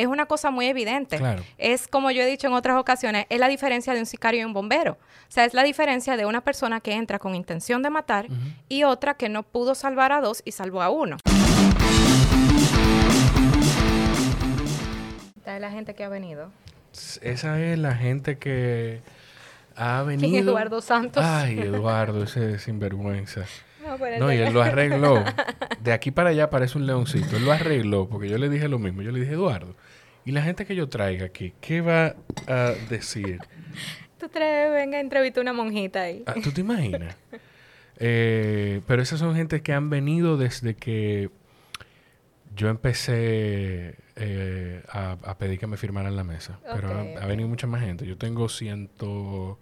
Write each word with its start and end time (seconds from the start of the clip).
es 0.00 0.06
una 0.06 0.26
cosa 0.26 0.50
muy 0.50 0.66
evidente. 0.66 1.18
Claro. 1.18 1.42
Es 1.58 1.86
como 1.88 2.10
yo 2.10 2.22
he 2.22 2.26
dicho 2.26 2.46
en 2.46 2.52
otras 2.54 2.76
ocasiones, 2.78 3.26
es 3.28 3.38
la 3.38 3.48
diferencia 3.48 3.92
de 3.94 4.00
un 4.00 4.06
sicario 4.06 4.40
y 4.40 4.44
un 4.44 4.52
bombero. 4.52 4.92
O 4.92 5.32
sea, 5.32 5.44
es 5.44 5.54
la 5.54 5.62
diferencia 5.62 6.16
de 6.16 6.26
una 6.26 6.40
persona 6.40 6.80
que 6.80 6.92
entra 6.94 7.18
con 7.18 7.34
intención 7.34 7.82
de 7.82 7.90
matar 7.90 8.26
y 8.68 8.84
otra 8.84 9.14
que 9.14 9.28
no 9.28 9.42
pudo 9.42 9.74
salvar 9.74 10.12
a 10.12 10.20
dos 10.20 10.42
y 10.44 10.52
salvó 10.52 10.82
a 10.82 10.90
uno. 10.90 11.16
Esta 15.36 15.54
es 15.56 15.60
la 15.60 15.70
gente 15.70 15.94
que 15.94 16.04
ha 16.04 16.08
venido. 16.08 16.50
Esa 17.22 17.60
es 17.60 17.78
la 17.78 17.94
gente 17.94 18.38
que 18.38 19.00
ha 19.76 20.02
¿Quién 20.06 20.20
venido. 20.20 20.36
es 20.38 20.42
Eduardo 20.44 20.80
Santos? 20.80 21.24
Ay, 21.24 21.58
Eduardo, 21.60 22.22
ese 22.24 22.58
sinvergüenza. 22.58 23.44
No, 23.80 23.96
pero 23.98 24.18
No, 24.18 24.30
y 24.32 24.36
él 24.36 24.52
lo 24.52 24.60
arregló. 24.62 25.24
De 25.80 25.92
aquí 25.94 26.10
para 26.10 26.28
allá 26.30 26.50
parece 26.50 26.76
un 26.76 26.86
leoncito. 26.86 27.38
Él 27.38 27.46
lo 27.46 27.50
arregló 27.52 28.10
porque 28.10 28.28
yo 28.28 28.36
le 28.36 28.50
dije 28.50 28.68
lo 28.68 28.78
mismo. 28.78 29.00
Yo 29.00 29.10
le 29.10 29.20
dije, 29.20 29.32
Eduardo, 29.32 29.74
¿y 30.24 30.32
la 30.32 30.42
gente 30.42 30.66
que 30.66 30.74
yo 30.74 30.88
traiga 30.88 31.26
aquí, 31.26 31.52
qué 31.60 31.80
va 31.80 32.16
a 32.46 32.72
decir? 32.88 33.38
Tú 34.18 34.28
traes, 34.28 34.72
venga, 34.72 35.00
entrevista 35.00 35.40
una 35.40 35.52
monjita 35.52 36.02
ahí. 36.02 36.22
Ah, 36.26 36.34
¿Tú 36.42 36.52
te 36.52 36.60
imaginas? 36.60 37.16
Eh, 37.98 38.80
pero 38.86 39.02
esas 39.02 39.18
son 39.18 39.34
gente 39.34 39.62
que 39.62 39.72
han 39.72 39.90
venido 39.90 40.36
desde 40.36 40.74
que 40.74 41.30
yo 42.56 42.68
empecé 42.68 43.96
eh, 44.16 44.82
a, 44.88 45.16
a 45.22 45.38
pedir 45.38 45.58
que 45.58 45.66
me 45.66 45.76
firmaran 45.76 46.16
la 46.16 46.24
mesa. 46.24 46.58
Pero 46.74 46.88
ha, 46.90 47.22
ha 47.22 47.26
venido 47.26 47.48
mucha 47.48 47.66
más 47.66 47.82
gente. 47.82 48.06
Yo 48.06 48.16
tengo 48.16 48.48
ciento... 48.48 49.58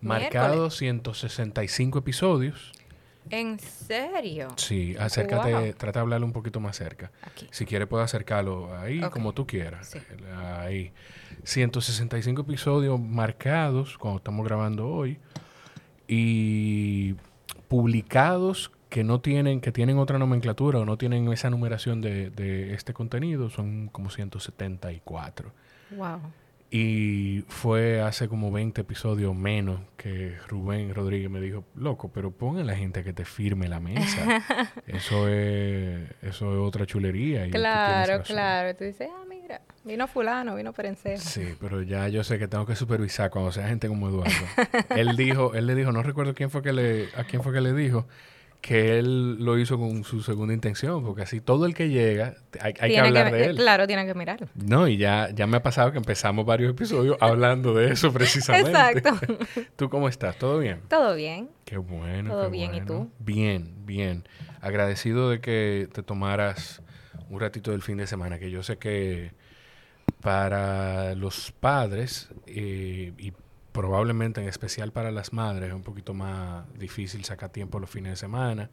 Marcados 0.00 0.76
165 0.76 1.98
episodios. 1.98 2.72
¿En 3.30 3.58
serio? 3.58 4.48
Sí, 4.56 4.96
acércate, 4.98 5.52
Wow. 5.52 5.72
trata 5.74 5.98
de 5.98 6.02
hablarlo 6.02 6.26
un 6.26 6.32
poquito 6.32 6.60
más 6.60 6.76
cerca. 6.76 7.10
Aquí. 7.22 7.46
Si 7.50 7.66
quieres, 7.66 7.86
puedo 7.88 8.02
acercarlo 8.02 8.74
ahí 8.78 9.00
como 9.10 9.32
tú 9.34 9.46
quieras. 9.46 9.88
Sí. 9.88 9.98
Ahí. 10.36 10.92
165 11.44 12.42
episodios 12.42 12.98
marcados 13.00 13.98
cuando 13.98 14.18
estamos 14.18 14.46
grabando 14.46 14.88
hoy. 14.88 15.18
Y 16.06 17.14
publicados 17.68 18.70
que 18.88 19.04
no 19.04 19.20
tienen, 19.20 19.60
que 19.60 19.72
tienen 19.72 19.98
otra 19.98 20.18
nomenclatura 20.18 20.78
o 20.78 20.84
no 20.86 20.96
tienen 20.96 21.30
esa 21.30 21.50
numeración 21.50 22.00
de, 22.00 22.30
de 22.30 22.72
este 22.72 22.94
contenido, 22.94 23.50
son 23.50 23.88
como 23.88 24.08
174. 24.10 25.52
Wow. 25.90 26.20
Y 26.70 27.44
fue 27.48 28.02
hace 28.02 28.28
como 28.28 28.52
20 28.52 28.82
episodios 28.82 29.34
menos 29.34 29.80
que 29.96 30.36
Rubén 30.48 30.94
Rodríguez 30.94 31.30
me 31.30 31.40
dijo, 31.40 31.64
loco, 31.74 32.10
pero 32.12 32.30
pon 32.30 32.58
a 32.58 32.62
la 32.64 32.76
gente 32.76 33.02
que 33.02 33.14
te 33.14 33.24
firme 33.24 33.68
la 33.68 33.80
mesa. 33.80 34.42
eso 34.86 35.28
es 35.28 36.10
eso 36.20 36.52
es 36.52 36.58
otra 36.58 36.84
chulería. 36.84 37.46
y 37.46 37.50
tú 37.50 37.56
Claro, 37.56 38.18
razón". 38.18 38.24
claro. 38.26 38.76
Tú 38.76 38.84
dices, 38.84 39.08
ah, 39.10 39.24
mira, 39.26 39.62
vino 39.82 40.06
fulano, 40.08 40.56
vino 40.56 40.74
perencejo. 40.74 41.22
Sí, 41.22 41.54
pero 41.58 41.80
ya 41.80 42.06
yo 42.08 42.22
sé 42.22 42.38
que 42.38 42.48
tengo 42.48 42.66
que 42.66 42.76
supervisar 42.76 43.30
cuando 43.30 43.50
sea 43.50 43.66
gente 43.68 43.88
como 43.88 44.06
Eduardo. 44.10 44.32
él 44.90 45.16
dijo, 45.16 45.54
él 45.54 45.66
le 45.66 45.74
dijo, 45.74 45.90
no 45.90 46.02
recuerdo 46.02 46.34
quién 46.34 46.50
fue 46.50 46.60
que 46.60 46.74
le, 46.74 47.08
a 47.16 47.24
quién 47.24 47.42
fue 47.42 47.54
que 47.54 47.62
le 47.62 47.72
dijo, 47.72 48.06
que 48.60 48.98
él 48.98 49.36
lo 49.44 49.58
hizo 49.58 49.78
con 49.78 50.04
su 50.04 50.22
segunda 50.22 50.52
intención, 50.52 51.04
porque 51.04 51.22
así 51.22 51.40
todo 51.40 51.64
el 51.64 51.74
que 51.74 51.88
llega, 51.88 52.34
hay, 52.60 52.74
hay 52.80 52.90
que 52.90 52.98
hablar 52.98 53.32
de 53.32 53.46
él. 53.46 53.56
Claro, 53.56 53.86
tiene 53.86 54.04
que 54.04 54.14
mirarlo. 54.14 54.48
No, 54.54 54.88
y 54.88 54.96
ya, 54.96 55.30
ya 55.30 55.46
me 55.46 55.58
ha 55.58 55.62
pasado 55.62 55.92
que 55.92 55.98
empezamos 55.98 56.44
varios 56.44 56.72
episodios 56.72 57.16
hablando 57.20 57.72
de 57.74 57.92
eso 57.92 58.12
precisamente. 58.14 58.70
Exacto. 58.70 59.18
¿Tú 59.76 59.88
cómo 59.88 60.08
estás? 60.08 60.36
¿Todo 60.38 60.58
bien? 60.58 60.80
Todo 60.88 61.14
bien. 61.14 61.50
Qué 61.64 61.76
bueno. 61.76 62.30
Todo 62.30 62.44
qué 62.44 62.50
bien, 62.50 62.74
¿y 62.74 62.80
tú? 62.80 63.10
Bien, 63.20 63.74
bien. 63.86 64.28
Agradecido 64.60 65.30
de 65.30 65.40
que 65.40 65.88
te 65.92 66.02
tomaras 66.02 66.82
un 67.30 67.40
ratito 67.40 67.70
del 67.70 67.82
fin 67.82 67.98
de 67.98 68.06
semana, 68.06 68.38
que 68.38 68.50
yo 68.50 68.62
sé 68.62 68.78
que 68.78 69.32
para 70.20 71.14
los 71.14 71.52
padres 71.52 72.28
eh, 72.46 73.12
y 73.18 73.32
probablemente 73.72 74.40
en 74.40 74.48
especial 74.48 74.92
para 74.92 75.10
las 75.10 75.32
madres 75.32 75.68
es 75.68 75.74
un 75.74 75.82
poquito 75.82 76.14
más 76.14 76.64
difícil 76.78 77.24
sacar 77.24 77.50
tiempo 77.50 77.78
los 77.78 77.90
fines 77.90 78.12
de 78.12 78.16
semana. 78.16 78.70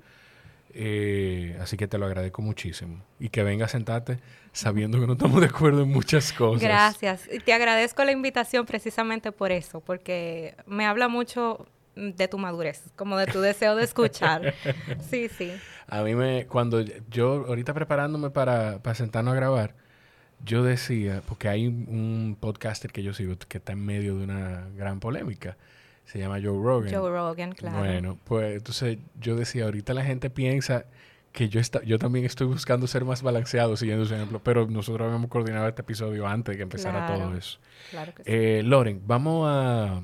Eh, 0.78 1.58
así 1.62 1.78
que 1.78 1.88
te 1.88 1.98
lo 1.98 2.06
agradezco 2.06 2.42
muchísimo. 2.42 3.02
Y 3.20 3.30
que 3.30 3.44
venga 3.44 3.66
a 3.66 3.70
sentarte 3.70 4.20
sabiendo 4.52 5.00
que 5.00 5.08
no 5.08 5.14
estamos 5.14 5.40
de 5.40 5.48
acuerdo 5.48 5.84
en 5.84 5.90
muchas 5.90 6.34
cosas. 6.34 6.62
Gracias. 6.62 7.30
Y 7.32 7.40
te 7.40 7.54
agradezco 7.54 8.04
la 8.04 8.12
invitación 8.12 8.66
precisamente 8.66 9.32
por 9.32 9.52
eso, 9.52 9.80
porque 9.80 10.56
me 10.66 10.86
habla 10.86 11.08
mucho 11.08 11.66
de 11.96 12.28
tu 12.28 12.38
madurez, 12.38 12.84
como 12.98 13.18
de 13.18 13.26
tu 13.28 13.40
deseo 13.40 13.76
de 13.76 13.84
escuchar. 13.84 14.54
Sí, 15.10 15.30
sí. 15.30 15.52
A 15.88 16.02
mí 16.02 16.16
me, 16.16 16.46
cuando 16.48 16.82
yo, 17.10 17.46
ahorita 17.48 17.74
preparándome 17.74 18.32
para, 18.32 18.82
para 18.82 18.96
sentarnos 18.96 19.34
a 19.34 19.36
grabar, 19.36 19.76
yo 20.46 20.64
decía, 20.64 21.22
porque 21.28 21.50
hay 21.50 21.68
un 21.68 22.38
podcaster 22.40 22.92
que 22.92 23.04
yo 23.04 23.14
sigo 23.14 23.36
que 23.48 23.58
está 23.58 23.74
en 23.74 23.86
medio 23.86 24.18
de 24.18 24.24
una 24.24 24.68
gran 24.78 25.00
polémica, 25.00 25.58
se 26.06 26.20
llama 26.20 26.36
Joe 26.36 26.62
Rogan. 26.64 26.94
Joe 26.94 27.10
Rogan, 27.10 27.52
claro. 27.54 27.80
Bueno, 27.80 28.18
pues 28.26 28.58
entonces 28.58 28.98
yo 29.20 29.36
decía, 29.36 29.66
ahorita 29.66 29.94
la 29.94 30.04
gente 30.06 30.30
piensa 30.30 30.86
que 31.32 31.50
yo, 31.50 31.60
está, 31.60 31.84
yo 31.84 32.00
también 32.00 32.24
estoy 32.26 32.48
buscando 32.48 32.88
ser 32.88 33.04
más 33.04 33.22
balanceado 33.22 33.76
siguiendo 33.76 34.06
su 34.06 34.14
ejemplo, 34.14 34.40
pero 34.42 34.68
nosotros 34.68 35.06
habíamos 35.08 35.30
coordinado 35.30 35.68
este 35.68 35.82
episodio 35.82 36.28
antes 36.28 36.54
de 36.54 36.58
que 36.58 36.64
empezara 36.64 37.08
Claro. 37.08 37.24
todo 37.26 37.38
eso. 37.38 37.60
Claro 37.90 38.14
que 38.14 38.24
sí. 38.24 38.30
Eh, 38.32 38.62
Loren, 38.64 39.02
vamos 39.06 39.46
a... 39.50 40.02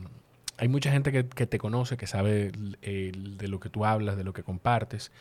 Hay 0.57 0.67
mucha 0.67 0.91
gente 0.91 1.11
que, 1.11 1.25
que 1.27 1.47
te 1.47 1.57
conoce, 1.57 1.95
que 1.97 2.05
sabe 2.05 2.51
eh, 2.81 3.11
de 3.15 3.47
lo 3.47 3.59
que 3.59 3.69
tú 3.69 3.85
hablas, 3.85 4.17
de 4.17 4.23
lo 4.23 4.33
que 4.33 4.43
compartes, 4.43 5.11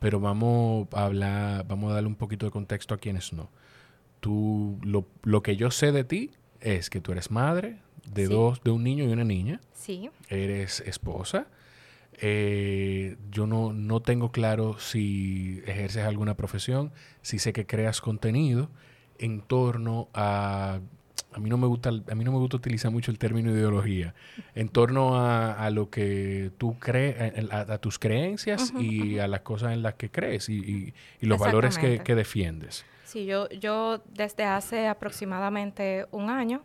pero 0.00 0.18
vamos 0.20 0.88
a 0.92 1.04
hablar, 1.04 1.64
vamos 1.68 1.90
a 1.90 1.94
darle 1.94 2.08
un 2.08 2.16
poquito 2.16 2.46
de 2.46 2.52
contexto 2.52 2.94
a 2.94 2.98
quienes 2.98 3.32
no. 3.32 3.48
Tú, 4.20 4.78
lo, 4.82 5.06
lo 5.22 5.42
que 5.42 5.56
yo 5.56 5.70
sé 5.70 5.92
de 5.92 6.04
ti 6.04 6.30
es 6.60 6.90
que 6.90 7.00
tú 7.00 7.12
eres 7.12 7.30
madre 7.30 7.78
de 8.12 8.26
Sí. 8.26 8.32
dos, 8.32 8.62
de 8.62 8.70
un 8.70 8.84
niño 8.84 9.04
y 9.04 9.08
una 9.12 9.24
niña, 9.24 9.60
Sí. 9.72 10.10
eres 10.28 10.80
esposa. 10.80 11.46
Eh, 12.22 13.16
yo 13.30 13.46
no, 13.46 13.72
no 13.72 14.00
tengo 14.00 14.30
claro 14.30 14.78
si 14.78 15.62
ejerces 15.66 16.04
alguna 16.04 16.36
profesión, 16.36 16.92
si 17.22 17.38
sé 17.38 17.52
que 17.52 17.66
creas 17.66 18.00
contenido 18.00 18.68
en 19.18 19.40
torno 19.40 20.08
a 20.12 20.80
a 21.32 21.38
mí 21.38 21.48
no 21.48 21.56
me 21.58 21.66
gusta 21.66 21.90
a 21.90 22.14
mí 22.14 22.24
no 22.24 22.32
me 22.32 22.38
gusta 22.38 22.56
utilizar 22.56 22.90
mucho 22.90 23.10
el 23.10 23.18
término 23.18 23.50
ideología 23.52 24.14
en 24.54 24.68
torno 24.68 25.16
a, 25.16 25.52
a 25.52 25.70
lo 25.70 25.88
que 25.90 26.50
tú 26.58 26.78
crees 26.78 27.50
a, 27.52 27.60
a 27.60 27.78
tus 27.78 27.98
creencias 27.98 28.72
y 28.78 29.18
a 29.18 29.28
las 29.28 29.40
cosas 29.40 29.72
en 29.72 29.82
las 29.82 29.94
que 29.94 30.10
crees 30.10 30.48
y, 30.48 30.54
y- 30.58 30.94
y 31.20 31.26
los 31.26 31.38
valores 31.38 31.78
que, 31.78 32.00
que 32.00 32.14
defiendes. 32.14 32.84
Sí, 33.04 33.26
yo, 33.26 33.48
yo 33.50 34.02
desde 34.08 34.44
hace 34.44 34.86
aproximadamente 34.86 36.06
un 36.12 36.30
año, 36.30 36.62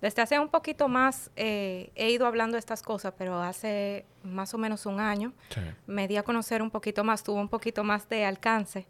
desde 0.00 0.20
hace 0.22 0.38
un 0.38 0.48
poquito 0.48 0.88
más, 0.88 1.30
eh, 1.36 1.90
he 1.94 2.10
ido 2.10 2.26
hablando 2.26 2.54
de 2.56 2.58
estas 2.60 2.82
cosas, 2.82 3.14
pero 3.16 3.40
hace 3.42 4.04
más 4.22 4.52
o 4.54 4.58
menos 4.58 4.84
un 4.86 5.00
año 5.00 5.32
Sí. 5.50 5.60
me 5.86 6.06
di 6.06 6.16
a 6.18 6.22
conocer 6.22 6.60
un 6.62 6.70
poquito 6.70 7.02
más, 7.04 7.22
tuve 7.22 7.40
un 7.40 7.48
poquito 7.48 7.82
más 7.82 8.08
de 8.08 8.24
alcance 8.26 8.86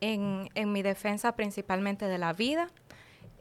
en, 0.00 0.48
en 0.54 0.72
mi 0.72 0.82
defensa 0.82 1.34
principalmente 1.34 2.06
de 2.06 2.18
la 2.18 2.32
vida, 2.32 2.68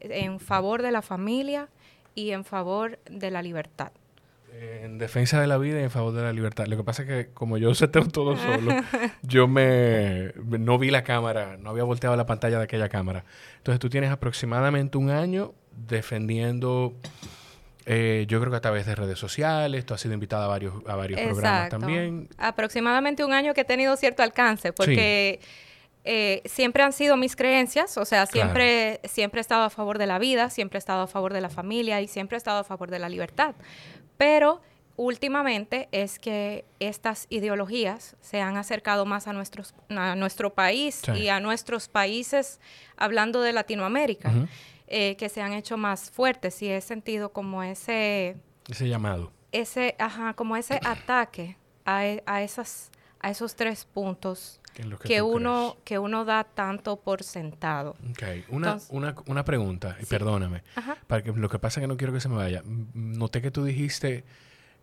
en 0.03 0.39
favor 0.39 0.81
de 0.81 0.91
la 0.91 1.01
familia 1.01 1.69
y 2.15 2.31
en 2.31 2.43
favor 2.45 2.99
de 3.09 3.31
la 3.31 3.41
libertad. 3.41 3.91
En 4.55 4.99
defensa 4.99 5.41
de 5.41 5.47
la 5.47 5.57
vida 5.57 5.79
y 5.79 5.83
en 5.83 5.89
favor 5.89 6.13
de 6.13 6.21
la 6.21 6.31
libertad. 6.31 6.67
Lo 6.67 6.77
que 6.77 6.83
pasa 6.83 7.01
es 7.01 7.07
que 7.07 7.33
como 7.33 7.57
yo 7.57 7.73
seteo 7.73 8.07
todo 8.07 8.37
solo, 8.37 8.71
yo 9.23 9.47
me 9.47 10.31
me- 10.45 10.59
no 10.59 10.77
vi 10.77 10.91
la 10.91 11.03
cámara, 11.03 11.57
no 11.57 11.71
había 11.71 11.83
volteado 11.83 12.15
la 12.15 12.27
pantalla 12.27 12.59
de 12.59 12.65
aquella 12.65 12.87
cámara. 12.87 13.25
Entonces 13.57 13.79
tú 13.79 13.89
tienes 13.89 14.11
aproximadamente 14.11 14.99
un 14.99 15.09
año 15.09 15.53
defendiendo, 15.87 16.93
eh, 17.87 18.25
yo 18.27 18.39
creo 18.39 18.51
que 18.51 18.57
a 18.57 18.61
través 18.61 18.85
de 18.85 18.93
redes 18.93 19.17
sociales, 19.17 19.85
tú 19.87 19.95
has 19.95 20.01
sido 20.01 20.13
invitada 20.13 20.45
a 20.45 20.47
varios, 20.47 20.75
a 20.87 20.95
varios 20.95 21.19
programas 21.19 21.69
también. 21.69 22.29
Aproximadamente 22.37 23.25
un 23.25 23.33
año 23.33 23.55
que 23.55 23.61
he 23.61 23.65
tenido 23.65 23.95
cierto 23.97 24.21
alcance, 24.21 24.71
porque 24.71 25.39
eh, 26.05 26.41
siempre 26.45 26.83
han 26.83 26.91
sido 26.93 27.15
mis 27.17 27.35
creencias, 27.35 27.97
o 27.97 28.05
sea, 28.05 28.25
siempre, 28.25 28.99
siempre 29.05 29.39
he 29.39 29.41
estado 29.41 29.63
a 29.63 29.69
favor 29.69 29.97
de 29.97 30.05
la 30.07 30.19
vida, 30.19 30.49
siempre 30.49 30.77
he 30.77 30.79
estado 30.79 31.03
a 31.03 31.07
favor 31.07 31.33
de 31.33 31.41
la 31.41 31.50
familia 31.50 32.01
y 32.01 32.07
siempre 32.07 32.35
he 32.35 32.39
estado 32.39 32.59
a 32.59 32.63
favor 32.63 32.91
de 32.91 33.00
la 33.00 33.07
libertad. 33.09 33.55
Pero 34.17 34.61
últimamente 34.95 35.88
es 35.91 36.19
que 36.19 36.65
estas 36.79 37.25
ideologías 37.29 38.15
se 38.21 38.41
han 38.41 38.57
acercado 38.57 39.05
más 39.05 39.27
a, 39.27 39.33
nuestros, 39.33 39.73
a 39.89 40.15
nuestro 40.15 40.53
país 40.53 41.01
Sí. 41.03 41.11
y 41.23 41.29
a 41.29 41.39
nuestros 41.39 41.88
países, 41.88 42.59
hablando 42.97 43.41
de 43.41 43.53
Latinoamérica, 43.53 44.31
eh, 44.88 45.15
que 45.17 45.29
se 45.29 45.41
han 45.41 45.53
hecho 45.53 45.77
más 45.77 46.11
fuertes 46.11 46.61
y 46.61 46.69
he 46.69 46.79
sentido 46.81 47.31
como 47.33 47.63
ese 47.63 48.35
Ese 48.69 48.88
llamado. 48.88 49.31
ese, 49.51 49.95
ajá, 49.99 50.33
como 50.35 50.56
ese 50.57 50.79
ataque 50.85 51.57
a, 51.85 52.06
e- 52.06 52.23
a 52.25 52.44
esas, 52.44 52.91
a 53.19 53.29
esos 53.31 53.56
tres 53.56 53.85
puntos 53.85 54.59
que 55.03 55.21
uno, 55.21 55.77
que 55.83 55.99
uno 55.99 56.25
da 56.25 56.43
tanto 56.43 56.97
por 56.97 57.23
sentado. 57.23 57.91
Ok, 58.11 58.23
una, 58.49 58.67
Entonces- 58.67 58.89
una, 58.91 59.15
una 59.27 59.45
pregunta, 59.45 59.95
y 59.99 60.03
Sí. 60.05 60.09
perdóname. 60.09 60.63
Ajá. 60.75 60.97
Para 61.07 61.23
que, 61.23 61.31
lo 61.31 61.49
que 61.49 61.59
pasa 61.59 61.79
es 61.79 61.83
que 61.83 61.87
no 61.87 61.97
quiero 61.97 62.11
que 62.13 62.19
se 62.19 62.29
me 62.29 62.35
vaya. 62.35 62.63
Noté 62.93 63.41
que 63.41 63.51
tú 63.51 63.63
dijiste 63.63 64.23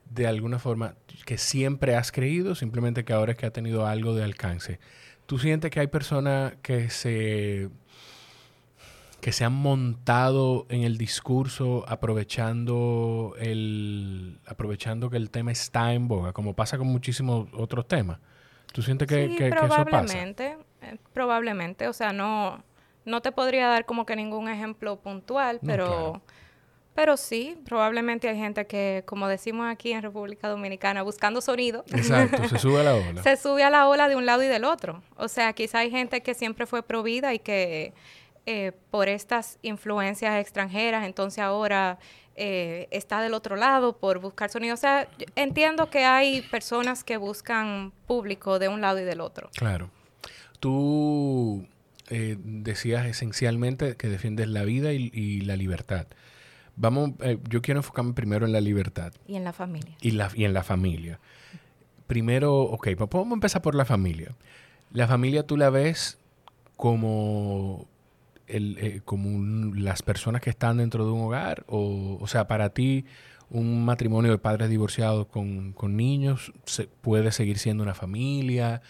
de 0.08 0.26
alguna 0.26 0.58
forma 0.58 0.94
que 1.26 1.38
siempre 1.38 1.94
has 1.96 2.10
creído, 2.12 2.54
simplemente 2.54 3.04
que 3.04 3.12
ahora 3.12 3.32
es 3.32 3.38
que 3.38 3.46
ha 3.46 3.52
tenido 3.52 3.86
algo 3.86 4.14
de 4.14 4.24
alcance. 4.24 4.80
¿Tú 5.26 5.38
sientes 5.38 5.70
que 5.70 5.80
hay 5.80 5.86
personas 5.86 6.54
que 6.62 6.90
se 6.90 7.68
que 9.20 9.32
se 9.32 9.44
han 9.44 9.52
montado 9.52 10.64
en 10.70 10.80
el 10.82 10.96
discurso 10.96 11.84
aprovechando 11.86 13.34
el 13.38 14.38
aprovechando 14.46 15.10
que 15.10 15.18
el 15.18 15.28
tema 15.30 15.52
está 15.52 15.92
en 15.92 16.08
boga, 16.08 16.32
como 16.32 16.54
pasa 16.56 16.78
con 16.78 16.86
muchísimos 16.86 17.46
otros 17.52 17.86
temas. 17.86 18.18
¿Tú 18.72 18.82
sientes 18.82 19.08
que, 19.08 19.28
sí, 19.28 19.36
que, 19.36 19.50
probablemente, 19.50 20.46
eso 20.46 20.58
pasa? 20.58 20.92
Eh, 20.92 20.98
probablemente, 21.12 21.88
o 21.88 21.92
sea, 21.92 22.12
no, 22.12 22.62
no 23.04 23.20
te 23.20 23.32
podría 23.32 23.68
dar 23.68 23.84
como 23.84 24.06
que 24.06 24.16
ningún 24.16 24.48
ejemplo 24.48 24.96
puntual, 25.00 25.60
pero, 25.64 26.22
pero 26.94 27.16
sí, 27.16 27.58
probablemente 27.64 28.28
hay 28.28 28.36
gente 28.36 28.66
que, 28.66 29.02
como 29.06 29.28
decimos 29.28 29.66
aquí 29.70 29.92
en 29.92 30.02
República 30.02 30.48
Dominicana, 30.48 31.02
buscando 31.02 31.40
sonido. 31.40 31.84
Exacto, 31.92 32.48
se 32.48 32.58
sube 32.58 32.80
a 32.80 32.84
la 32.84 32.94
ola. 32.94 33.22
se 33.22 33.36
sube 33.36 33.62
a 33.64 33.70
la 33.70 33.88
ola 33.88 34.08
de 34.08 34.16
un 34.16 34.26
lado 34.26 34.42
y 34.42 34.46
del 34.46 34.64
otro. 34.64 35.02
O 35.16 35.28
sea, 35.28 35.52
quizá 35.52 35.80
hay 35.80 35.90
gente 35.90 36.22
que 36.22 36.34
siempre 36.34 36.66
fue 36.66 36.82
provida 36.82 37.34
y 37.34 37.40
que 37.40 37.92
eh, 38.46 38.72
por 38.90 39.08
estas 39.08 39.58
influencias 39.62 40.40
extranjeras, 40.40 41.04
entonces 41.04 41.40
ahora 41.40 41.98
eh, 42.42 42.88
está 42.90 43.20
del 43.20 43.34
otro 43.34 43.54
lado 43.54 43.98
por 43.98 44.18
buscar 44.18 44.48
sonido. 44.48 44.72
O 44.72 44.78
sea, 44.78 45.06
entiendo 45.36 45.90
que 45.90 46.06
hay 46.06 46.40
personas 46.40 47.04
que 47.04 47.18
buscan 47.18 47.92
público 48.06 48.58
de 48.58 48.68
un 48.68 48.80
lado 48.80 48.98
y 48.98 49.04
del 49.04 49.20
otro. 49.20 49.50
Claro. 49.56 49.90
Tú 50.58 51.66
eh, 52.08 52.38
decías 52.42 53.04
esencialmente 53.04 53.94
que 53.96 54.08
defiendes 54.08 54.48
la 54.48 54.64
vida 54.64 54.94
y, 54.94 55.42
la 55.42 55.54
libertad. 55.54 56.06
Vamos, 56.76 57.10
yo 57.46 57.60
quiero 57.60 57.80
enfocarme 57.80 58.14
primero 58.14 58.46
en 58.46 58.52
la 58.52 58.62
libertad. 58.62 59.12
Y 59.28 59.36
en 59.36 59.44
la 59.44 59.52
familia. 59.52 59.94
Y, 60.00 60.12
la, 60.12 60.30
y 60.34 60.46
en 60.46 60.54
la 60.54 60.62
familia. 60.62 61.20
Primero, 62.06 62.58
ok, 62.62 62.88
pues 62.96 63.10
vamos 63.12 63.32
a 63.32 63.34
empezar 63.34 63.60
por 63.60 63.74
la 63.74 63.84
familia. 63.84 64.34
La 64.94 65.06
familia 65.06 65.46
tú 65.46 65.58
la 65.58 65.68
ves 65.68 66.16
como 66.78 67.86
eh, 68.52 69.00
como 69.04 69.74
las 69.74 70.02
personas 70.02 70.40
que 70.40 70.50
están 70.50 70.78
dentro 70.78 71.04
de 71.04 71.12
un 71.12 71.22
hogar? 71.22 71.64
O, 71.66 72.18
o 72.20 72.26
sea, 72.26 72.46
para 72.46 72.70
ti, 72.70 73.04
un 73.50 73.84
matrimonio 73.84 74.30
de 74.30 74.38
padres 74.38 74.70
divorciados 74.70 75.26
con, 75.26 75.72
con 75.72 75.96
niños 75.96 76.52
se, 76.64 76.86
puede 76.86 77.32
seguir 77.32 77.58
siendo 77.58 77.82
una 77.82 77.94
familia. 77.94 78.80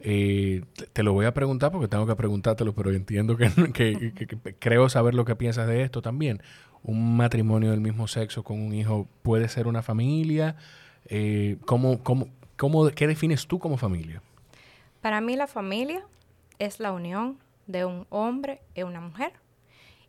Eh, 0.00 0.64
te, 0.92 1.02
lo 1.02 1.12
voy 1.12 1.26
a 1.26 1.34
preguntar 1.34 1.70
porque 1.70 1.88
tengo 1.88 2.06
que 2.06 2.16
preguntártelo, 2.16 2.74
pero 2.74 2.92
entiendo 2.92 3.36
que, 3.72 3.72
que, 3.72 4.26
que, 4.26 4.54
creo 4.58 4.88
saber 4.88 5.14
lo 5.14 5.24
que 5.24 5.36
piensas 5.36 5.68
de 5.68 5.82
esto 5.82 6.02
también. 6.02 6.42
¿Un 6.82 7.16
matrimonio 7.16 7.70
del 7.70 7.80
mismo 7.80 8.08
sexo 8.08 8.42
con 8.44 8.60
un 8.60 8.74
hijo 8.74 9.08
puede 9.22 9.48
ser 9.48 9.66
una 9.66 9.82
familia? 9.82 10.56
Eh, 11.06 11.58
¿cómo, 11.66 12.02
cómo, 12.02 12.28
cómo, 12.56 12.88
¿Qué 12.90 13.06
defines 13.06 13.46
tú 13.46 13.58
como 13.58 13.76
familia? 13.76 14.22
Para 15.00 15.20
mí 15.20 15.36
la 15.36 15.46
familia 15.46 16.02
es 16.58 16.80
la 16.80 16.92
unión 16.92 17.38
de 17.66 17.84
un 17.84 18.06
hombre 18.10 18.60
y 18.74 18.82
una 18.82 19.00
mujer. 19.00 19.32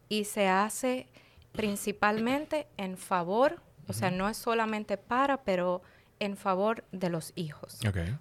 Y 0.10 0.26
se 0.26 0.48
hace 0.48 1.08
principalmente 1.52 2.68
en 2.78 2.98
favor, 2.98 3.62
o 3.88 3.94
sea, 3.94 4.12
no 4.12 4.30
es 4.30 4.38
solamente 4.38 4.98
para, 4.98 5.44
pero 5.44 5.82
en 6.20 6.38
favor 6.38 6.84
de 6.92 7.10
los 7.10 7.34
hijos, 7.36 7.80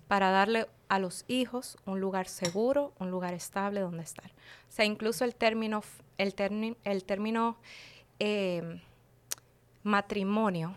para 0.09 0.31
darle 0.31 0.67
a 0.89 0.99
los 0.99 1.25
hijos 1.29 1.77
un 1.87 2.01
lugar 2.01 2.29
seguro, 2.29 2.93
un 2.99 3.11
lugar 3.11 3.35
estable 3.35 3.81
donde 3.81 4.03
estar. 4.03 4.31
O 4.69 4.73
sea, 4.73 4.85
incluso 4.85 5.25
el 5.25 5.35
término, 5.35 5.83
el, 6.19 6.35
el 6.85 7.05
término 7.05 7.57
eh, 8.19 8.81
matrimonio 9.83 10.77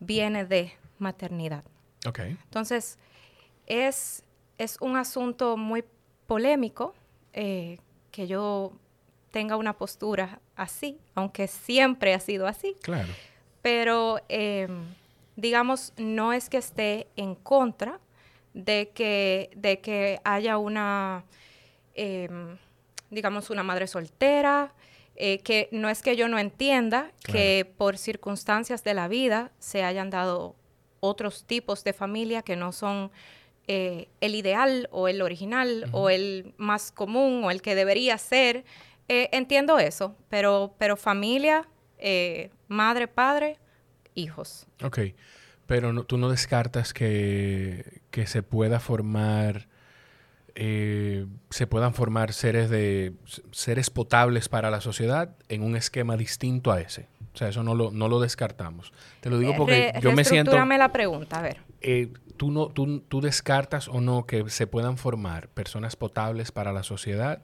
viene 0.00 0.44
de 0.44 0.72
maternidad. 0.98 1.64
Entonces, 2.44 2.98
es, 3.66 4.24
es 4.58 4.78
un 4.80 4.96
asunto 4.96 5.56
muy 5.56 5.84
polémico, 6.26 6.94
eh, 7.36 7.78
que 8.10 8.26
yo 8.26 8.72
tenga 9.30 9.56
una 9.56 9.74
postura 9.74 10.40
así, 10.56 10.98
aunque 11.14 11.46
siempre 11.46 12.14
ha 12.14 12.20
sido 12.20 12.46
así. 12.46 12.74
Claro. 12.80 13.12
Pero, 13.60 14.20
em, 14.28 14.86
digamos, 15.36 15.92
no 15.98 16.32
es 16.32 16.48
que 16.48 16.56
esté 16.56 17.08
en 17.16 17.34
contra 17.34 18.00
de 18.54 18.90
que, 18.94 19.50
de 19.54 19.80
que 19.80 20.18
haya 20.24 20.56
una, 20.56 21.24
em, 21.94 22.56
digamos, 23.10 23.50
una 23.50 23.62
madre 23.62 23.86
soltera, 23.86 24.72
eh, 25.16 25.38
que 25.40 25.68
no 25.72 25.90
es 25.90 26.00
que 26.00 26.16
yo 26.16 26.28
no 26.28 26.38
entienda 26.38 27.12
que 27.22 27.70
por 27.76 27.98
circunstancias 27.98 28.82
de 28.82 28.94
la 28.94 29.08
vida 29.08 29.52
se 29.58 29.84
hayan 29.84 30.08
dado 30.08 30.56
otros 31.00 31.44
tipos 31.44 31.84
de 31.84 31.92
familia 31.92 32.40
que 32.40 32.56
no 32.56 32.72
son 32.72 33.10
eh, 33.68 34.08
el 34.20 34.36
ideal 34.36 34.88
o 34.92 35.08
el 35.08 35.22
original 35.22 35.88
o 35.90 36.08
el 36.08 36.54
más 36.56 36.92
común 36.92 37.42
o 37.42 37.50
el 37.50 37.62
que 37.62 37.74
debería 37.74 38.16
ser. 38.16 38.64
Eh, 39.08 39.28
entiendo 39.32 39.78
eso, 39.78 40.16
pero, 40.28 40.74
pero 40.78 40.96
familia, 40.96 41.66
eh, 41.98 42.50
madre, 42.68 43.08
padre, 43.08 43.58
hijos. 44.14 44.68
Ok, 44.84 45.00
pero 45.66 46.04
tú 46.04 46.16
no 46.16 46.28
descartas 46.28 46.92
que, 46.92 48.02
que 48.10 48.26
se 48.26 48.42
pueda 48.42 48.78
formar... 48.78 49.68
se 50.54 51.66
puedan 51.68 51.92
formar 51.92 52.32
seres 52.32 52.70
de 52.70 53.12
seres 53.50 53.90
potables 53.90 54.48
para 54.48 54.70
la 54.70 54.80
sociedad 54.80 55.36
en 55.48 55.62
un 55.62 55.76
esquema 55.76 56.16
distinto 56.16 56.70
a 56.70 56.80
ese. 56.80 57.08
O 57.34 57.36
sea, 57.36 57.48
eso 57.48 57.62
no 57.62 57.74
lo, 57.74 57.90
no 57.90 58.08
lo 58.08 58.20
descartamos. 58.20 58.92
Te 59.20 59.28
lo 59.28 59.38
digo 59.38 59.54
porque 59.56 59.92
yo 60.00 60.12
me 60.12 60.24
siento... 60.24 60.52
la 60.56 60.92
pregunta, 60.92 61.40
a 61.40 61.42
ver 61.42 61.58
tú, 62.36 62.50
no, 62.50 62.68
tú, 62.68 63.00
tú 63.00 63.20
descartas 63.20 63.88
o 63.88 64.00
no 64.00 64.26
que 64.26 64.48
se 64.50 64.66
puedan 64.66 64.96
formar 64.96 65.48
personas 65.48 65.96
potables 65.96 66.52
para 66.52 66.72
la 66.72 66.82
sociedad 66.82 67.42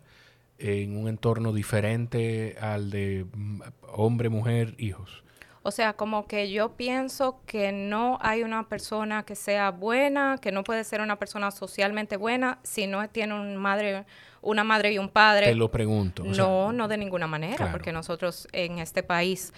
en 0.59 0.97
un 0.97 1.09
entorno 1.09 1.53
diferente 1.53 2.57
al 2.61 2.91
de 2.91 3.27
mm, 3.35 3.61
hombre, 3.95 4.29
mujer, 4.29 4.75
hijos. 4.79 5.23
O 5.65 5.71
sea, 5.71 5.93
como 5.93 6.27
que 6.27 6.51
yo 6.51 6.73
pienso 6.73 7.41
que 7.47 7.71
no 7.71 8.19
hay 8.21 8.43
una 8.43 8.69
persona 8.69 9.23
que 9.25 9.37
sea 9.37 9.71
buena, 9.71 10.39
que 10.41 10.51
no 10.51 10.65
puede 10.65 10.83
ser 10.83 11.01
una 11.01 11.17
persona 11.17 11.53
socialmente 11.53 12.17
buena 12.17 12.59
si 12.65 12.89
no 12.89 13.09
tiene 13.09 13.35
un 13.35 13.57
madre, 13.57 14.05
una 14.41 14.65
madre 14.65 14.93
y 14.93 14.99
un 14.99 15.09
padre. 15.09 15.47
Te 15.47 15.55
lo 15.55 15.71
pregunto. 15.71 16.25
no, 16.25 16.73
no 16.73 16.89
de 16.89 16.97
ninguna 16.97 17.29
manera, 17.29 17.71
porque 17.71 17.93
nosotros 17.93 18.49
en 18.53 18.81
este 18.81 19.05
país 19.05 19.53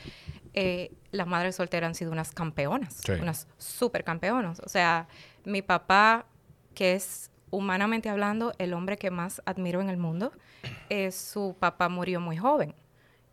eh, 0.55 0.93
las 1.11 1.27
madres 1.27 1.57
solteras 1.57 1.89
han 1.89 1.95
sido 1.95 2.13
unas 2.13 2.31
campeonas, 2.33 3.01
unas 3.21 3.49
super 3.59 4.05
campeonas. 4.05 4.61
O 4.61 4.69
sea, 4.69 5.09
mi 5.45 5.63
papá, 5.63 6.27
que 6.75 6.95
es 6.95 7.31
humanamente 7.51 8.09
hablando 8.09 8.53
el 8.59 8.73
hombre 8.73 8.97
que 8.97 9.11
más 9.11 9.43
admiro 9.47 9.81
en 9.81 9.91
el 9.91 9.97
mundo, 9.97 10.33
eh, 10.91 11.11
su 11.11 11.57
papá 11.59 11.89
murió 11.89 12.21
muy 12.21 12.37
joven 12.37 12.75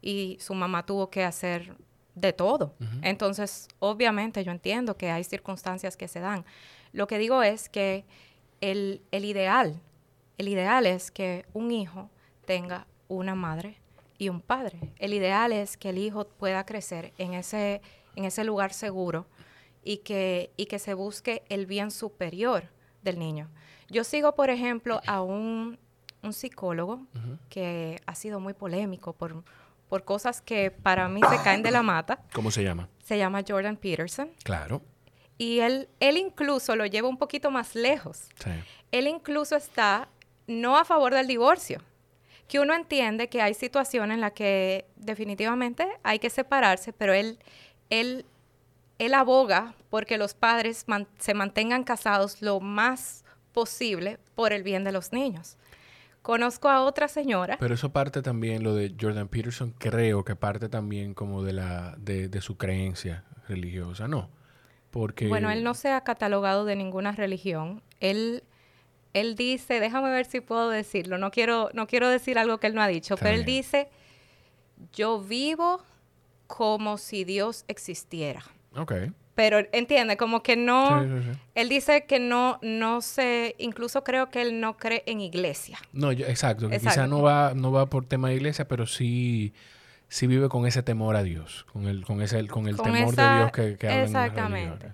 y 0.01 0.37
su 0.39 0.53
mamá 0.53 0.85
tuvo 0.85 1.09
que 1.09 1.23
hacer 1.23 1.75
de 2.15 2.33
todo. 2.33 2.75
Entonces, 3.03 3.67
obviamente 3.79 4.43
yo 4.43 4.51
entiendo 4.51 4.97
que 4.97 5.11
hay 5.11 5.23
circunstancias 5.23 5.95
que 5.95 6.07
se 6.07 6.19
dan. 6.19 6.43
Lo 6.91 7.07
que 7.07 7.17
digo 7.17 7.41
es 7.41 7.69
que 7.69 8.05
el, 8.59 9.01
el 9.11 9.25
ideal, 9.25 9.79
el 10.37 10.47
ideal 10.47 10.85
es 10.85 11.09
que 11.09 11.45
un 11.53 11.71
hijo 11.71 12.09
tenga 12.45 12.85
una 13.07 13.35
madre 13.35 13.80
y 14.21 14.29
un 14.29 14.39
padre. 14.39 14.93
El 14.99 15.15
ideal 15.15 15.51
es 15.51 15.77
que 15.77 15.89
el 15.89 15.97
hijo 15.97 16.27
pueda 16.27 16.63
crecer 16.63 17.11
en 17.17 17.33
ese, 17.33 17.81
en 18.15 18.25
ese 18.25 18.43
lugar 18.43 18.71
seguro 18.71 19.25
y 19.83 19.97
que, 19.97 20.51
y 20.57 20.67
que 20.67 20.77
se 20.77 20.93
busque 20.93 21.41
el 21.49 21.65
bien 21.65 21.89
superior 21.89 22.65
del 23.01 23.17
niño. 23.17 23.49
Yo 23.89 24.03
sigo, 24.03 24.35
por 24.35 24.51
ejemplo, 24.51 25.01
a 25.07 25.23
un, 25.23 25.79
psicólogo 26.33 27.07
que 27.49 27.99
ha 28.05 28.13
sido 28.13 28.39
muy 28.39 28.53
polémico 28.53 29.13
por, 29.13 29.43
por 29.89 30.03
cosas 30.03 30.39
que 30.39 30.69
para 30.69 31.09
mí 31.09 31.19
se 31.27 31.41
caen 31.41 31.63
de 31.63 31.71
la 31.71 31.81
mata. 31.81 32.21
¿Cómo 32.31 32.51
se 32.51 32.63
llama? 32.63 32.89
Se 33.03 33.17
llama 33.17 33.41
Jordan 33.45 33.75
Peterson. 33.75 34.29
Claro. 34.43 34.83
Y 35.39 35.61
él, 35.61 35.89
él 35.99 36.17
incluso 36.17 36.75
lo 36.75 36.85
lleva 36.85 37.07
un 37.07 37.17
poquito 37.17 37.49
más 37.49 37.73
lejos. 37.73 38.29
Sí. 38.35 38.51
Él 38.91 39.07
incluso 39.07 39.55
está 39.55 40.09
no 40.45 40.77
a 40.77 40.85
favor 40.85 41.15
del 41.15 41.25
divorcio, 41.25 41.81
que 42.51 42.59
uno 42.59 42.75
entiende 42.75 43.29
que 43.29 43.41
hay 43.41 43.53
situaciones 43.53 44.15
en 44.15 44.19
las 44.19 44.33
que 44.33 44.83
definitivamente 44.97 45.87
hay 46.03 46.19
que 46.19 46.29
separarse, 46.29 46.91
pero 46.91 47.13
él, 47.13 47.39
él, 47.89 48.25
él 48.99 49.13
aboga 49.13 49.73
porque 49.89 50.17
los 50.17 50.33
padres 50.33 50.85
se 51.17 51.33
mantengan 51.33 51.85
casados 51.85 52.41
lo 52.41 52.59
más 52.59 53.23
posible 53.53 54.19
por 54.35 54.51
el 54.51 54.63
bien 54.63 54.83
de 54.83 54.91
los 54.91 55.13
niños. 55.13 55.55
Conozco 56.21 56.67
a 56.67 56.83
otra 56.83 57.07
señora. 57.07 57.55
Pero 57.57 57.73
eso 57.73 57.93
parte 57.93 58.21
también, 58.21 58.63
lo 58.63 58.75
de 58.75 58.93
Jordan 58.99 59.29
Peterson, 59.29 59.73
creo 59.77 60.25
que 60.25 60.35
parte 60.35 60.67
también 60.67 61.13
como 61.13 61.43
de, 61.43 61.53
la, 61.53 61.95
de, 61.99 62.27
de 62.27 62.41
su 62.41 62.57
creencia 62.57 63.23
religiosa, 63.47 64.09
¿no? 64.09 64.29
Porque... 64.91 65.29
Bueno, 65.29 65.51
él 65.51 65.63
no 65.63 65.73
se 65.73 65.89
ha 65.91 66.01
catalogado 66.01 66.65
de 66.65 66.75
ninguna 66.75 67.13
religión. 67.13 67.81
Él 68.01 68.43
él 69.13 69.35
dice, 69.35 69.79
déjame 69.79 70.09
ver 70.09 70.25
si 70.25 70.41
puedo 70.41 70.69
decirlo, 70.69 71.17
no 71.17 71.31
quiero, 71.31 71.69
no 71.73 71.87
quiero 71.87 72.09
decir 72.09 72.37
algo 72.39 72.59
que 72.59 72.67
él 72.67 72.75
no 72.75 72.81
ha 72.81 72.87
dicho, 72.87 73.17
pero 73.17 73.35
él 73.35 73.45
dice, 73.45 73.89
yo 74.93 75.21
vivo 75.21 75.81
como 76.47 76.97
si 76.97 77.23
Dios 77.23 77.65
existiera. 77.67 78.43
Ok. 78.75 78.93
pero 79.35 79.59
entiende, 79.73 80.15
como 80.15 80.43
que 80.43 80.55
no, 80.55 81.05
él 81.55 81.69
dice 81.69 82.05
que 82.05 82.19
no, 82.19 82.57
no 82.61 83.01
se, 83.01 83.55
incluso 83.57 84.03
creo 84.03 84.29
que 84.29 84.41
él 84.41 84.61
no 84.61 84.77
cree 84.77 85.03
en 85.07 85.19
iglesia. 85.19 85.77
No, 85.91 86.11
exacto, 86.11 86.69
que 86.69 86.79
quizá 86.79 87.07
no 87.07 87.21
va, 87.21 87.53
no 87.53 87.71
va 87.71 87.87
por 87.87 88.05
tema 88.05 88.29
de 88.29 88.35
iglesia, 88.35 88.67
pero 88.67 88.85
sí, 88.85 89.53
sí 90.07 90.27
vive 90.27 90.47
con 90.47 90.65
ese 90.67 90.83
temor 90.83 91.17
a 91.17 91.23
Dios, 91.23 91.65
con 91.73 91.87
el, 91.87 92.05
con 92.05 92.21
ese, 92.21 92.47
con 92.47 92.67
el 92.67 92.77
temor 92.77 93.15
de 93.15 93.35
Dios 93.37 93.51
que, 93.51 93.77
que 93.77 94.03
Exactamente. 94.03 94.87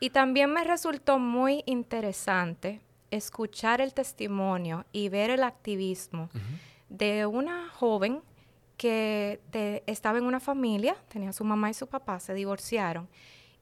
y 0.00 0.10
también 0.10 0.52
me 0.52 0.64
resultó 0.64 1.18
muy 1.18 1.62
interesante 1.66 2.80
escuchar 3.12 3.80
el 3.80 3.94
testimonio 3.94 4.84
y 4.90 5.08
ver 5.08 5.30
el 5.30 5.44
activismo 5.44 6.30
de 6.88 7.26
una 7.26 7.68
joven 7.68 8.22
que 8.76 9.40
estaba 9.86 10.18
en 10.18 10.24
una 10.24 10.40
familia, 10.40 10.96
tenía 11.08 11.32
su 11.32 11.44
mamá 11.44 11.70
y 11.70 11.74
su 11.74 11.86
papá, 11.86 12.18
se 12.18 12.34
divorciaron 12.34 13.08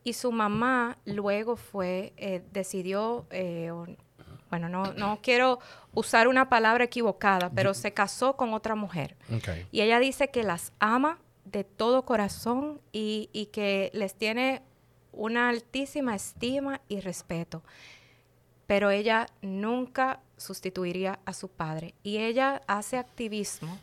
y 0.03 0.15
su 0.15 0.33
mamá 0.33 0.97
luego 1.05 1.57
fue, 1.57 2.15
eh, 2.17 2.43
decidió, 2.53 3.27
eh, 3.31 3.71
bueno, 4.49 4.69
no, 4.69 4.93
no 4.95 5.19
quiero 5.23 5.59
usar 5.93 6.27
una 6.27 6.49
palabra 6.49 6.85
equivocada, 6.85 7.51
pero 7.51 7.75
se 7.75 7.93
casó 7.93 8.37
con 8.37 8.55
otra 8.55 8.75
mujer. 8.75 9.17
Y 9.71 9.83
ella 9.83 9.99
dice 9.99 10.31
que 10.31 10.43
las 10.43 10.73
ama 10.79 11.19
de 11.45 11.65
todo 11.65 12.05
corazón 12.05 12.81
y, 12.93 13.29
y 13.33 13.47
que 13.47 13.91
les 13.93 14.15
tiene 14.15 14.63
una 15.13 15.49
altísima 15.49 16.15
estima 16.15 16.81
y 16.89 17.01
respeto. 17.01 17.63
Pero 18.71 18.93
ella 18.93 19.27
nunca 19.43 20.21
sustituiría 20.37 21.19
a 21.25 21.33
su 21.33 21.49
padre. 21.49 21.93
Y 22.05 22.19
ella 22.19 22.63
hace 22.69 22.99
activismo 22.99 23.77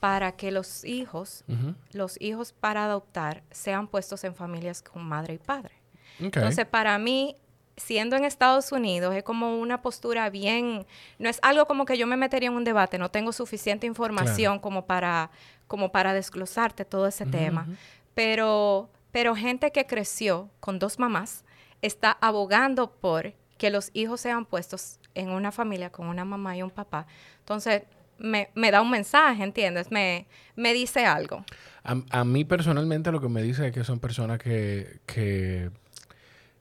para 0.00 0.32
que 0.32 0.50
los 0.50 0.86
hijos, 0.86 1.44
los 1.92 2.18
hijos 2.18 2.54
para 2.54 2.86
adoptar, 2.86 3.42
sean 3.50 3.88
puestos 3.88 4.24
en 4.24 4.34
familias 4.34 4.80
con 4.80 5.04
madre 5.04 5.34
y 5.34 5.38
padre. 5.38 5.74
Entonces, 6.18 6.64
para 6.64 6.96
mí, 6.96 7.36
siendo 7.76 8.16
en 8.16 8.24
Estados 8.24 8.72
Unidos, 8.72 9.14
es 9.14 9.22
como 9.22 9.58
una 9.58 9.82
postura 9.82 10.30
bien, 10.30 10.86
no 11.18 11.28
es 11.28 11.38
algo 11.42 11.66
como 11.66 11.84
que 11.84 11.98
yo 11.98 12.06
me 12.06 12.16
metería 12.16 12.48
en 12.48 12.54
un 12.54 12.64
debate, 12.64 12.96
no 12.96 13.10
tengo 13.10 13.32
suficiente 13.32 13.86
información 13.86 14.60
como 14.60 14.86
para 14.86 15.30
como 15.66 15.92
para 15.92 16.14
desglosarte 16.14 16.86
todo 16.86 17.06
ese 17.06 17.26
tema, 17.26 17.68
pero 18.14 18.88
pero 19.12 19.36
gente 19.36 19.72
que 19.72 19.84
creció 19.84 20.48
con 20.60 20.78
dos 20.78 20.98
mamás 20.98 21.44
está 21.82 22.16
abogando 22.22 22.90
por 22.92 23.34
que 23.58 23.70
los 23.70 23.90
hijos 23.94 24.20
sean 24.20 24.44
puestos 24.44 24.98
en 25.14 25.30
una 25.30 25.52
familia 25.52 25.90
con 25.90 26.08
una 26.08 26.24
mamá 26.24 26.56
y 26.56 26.62
un 26.62 26.70
papá. 26.70 27.06
Entonces, 27.40 27.82
me, 28.18 28.70
da 28.70 28.80
un 28.80 28.90
mensaje, 28.90 29.42
¿entiendes? 29.42 29.90
Me, 29.90 30.26
me 30.54 30.72
dice 30.72 31.04
algo. 31.04 31.44
A, 31.84 32.24
mí 32.24 32.44
personalmente 32.44 33.12
lo 33.12 33.20
que 33.20 33.28
me 33.28 33.42
dice 33.42 33.68
es 33.68 33.72
que 33.72 33.84
son 33.84 34.00
personas 34.00 34.38
que, 34.38 34.98
que, 35.06 35.70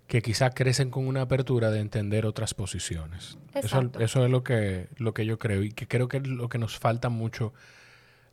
que 0.07 0.21
quizás 0.21 0.53
crecen 0.53 0.91
con 0.91 1.07
una 1.07 1.21
apertura 1.21 1.71
de 1.71 1.79
entender 1.79 2.25
otras 2.25 2.53
posiciones. 2.53 3.37
Eso, 3.53 3.89
eso, 3.99 4.25
es 4.25 4.29
lo 4.29 4.43
que, 4.43 4.87
lo 4.97 5.13
que 5.13 5.25
yo 5.25 5.39
creo 5.39 5.63
y 5.63 5.71
que 5.71 5.87
creo 5.87 6.07
que 6.07 6.17
es 6.17 6.27
lo 6.27 6.49
que 6.49 6.59
nos 6.59 6.77
falta 6.77 7.09
mucho 7.09 7.53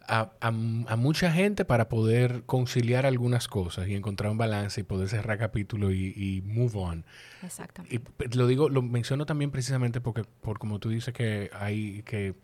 a, 0.08 0.32
a, 0.40 0.50
mucha 0.50 1.30
gente 1.32 1.64
para 1.64 1.88
poder 1.88 2.42
conciliar 2.44 3.06
algunas 3.06 3.48
cosas 3.48 3.88
y 3.88 3.94
encontrar 3.94 4.30
un 4.30 4.38
balance 4.38 4.80
y 4.80 4.84
poder 4.84 5.08
cerrar 5.08 5.38
capítulo 5.38 5.92
y, 5.92 6.12
y 6.16 6.42
move 6.44 6.78
on. 6.78 7.04
Exactamente. 7.42 8.02
Y 8.20 8.36
lo 8.36 8.46
digo, 8.46 8.68
lo 8.68 8.82
menciono 8.82 9.26
también 9.26 9.50
precisamente 9.50 10.00
porque, 10.00 10.24
por 10.40 10.58
como 10.58 10.78
tú 10.78 10.90
dices 10.90 11.14
que 11.14 11.50
hay 11.52 12.02
que 12.02 12.34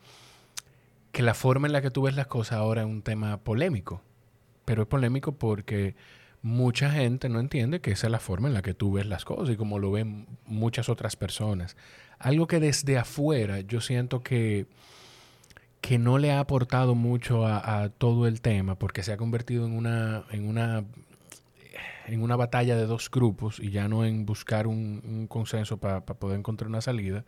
que 1.12 1.22
la 1.22 1.34
forma 1.34 1.66
en 1.66 1.72
la 1.72 1.82
que 1.82 1.90
tú 1.90 2.02
ves 2.02 2.14
las 2.14 2.26
cosas 2.26 2.58
ahora 2.58 2.82
es 2.82 2.86
un 2.86 3.02
tema 3.02 3.38
polémico. 3.38 4.02
Pero 4.64 4.82
es 4.82 4.88
polémico 4.88 5.32
porque 5.32 5.96
mucha 6.42 6.90
gente 6.90 7.28
no 7.28 7.40
entiende 7.40 7.80
que 7.80 7.90
esa 7.90 8.06
es 8.06 8.10
la 8.10 8.20
forma 8.20 8.48
en 8.48 8.54
la 8.54 8.62
que 8.62 8.74
tú 8.74 8.92
ves 8.92 9.06
las 9.06 9.24
cosas 9.24 9.54
y 9.54 9.56
como 9.56 9.78
lo 9.78 9.90
ven 9.90 10.26
muchas 10.46 10.88
otras 10.88 11.16
personas. 11.16 11.76
Algo 12.18 12.46
que 12.46 12.60
desde 12.60 12.98
afuera 12.98 13.60
yo 13.60 13.80
siento 13.80 14.22
que, 14.22 14.66
que 15.80 15.98
no 15.98 16.18
le 16.18 16.32
ha 16.32 16.40
aportado 16.40 16.94
mucho 16.94 17.46
a, 17.46 17.88
todo 17.98 18.26
el 18.26 18.40
tema 18.40 18.74
porque 18.76 19.02
se 19.02 19.12
ha 19.12 19.16
convertido 19.16 19.66
en 19.66 19.76
una, 19.76 20.24
en 20.30 20.48
una, 20.48 20.84
en 22.06 22.22
una 22.22 22.36
batalla 22.36 22.76
de 22.76 22.86
dos 22.86 23.10
grupos 23.10 23.60
y 23.60 23.70
ya 23.70 23.88
no 23.88 24.04
en 24.04 24.26
buscar 24.26 24.66
un, 24.66 25.26
consenso 25.28 25.78
para 25.78 26.00
poder 26.00 26.38
encontrar 26.38 26.68
una 26.68 26.80
salida 26.80 27.24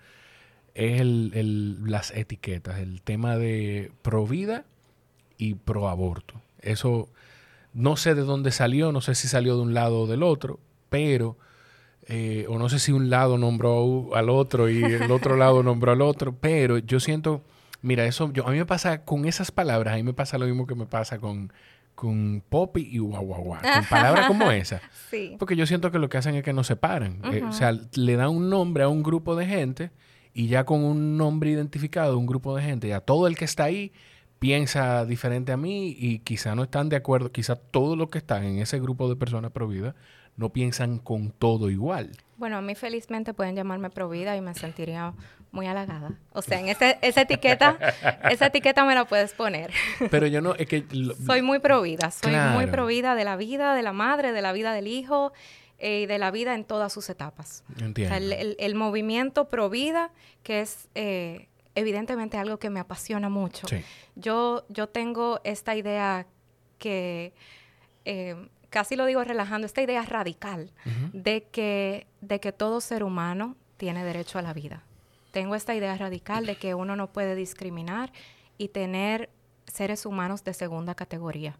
es 0.74 1.00
el, 1.00 1.90
las 1.90 2.10
etiquetas, 2.12 2.78
el 2.78 3.02
tema 3.02 3.36
de 3.36 3.92
pro 4.02 4.26
vida 4.26 4.64
y 5.36 5.54
pro 5.54 5.88
aborto. 5.88 6.40
Eso 6.60 7.08
no 7.72 7.96
sé 7.96 8.14
de 8.14 8.22
dónde 8.22 8.50
salió, 8.50 8.92
no 8.92 9.00
sé 9.00 9.14
si 9.14 9.28
salió 9.28 9.56
de 9.56 9.62
un 9.62 9.74
lado 9.74 10.02
o 10.02 10.06
del 10.06 10.22
otro, 10.22 10.58
pero, 10.88 11.36
eh, 12.06 12.46
o 12.48 12.58
no 12.58 12.68
sé 12.68 12.78
si 12.78 12.92
un 12.92 13.10
lado 13.10 13.38
nombró 13.38 14.14
al 14.14 14.28
otro 14.28 14.68
y 14.68 14.82
el 14.82 15.10
otro 15.10 15.36
lado 15.36 15.62
nombró 15.62 15.92
al 15.92 16.02
otro, 16.02 16.34
pero 16.34 16.78
yo 16.78 17.00
siento, 17.00 17.42
mira, 17.82 18.04
eso, 18.04 18.32
yo, 18.32 18.46
a 18.46 18.50
mí 18.50 18.58
me 18.58 18.66
pasa 18.66 19.04
con 19.04 19.26
esas 19.26 19.50
palabras, 19.50 19.94
a 19.94 19.96
mí 19.96 20.02
me 20.02 20.12
pasa 20.12 20.38
lo 20.38 20.46
mismo 20.46 20.66
que 20.66 20.74
me 20.74 20.86
pasa 20.86 21.18
con, 21.18 21.52
con 21.94 22.42
popi 22.48 22.88
y 22.90 22.98
guau, 22.98 23.24
guau, 23.24 23.42
guau, 23.42 23.60
con 23.60 23.84
palabras 23.84 24.26
como 24.26 24.50
esa. 24.50 24.80
Sí. 25.10 25.36
Porque 25.38 25.56
yo 25.56 25.66
siento 25.66 25.90
que 25.90 25.98
lo 25.98 26.08
que 26.08 26.18
hacen 26.18 26.34
es 26.34 26.42
que 26.42 26.52
nos 26.52 26.66
separan. 26.66 27.20
Eh, 27.32 27.42
o 27.42 27.52
sea, 27.52 27.72
le 27.94 28.16
dan 28.16 28.30
un 28.30 28.48
nombre 28.50 28.84
a 28.84 28.88
un 28.88 29.02
grupo 29.02 29.36
de 29.36 29.46
gente 29.46 29.90
y 30.32 30.48
ya 30.48 30.64
con 30.64 30.84
un 30.84 31.16
nombre 31.16 31.50
identificado, 31.50 32.18
un 32.18 32.26
grupo 32.26 32.56
de 32.56 32.62
gente, 32.62 32.88
ya 32.88 33.00
todo 33.00 33.26
el 33.26 33.36
que 33.36 33.44
está 33.44 33.64
ahí 33.64 33.92
piensa 34.38 35.04
diferente 35.04 35.52
a 35.52 35.56
mí 35.56 35.94
y 35.98 36.20
quizá 36.20 36.54
no 36.54 36.62
están 36.62 36.88
de 36.88 36.96
acuerdo, 36.96 37.30
quizá 37.30 37.56
todos 37.56 37.98
los 37.98 38.08
que 38.08 38.18
están 38.18 38.44
en 38.44 38.58
ese 38.58 38.80
grupo 38.80 39.08
de 39.08 39.16
personas 39.16 39.50
pro 39.52 39.68
vida 39.68 39.94
no 40.36 40.50
piensan 40.50 40.98
con 40.98 41.30
todo 41.30 41.68
igual. 41.68 42.12
Bueno, 42.38 42.56
a 42.56 42.62
mí 42.62 42.74
felizmente 42.74 43.34
pueden 43.34 43.54
llamarme 43.54 43.90
pro 43.90 44.08
vida 44.08 44.34
y 44.36 44.40
me 44.40 44.54
sentiría 44.54 45.12
muy 45.52 45.66
halagada. 45.66 46.12
O 46.32 46.42
sea, 46.42 46.60
en 46.60 46.68
ese, 46.68 46.98
esa 47.02 47.22
etiqueta, 47.22 47.78
esa 48.30 48.46
etiqueta 48.46 48.84
me 48.84 48.94
la 48.94 49.04
puedes 49.04 49.32
poner. 49.32 49.70
Pero 50.10 50.26
yo 50.26 50.40
no, 50.40 50.54
es 50.54 50.66
que... 50.68 50.84
soy 51.26 51.42
muy 51.42 51.58
pro 51.58 51.82
vida, 51.82 52.10
soy 52.10 52.34
muy 52.54 52.66
pro 52.66 52.86
vida 52.86 53.14
de 53.14 53.24
la 53.24 53.36
vida, 53.36 53.74
de 53.74 53.82
la 53.82 53.92
madre, 53.92 54.32
de 54.32 54.42
la 54.42 54.52
vida 54.52 54.72
del 54.72 54.86
hijo 54.86 55.32
y 55.78 56.06
de 56.06 56.18
la 56.18 56.30
vida 56.30 56.54
en 56.54 56.64
todas 56.64 56.92
sus 56.92 57.08
etapas. 57.10 57.64
Entiendo. 57.80 58.14
el, 58.16 58.74
movimiento 58.74 59.48
pro 59.48 59.70
vida, 59.70 60.10
que 60.42 60.60
es 60.60 60.88
eh, 60.94 61.48
evidentemente 61.74 62.36
algo 62.36 62.58
que 62.58 62.70
me 62.70 62.80
apasiona 62.80 63.28
mucho. 63.28 63.66
Yo, 64.14 64.64
yo 64.68 64.88
tengo 64.88 65.40
esta 65.44 65.74
idea 65.74 66.26
que, 66.78 67.32
eh, 68.04 68.48
casi 68.68 68.96
lo 68.96 69.06
digo 69.06 69.24
relajando, 69.24 69.66
esta 69.66 69.82
idea 69.82 70.02
radical 70.02 70.70
de, 71.12 71.44
que, 71.50 72.06
de 72.20 72.40
que 72.40 72.52
todo 72.52 72.80
ser 72.80 73.02
humano 73.02 73.56
tiene 73.76 74.04
derecho 74.04 74.38
a 74.38 74.42
la 74.42 74.52
vida. 74.52 74.84
Tengo 75.30 75.54
esta 75.54 75.74
idea 75.74 75.96
radical 75.96 76.46
de 76.46 76.56
que 76.56 76.74
uno 76.74 76.96
no 76.96 77.12
puede 77.12 77.34
discriminar 77.34 78.12
y 78.58 78.68
tener 78.68 79.30
seres 79.66 80.06
humanos 80.06 80.44
de 80.44 80.54
segunda 80.54 80.94
categoría 80.94 81.58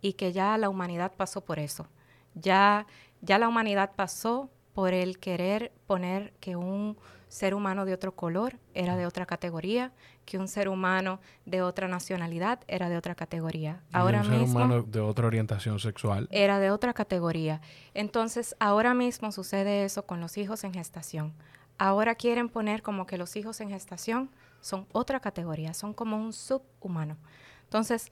y 0.00 0.14
que 0.14 0.32
ya 0.32 0.58
la 0.58 0.68
humanidad 0.68 1.12
pasó 1.16 1.40
por 1.42 1.58
eso. 1.58 1.86
Ya 2.34 2.86
ya 3.20 3.38
la 3.38 3.48
humanidad 3.48 3.92
pasó 3.96 4.50
por 4.72 4.92
el 4.92 5.18
querer 5.18 5.72
poner 5.86 6.34
que 6.38 6.54
un 6.54 6.96
ser 7.28 7.54
humano 7.54 7.84
de 7.86 7.94
otro 7.94 8.14
color 8.14 8.58
era 8.74 8.96
de 8.96 9.06
otra 9.06 9.26
categoría, 9.26 9.92
que 10.24 10.38
un 10.38 10.48
ser 10.48 10.68
humano 10.68 11.18
de 11.44 11.62
otra 11.62 11.88
nacionalidad 11.88 12.60
era 12.68 12.88
de 12.88 12.96
otra 12.96 13.14
categoría. 13.14 13.82
ahora 13.92 14.20
un 14.20 14.26
ser 14.26 14.42
humano 14.42 14.82
de 14.82 15.00
otra 15.00 15.26
orientación 15.26 15.78
sexual 15.78 16.28
era 16.30 16.58
de 16.58 16.70
otra 16.70 16.92
categoría. 16.92 17.60
Entonces, 17.94 18.54
ahora 18.60 18.94
mismo 18.94 19.32
sucede 19.32 19.84
eso 19.84 20.04
con 20.04 20.20
los 20.20 20.36
hijos 20.36 20.62
en 20.62 20.74
gestación. 20.74 21.32
Ahora 21.78 22.14
quieren 22.14 22.48
poner 22.48 22.82
como 22.82 23.06
que 23.06 23.18
los 23.18 23.36
hijos 23.36 23.60
en 23.60 23.70
gestación 23.70 24.30
son 24.60 24.86
otra 24.92 25.20
categoría, 25.20 25.74
son 25.74 25.92
como 25.92 26.16
un 26.16 26.32
subhumano. 26.32 27.16
Entonces, 27.64 28.10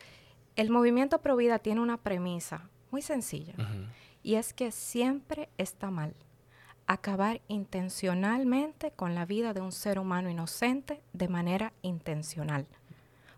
el 0.56 0.70
movimiento 0.70 1.20
Provida 1.20 1.58
tiene 1.58 1.80
una 1.80 1.96
premisa 1.96 2.68
muy 2.90 3.02
sencilla. 3.02 3.54
Y 4.22 4.36
es 4.36 4.52
que 4.52 4.70
siempre 4.70 5.48
está 5.58 5.90
mal 5.90 6.14
acabar 6.86 7.40
intencionalmente 7.48 8.90
con 8.90 9.14
la 9.14 9.24
vida 9.24 9.54
de 9.54 9.60
un 9.60 9.72
ser 9.72 9.98
humano 9.98 10.28
inocente 10.28 11.02
de 11.12 11.28
manera 11.28 11.72
intencional. 11.82 12.66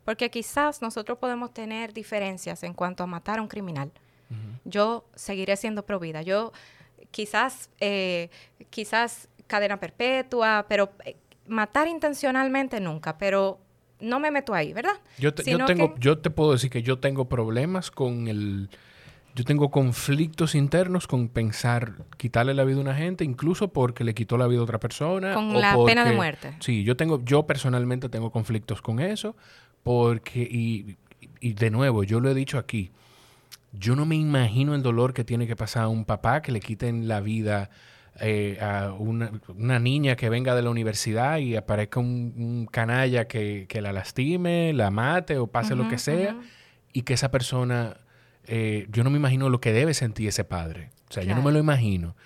Porque 0.04 0.30
quizás 0.30 0.82
nosotros 0.82 1.18
podemos 1.18 1.52
tener 1.52 1.92
diferencias 1.92 2.62
en 2.62 2.74
cuanto 2.74 3.02
a 3.02 3.06
matar 3.06 3.38
a 3.38 3.42
un 3.42 3.48
criminal. 3.48 3.92
Yo 4.64 5.04
seguiré 5.14 5.56
siendo 5.56 5.86
provida. 5.86 6.22
Yo 6.22 6.52
quizás, 7.12 7.70
eh, 7.80 8.30
quizás 8.70 9.28
cadena 9.46 9.78
perpetua, 9.78 10.66
pero 10.68 10.90
eh, 11.04 11.16
matar 11.46 11.88
intencionalmente 11.88 12.80
nunca. 12.80 13.18
Pero 13.18 13.60
no 14.00 14.20
me 14.20 14.30
meto 14.30 14.54
ahí, 14.54 14.72
¿verdad? 14.72 14.94
Yo 15.18 15.34
yo, 15.34 15.64
tengo, 15.64 15.94
yo 15.98 16.18
te 16.18 16.30
puedo 16.30 16.52
decir 16.52 16.70
que 16.70 16.82
yo 16.82 16.98
tengo 16.98 17.28
problemas 17.28 17.90
con 17.90 18.28
el 18.28 18.68
yo 19.36 19.44
tengo 19.44 19.70
conflictos 19.70 20.54
internos 20.54 21.06
con 21.06 21.28
pensar 21.28 21.92
quitarle 22.16 22.54
la 22.54 22.64
vida 22.64 22.78
a 22.78 22.80
una 22.80 22.94
gente, 22.94 23.22
incluso 23.22 23.68
porque 23.68 24.02
le 24.02 24.14
quitó 24.14 24.38
la 24.38 24.46
vida 24.46 24.60
a 24.60 24.62
otra 24.62 24.80
persona. 24.80 25.34
Con 25.34 25.60
la 25.60 25.76
pena 25.84 26.06
de 26.06 26.12
muerte. 26.12 26.54
Sí, 26.60 26.84
yo 26.84 26.96
tengo, 26.96 27.22
yo 27.22 27.46
personalmente 27.46 28.08
tengo 28.08 28.30
conflictos 28.30 28.80
con 28.80 28.98
eso, 28.98 29.36
porque, 29.82 30.40
y, 30.40 30.96
y 31.40 31.52
de 31.52 31.70
nuevo, 31.70 32.02
yo 32.02 32.18
lo 32.20 32.30
he 32.30 32.34
dicho 32.34 32.56
aquí, 32.56 32.92
yo 33.72 33.94
no 33.94 34.06
me 34.06 34.16
imagino 34.16 34.74
el 34.74 34.82
dolor 34.82 35.12
que 35.12 35.22
tiene 35.22 35.46
que 35.46 35.54
pasar 35.54 35.84
a 35.84 35.88
un 35.88 36.06
papá 36.06 36.40
que 36.40 36.50
le 36.50 36.60
quiten 36.60 37.06
la 37.06 37.20
vida 37.20 37.68
eh, 38.20 38.58
a 38.60 38.92
una, 38.92 39.78
niña 39.78 40.16
que 40.16 40.28
venga 40.28 40.54
de 40.54 40.62
la 40.62 40.70
universidad 40.70 41.38
y 41.38 41.56
aparezca 41.56 42.00
un, 42.00 42.68
canalla 42.70 43.26
que, 43.26 43.66
la 43.80 43.92
lastime, 43.92 44.72
la 44.72 44.90
mate 44.90 45.38
o 45.38 45.46
pase 45.46 45.74
lo 45.74 45.88
que 45.88 45.98
sea, 45.98 46.36
y 46.92 47.02
que 47.02 47.14
esa 47.14 47.30
persona, 47.30 47.98
eh, 48.44 48.86
yo 48.90 49.04
no 49.04 49.10
me 49.10 49.18
imagino 49.18 49.50
lo 49.50 49.60
que 49.60 49.72
debe 49.72 49.94
sentir 49.94 50.28
ese 50.28 50.44
padre. 50.44 50.90
O 51.08 51.12
sea, 51.12 51.22
yo 51.22 51.34
no 51.34 51.42
me 51.42 51.52
lo 51.52 51.58
imagino. 51.58 52.16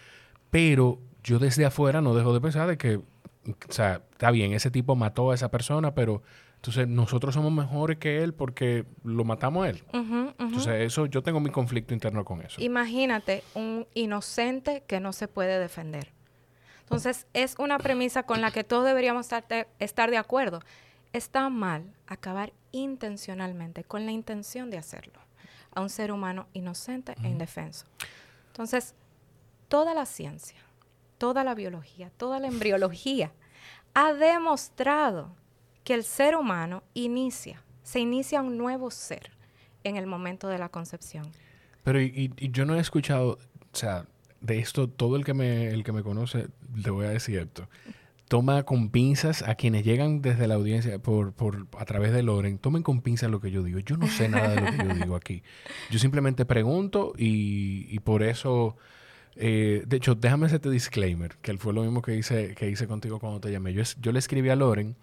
Pero 0.51 1.01
yo 1.23 1.39
desde 1.39 1.65
afuera 1.65 2.01
no 2.01 2.15
dejo 2.15 2.33
de 2.33 2.41
pensar 2.41 2.69
de 2.69 2.79
que, 2.79 2.97
o 2.97 3.73
sea, 3.73 4.03
está 4.13 4.31
bien, 4.31 4.53
ese 4.53 4.71
tipo 4.71 4.97
mató 4.97 5.31
a 5.33 5.35
esa 5.35 5.51
persona, 5.51 5.95
pero 5.95 6.23
entonces 6.61 6.89
nosotros 6.89 7.35
somos 7.35 7.51
mejores 7.51 7.97
que 7.97 8.23
él 8.23 8.35
porque 8.35 8.85
lo 9.03 9.25
matamos 9.25 9.65
a 9.65 9.71
él. 9.71 9.83
Entonces 9.95 10.83
eso, 10.83 11.07
yo 11.07 11.23
tengo 11.23 11.41
mi 11.41 11.49
conflicto 11.49 11.95
interno 11.95 12.23
con 12.23 12.43
eso. 12.43 12.61
Imagínate 12.61 13.43
un 13.55 13.87
inocente 13.95 14.83
que 14.87 15.01
no 15.01 15.15
se 15.15 15.27
puede 15.27 15.59
defender. 15.59 16.13
Entonces 16.83 17.27
es 17.33 17.55
una 17.59 17.79
premisa 17.79 18.25
con 18.25 18.43
la 18.43 18.51
que 18.51 18.63
todos 18.63 18.85
deberíamos 18.85 19.25
estar 19.25 19.49
de, 19.49 19.69
estar 19.79 20.11
de 20.11 20.19
acuerdo. 20.19 20.61
Está 21.15 21.49
mal 21.49 21.95
acabar 22.07 22.53
intencionalmente, 22.73 23.83
con 23.83 24.05
la 24.05 24.13
intención 24.13 24.69
de 24.69 24.77
hacerlo, 24.77 25.19
a 25.75 25.81
un 25.81 25.89
ser 25.89 26.13
humano 26.13 26.47
inocente 26.53 27.15
e 27.23 27.29
indefenso. 27.29 27.87
Entonces, 28.49 28.95
toda 29.69 29.95
la 29.95 30.05
ciencia, 30.05 30.61
toda 31.17 31.43
la 31.43 31.55
biología, 31.55 32.11
toda 32.19 32.39
la 32.39 32.49
embriología 32.49 33.33
ha 33.95 34.13
demostrado 34.13 35.40
que 35.85 35.95
el 35.95 36.05
ser 36.05 36.37
humano 36.37 36.83
inicia, 36.95 37.63
se 37.83 38.01
inicia 38.01 38.43
un 38.43 38.59
nuevo 38.59 38.91
ser 38.91 39.31
en 39.85 39.97
el 39.97 40.07
momento 40.07 40.49
de 40.49 40.59
la 40.59 40.69
concepción. 40.69 41.27
Pero 41.83 42.01
y, 42.01 42.33
yo 42.37 42.67
no 42.67 42.75
he 42.77 42.81
escuchado, 42.81 43.39
o 43.73 43.77
sea, 43.77 44.07
de 44.41 44.59
esto 44.59 44.89
todo 44.89 45.17
el 45.17 45.25
que 45.25 45.35
me 45.35 45.69
el 45.69 45.85
que 45.85 45.93
me 45.93 46.03
conoce 46.03 46.49
le 46.75 46.91
voy 46.91 47.07
a 47.07 47.11
decir 47.11 47.39
esto. 47.39 47.69
Toma 48.29 48.63
con 48.63 48.91
pinzas 48.91 49.43
a 49.43 49.57
quienes 49.57 49.85
llegan 49.85 50.23
desde 50.23 50.47
la 50.47 50.55
audiencia 50.55 51.01
por, 51.01 51.33
por 51.33 51.67
a 51.77 51.85
través 51.85 52.13
de 52.13 52.23
Loren, 52.23 52.59
tomen 52.59 52.85
con 52.85 53.01
pinzas 53.01 53.29
lo 53.29 53.41
que 53.41 53.51
yo 53.51 53.65
digo. 53.65 53.81
Yo 53.81 53.97
no 53.97 54.07
sé 54.07 54.29
nada 54.29 54.51
de 54.51 54.61
lo 54.61 54.71
que 54.71 54.89
yo 54.89 54.95
digo 54.95 55.17
aquí. 55.17 55.43
Yo 55.91 55.99
simplemente 55.99 56.45
pregunto 56.45 57.13
y, 57.17 57.87
y 57.91 57.99
por 57.99 58.23
eso 58.23 58.77
eh, 59.37 59.85
de 59.87 59.97
hecho, 59.97 60.15
déjame 60.15 60.47
hacerte 60.47 60.71
disclaimer, 60.71 61.37
que 61.41 61.57
fue 61.57 61.73
lo 61.73 61.83
mismo 61.83 62.03
que 62.03 62.15
hice, 62.15 62.55
que 62.55 62.69
hice 62.69 62.87
contigo 62.87 63.19
cuando 63.19 63.41
te 63.41 63.51
llamé. 63.51 63.73
Yo, 63.73 63.83
yo 64.01 64.13
le 64.13 64.19
escribí 64.19 64.49
a 64.51 64.57
Loren 64.57 64.97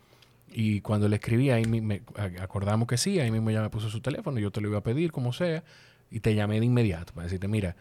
y 0.49 0.81
cuando 0.81 1.07
le 1.07 1.17
escribí, 1.17 1.49
ahí 1.51 1.65
me, 1.65 2.01
acordamos 2.39 2.87
que 2.87 2.97
sí, 2.97 3.19
ahí 3.19 3.31
mismo 3.31 3.51
ya 3.51 3.61
me 3.61 3.69
puso 3.69 3.89
su 3.89 4.01
teléfono, 4.01 4.39
yo 4.39 4.51
te 4.51 4.61
lo 4.61 4.69
iba 4.69 4.79
a 4.79 4.83
pedir, 4.83 5.11
como 5.11 5.33
sea, 5.33 5.63
y 6.09 6.19
te 6.19 6.35
llamé 6.35 6.59
de 6.59 6.65
inmediato 6.65 7.13
para 7.13 7.25
decirte, 7.25 7.47
mira, 7.47 7.75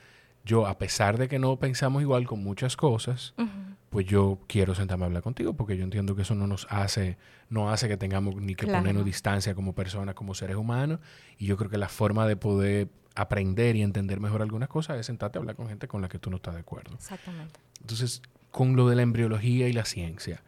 yo 0.45 0.67
a 0.67 0.79
pesar 0.79 1.19
de 1.19 1.29
que 1.29 1.39
no 1.39 1.57
pensamos 1.59 2.03
igual 2.03 2.27
con 2.27 2.43
muchas 2.43 2.77
cosas, 2.77 3.35
pues 3.91 4.07
yo 4.07 4.39
quiero 4.47 4.75
sentarme 4.75 5.05
a 5.05 5.07
hablar 5.07 5.23
contigo 5.23 5.55
porque 5.55 5.77
yo 5.77 5.85
entiendo 5.85 6.15
que 6.15 6.23
eso 6.23 6.35
no 6.35 6.47
nos 6.47 6.67
hace, 6.71 7.19
no 7.49 7.71
hace 7.71 7.89
que 7.89 7.97
tengamos 7.97 8.37
ni 8.37 8.55
que 8.55 8.67
ponernos 8.67 9.05
distancia 9.05 9.55
como 9.55 9.75
personas, 9.75 10.15
como 10.15 10.35
seres 10.35 10.57
humanos, 10.57 11.01
y 11.39 11.47
yo 11.47 11.57
creo 11.57 11.71
que 11.71 11.79
la 11.79 11.89
forma 11.89 12.27
de 12.27 12.37
poder 12.37 12.89
aprender 13.17 13.75
y 13.75 13.83
entender 13.83 14.21
mejor 14.21 14.43
algunas 14.43 14.69
cosas 14.69 14.99
es 14.99 15.07
sentarte 15.07 15.39
a 15.39 15.41
hablar 15.41 15.57
con 15.57 15.69
gente 15.69 15.89
con 15.89 16.03
la 16.03 16.09
que 16.09 16.19
tú 16.19 16.31
no 16.31 16.37
estás 16.37 16.55
de 16.55 16.61
acuerdo. 16.61 16.95
Exactamente. 16.95 17.59
Entonces, 17.81 18.23
con 18.51 18.77
lo 18.77 18.89
de 18.89 18.97
la 18.97 19.03
embriología 19.03 19.69
y 19.69 19.73
la 19.73 19.85
ciencia, 19.85 20.43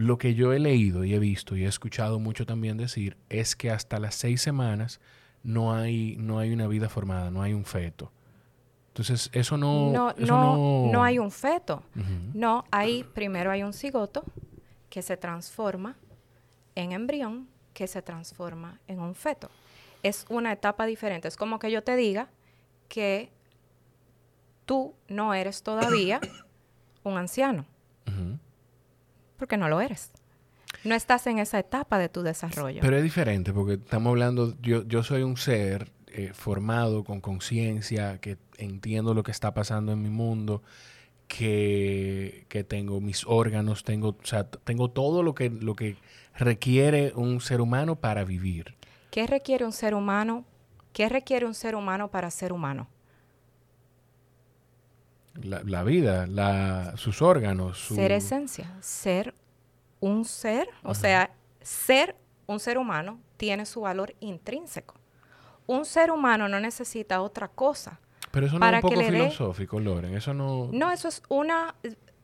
lo 0.00 0.16
que 0.16 0.34
yo 0.34 0.54
he 0.54 0.58
leído 0.58 1.04
y 1.04 1.12
he 1.12 1.18
visto 1.18 1.56
y 1.56 1.66
he 1.66 1.68
escuchado 1.68 2.18
mucho 2.18 2.46
también 2.46 2.78
decir 2.78 3.18
es 3.28 3.54
que 3.54 3.70
hasta 3.70 3.98
las 3.98 4.14
seis 4.14 4.40
semanas 4.40 4.98
no 5.42 5.74
hay, 5.74 6.16
no 6.16 6.38
hay 6.38 6.54
una 6.54 6.66
vida 6.68 6.88
formada, 6.88 7.30
no 7.30 7.42
hay 7.42 7.52
un 7.52 7.66
feto. 7.66 8.10
Entonces, 8.88 9.28
eso 9.34 9.58
no... 9.58 9.92
No, 9.92 10.14
no, 10.16 10.90
no, 10.90 11.04
hay 11.04 11.18
un 11.18 11.30
feto. 11.30 11.82
No, 12.32 12.64
hay, 12.70 13.04
primero 13.04 13.50
hay 13.50 13.62
un 13.62 13.74
cigoto 13.74 14.24
que 14.88 15.02
se 15.02 15.18
transforma 15.18 15.96
en 16.76 16.92
embrión, 16.92 17.46
que 17.74 17.86
se 17.86 18.00
transforma 18.00 18.80
en 18.88 19.00
un 19.00 19.14
feto. 19.14 19.50
Es 20.02 20.24
una 20.30 20.50
etapa 20.50 20.86
diferente. 20.86 21.28
Es 21.28 21.36
como 21.36 21.58
que 21.58 21.70
yo 21.70 21.84
te 21.84 21.94
diga 21.94 22.30
que 22.88 23.30
tú 24.64 24.94
no 25.08 25.34
eres 25.34 25.62
todavía 25.62 26.22
un 27.04 27.18
anciano 27.18 27.66
porque 29.40 29.56
no 29.56 29.68
lo 29.68 29.80
eres. 29.80 30.12
No 30.84 30.94
estás 30.94 31.26
en 31.26 31.40
esa 31.40 31.58
etapa 31.58 31.98
de 31.98 32.08
tu 32.08 32.22
desarrollo. 32.22 32.80
Pero 32.80 32.96
es 32.96 33.02
diferente 33.02 33.52
porque 33.52 33.74
estamos 33.74 34.10
hablando, 34.10 34.54
yo, 34.60 34.84
yo 34.84 35.02
soy 35.02 35.22
un 35.22 35.36
ser 35.36 35.90
eh, 36.08 36.30
formado 36.32 37.02
con 37.02 37.20
conciencia, 37.20 38.18
que 38.18 38.36
entiendo 38.58 39.14
lo 39.14 39.22
que 39.22 39.32
está 39.32 39.52
pasando 39.52 39.92
en 39.92 40.02
mi 40.02 40.10
mundo, 40.10 40.62
que, 41.26 42.44
que, 42.48 42.62
tengo 42.62 43.00
mis 43.00 43.24
órganos, 43.26 43.82
tengo, 43.82 44.10
o 44.10 44.26
sea, 44.26 44.44
tengo 44.48 44.90
todo 44.90 45.22
lo 45.22 45.34
que, 45.34 45.48
lo 45.50 45.74
que 45.74 45.96
requiere 46.36 47.12
un 47.16 47.40
ser 47.40 47.60
humano 47.60 47.96
para 47.96 48.24
vivir. 48.24 48.76
¿Qué 49.10 49.26
requiere 49.26 49.64
un 49.64 49.72
ser 49.72 49.94
humano? 49.94 50.44
¿Qué 50.92 51.08
requiere 51.08 51.46
un 51.46 51.54
ser 51.54 51.74
humano 51.74 52.10
para 52.10 52.30
ser 52.30 52.52
humano? 52.52 52.88
La, 55.44 55.82
vida, 55.82 56.26
la, 56.26 56.96
sus 56.96 57.22
órganos. 57.22 57.78
Ser 57.86 58.12
esencia, 58.12 58.76
ser 58.80 59.34
un 60.00 60.24
ser, 60.24 60.68
o 60.82 60.94
sea, 60.94 61.30
ser 61.60 62.16
un 62.46 62.60
ser 62.60 62.78
humano 62.78 63.20
tiene 63.36 63.66
su 63.66 63.82
valor 63.82 64.14
intrínseco. 64.20 64.94
Un 65.66 65.84
ser 65.84 66.10
humano 66.10 66.48
no 66.48 66.58
necesita 66.58 67.22
otra 67.22 67.48
cosa. 67.48 68.00
Pero 68.30 68.46
eso 68.46 68.58
no 68.58 68.66
es 68.66 68.74
un 68.74 68.80
poco 68.80 69.00
filosófico, 69.00 69.80
Loren. 69.80 70.14
Eso 70.16 70.34
no. 70.34 70.68
No, 70.72 70.90
eso 70.90 71.08
es 71.08 71.22
una. 71.28 71.74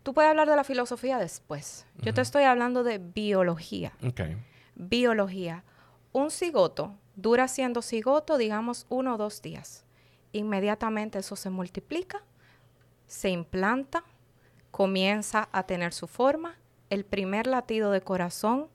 Tú 0.03 0.15
puedes 0.15 0.31
hablar 0.31 0.49
de 0.49 0.57
la 0.57 0.65
filosofía 0.65 1.19
después. 1.19 1.87
Yo 1.99 2.15
te 2.15 2.21
estoy 2.21 2.45
hablando 2.45 2.85
de 2.85 2.99
biología. 2.99 3.93
Okay. 4.07 4.37
Biología. 4.75 5.65
Un 6.13 6.31
cigoto 6.31 6.97
dura 7.17 7.49
siendo 7.49 7.83
cigoto, 7.83 8.39
digamos, 8.39 8.87
uno 8.89 9.15
o 9.15 9.19
dos 9.19 9.43
días. 9.43 9.85
Inmediatamente 10.33 11.19
eso 11.19 11.35
se 11.35 11.51
multiplica 11.51 12.23
se 13.07 13.31
implanta, 13.31 14.05
comienza 14.71 15.49
a 15.53 15.65
tener 15.65 15.93
su 15.93 16.07
forma. 16.07 16.57
El 16.91 17.05
primer 17.05 17.47
latido 17.47 17.91
de 17.91 18.01
corazón 18.01 18.69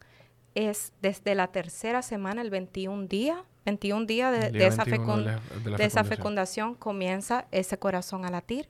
es 0.56 0.94
desde 1.02 1.36
la 1.36 1.48
tercera 1.48 2.02
semana, 2.02 2.42
el 2.42 2.50
21 2.50 3.08
día, 3.08 3.46
21 3.66 4.06
días 4.06 4.32
de, 4.32 4.66
esa, 4.66 4.84
de, 4.84 5.86
esa 5.86 6.04
fecundación 6.04 6.76
comienza 6.76 7.46
ese 7.52 7.78
corazón 7.78 8.26
a 8.26 8.32
latir. 8.32 8.68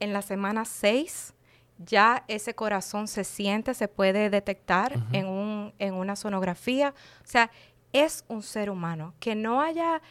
En 0.00 0.12
la 0.12 0.22
semana 0.22 0.64
6 0.64 1.34
ya 1.78 2.24
ese 2.28 2.54
corazón 2.54 3.08
se 3.08 3.24
siente, 3.24 3.74
se 3.74 3.88
puede 3.88 4.30
detectar 4.30 4.94
en, 5.12 5.26
un, 5.26 5.72
en 5.78 5.94
una 5.94 6.16
sonografía. 6.16 6.94
O 7.24 7.26
sea, 7.26 7.50
es 7.92 8.24
un 8.28 8.42
ser 8.42 8.70
humano. 8.70 9.14
Que 9.20 9.34
no 9.34 9.60
haya 9.60 10.02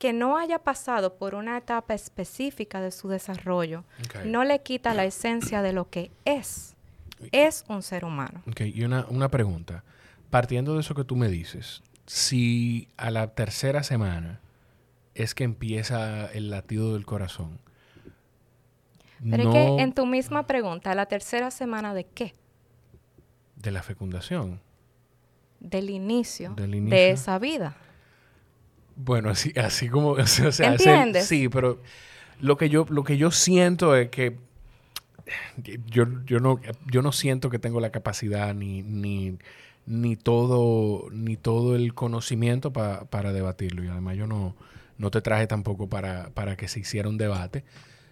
que 0.00 0.14
no 0.14 0.38
haya 0.38 0.58
pasado 0.58 1.14
por 1.16 1.34
una 1.34 1.58
etapa 1.58 1.92
específica 1.92 2.80
de 2.80 2.90
su 2.90 3.08
desarrollo 3.08 3.84
no 4.24 4.44
le 4.44 4.62
quita 4.62 4.94
la 4.94 5.04
esencia 5.04 5.60
de 5.60 5.74
lo 5.74 5.90
que 5.90 6.10
es. 6.24 6.74
Es 7.32 7.66
un 7.68 7.82
ser 7.82 8.06
humano. 8.06 8.42
Ok, 8.48 8.62
y 8.62 8.82
una, 8.82 9.04
una 9.10 9.28
pregunta. 9.28 9.84
Partiendo 10.30 10.74
de 10.74 10.80
eso 10.80 10.94
que 10.94 11.04
tú 11.04 11.16
me 11.16 11.28
dices, 11.28 11.82
si 12.06 12.88
a 12.96 13.10
la 13.10 13.34
tercera 13.34 13.82
semana 13.82 14.40
es 15.14 15.34
que 15.34 15.44
empieza 15.44 16.32
el 16.32 16.48
latido 16.48 16.94
del 16.94 17.04
corazón. 17.04 17.58
Pero 19.22 19.42
es 19.42 19.54
que 19.54 19.82
en 19.82 19.92
tu 19.92 20.06
misma 20.06 20.46
pregunta, 20.46 20.94
¿la 20.94 21.04
tercera 21.04 21.50
semana 21.50 21.92
de 21.92 22.04
qué? 22.04 22.32
De 23.56 23.70
la 23.70 23.82
fecundación. 23.82 24.60
Del 25.60 25.90
inicio, 25.90 26.54
Del 26.54 26.74
inicio. 26.74 26.96
de 26.96 27.10
esa 27.10 27.38
vida. 27.38 27.76
Bueno, 29.04 29.30
así, 29.30 29.52
así 29.56 29.88
como, 29.88 30.10
o 30.12 30.26
sea, 30.26 30.72
¿Entiendes? 30.72 31.26
sí, 31.26 31.48
pero 31.48 31.80
lo 32.40 32.56
que 32.56 32.68
yo, 32.68 32.86
lo 32.88 33.04
que 33.04 33.16
yo 33.16 33.30
siento 33.30 33.96
es 33.96 34.08
que 34.10 34.36
yo, 35.86 36.06
yo, 36.24 36.40
no, 36.40 36.60
yo 36.90 37.02
no 37.02 37.12
siento 37.12 37.50
que 37.50 37.58
tengo 37.58 37.80
la 37.80 37.90
capacidad 37.90 38.54
ni, 38.54 38.82
ni, 38.82 39.36
ni 39.86 40.16
todo, 40.16 41.08
ni 41.12 41.36
todo 41.36 41.76
el 41.76 41.94
conocimiento 41.94 42.72
para 42.72 43.32
debatirlo. 43.32 43.84
Y 43.84 43.88
además 43.88 44.16
yo 44.16 44.26
no, 44.26 44.56
no 45.00 45.10
te 45.10 45.22
traje 45.22 45.46
tampoco 45.46 45.88
para, 45.88 46.28
para 46.34 46.56
que 46.56 46.68
se 46.68 46.80
hiciera 46.80 47.08
un 47.08 47.16
debate, 47.16 47.64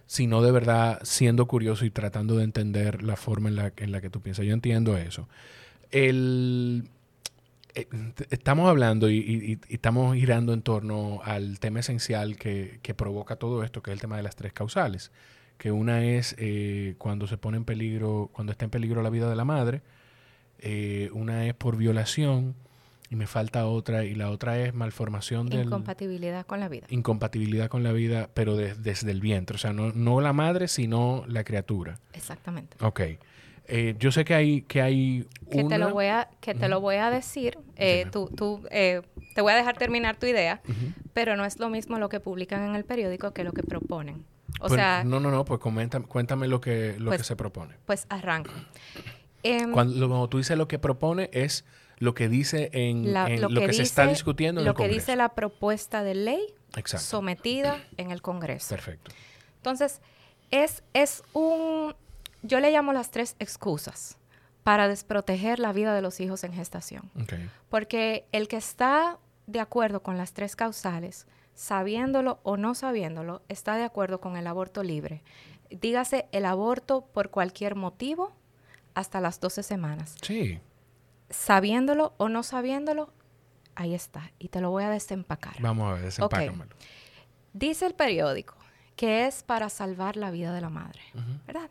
sino 0.07 0.41
de 0.41 0.51
verdad 0.51 0.99
siendo 1.03 1.47
curioso 1.47 1.85
y 1.85 1.91
tratando 1.91 2.35
de 2.35 2.43
entender 2.43 3.03
la 3.03 3.15
forma 3.15 3.47
en 3.47 3.55
la, 3.55 3.71
en 3.77 3.91
la 3.91 4.01
que 4.01 4.09
tú 4.09 4.21
piensas. 4.21 4.45
Yo 4.45 4.53
entiendo 4.53 4.97
eso. 4.97 5.29
El, 5.91 6.89
estamos 8.29 8.69
hablando 8.69 9.09
y, 9.09 9.59
estamos 9.69 10.15
girando 10.15 10.53
en 10.53 10.61
torno 10.61 11.21
al 11.23 11.59
tema 11.59 11.79
esencial 11.79 12.37
que, 12.37 12.79
provoca 12.95 13.35
todo 13.35 13.63
esto, 13.63 13.81
que 13.81 13.91
es 13.91 13.93
el 13.93 14.01
tema 14.01 14.17
de 14.17 14.23
las 14.23 14.35
tres 14.35 14.53
causales. 14.53 15.11
Que 15.57 15.71
una 15.71 16.03
es 16.05 16.35
eh, 16.37 16.95
cuando 16.97 17.27
se 17.27 17.37
pone 17.37 17.57
en 17.57 17.65
peligro, 17.65 18.29
cuando 18.31 18.51
está 18.51 18.65
en 18.65 18.71
peligro 18.71 19.01
la 19.01 19.09
vida 19.09 19.29
de 19.29 19.35
la 19.35 19.45
madre, 19.45 19.81
eh, 20.59 21.09
una 21.13 21.45
es 21.45 21.53
por 21.53 21.77
violación, 21.77 22.55
Y 23.11 23.15
me 23.15 23.25
falta 23.25 23.65
otra, 23.65 24.05
y 24.05 24.13
la 24.13 24.29
otra 24.29 24.59
es 24.59 24.73
malformación 24.75 25.49
de 25.49 25.63
Incompatibilidad 25.63 26.45
con 26.45 26.59
la 26.59 26.69
vida. 26.69 26.85
Incompatibilidad 26.89 27.67
con 27.67 27.81
la 27.81 27.91
vida, 27.91 28.29
pero 28.35 28.55
desde 28.55 29.09
el 29.09 29.19
vientre. 29.19 29.55
O 29.55 29.57
sea, 29.57 29.73
no, 29.73 29.91
no 29.93 30.21
la 30.21 30.31
madre, 30.31 30.67
sino 30.67 31.23
la 31.27 31.43
criatura. 31.43 31.99
Exactamente. 32.13 32.77
Ok. 32.81 33.01
Eh, 33.71 33.95
yo 33.99 34.11
sé 34.11 34.25
que 34.25 34.33
hay 34.33 34.61
que 34.63 34.81
hay 34.81 35.27
que 35.51 35.63
te 35.63 35.77
lo 35.77 35.91
voy 35.91 36.07
a 36.07 36.27
que 36.41 36.55
te 36.55 36.67
lo 36.67 36.81
voy 36.81 36.95
a 36.95 37.11
decir 37.11 37.59
eh, 37.75 38.07
tú, 38.11 38.27
tú 38.35 38.63
eh, 38.71 39.03
te 39.35 39.41
voy 39.41 39.53
a 39.53 39.55
dejar 39.55 39.77
terminar 39.77 40.17
tu 40.17 40.25
idea 40.25 40.59
pero 41.13 41.37
no 41.37 41.45
es 41.45 41.59
lo 41.59 41.69
mismo 41.69 41.99
lo 41.99 42.09
que 42.09 42.19
publican 42.19 42.67
en 42.67 42.75
el 42.75 42.83
periódico 42.83 43.31
que 43.31 43.43
lo 43.43 43.51
que 43.51 43.61
proponen. 43.61 44.25
O 44.59 44.67
pues, 44.67 44.73
sea 44.73 45.03
no 45.03 45.19
no 45.19 45.29
no 45.29 45.45
pues 45.45 45.59
comenta, 45.59 45.99
cuéntame 45.99 46.47
lo 46.47 46.59
que 46.59 46.95
lo 46.97 47.11
que 47.11 47.17
pues, 47.17 47.27
se 47.27 47.35
propone. 47.35 47.75
pues 47.85 48.07
arranco. 48.09 48.51
Em, 49.41 49.71
cuando, 49.71 50.27
tú 50.27 50.39
dices 50.39 50.57
lo 50.57 50.67
que 50.67 50.79
propone 50.79 51.29
es 51.31 51.63
lo 51.97 52.13
que 52.13 52.27
dice 52.27 52.69
en, 52.73 53.13
lo, 53.13 53.25
que, 53.61 53.71
se 53.71 53.83
está 53.83 54.05
discutiendo 54.05 54.59
en 54.59 54.67
lo 54.67 54.73
que 54.73 54.89
dice 54.89 55.15
la 55.15 55.29
propuesta 55.29 56.03
de 56.03 56.13
ley 56.13 56.41
sometida 56.97 57.81
en 57.95 58.11
el 58.11 58.21
Congreso. 58.21 58.67
Perfecto. 58.75 59.11
Entonces 59.55 60.01
es 60.51 60.83
es 60.93 61.23
un 61.31 61.95
yo 62.41 62.59
le 62.59 62.71
llamo 62.71 62.93
las 62.93 63.11
tres 63.11 63.35
excusas 63.39 64.17
para 64.63 64.87
desproteger 64.87 65.59
la 65.59 65.73
vida 65.73 65.93
de 65.93 66.01
los 66.01 66.19
hijos 66.19 66.43
en 66.43 66.53
gestación. 66.53 67.09
Porque 67.69 68.25
el 68.31 68.47
que 68.47 68.57
está 68.57 69.17
de 69.47 69.59
acuerdo 69.59 70.03
con 70.03 70.17
las 70.17 70.33
tres 70.33 70.55
causales, 70.55 71.25
sabiéndolo 71.55 72.39
o 72.43 72.55
no 72.55 72.75
sabiéndolo, 72.75 73.41
está 73.49 73.75
de 73.75 73.83
acuerdo 73.83 74.21
con 74.21 74.37
el 74.37 74.47
aborto 74.47 74.83
libre. 74.83 75.23
Dígase 75.69 76.27
el 76.31 76.45
aborto 76.45 77.05
por 77.13 77.29
cualquier 77.31 77.75
motivo 77.75 78.35
hasta 78.93 79.21
las 79.21 79.39
12 79.39 79.63
semanas. 79.63 80.15
Sí. 80.21 80.59
Sabiéndolo 81.29 82.13
o 82.17 82.29
no 82.29 82.43
sabiéndolo, 82.43 83.11
ahí 83.75 83.93
está. 83.93 84.31
Y 84.39 84.49
te 84.49 84.61
lo 84.61 84.71
voy 84.71 84.83
a 84.83 84.89
desempacar. 84.89 85.55
Vamos 85.61 85.89
a 85.89 85.93
ver, 85.93 86.03
desempácamelo. 86.03 86.75
Dice 87.53 87.85
el 87.85 87.95
periódico 87.95 88.55
que 88.95 89.25
es 89.25 89.43
para 89.43 89.69
salvar 89.69 90.17
la 90.17 90.29
vida 90.29 90.53
de 90.53 90.59
la 90.59 90.69
madre, 90.69 90.99
¿verdad? 91.47 91.69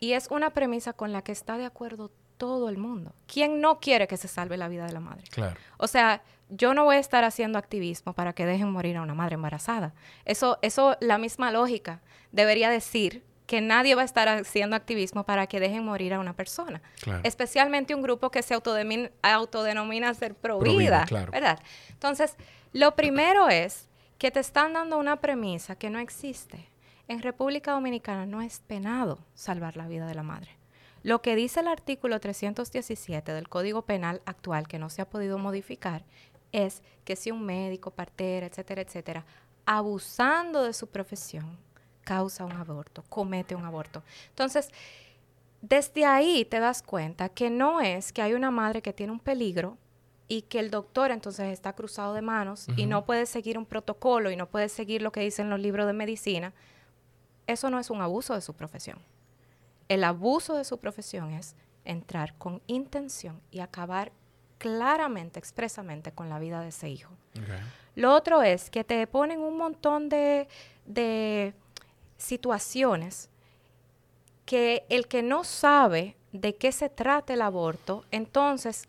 Y 0.00 0.12
es 0.12 0.28
una 0.30 0.50
premisa 0.50 0.92
con 0.92 1.12
la 1.12 1.22
que 1.22 1.32
está 1.32 1.56
de 1.56 1.64
acuerdo 1.64 2.10
todo 2.36 2.68
el 2.68 2.76
mundo. 2.76 3.14
¿Quién 3.26 3.60
no 3.60 3.78
quiere 3.80 4.06
que 4.06 4.16
se 4.16 4.28
salve 4.28 4.56
la 4.56 4.68
vida 4.68 4.86
de 4.86 4.92
la 4.92 5.00
madre? 5.00 5.24
Claro. 5.30 5.56
O 5.78 5.86
sea, 5.86 6.22
yo 6.48 6.74
no 6.74 6.84
voy 6.84 6.96
a 6.96 6.98
estar 6.98 7.24
haciendo 7.24 7.58
activismo 7.58 8.12
para 8.12 8.32
que 8.32 8.46
dejen 8.46 8.70
morir 8.70 8.96
a 8.96 9.02
una 9.02 9.14
madre 9.14 9.34
embarazada. 9.34 9.94
Eso, 10.24 10.58
eso, 10.62 10.96
la 11.00 11.18
misma 11.18 11.50
lógica 11.50 12.02
debería 12.32 12.70
decir 12.70 13.24
que 13.46 13.60
nadie 13.60 13.94
va 13.94 14.02
a 14.02 14.04
estar 14.04 14.28
haciendo 14.28 14.74
activismo 14.74 15.24
para 15.24 15.46
que 15.46 15.60
dejen 15.60 15.84
morir 15.84 16.14
a 16.14 16.20
una 16.20 16.32
persona. 16.32 16.80
Claro. 17.00 17.20
Especialmente 17.24 17.94
un 17.94 18.02
grupo 18.02 18.30
que 18.30 18.42
se 18.42 18.54
autodenomina 18.54 20.14
ser 20.14 20.34
pro, 20.34 20.58
vida, 20.60 21.04
¿verdad? 21.30 21.60
Entonces, 21.90 22.36
lo 22.72 22.94
primero 22.96 23.48
es 23.48 23.88
que 24.18 24.30
te 24.30 24.40
están 24.40 24.72
dando 24.72 24.98
una 24.98 25.20
premisa 25.20 25.76
que 25.76 25.90
no 25.90 25.98
existe. 25.98 26.68
En 27.06 27.20
República 27.20 27.72
Dominicana 27.72 28.24
no 28.24 28.40
es 28.40 28.60
penado 28.60 29.18
salvar 29.34 29.76
la 29.76 29.88
vida 29.88 30.06
de 30.06 30.14
la 30.14 30.22
madre. 30.22 30.50
Lo 31.02 31.20
que 31.20 31.36
dice 31.36 31.60
el 31.60 31.68
artículo 31.68 32.18
317 32.18 33.32
del 33.32 33.48
Código 33.48 33.82
Penal 33.82 34.22
actual, 34.24 34.66
que 34.66 34.78
no 34.78 34.88
se 34.88 35.02
ha 35.02 35.10
podido 35.10 35.36
modificar, 35.36 36.02
es 36.52 36.82
que 37.04 37.14
si 37.14 37.30
un 37.30 37.44
médico, 37.44 37.90
partera, 37.90 38.46
etcétera, 38.46 38.80
etcétera, 38.80 39.24
abusando 39.66 40.62
de 40.62 40.72
su 40.72 40.86
profesión, 40.86 41.58
causa 42.04 42.46
un 42.46 42.52
aborto, 42.52 43.04
comete 43.10 43.54
un 43.54 43.66
aborto. 43.66 44.02
Entonces, 44.30 44.70
desde 45.60 46.06
ahí 46.06 46.46
te 46.46 46.58
das 46.58 46.82
cuenta 46.82 47.28
que 47.28 47.50
no 47.50 47.82
es 47.82 48.12
que 48.12 48.22
hay 48.22 48.32
una 48.32 48.50
madre 48.50 48.80
que 48.80 48.94
tiene 48.94 49.12
un 49.12 49.20
peligro 49.20 49.76
y 50.26 50.42
que 50.42 50.58
el 50.58 50.70
doctor 50.70 51.10
entonces 51.10 51.52
está 51.52 51.74
cruzado 51.74 52.14
de 52.14 52.22
manos 52.22 52.66
y 52.76 52.86
no 52.86 53.04
puede 53.04 53.26
seguir 53.26 53.58
un 53.58 53.66
protocolo 53.66 54.30
y 54.30 54.36
no 54.36 54.46
puede 54.46 54.70
seguir 54.70 55.02
lo 55.02 55.12
que 55.12 55.20
dicen 55.20 55.50
los 55.50 55.60
libros 55.60 55.86
de 55.86 55.92
medicina, 55.92 56.54
eso 57.46 57.70
no 57.70 57.78
es 57.78 57.90
un 57.90 58.00
abuso 58.00 58.34
de 58.34 58.40
su 58.40 58.54
profesión. 58.54 58.98
El 59.88 60.04
abuso 60.04 60.56
de 60.56 60.64
su 60.64 60.78
profesión 60.78 61.32
es 61.32 61.56
entrar 61.84 62.34
con 62.38 62.62
intención 62.66 63.40
y 63.50 63.60
acabar 63.60 64.12
claramente, 64.58 65.38
expresamente 65.38 66.12
con 66.12 66.28
la 66.28 66.38
vida 66.38 66.60
de 66.60 66.68
ese 66.68 66.88
hijo. 66.88 67.12
Lo 67.94 68.14
otro 68.14 68.42
es 68.42 68.70
que 68.70 68.84
te 68.84 69.06
ponen 69.06 69.40
un 69.40 69.56
montón 69.58 70.08
de, 70.08 70.48
de 70.86 71.52
situaciones 72.16 73.28
que 74.46 74.84
el 74.88 75.06
que 75.06 75.22
no 75.22 75.44
sabe 75.44 76.16
de 76.32 76.56
qué 76.56 76.72
se 76.72 76.88
trata 76.88 77.34
el 77.34 77.42
aborto, 77.42 78.04
entonces 78.10 78.88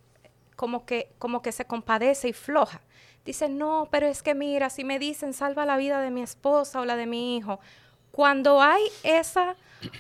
como 0.56 0.86
que, 0.86 1.12
como 1.20 1.41
que 1.41 1.52
se 1.52 1.65
compadece 1.65 2.30
y 2.30 2.34
floja. 2.34 2.82
Dice, 3.26 3.50
no, 3.50 3.88
pero 3.91 4.08
es 4.08 4.22
que 4.22 4.36
mira, 4.36 4.70
si 4.70 4.84
me 4.84 5.00
dicen 5.00 5.34
salva 5.34 5.65
la 5.65 5.78
vida 5.78 6.00
de 6.00 6.12
mi 6.12 6.22
esposa 6.22 6.80
o 6.80 6.86
la 6.86 6.96
de 6.96 7.06
mi 7.06 7.38
hijo, 7.38 7.60
cuando 8.15 8.62
hay 8.62 8.82
esa, 9.04 9.58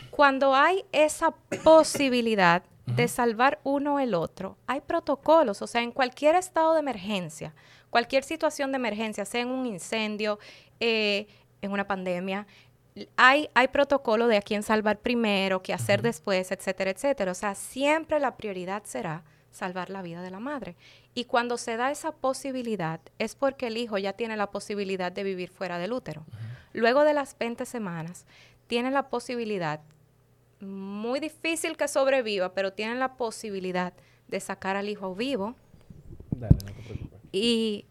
cuando 0.09 0.55
hay 0.55 0.85
esa 0.93 1.31
posibilidad 1.65 2.63
de 2.85 3.09
salvar 3.09 3.59
uno 3.65 3.99
el 3.99 4.13
otro, 4.13 4.55
hay 4.67 4.79
protocolos, 4.79 5.61
o 5.61 5.67
sea, 5.67 5.81
en 5.81 5.91
cualquier 5.91 6.35
estado 6.35 6.75
de 6.75 6.79
emergencia, 6.79 7.53
cualquier 7.89 8.23
situación 8.23 8.71
de 8.71 8.77
emergencia, 8.77 9.25
sea 9.25 9.41
en 9.41 9.49
un 9.49 9.65
incendio, 9.65 10.39
eh, 10.79 11.27
en 11.61 11.73
una 11.73 11.87
pandemia, 11.87 12.47
hay, 13.17 13.49
hay 13.53 13.67
protocolo 13.67 14.27
de 14.27 14.37
a 14.37 14.41
quién 14.41 14.63
salvar 14.63 14.99
primero, 14.99 15.61
qué 15.61 15.73
hacer 15.73 16.01
después, 16.01 16.53
etcétera, 16.53 16.91
etcétera. 16.91 17.33
O 17.33 17.35
sea, 17.35 17.53
siempre 17.53 18.21
la 18.21 18.37
prioridad 18.37 18.83
será 18.85 19.25
salvar 19.51 19.89
la 19.89 20.01
vida 20.01 20.21
de 20.21 20.31
la 20.31 20.39
madre. 20.39 20.77
Y 21.15 21.25
cuando 21.25 21.57
se 21.57 21.77
da 21.77 21.91
esa 21.91 22.11
posibilidad, 22.11 22.99
es 23.17 23.35
porque 23.35 23.67
el 23.67 23.77
hijo 23.77 23.97
ya 23.97 24.13
tiene 24.13 24.35
la 24.35 24.51
posibilidad 24.51 25.11
de 25.11 25.23
vivir 25.23 25.49
fuera 25.49 25.79
del 25.79 25.93
útero. 25.93 26.25
Luego 26.73 27.03
de 27.05 27.13
las 27.13 27.37
20 27.37 27.65
semanas, 27.65 28.25
tiene 28.67 28.91
la 28.91 29.09
posibilidad, 29.09 29.79
muy 30.59 31.19
difícil 31.21 31.77
que 31.77 31.87
sobreviva, 31.87 32.53
pero 32.53 32.73
tiene 32.73 32.95
la 32.95 33.15
posibilidad 33.15 33.93
de 34.27 34.39
sacar 34.41 34.75
al 34.75 34.89
hijo 34.89 35.15
vivo. 35.15 35.55
Y 37.31 37.85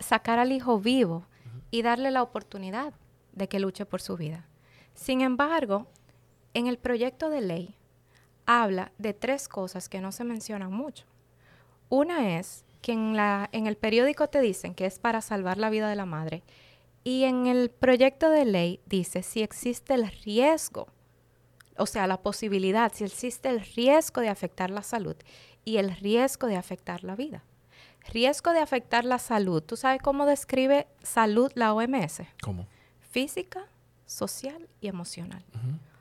sacar 0.00 0.40
al 0.40 0.50
hijo 0.52 0.80
vivo 0.80 1.26
y 1.70 1.82
darle 1.82 2.10
la 2.10 2.22
oportunidad 2.22 2.92
de 3.32 3.48
que 3.48 3.60
luche 3.60 3.86
por 3.86 4.00
su 4.02 4.16
vida. 4.16 4.46
Sin 4.94 5.20
embargo, 5.20 5.86
en 6.54 6.66
el 6.66 6.78
proyecto 6.78 7.30
de 7.30 7.40
ley 7.40 7.76
habla 8.46 8.92
de 8.98 9.14
tres 9.14 9.48
cosas 9.48 9.88
que 9.88 10.00
no 10.00 10.12
se 10.12 10.24
mencionan 10.24 10.72
mucho. 10.72 11.04
Una 11.88 12.38
es 12.38 12.63
que 12.84 12.92
en, 12.92 13.16
la, 13.16 13.48
en 13.52 13.66
el 13.66 13.78
periódico 13.78 14.28
te 14.28 14.42
dicen 14.42 14.74
que 14.74 14.84
es 14.84 14.98
para 14.98 15.22
salvar 15.22 15.56
la 15.56 15.70
vida 15.70 15.88
de 15.88 15.96
la 15.96 16.04
madre 16.04 16.42
y 17.02 17.24
en 17.24 17.46
el 17.46 17.70
proyecto 17.70 18.28
de 18.28 18.44
ley 18.44 18.78
dice 18.84 19.22
si 19.22 19.42
existe 19.42 19.94
el 19.94 20.06
riesgo, 20.22 20.88
o 21.78 21.86
sea, 21.86 22.06
la 22.06 22.20
posibilidad, 22.20 22.92
si 22.92 23.04
existe 23.04 23.48
el 23.48 23.64
riesgo 23.64 24.20
de 24.20 24.28
afectar 24.28 24.68
la 24.68 24.82
salud 24.82 25.16
y 25.64 25.78
el 25.78 25.96
riesgo 25.96 26.46
de 26.46 26.56
afectar 26.56 27.04
la 27.04 27.16
vida. 27.16 27.42
Riesgo 28.12 28.52
de 28.52 28.58
afectar 28.58 29.06
la 29.06 29.18
salud. 29.18 29.62
¿Tú 29.62 29.76
sabes 29.76 30.02
cómo 30.02 30.26
describe 30.26 30.86
salud 31.02 31.50
la 31.54 31.72
OMS? 31.72 32.20
¿Cómo? 32.42 32.66
Física, 33.00 33.64
social 34.04 34.68
y 34.82 34.88
emocional. 34.88 35.42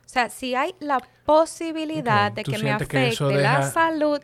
O 0.05 0.09
sea, 0.09 0.29
si 0.29 0.53
hay 0.53 0.75
la 0.81 0.99
posibilidad 1.25 2.29
de 2.29 2.43
que 2.43 2.57
me 2.57 2.71
afecte 2.71 3.15
la 3.31 3.71
salud, 3.71 4.19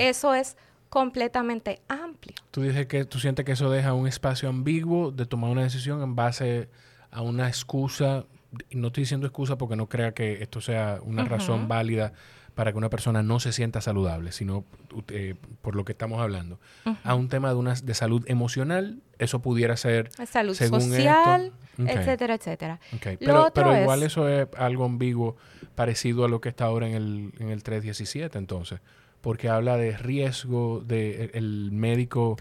eso 0.00 0.34
es 0.34 0.56
completamente 0.90 1.80
amplio. 1.88 2.36
Tú 2.50 2.62
dices 2.62 2.86
que 2.86 3.04
tú 3.04 3.18
sientes 3.18 3.46
que 3.46 3.52
eso 3.52 3.70
deja 3.70 3.94
un 3.94 4.06
espacio 4.06 4.48
ambiguo 4.48 5.12
de 5.12 5.24
tomar 5.24 5.50
una 5.50 5.62
decisión 5.62 6.02
en 6.02 6.16
base 6.16 6.68
a 7.10 7.22
una 7.22 7.48
excusa. 7.48 8.26
No 8.72 8.88
estoy 8.88 9.04
diciendo 9.04 9.26
excusa 9.26 9.56
porque 9.56 9.76
no 9.76 9.88
crea 9.88 10.12
que 10.12 10.42
esto 10.42 10.60
sea 10.60 10.98
una 11.02 11.24
razón 11.24 11.68
válida 11.68 12.12
para 12.56 12.72
que 12.72 12.78
una 12.78 12.90
persona 12.90 13.22
no 13.22 13.38
se 13.38 13.52
sienta 13.52 13.80
saludable, 13.80 14.32
sino 14.32 14.64
eh, 15.08 15.36
por 15.62 15.76
lo 15.76 15.84
que 15.84 15.92
estamos 15.92 16.20
hablando. 16.20 16.58
A 17.04 17.14
un 17.14 17.28
tema 17.28 17.50
de, 17.50 17.54
una, 17.54 17.74
de 17.74 17.94
salud 17.94 18.24
emocional, 18.26 19.00
eso 19.18 19.40
pudiera 19.40 19.76
ser... 19.76 20.10
Salud 20.26 20.54
social, 20.54 21.52
etcétera, 21.78 22.34
etcétera. 22.34 22.80
Pero, 23.20 23.52
pero 23.54 23.80
igual 23.80 24.02
eso 24.02 24.28
es 24.28 24.48
algo 24.58 24.84
ambiguo, 24.84 25.36
parecido 25.76 26.24
a 26.24 26.28
lo 26.28 26.40
que 26.40 26.48
está 26.48 26.64
ahora 26.64 26.88
en 26.88 26.94
el, 26.94 27.32
en 27.38 27.50
el 27.50 27.62
317, 27.62 28.36
entonces 28.36 28.80
porque 29.20 29.48
habla 29.48 29.76
de 29.76 29.96
riesgo 29.96 30.82
de 30.86 31.24
e, 31.24 31.30
el 31.34 31.70
médico 31.72 32.36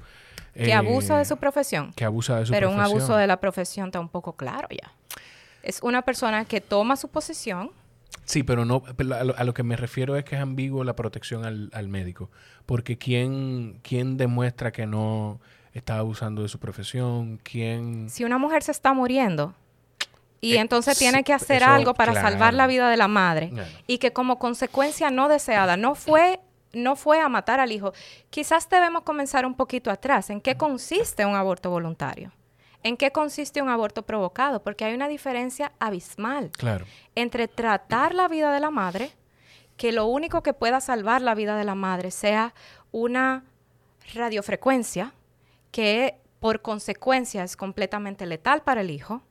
que 0.54 0.74
abusa 0.74 1.18
de 1.18 1.26
su 1.26 1.38
profesión. 1.38 1.94
Que 1.94 2.06
abusa 2.06 2.40
de 2.40 2.46
su 2.46 2.52
Pero 2.52 2.68
profesión. 2.70 2.92
un 2.92 2.98
abuso 2.98 3.18
de 3.18 3.28
la 3.28 3.40
profesión 3.40 3.88
está 3.88 4.00
un 4.00 4.10
poco 4.10 4.34
claro 4.34 4.68
ya. 4.70 4.92
Es 5.64 5.82
una 5.82 6.02
persona 6.02 6.46
que 6.46 6.62
toma 6.62 6.96
su 6.96 7.10
posición. 7.10 7.72
Sí, 8.26 8.44
pero 8.44 8.66
no 8.66 8.84
a 8.86 9.44
lo, 9.44 9.54
que 9.54 9.64
me 9.64 9.76
refiero 9.76 10.16
es 10.16 10.24
que 10.24 10.36
es 10.36 10.42
ambiguo 10.42 10.84
la 10.84 10.96
protección 10.96 11.46
al, 11.46 11.88
médico, 11.88 12.30
porque 12.66 12.98
quién 12.98 13.80
quién 13.82 14.18
demuestra 14.18 14.72
que 14.72 14.86
no 14.86 15.40
está 15.74 15.98
abusando 15.98 16.44
de 16.44 16.50
su 16.50 16.60
profesión, 16.60 17.40
quién 17.44 18.10
Si 18.10 18.24
una 18.24 18.38
mujer 18.38 18.62
se 18.64 18.72
está 18.72 18.94
muriendo, 18.94 19.56
y 20.42 20.56
eh, 20.56 20.60
entonces 20.60 20.98
tiene 20.98 21.24
que 21.24 21.34
hacer 21.34 21.64
algo 21.64 21.94
para 21.94 22.14
salvar 22.14 22.54
la 22.54 22.68
vida 22.68 22.90
de 22.90 22.98
la 22.98 23.08
madre 23.08 23.52
y 23.88 23.98
que 23.98 24.14
como 24.14 24.40
consecuencia 24.40 25.10
no 25.10 25.28
deseada 25.28 25.76
no 25.76 25.96
fue 25.96 26.40
no 26.74 26.96
fue 26.96 27.20
a 27.20 27.30
matar 27.30 27.60
al 27.60 27.72
hijo. 27.72 27.94
Quizás 28.30 28.70
debemos 28.70 29.04
comenzar 29.04 29.46
un 29.46 29.56
poquito 29.56 29.92
atrás. 29.92 30.30
¿En 30.30 30.42
qué 30.42 30.58
consiste 30.58 31.26
un 31.26 31.36
aborto 31.36 31.70
voluntario? 31.70 32.32
¿En 32.84 32.96
qué 32.96 33.12
consiste 33.12 33.62
un 33.62 33.70
aborto 33.70 34.04
provocado? 34.04 34.62
Porque 34.62 34.86
hay 34.86 34.94
una 34.94 35.08
diferencia 35.08 35.74
abismal 35.80 36.52
claro. 36.52 36.86
entre 37.16 37.48
tratar 37.48 38.16
la 38.16 38.28
vida 38.28 38.54
de 38.54 38.60
la 38.60 38.72
madre, 38.72 39.12
que 39.76 39.92
lo 39.92 40.06
único 40.06 40.44
que 40.44 40.54
pueda 40.54 40.80
salvar 40.80 41.22
la 41.22 41.36
vida 41.36 41.58
de 41.58 41.66
la 41.66 41.76
madre 41.76 42.12
sea 42.12 42.54
una 42.92 43.44
radiofrecuencia 44.14 45.14
que 45.72 46.16
por 46.40 46.62
consecuencia 46.62 47.44
es 47.44 47.58
completamente 47.58 48.26
letal 48.26 48.62
para 48.62 48.82
el 48.82 48.92
hijo, 48.92 49.22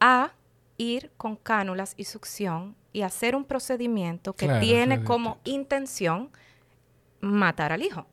a 0.00 0.32
ir 0.76 1.12
con 1.16 1.36
cánulas 1.36 1.94
y 1.96 2.04
succión 2.04 2.76
y 2.92 3.02
hacer 3.02 3.34
un 3.36 3.44
procedimiento 3.44 4.34
que 4.34 4.48
tiene 4.60 5.04
como 5.04 5.38
intención 5.44 6.30
matar 7.20 7.72
al 7.72 7.82
hijo. 7.82 8.06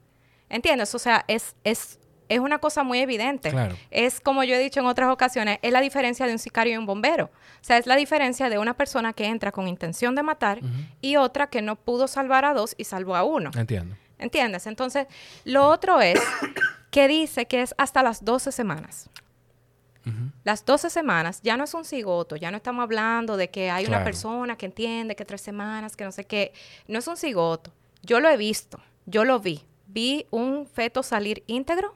¿Entiendes? 0.50 0.94
O 0.96 1.00
sea, 1.00 1.24
es, 1.28 1.56
es, 1.64 2.00
es 2.28 2.40
una 2.40 2.60
cosa 2.60 2.84
muy 2.84 3.00
evidente. 3.00 3.54
Es 3.90 4.20
como 4.20 4.44
yo 4.44 4.56
he 4.56 4.60
dicho 4.60 4.80
en 4.80 4.86
otras 4.86 5.10
ocasiones, 5.10 5.60
es 5.62 5.72
la 5.72 5.82
diferencia 5.82 6.26
de 6.26 6.34
un 6.34 6.40
sicario 6.40 6.74
y 6.74 6.78
un 6.78 6.86
bombero. 6.86 7.26
O 7.26 7.64
sea, 7.64 7.78
es 7.78 7.86
la 7.88 7.96
diferencia 7.96 8.50
de 8.50 8.58
una 8.58 8.76
persona 8.76 9.14
que 9.14 9.26
entra 9.26 9.52
con 9.52 9.68
intención 9.68 10.16
de 10.16 10.24
matar 10.24 10.60
y 11.00 11.16
otra 11.16 11.48
que 11.48 11.62
no 11.62 11.76
pudo 11.76 12.08
salvar 12.08 12.46
a 12.46 12.54
dos 12.54 12.74
y 12.78 12.86
salvó 12.86 13.16
a 13.16 13.24
uno. 13.24 13.52
Entiendo. 13.56 13.96
¿Entiendes? 14.18 14.68
Entonces, 14.68 15.08
lo 15.46 15.68
otro 15.68 16.00
es 16.00 16.20
que 16.92 17.08
dice 17.08 17.48
que 17.48 17.62
es 17.62 17.74
hasta 17.78 18.04
las 18.04 18.24
12 18.24 18.52
semanas. 18.52 19.10
Las 20.44 20.66
12 20.66 20.90
semanas 20.90 21.42
ya 21.44 21.58
no 21.58 21.64
es 21.64 21.74
un 21.74 21.86
cigoto, 21.86 22.36
ya 22.36 22.50
no 22.50 22.58
estamos 22.58 22.82
hablando 22.84 23.38
de 23.38 23.50
que 23.50 23.70
hay 23.70 23.86
una 23.86 24.04
persona 24.04 24.58
que 24.58 24.66
entiende 24.66 25.16
que 25.16 25.26
tres 25.26 25.42
semanas, 25.42 25.96
que 25.96 26.04
no 26.04 26.12
sé 26.12 26.26
qué. 26.26 26.54
No 26.88 27.00
es 27.00 27.08
un 27.08 27.18
cigoto. 27.18 27.72
Yo 28.02 28.20
lo 28.20 28.28
he 28.30 28.38
visto, 28.38 28.80
yo 29.06 29.26
lo 29.26 29.40
vi. 29.40 29.62
Vi 29.88 30.26
un 30.32 30.66
feto 30.66 31.04
salir 31.04 31.44
íntegro 31.48 31.96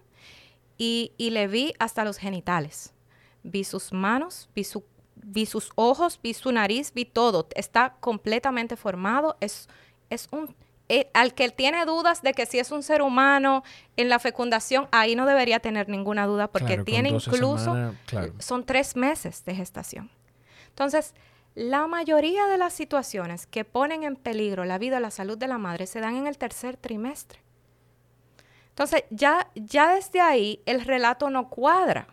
y, 0.77 1.13
le 1.17 1.47
vi 1.47 1.73
hasta 1.79 2.03
los 2.03 2.17
genitales. 2.17 2.93
Vi 3.43 3.63
sus 3.63 3.93
manos, 3.93 4.49
vi, 4.53 4.63
su, 4.63 4.83
vi 5.15 5.45
sus 5.45 5.71
ojos, 5.75 6.19
vi 6.21 6.33
su 6.33 6.51
nariz, 6.51 6.93
vi 6.93 7.05
todo. 7.05 7.47
Está 7.55 7.95
completamente 7.99 8.75
formado. 8.75 9.37
Es, 9.39 9.67
es 10.09 10.27
un 10.31 10.53
eh, 10.87 11.09
al 11.13 11.33
que 11.33 11.49
tiene 11.49 11.83
dudas 11.85 12.21
de 12.21 12.33
que 12.33 12.45
si 12.45 12.59
es 12.59 12.71
un 12.71 12.83
ser 12.83 13.01
humano 13.01 13.63
en 13.97 14.07
la 14.07 14.19
fecundación, 14.19 14.87
ahí 14.91 15.15
no 15.15 15.25
debería 15.25 15.59
tener 15.59 15.89
ninguna 15.89 16.27
duda 16.27 16.47
porque 16.47 16.77
tiene 16.77 17.09
incluso, 17.09 17.93
son 18.39 18.65
tres 18.65 18.95
meses 18.95 19.43
de 19.45 19.55
gestación. 19.55 20.11
Entonces, 20.69 21.15
la 21.55 21.87
mayoría 21.87 22.45
de 22.47 22.57
las 22.57 22.73
situaciones 22.73 23.47
que 23.47 23.63
ponen 23.63 24.03
en 24.03 24.15
peligro 24.15 24.65
la 24.65 24.77
vida 24.77 24.97
o 24.97 24.99
la 24.99 25.09
salud 25.09 25.37
de 25.37 25.47
la 25.47 25.57
madre 25.57 25.87
se 25.87 26.01
dan 26.01 26.17
en 26.17 26.27
el 26.27 26.37
tercer 26.37 26.77
trimestre. 26.77 27.39
Entonces, 28.69 29.05
ya, 29.09 29.47
ya 29.55 29.95
desde 29.95 30.19
ahí 30.19 30.59
el 30.65 30.81
relato 30.81 31.29
no 31.29 31.49
cuadra. 31.49 32.07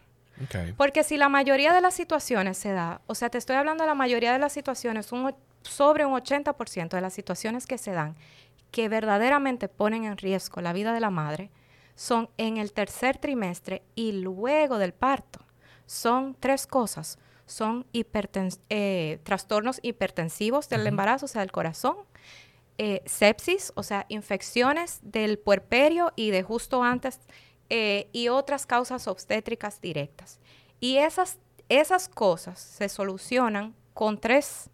Porque 0.76 1.04
si 1.04 1.16
la 1.16 1.28
mayoría 1.28 1.72
de 1.72 1.80
las 1.80 1.94
situaciones 1.94 2.56
se 2.56 2.72
da, 2.72 3.00
o 3.06 3.14
sea, 3.14 3.30
te 3.30 3.38
estoy 3.38 3.56
hablando 3.56 3.84
de 3.84 3.88
la 3.88 3.94
mayoría 3.94 4.32
de 4.32 4.38
las 4.38 4.52
situaciones, 4.52 5.12
un, 5.12 5.34
sobre 5.62 6.04
un 6.04 6.14
80% 6.14 6.88
de 6.88 7.00
las 7.00 7.12
situaciones 7.12 7.66
que 7.66 7.78
se 7.78 7.92
dan 7.92 8.16
que 8.72 8.88
verdaderamente 8.88 9.68
ponen 9.68 10.04
en 10.04 10.16
riesgo 10.16 10.60
la 10.60 10.72
vida 10.72 10.92
de 10.92 11.00
la 11.00 11.10
madre 11.10 11.52
son 11.94 12.30
en 12.38 12.56
el 12.56 12.72
tercer 12.72 13.18
trimestre 13.18 13.82
y 13.94 14.12
luego 14.12 14.78
del 14.78 14.92
parto. 14.94 15.44
Son 15.86 16.34
tres 16.40 16.66
cosas. 16.66 17.18
Son 17.46 17.86
eh, 17.92 19.20
trastornos 19.22 19.78
hipertensivos 19.82 20.68
del 20.68 20.86
embarazo, 20.86 21.26
o 21.26 21.28
sea, 21.28 21.42
del 21.42 21.52
corazón, 21.52 21.96
eh, 22.78 23.02
sepsis, 23.04 23.72
o 23.76 23.82
sea, 23.82 24.06
infecciones 24.08 25.00
del 25.02 25.38
puerperio 25.38 26.12
y 26.16 26.30
de 26.30 26.42
justo 26.42 26.82
antes, 26.82 27.20
eh, 27.68 28.08
y 28.12 28.28
otras 28.28 28.64
causas 28.64 29.06
obstétricas 29.06 29.80
directas. 29.80 30.40
Y 30.80 30.96
esas, 30.96 31.38
esas 31.68 32.08
cosas 32.08 32.58
se 32.58 32.88
solucionan 32.88 33.74
con 33.92 34.18
tres 34.18 34.70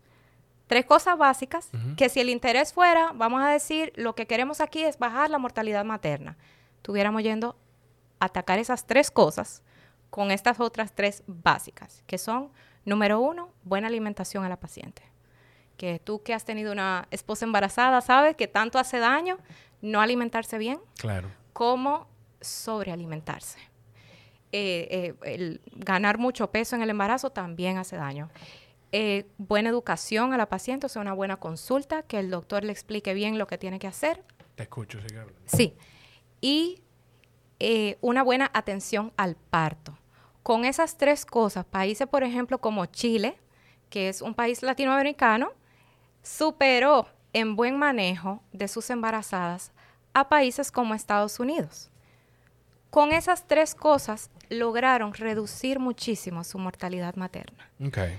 Tres 0.68 0.84
cosas 0.84 1.16
básicas 1.16 1.70
que 1.96 2.10
si 2.10 2.20
el 2.20 2.28
interés 2.28 2.74
fuera, 2.74 3.12
vamos 3.14 3.42
a 3.42 3.48
decir, 3.48 3.90
lo 3.96 4.14
que 4.14 4.26
queremos 4.26 4.60
aquí 4.60 4.84
es 4.84 4.98
bajar 4.98 5.30
la 5.30 5.38
mortalidad 5.38 5.84
materna. 5.84 6.36
Tuviéramos 6.82 7.22
yendo 7.22 7.56
a 8.20 8.26
atacar 8.26 8.58
esas 8.58 8.86
tres 8.86 9.10
cosas 9.10 9.62
con 10.10 10.30
estas 10.30 10.60
otras 10.60 10.94
tres 10.94 11.22
básicas, 11.26 12.02
que 12.06 12.18
son, 12.18 12.50
número 12.84 13.18
uno, 13.18 13.50
buena 13.64 13.88
alimentación 13.88 14.44
a 14.44 14.48
la 14.50 14.60
paciente. 14.60 15.02
Que 15.78 16.00
tú 16.00 16.22
que 16.22 16.34
has 16.34 16.44
tenido 16.44 16.70
una 16.70 17.08
esposa 17.10 17.46
embarazada, 17.46 18.02
sabes 18.02 18.36
que 18.36 18.46
tanto 18.46 18.78
hace 18.78 18.98
daño 18.98 19.38
no 19.80 20.02
alimentarse 20.02 20.58
bien 20.58 20.80
claro. 20.98 21.30
como 21.54 22.08
sobrealimentarse. 22.42 23.58
Eh, 24.52 24.88
eh, 24.90 25.14
el 25.34 25.60
ganar 25.72 26.18
mucho 26.18 26.50
peso 26.50 26.76
en 26.76 26.82
el 26.82 26.90
embarazo 26.90 27.30
también 27.30 27.78
hace 27.78 27.96
daño. 27.96 28.28
Eh, 28.90 29.26
buena 29.36 29.68
educación 29.68 30.32
a 30.32 30.38
la 30.38 30.48
paciente, 30.48 30.86
o 30.86 30.88
sea, 30.88 31.02
una 31.02 31.12
buena 31.12 31.36
consulta, 31.36 32.02
que 32.02 32.18
el 32.18 32.30
doctor 32.30 32.64
le 32.64 32.72
explique 32.72 33.12
bien 33.12 33.38
lo 33.38 33.46
que 33.46 33.58
tiene 33.58 33.78
que 33.78 33.86
hacer. 33.86 34.24
Te 34.54 34.62
escucho, 34.62 34.98
sí. 35.00 35.14
Sí. 35.46 35.76
Y 36.40 36.82
eh, 37.60 37.98
una 38.00 38.22
buena 38.22 38.50
atención 38.54 39.12
al 39.16 39.36
parto. 39.36 39.98
Con 40.42 40.64
esas 40.64 40.96
tres 40.96 41.26
cosas, 41.26 41.64
países, 41.64 42.08
por 42.08 42.22
ejemplo, 42.22 42.58
como 42.58 42.86
Chile, 42.86 43.38
que 43.90 44.08
es 44.08 44.22
un 44.22 44.34
país 44.34 44.62
latinoamericano, 44.62 45.52
superó 46.22 47.08
en 47.32 47.56
buen 47.56 47.78
manejo 47.78 48.42
de 48.52 48.68
sus 48.68 48.88
embarazadas 48.90 49.72
a 50.14 50.28
países 50.28 50.72
como 50.72 50.94
Estados 50.94 51.38
Unidos. 51.40 51.90
Con 52.90 53.12
esas 53.12 53.46
tres 53.46 53.74
cosas 53.74 54.30
lograron 54.48 55.12
reducir 55.12 55.78
muchísimo 55.78 56.42
su 56.44 56.58
mortalidad 56.58 57.16
materna. 57.16 57.70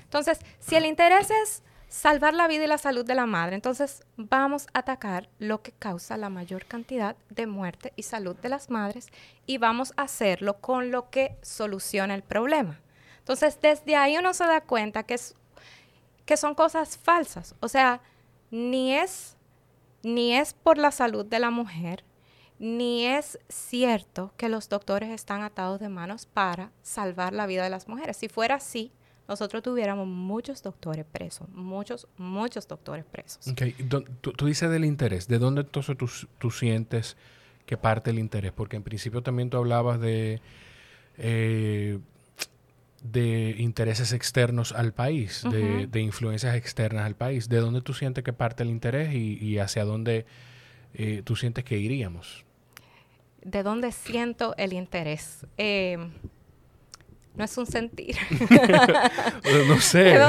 Entonces, 0.04 0.40
si 0.60 0.76
el 0.76 0.86
interés 0.86 1.32
es 1.32 1.64
salvar 1.88 2.36
la 2.36 2.48
vida 2.48 2.66
y 2.66 2.68
la 2.68 2.78
salud 2.78 3.04
de 3.04 3.16
la 3.16 3.26
madre, 3.26 3.56
entonces 3.56 4.04
vamos 4.16 4.68
a 4.74 4.80
atacar 4.80 5.28
lo 5.40 5.64
que 5.64 5.72
causa 5.72 6.18
la 6.18 6.30
mayor 6.30 6.66
cantidad 6.66 7.16
de 7.30 7.48
muerte 7.48 7.94
y 7.96 8.04
salud 8.04 8.36
de 8.36 8.50
las 8.50 8.70
madres 8.70 9.08
y 9.48 9.58
vamos 9.58 9.94
a 9.98 10.04
hacerlo 10.04 10.60
con 10.62 10.92
lo 10.92 11.10
que 11.10 11.36
soluciona 11.42 12.14
el 12.14 12.22
problema. 12.22 12.80
Entonces, 13.18 13.60
desde 13.62 13.96
ahí 13.96 14.18
uno 14.18 14.34
se 14.34 14.46
da 14.46 14.62
cuenta 14.62 15.04
que, 15.04 15.16
es, 15.16 15.36
que 16.26 16.38
son 16.38 16.54
cosas 16.54 16.98
falsas. 16.98 17.56
O 17.60 17.68
sea, 17.68 18.02
ni 18.52 18.96
es, 18.96 19.36
ni 20.04 20.36
es 20.36 20.54
por 20.54 20.78
la 20.78 20.92
salud 20.92 21.26
de 21.26 21.40
la 21.40 21.50
mujer, 21.50 22.04
ni 22.60 23.06
es 23.06 23.40
cierto 23.48 24.34
que 24.38 24.50
los 24.50 24.68
doctores 24.68 25.10
están 25.10 25.42
atados 25.42 25.80
de 25.80 25.88
manos 25.90 26.26
para 26.26 26.72
salvar 26.82 27.34
la 27.34 27.48
vida 27.48 27.64
de 27.64 27.70
las 27.70 27.88
mujeres. 27.88 28.18
Si 28.18 28.28
fuera 28.28 28.56
así, 28.56 28.92
nosotros 29.30 29.64
tuviéramos 29.64 30.08
muchos 30.08 30.62
doctores 30.62 31.06
presos, 31.06 31.48
muchos, 31.50 32.08
muchos 32.18 32.68
doctores 32.68 33.06
presos. 33.06 33.48
Okay. 33.48 33.72
Tú, 33.72 34.46
dices 34.46 34.70
del 34.70 34.84
interés. 34.84 35.28
¿De 35.28 35.40
dónde 35.40 35.62
entonces 35.62 35.96
tú, 35.98 36.52
sientes 36.52 37.16
que 37.66 37.78
parte 37.78 38.10
el 38.10 38.20
interés? 38.20 38.52
Porque 38.52 38.76
en 38.76 38.84
principio 38.84 39.24
también 39.24 39.50
tú 39.50 39.58
hablabas 39.58 40.02
de, 40.02 40.42
eh, 41.18 42.00
de 43.04 43.56
intereses 43.60 44.12
externos 44.12 44.74
al 44.74 44.94
país, 44.94 45.44
de, 45.50 46.02
influencias 46.02 46.56
externas 46.56 47.06
al 47.06 47.16
país. 47.16 47.48
¿De 47.48 47.58
dónde 47.58 47.82
tú 47.82 47.94
sientes 47.94 48.24
que 48.24 48.34
parte 48.34 48.64
el 48.64 48.70
interés 48.70 49.14
y, 49.14 49.60
hacia 49.60 49.86
dónde 49.86 50.26
eh, 50.96 51.22
tú 51.24 51.38
sientes 51.38 51.64
que 51.64 51.78
iríamos? 51.78 52.49
De 53.44 53.64
dónde 53.64 53.92
siento 53.92 54.56
el 54.58 54.74
interés. 54.74 55.46
Eh, 55.58 55.98
no 57.36 57.44
es 57.46 57.58
un 57.58 57.66
sentir. 57.66 58.18
no 59.68 59.80
sé. 59.80 60.20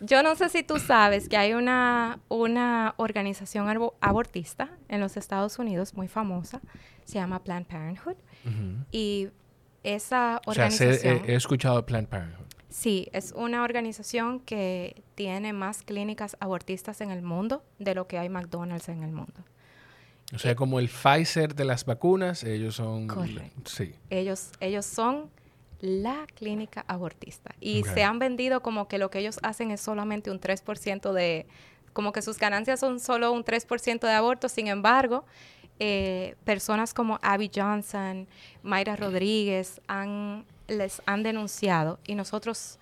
Yo 0.00 0.22
no 0.22 0.36
sé 0.36 0.48
si 0.48 0.62
tú 0.62 0.78
sabes 0.78 1.28
que 1.28 1.36
hay 1.36 1.54
una, 1.54 2.20
una 2.28 2.94
organización 2.98 3.90
abortista 4.00 4.70
en 4.88 5.00
los 5.00 5.16
Estados 5.16 5.58
Unidos 5.58 5.94
muy 5.94 6.06
famosa, 6.06 6.60
se 7.04 7.14
llama 7.14 7.42
Planned 7.42 7.66
Parenthood. 7.66 8.16
Y 8.92 9.28
esa 9.82 10.40
organización... 10.46 11.16
O 11.16 11.18
sea, 11.18 11.26
he, 11.26 11.34
escuchado 11.34 11.84
Planned 11.84 12.08
Parenthood. 12.08 12.46
Sí, 12.68 13.08
es 13.12 13.32
una 13.32 13.64
organización 13.64 14.40
que 14.40 15.02
tiene 15.14 15.52
más 15.52 15.82
clínicas 15.82 16.36
abortistas 16.38 17.00
en 17.00 17.10
el 17.10 17.22
mundo 17.22 17.64
de 17.78 17.94
lo 17.94 18.06
que 18.06 18.18
hay 18.18 18.28
McDonald's 18.28 18.88
en 18.88 19.02
el 19.02 19.10
mundo. 19.10 19.42
O 20.34 20.38
sea, 20.38 20.54
como 20.54 20.78
el 20.78 20.88
Pfizer 20.88 21.54
de 21.54 21.64
las 21.64 21.86
vacunas, 21.86 22.44
ellos 22.44 22.76
son... 22.76 23.06
Correcto. 23.06 23.62
Sí. 23.64 23.94
Ellos, 24.10 24.50
ellos 24.60 24.84
son 24.84 25.30
la 25.80 26.26
clínica 26.34 26.84
abortista. 26.86 27.54
Y 27.60 27.82
se 27.84 28.02
han 28.02 28.18
vendido 28.18 28.60
como 28.60 28.88
que 28.88 28.98
lo 28.98 29.10
que 29.10 29.20
ellos 29.20 29.38
hacen 29.42 29.70
es 29.70 29.80
solamente 29.80 30.30
un 30.30 30.40
3% 30.40 31.12
de... 31.12 31.46
Como 31.94 32.12
que 32.12 32.20
sus 32.20 32.38
ganancias 32.38 32.80
son 32.80 33.00
solo 33.00 33.32
un 33.32 33.42
3% 33.42 34.00
de 34.00 34.12
abortos. 34.12 34.52
Sin 34.52 34.66
embargo, 34.66 35.24
eh, 35.78 36.34
personas 36.44 36.92
como 36.92 37.18
Abby 37.22 37.50
Johnson, 37.54 38.28
Mayra 38.62 38.96
Rodríguez, 38.96 39.80
han, 39.88 40.44
les 40.66 41.00
han 41.06 41.22
denunciado 41.22 41.98
y 42.06 42.14
nosotros 42.14 42.78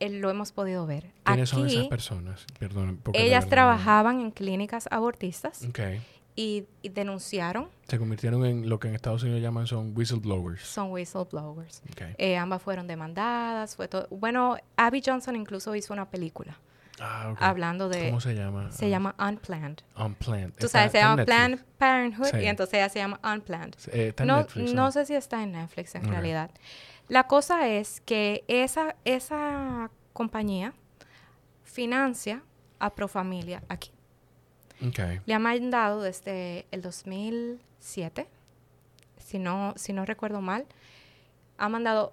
eh, 0.00 0.08
lo 0.08 0.30
hemos 0.30 0.50
podido 0.52 0.86
ver. 0.86 1.12
¿Quiénes 1.24 1.50
son 1.50 1.66
esas 1.66 1.88
personas? 1.88 2.46
Perdón. 2.58 3.00
Ellas 3.12 3.48
trabajaban 3.48 4.20
en 4.20 4.30
clínicas 4.30 4.88
abortistas. 4.90 5.62
Okay 5.68 6.00
y, 6.36 6.66
denunciaron. 6.82 7.68
Se 7.88 7.98
convirtieron 7.98 8.44
en 8.44 8.68
lo 8.68 8.78
que 8.78 8.88
en 8.88 8.94
Estados 8.94 9.22
Unidos 9.22 9.40
llaman 9.40 9.66
son 9.66 9.92
whistleblowers. 9.96 10.62
Son 10.62 10.90
whistleblowers. 10.90 11.82
Eh, 12.18 12.36
ambas 12.36 12.62
fueron 12.62 12.86
demandadas. 12.86 13.74
Fue 13.74 13.88
todo. 13.88 14.06
Bueno, 14.10 14.56
Abby 14.76 15.02
Johnson 15.04 15.34
incluso 15.34 15.74
hizo 15.74 15.94
una 15.94 16.08
película. 16.08 16.58
Ah, 17.00 17.34
Hablando 17.38 17.88
de... 17.88 18.06
¿Cómo 18.06 18.20
se 18.20 18.34
llama? 18.34 18.70
Se 18.70 18.88
llama 18.88 19.14
Unplanned. 19.18 19.78
Unplanned. 19.96 20.54
Tú 20.58 20.68
sabes, 20.68 20.92
se 20.92 20.98
llama 20.98 21.24
Planned 21.24 21.60
Parenthood 21.76 22.40
y 22.40 22.46
entonces 22.46 22.74
ella 22.74 22.88
se 22.88 22.98
llama 22.98 23.20
Unplanned. 23.22 23.74
Eh, 23.88 24.14
no, 24.24 24.46
no 24.54 24.92
sé 24.92 25.04
si 25.04 25.14
está 25.14 25.42
en 25.42 25.52
Netflix 25.52 25.94
en 25.94 26.08
realidad. 26.08 26.50
La 27.08 27.26
cosa 27.26 27.68
es 27.68 28.00
que 28.00 28.44
esa, 28.48 28.96
esa 29.04 29.90
compañía 30.12 30.72
financia 31.64 32.42
a 32.78 32.94
Profamilia 32.94 33.62
aquí. 33.68 33.90
Le 34.80 35.34
ha 35.34 35.38
mandado 35.38 36.02
desde 36.02 36.66
el 36.70 36.82
2007, 36.82 38.26
si 39.18 39.38
no, 39.38 39.74
si 39.76 39.92
no 39.92 40.04
recuerdo 40.04 40.40
mal, 40.40 40.66
ha 41.58 41.68
mandado 41.68 42.12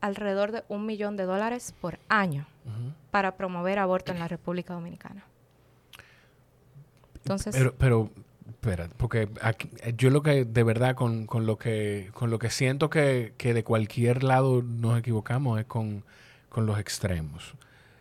alrededor 0.00 0.52
de 0.52 0.64
un 0.68 0.84
millón 0.84 1.16
de 1.16 1.24
dólares 1.24 1.74
por 1.80 1.98
año 2.08 2.46
para 3.10 3.36
promover 3.36 3.78
aborto 3.78 4.12
en 4.12 4.18
la 4.18 4.28
República 4.28 4.74
Dominicana. 4.74 5.24
Entonces, 7.16 7.54
pero, 7.54 7.74
pero 7.78 8.10
espera, 8.48 8.88
porque 8.96 9.28
yo 9.96 10.10
lo 10.10 10.22
que 10.22 10.44
de 10.44 10.62
verdad 10.62 10.94
con, 10.94 11.26
con, 11.26 11.46
lo 11.46 11.56
que 11.56 12.10
con 12.14 12.30
lo 12.30 12.38
que 12.38 12.50
siento 12.50 12.90
que, 12.90 13.32
que, 13.38 13.54
de 13.54 13.64
cualquier 13.64 14.22
lado 14.22 14.62
nos 14.62 14.98
equivocamos 14.98 15.60
es 15.60 15.66
con, 15.66 16.04
con 16.48 16.66
los 16.66 16.78
extremos. 16.78 17.54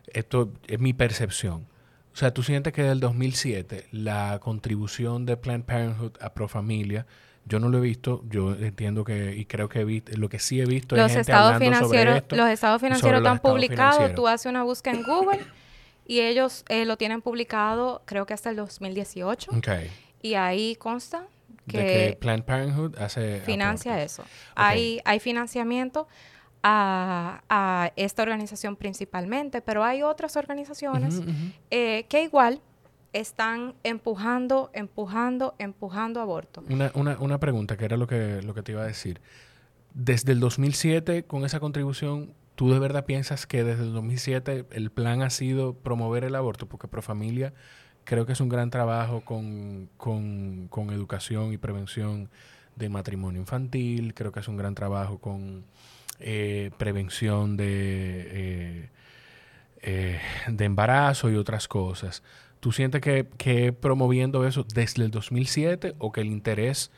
Esto 0.08 0.52
es 0.68 0.80
mi 0.80 0.94
percepción. 0.94 1.66
O 2.14 2.18
sea, 2.18 2.34
tú 2.34 2.44
sientes 2.44 2.74
que 2.74 2.84
del 2.84 3.00
2007 3.00 3.88
la 3.92 4.40
contribución 4.42 5.26
de 5.26 5.38
Planned 5.38 5.66
Parenthood 5.66 6.14
a 6.20 6.34
Profamilia, 6.34 7.06
yo 7.46 7.60
no 7.60 7.70
lo 7.70 7.80
he 7.80 7.82
visto, 7.82 8.24
yo 8.30 8.54
entiendo 8.54 9.04
que, 9.04 9.36
y 9.36 9.46
creo 9.46 9.70
que 9.70 9.80
he 9.80 9.86
visto, 9.86 10.12
lo 10.16 10.30
que 10.30 10.40
sí 10.40 10.62
he 10.62 10.66
visto 10.66 10.96
los 10.96 11.06
es 11.06 11.12
gente 11.12 11.32
estados 11.32 11.58
financieros, 11.58 12.24
Los 12.30 12.50
estados 12.50 12.82
financieros 12.82 13.20
están 13.20 13.40
publicados, 13.40 14.14
tú 14.14 14.28
haces 14.28 14.48
una 14.48 14.64
búsqueda 14.64 14.96
en 14.96 15.04
Google 15.04 15.40
y 16.06 16.20
ellos 16.20 16.66
eh, 16.70 16.86
lo 16.86 16.98
tienen 16.98 17.22
publicado 17.22 18.04
creo 18.06 18.26
que 18.26 18.34
hasta 18.34 18.50
el 18.50 18.58
2018. 18.58 19.52
Okay. 19.58 19.90
Y 20.22 20.36
ahí 20.36 20.76
consta 20.76 21.26
que, 21.68 21.78
de 21.78 21.86
que 21.86 22.18
Planned 22.20 22.44
Parenthood 22.44 22.98
hace 22.98 23.42
financia 23.42 24.02
eso. 24.04 24.24
Hay, 24.56 25.02
hay 25.06 25.20
financiamiento 25.20 26.08
a, 26.64 27.92
esta 27.96 28.24
organización 28.24 28.76
principalmente, 28.76 29.62
pero 29.62 29.84
hay 29.84 30.04
otras 30.04 30.36
organizaciones 30.38 31.22
eh, 31.70 32.06
que 32.10 32.24
igual 32.24 32.62
están 33.14 33.76
empujando, 33.84 34.70
empujando, 34.74 35.56
empujando 35.60 36.22
aborto. 36.22 36.64
Una, 36.70 36.92
una, 36.94 37.18
una 37.20 37.40
pregunta, 37.40 37.78
que 37.78 37.86
era 37.86 37.98
lo 37.98 38.08
que, 38.08 38.42
lo 38.42 38.54
que 38.54 38.64
te 38.64 38.72
iba 38.72 38.84
a 38.84 38.88
decir. 38.88 39.22
Desde 39.94 40.32
el 40.32 40.40
2007, 40.40 41.24
con 41.24 41.44
esa 41.44 41.60
contribución, 41.60 42.34
¿tú 42.56 42.72
de 42.72 42.80
verdad 42.80 43.06
piensas 43.06 43.46
que 43.46 43.64
desde 43.64 43.84
el 43.84 43.94
2007 43.94 44.66
el 44.72 44.92
plan 44.92 45.22
ha 45.22 45.30
sido 45.30 45.74
promover 45.74 46.24
el 46.24 46.36
aborto? 46.36 46.68
Porque 46.68 46.88
Profamilia 46.88 47.54
creo 48.06 48.26
que 48.26 48.34
es 48.34 48.42
un 48.42 48.50
gran 48.50 48.70
trabajo 48.70 49.22
con, 49.22 49.90
con, 49.98 50.68
con 50.70 50.92
educación 50.92 51.54
y 51.54 51.58
prevención 51.58 52.30
de 52.76 52.90
matrimonio 52.90 53.42
infantil, 53.42 54.14
creo 54.14 54.32
que 54.32 54.40
es 54.40 54.48
un 54.48 54.58
gran 54.58 54.76
trabajo 54.76 55.20
con 55.20 55.66
eh, 56.24 56.72
prevención 56.78 57.58
de, 57.58 57.66
eh, 57.68 58.90
eh, 59.82 60.20
de 60.48 60.66
embarazo 60.66 61.30
y 61.30 61.36
otras 61.36 61.68
cosas. 61.68 62.24
¿Tú 62.60 62.72
sientes 62.72 63.02
que, 63.02 63.28
que 63.38 63.74
promoviendo 63.74 64.46
eso 64.46 64.64
desde 64.64 65.04
el 65.04 65.12
2007 65.12 65.96
o 65.98 66.12
que 66.12 66.22
el 66.22 66.28
interés 66.28 66.92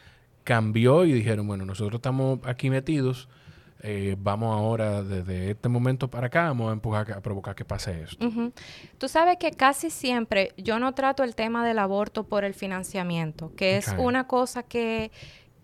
cambió 0.44 1.06
y 1.06 1.14
dijeron, 1.14 1.48
bueno, 1.48 1.66
nosotros 1.66 2.00
estamos 2.00 2.40
aquí 2.44 2.70
metidos, 2.70 3.30
vamos 4.18 4.56
ahora 4.56 5.04
desde 5.04 5.52
este 5.52 5.68
momento 5.68 6.10
para 6.10 6.28
acá, 6.28 6.44
vamos 6.44 6.70
a 6.70 6.74
empujar 6.74 7.12
a 7.12 7.22
provocar 7.22 7.54
que 7.54 7.66
pase 7.66 8.04
esto. 8.04 8.52
Tú 8.98 9.08
sabes 9.10 9.38
que 9.38 9.52
casi 9.52 9.90
siempre 9.90 10.52
yo 10.58 10.80
no 10.80 10.94
trato 10.94 11.24
el 11.24 11.36
tema 11.36 11.66
del 11.66 11.80
aborto 11.80 12.24
por 12.26 12.44
el 12.44 12.54
financiamiento, 12.54 13.54
que 13.56 13.78
es 13.78 13.94
una 13.98 14.28
cosa 14.28 14.64
que 14.64 15.12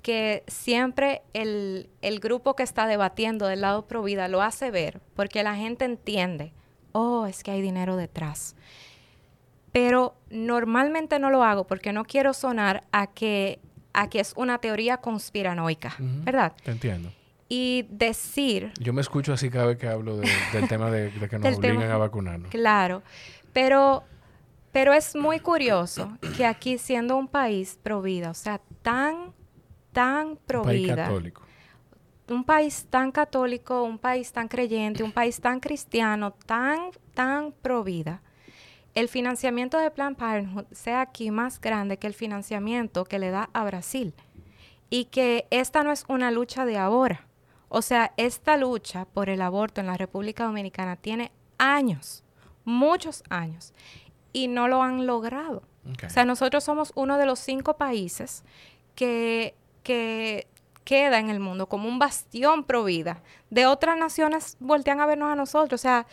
que 0.02 0.44
siempre 0.48 1.22
el, 1.34 1.90
grupo 2.22 2.56
que 2.56 2.64
está 2.64 2.88
debatiendo 2.88 3.48
del 3.48 3.62
lado 3.62 3.88
pro 3.88 4.04
vida 4.04 4.28
lo 4.28 4.42
hace 4.42 4.72
ver, 4.72 5.02
porque 5.16 5.44
la 5.44 5.56
gente 5.56 5.86
entiende, 5.86 6.54
oh, 6.92 7.26
es 7.26 7.44
que 7.44 7.52
hay 7.52 7.62
dinero 7.62 7.96
detrás. 7.96 8.56
Pero 9.72 10.16
normalmente 10.30 11.20
no 11.20 11.30
lo 11.30 11.44
hago 11.44 11.68
porque 11.68 11.94
no 11.94 12.06
quiero 12.06 12.34
sonar 12.34 12.84
a 12.92 13.08
que, 13.08 13.60
a 13.94 14.10
que 14.10 14.20
es 14.20 14.34
una 14.36 14.58
teoría 14.58 14.98
conspiranoica, 14.98 15.96
¿verdad? 16.00 16.54
Te 16.64 16.72
entiendo. 16.72 17.12
Y 17.50 17.86
decir... 17.90 18.72
Yo 18.80 18.94
me 18.94 19.02
escucho 19.02 19.34
así 19.34 19.50
cada 19.50 19.68
vez 19.68 19.78
que 19.78 19.88
hablo 19.88 20.18
del 20.18 20.68
tema 20.68 20.90
de, 20.90 21.12
que 21.30 21.40
nos 21.40 21.58
obligan 21.58 21.92
a 21.92 21.98
vacunarnos. 21.98 22.50
Claro, 22.50 23.04
pero, 23.54 24.04
pero 24.72 24.94
es 24.94 25.16
muy 25.16 25.40
curioso 25.40 26.18
que 26.36 26.46
aquí 26.46 26.78
siendo 26.78 27.16
un 27.16 27.28
país 27.28 27.78
pro 27.82 28.02
vida, 28.02 28.32
o 28.32 28.36
sea, 28.36 28.62
tan 28.82 29.34
tan 29.92 30.38
provida. 30.38 30.72
Un 30.72 30.96
país 30.96 30.96
católico. 30.96 31.42
Un 32.30 32.44
país 32.44 32.88
tan 32.90 33.12
católico, 33.12 33.84
un 33.84 33.98
país 33.98 34.32
tan 34.32 34.48
creyente, 34.48 35.04
un 35.04 35.12
país 35.12 35.42
tan 35.42 35.60
cristiano, 35.60 36.32
tan, 36.46 36.92
tan 37.14 37.52
provida. 37.52 38.22
El 38.94 39.08
financiamiento 39.08 39.78
de 39.78 39.92
Plan 39.92 40.16
Parenthood 40.16 40.66
sea 40.72 41.02
aquí 41.02 41.32
más 41.32 41.60
grande 41.60 41.98
que 41.98 42.08
el 42.08 42.14
financiamiento 42.14 43.06
que 43.06 43.20
le 43.20 43.32
da 43.32 43.50
a 43.54 43.64
Brasil. 43.64 44.14
Y 44.92 45.06
que 45.06 45.48
esta 45.52 45.84
no 45.84 45.92
es 45.92 46.06
una 46.08 46.32
lucha 46.32 46.66
de 46.66 46.78
ahora. 46.78 47.28
O 47.70 47.82
sea, 47.84 48.14
esta 48.18 48.58
lucha 48.58 49.06
por 49.06 49.30
el 49.30 49.42
aborto 49.42 49.80
en 49.80 49.88
la 49.88 49.98
República 49.98 50.46
Dominicana 50.46 50.96
tiene 50.96 51.32
años, 51.60 52.24
muchos 52.66 53.24
años, 53.30 53.74
y 54.34 54.48
no 54.48 54.68
lo 54.68 54.82
han 54.82 55.06
logrado. 55.06 55.64
O 56.06 56.10
sea, 56.10 56.26
nosotros 56.26 56.64
somos 56.64 56.92
uno 56.96 57.18
de 57.18 57.26
los 57.26 57.40
cinco 57.40 57.78
países 57.78 58.44
que 58.96 59.56
que 59.90 60.46
queda 60.84 61.18
en 61.18 61.32
el 61.32 61.40
mundo 61.40 61.66
como 61.66 61.90
un 61.90 61.98
bastión 61.98 62.64
pro 62.64 62.84
vida. 62.84 63.24
De 63.50 63.66
otras 63.66 63.98
naciones 63.98 64.56
voltean 64.60 65.02
a 65.02 65.08
vernos 65.08 65.32
a 65.32 65.36
nosotros. 65.36 65.82
O 65.82 65.82
sea, 65.82 66.06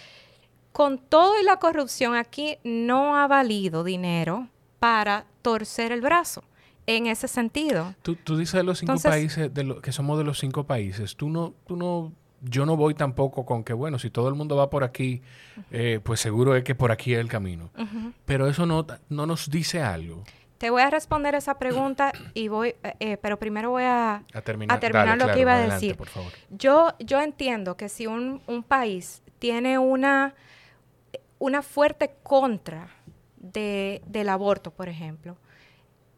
con 0.72 0.96
todo 0.96 1.38
y 1.38 1.44
la 1.44 1.58
corrupción 1.58 2.14
aquí 2.14 2.56
no 2.64 3.18
ha 3.18 3.26
valido 3.26 3.84
dinero 3.84 4.48
para 4.78 5.26
torcer 5.42 5.92
el 5.92 6.00
brazo 6.00 6.42
en 6.86 7.06
ese 7.06 7.28
sentido. 7.28 7.94
Tú, 8.00 8.16
dices 8.38 8.54
de 8.54 8.62
los 8.62 8.78
cinco 8.78 8.96
países, 8.98 9.52
de 9.52 9.62
lo, 9.62 9.82
que 9.82 9.92
somos 9.92 10.16
de 10.16 10.24
los 10.24 10.38
cinco 10.38 10.64
países. 10.64 11.16
Tú 11.16 11.28
no, 11.28 11.52
tú 11.66 11.76
no, 11.76 12.14
yo 12.40 12.64
no 12.64 12.78
voy 12.78 12.94
tampoco 12.94 13.44
con 13.44 13.62
que, 13.62 13.74
bueno, 13.74 13.98
si 13.98 14.08
todo 14.08 14.30
el 14.30 14.36
mundo 14.36 14.56
va 14.56 14.70
por 14.70 14.84
aquí, 14.84 15.20
eh, 15.70 16.00
pues 16.02 16.20
seguro 16.20 16.56
es 16.56 16.64
que 16.64 16.74
por 16.74 16.92
aquí 16.92 17.12
es 17.12 17.20
el 17.20 17.28
camino. 17.28 17.68
Pero 18.24 18.48
eso 18.48 18.64
no, 18.64 18.86
no 19.10 19.26
nos 19.26 19.50
dice 19.50 19.82
algo. 19.82 20.24
Te 20.58 20.70
voy 20.70 20.82
a 20.82 20.90
responder 20.90 21.34
esa 21.34 21.58
pregunta 21.58 22.12
y 22.32 22.48
voy, 22.48 22.74
eh, 22.82 22.94
eh, 23.00 23.16
pero 23.18 23.38
primero 23.38 23.70
voy 23.70 23.82
a, 23.84 24.24
terminar 24.80 25.18
lo 25.18 25.32
que 25.32 25.40
iba 25.40 25.54
a 25.54 25.58
decir. 25.58 25.98
Yo, 26.50 26.94
yo 26.98 27.20
entiendo 27.20 27.76
que 27.76 27.88
si 27.88 28.06
un, 28.06 28.40
país 28.66 29.22
tiene 29.38 29.78
una, 29.78 30.34
una 31.38 31.62
fuerte 31.62 32.14
contra 32.22 32.88
de, 33.36 34.00
del 34.06 34.30
aborto, 34.30 34.70
por 34.70 34.88
ejemplo, 34.88 35.36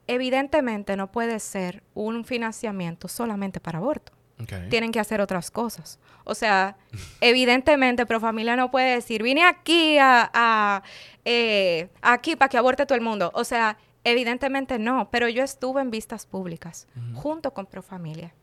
evidentemente 0.06 0.96
no 0.96 1.10
puede 1.10 1.40
ser 1.40 1.82
un 1.94 2.24
financiamiento 2.24 3.08
solamente 3.08 3.60
para 3.60 3.78
aborto. 3.78 4.12
Tienen 4.70 4.92
que 4.92 5.00
hacer 5.00 5.20
otras 5.20 5.50
cosas. 5.50 5.98
O 6.22 6.34
sea, 6.34 6.76
evidentemente 7.20 8.06
Profamilia 8.06 8.54
no 8.54 8.70
puede 8.70 8.94
decir, 8.94 9.22
vine 9.22 9.44
aquí 9.44 9.98
a, 9.98 10.82
eh, 11.24 11.88
aquí 12.02 12.36
para 12.36 12.48
que 12.48 12.56
aborte 12.56 12.86
todo 12.86 12.94
el 12.94 13.02
mundo. 13.02 13.32
O 13.34 13.42
sea, 13.42 13.76
Evidentemente 14.08 14.78
no, 14.78 15.10
pero 15.10 15.28
yo 15.28 15.44
estuve 15.44 15.82
en 15.82 15.90
vistas 15.90 16.24
públicas 16.24 16.86
junto 17.14 17.52
con 17.52 17.66
Profamilia. 17.66 18.34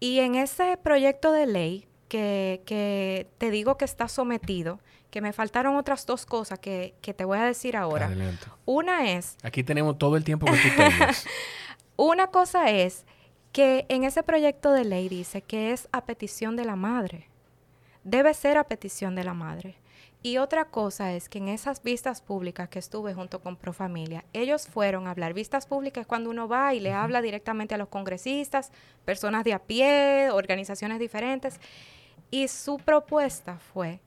Y 0.00 0.18
en 0.18 0.34
ese 0.34 0.76
proyecto 0.76 1.32
de 1.32 1.46
ley 1.46 1.88
que, 2.08 3.26
te 3.38 3.50
digo 3.50 3.78
que 3.78 3.86
está 3.86 4.08
sometido, 4.08 4.80
que 5.10 5.22
me 5.22 5.32
faltaron 5.32 5.76
otras 5.76 6.04
dos 6.04 6.26
cosas 6.26 6.58
que, 6.58 6.94
te 7.00 7.24
voy 7.24 7.38
a 7.38 7.44
decir 7.44 7.74
ahora. 7.74 8.10
Una 8.66 9.12
es... 9.12 9.38
Aquí 9.42 9.64
tenemos 9.64 9.96
todo 9.96 10.16
el 10.16 10.24
tiempo 10.24 10.46
que 10.46 10.58
tú 10.58 10.68
tengas. 10.76 11.24
Una 11.96 12.26
cosa 12.26 12.70
es 12.70 13.06
que 13.52 13.86
en 13.88 14.04
ese 14.04 14.22
proyecto 14.22 14.72
de 14.72 14.84
ley 14.84 15.08
dice 15.08 15.40
que 15.40 15.72
es 15.72 15.88
a 15.90 16.04
petición 16.04 16.54
de 16.54 16.66
la 16.66 16.76
madre. 16.76 17.28
Debe 18.04 18.34
ser 18.34 18.58
a 18.58 18.64
petición 18.64 19.14
de 19.14 19.24
la 19.24 19.32
madre. 19.32 19.76
Y 20.22 20.38
otra 20.38 20.64
cosa 20.64 21.12
es 21.12 21.28
que 21.28 21.38
en 21.38 21.48
esas 21.48 21.82
vistas 21.82 22.20
públicas 22.20 22.68
que 22.68 22.80
estuve 22.80 23.14
junto 23.14 23.40
con 23.40 23.56
Profamilia, 23.56 24.24
ellos 24.32 24.66
fueron 24.66 25.06
a 25.06 25.12
hablar. 25.12 25.32
Vistas 25.32 25.66
públicas 25.66 26.06
cuando 26.06 26.30
uno 26.30 26.48
va 26.48 26.74
y 26.74 26.80
le 26.80 26.92
habla 26.92 27.22
directamente 27.22 27.76
a 27.76 27.78
los 27.78 27.88
congresistas, 27.88 28.72
personas 29.04 29.44
de 29.44 29.52
a 29.52 29.60
pie, 29.60 30.30
organizaciones 30.32 30.98
diferentes. 30.98 31.60
Y 32.30 32.48
su 32.48 32.78
propuesta 32.78 33.58
fue 33.58 34.00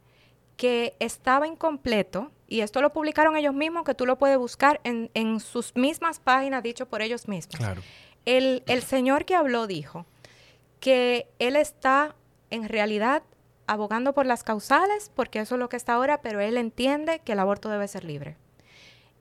que 0.58 0.96
estaba 1.00 1.48
incompleto 1.48 2.30
y 2.48 2.60
esto 2.60 2.82
lo 2.82 2.92
publicaron 2.92 3.38
ellos 3.38 3.54
mismos, 3.54 3.86
que 3.86 3.96
tú 3.96 4.06
lo 4.06 4.18
puedes 4.18 4.38
buscar 4.38 4.82
en, 4.84 5.10
en 5.14 5.40
sus 5.40 5.76
mismas 5.76 6.20
páginas, 6.20 6.62
dicho 6.62 6.88
por 6.88 7.02
ellos 7.02 7.30
mismos. 7.30 7.56
Claro. 7.56 7.82
El, 8.26 8.64
el 8.68 8.84
señor 8.84 9.24
que 9.24 9.36
habló 9.36 9.66
dijo 9.66 10.06
que 10.82 11.30
él 11.40 11.56
está 11.56 12.16
en 12.50 12.68
realidad 12.68 13.24
abogando 13.72 14.12
por 14.14 14.26
las 14.26 14.44
causales, 14.44 15.10
porque 15.16 15.40
eso 15.40 15.56
es 15.56 15.60
lo 15.60 15.70
que 15.70 15.78
está 15.78 15.94
ahora, 15.94 16.22
pero 16.22 16.42
él 16.42 16.58
entiende 16.58 17.20
que 17.20 17.32
el 17.32 17.40
aborto 17.40 17.70
debe 17.70 17.88
ser 17.88 18.04
libre. 18.04 18.36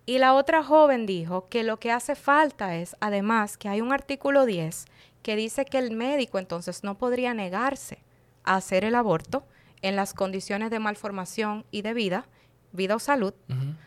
Y 0.07 0.19
la 0.19 0.35
otra 0.35 0.65
joven 0.65 1.07
dijo 1.07 1.49
que 1.49 1.63
lo 1.63 1.79
que 1.79 1.93
hace 1.93 2.17
falta 2.17 2.75
es, 2.75 2.97
además, 2.99 3.57
que 3.57 3.69
hay 3.69 3.81
un 3.81 3.93
artículo 3.93 4.47
10 4.47 4.87
que 5.23 5.37
dice 5.37 5.65
que 5.65 5.79
el 5.79 5.93
médico 5.93 6.41
entonces 6.41 6.83
no 6.83 6.99
podría 6.99 7.33
negarse 7.33 8.03
a 8.43 8.57
hacer 8.57 8.85
el 8.85 8.97
aborto 8.97 9.47
en 9.83 9.95
las 9.95 10.15
condiciones 10.15 10.71
de 10.71 10.81
malformación 10.81 11.65
y 11.71 11.83
de 11.83 11.95
vida, 11.95 12.27
vida 12.73 12.97
o 12.97 12.99
salud. 12.99 13.35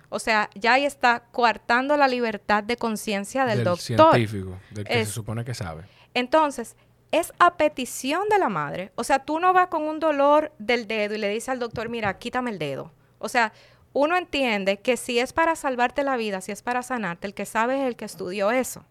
O 0.07 0.19
sea, 0.19 0.49
ya 0.55 0.73
ahí 0.73 0.85
está 0.85 1.25
coartando 1.33 1.97
la 1.97 2.07
libertad 2.07 2.63
de 2.63 2.77
conciencia 2.77 3.45
del, 3.45 3.65
doctor. 3.65 4.13
científico, 4.13 4.57
del 4.71 4.85
que 4.85 5.05
se 5.05 5.11
supone 5.11 5.43
que 5.43 5.53
sabe. 5.53 5.83
Entonces, 6.13 6.77
es 7.13 7.31
a 7.37 7.57
petición 7.57 8.27
de 8.27 8.39
la 8.39 8.49
madre. 8.49 8.91
O 8.95 9.03
sea, 9.03 9.19
tú 9.19 9.39
no 9.39 9.53
vas 9.53 9.67
con 9.67 9.83
un 9.83 9.99
dolor 9.99 10.51
del 10.57 10.87
dedo 10.87 11.13
y 11.13 11.19
le 11.19 11.29
dices 11.29 11.49
al 11.49 11.59
doctor, 11.59 11.87
mira, 11.87 12.17
quítame 12.17 12.49
el 12.49 12.57
dedo. 12.57 12.91
O 13.19 13.29
sea, 13.29 13.53
uno 13.93 14.17
entiende 14.17 14.79
que 14.79 14.97
si 14.97 15.19
es 15.19 15.31
para 15.31 15.55
salvarte 15.55 16.03
la 16.03 16.17
vida, 16.17 16.41
si 16.41 16.51
es 16.51 16.63
para 16.63 16.81
sanarte, 16.81 17.27
el 17.27 17.35
que 17.35 17.45
sabe 17.45 17.79
es 17.79 17.87
el 17.87 17.95
que 17.95 18.05
estudió 18.05 18.49
eso. 18.49 18.83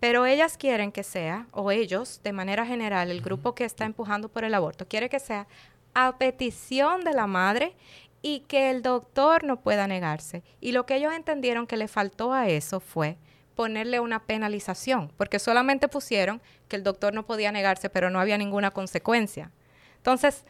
Pero 0.00 0.26
ellas 0.26 0.58
quieren 0.58 0.90
que 0.90 1.04
sea, 1.04 1.46
o 1.52 1.70
ellos, 1.70 2.20
de 2.24 2.32
manera 2.32 2.66
general, 2.66 3.12
el 3.12 3.20
grupo 3.20 3.54
que 3.54 3.64
está 3.64 3.84
empujando 3.84 4.28
por 4.28 4.42
el 4.42 4.54
aborto, 4.54 4.88
quiere 4.88 5.08
que 5.08 5.20
sea 5.20 5.46
a 5.94 6.18
petición 6.18 7.02
de 7.02 7.12
la 7.12 7.28
madre 7.28 7.76
y 8.22 8.40
que 8.40 8.70
el 8.70 8.82
doctor 8.82 9.44
no 9.44 9.60
pueda 9.60 9.86
negarse. 9.86 10.42
Y 10.60 10.72
lo 10.72 10.84
que 10.84 10.96
ellos 10.96 11.12
entendieron 11.14 11.68
que 11.68 11.76
le 11.76 11.86
faltó 11.86 12.32
a 12.32 12.48
eso 12.48 12.80
fue 12.80 13.18
ponerle 13.62 14.00
una 14.00 14.24
penalización, 14.24 15.12
porque 15.16 15.38
solamente 15.38 15.86
pusieron 15.86 16.42
que 16.66 16.74
el 16.74 16.82
doctor 16.82 17.14
no 17.14 17.24
podía 17.24 17.52
negarse, 17.52 17.88
pero 17.88 18.10
no 18.10 18.18
había 18.18 18.36
ninguna 18.36 18.72
consecuencia. 18.72 19.52
Entonces, 19.98 20.42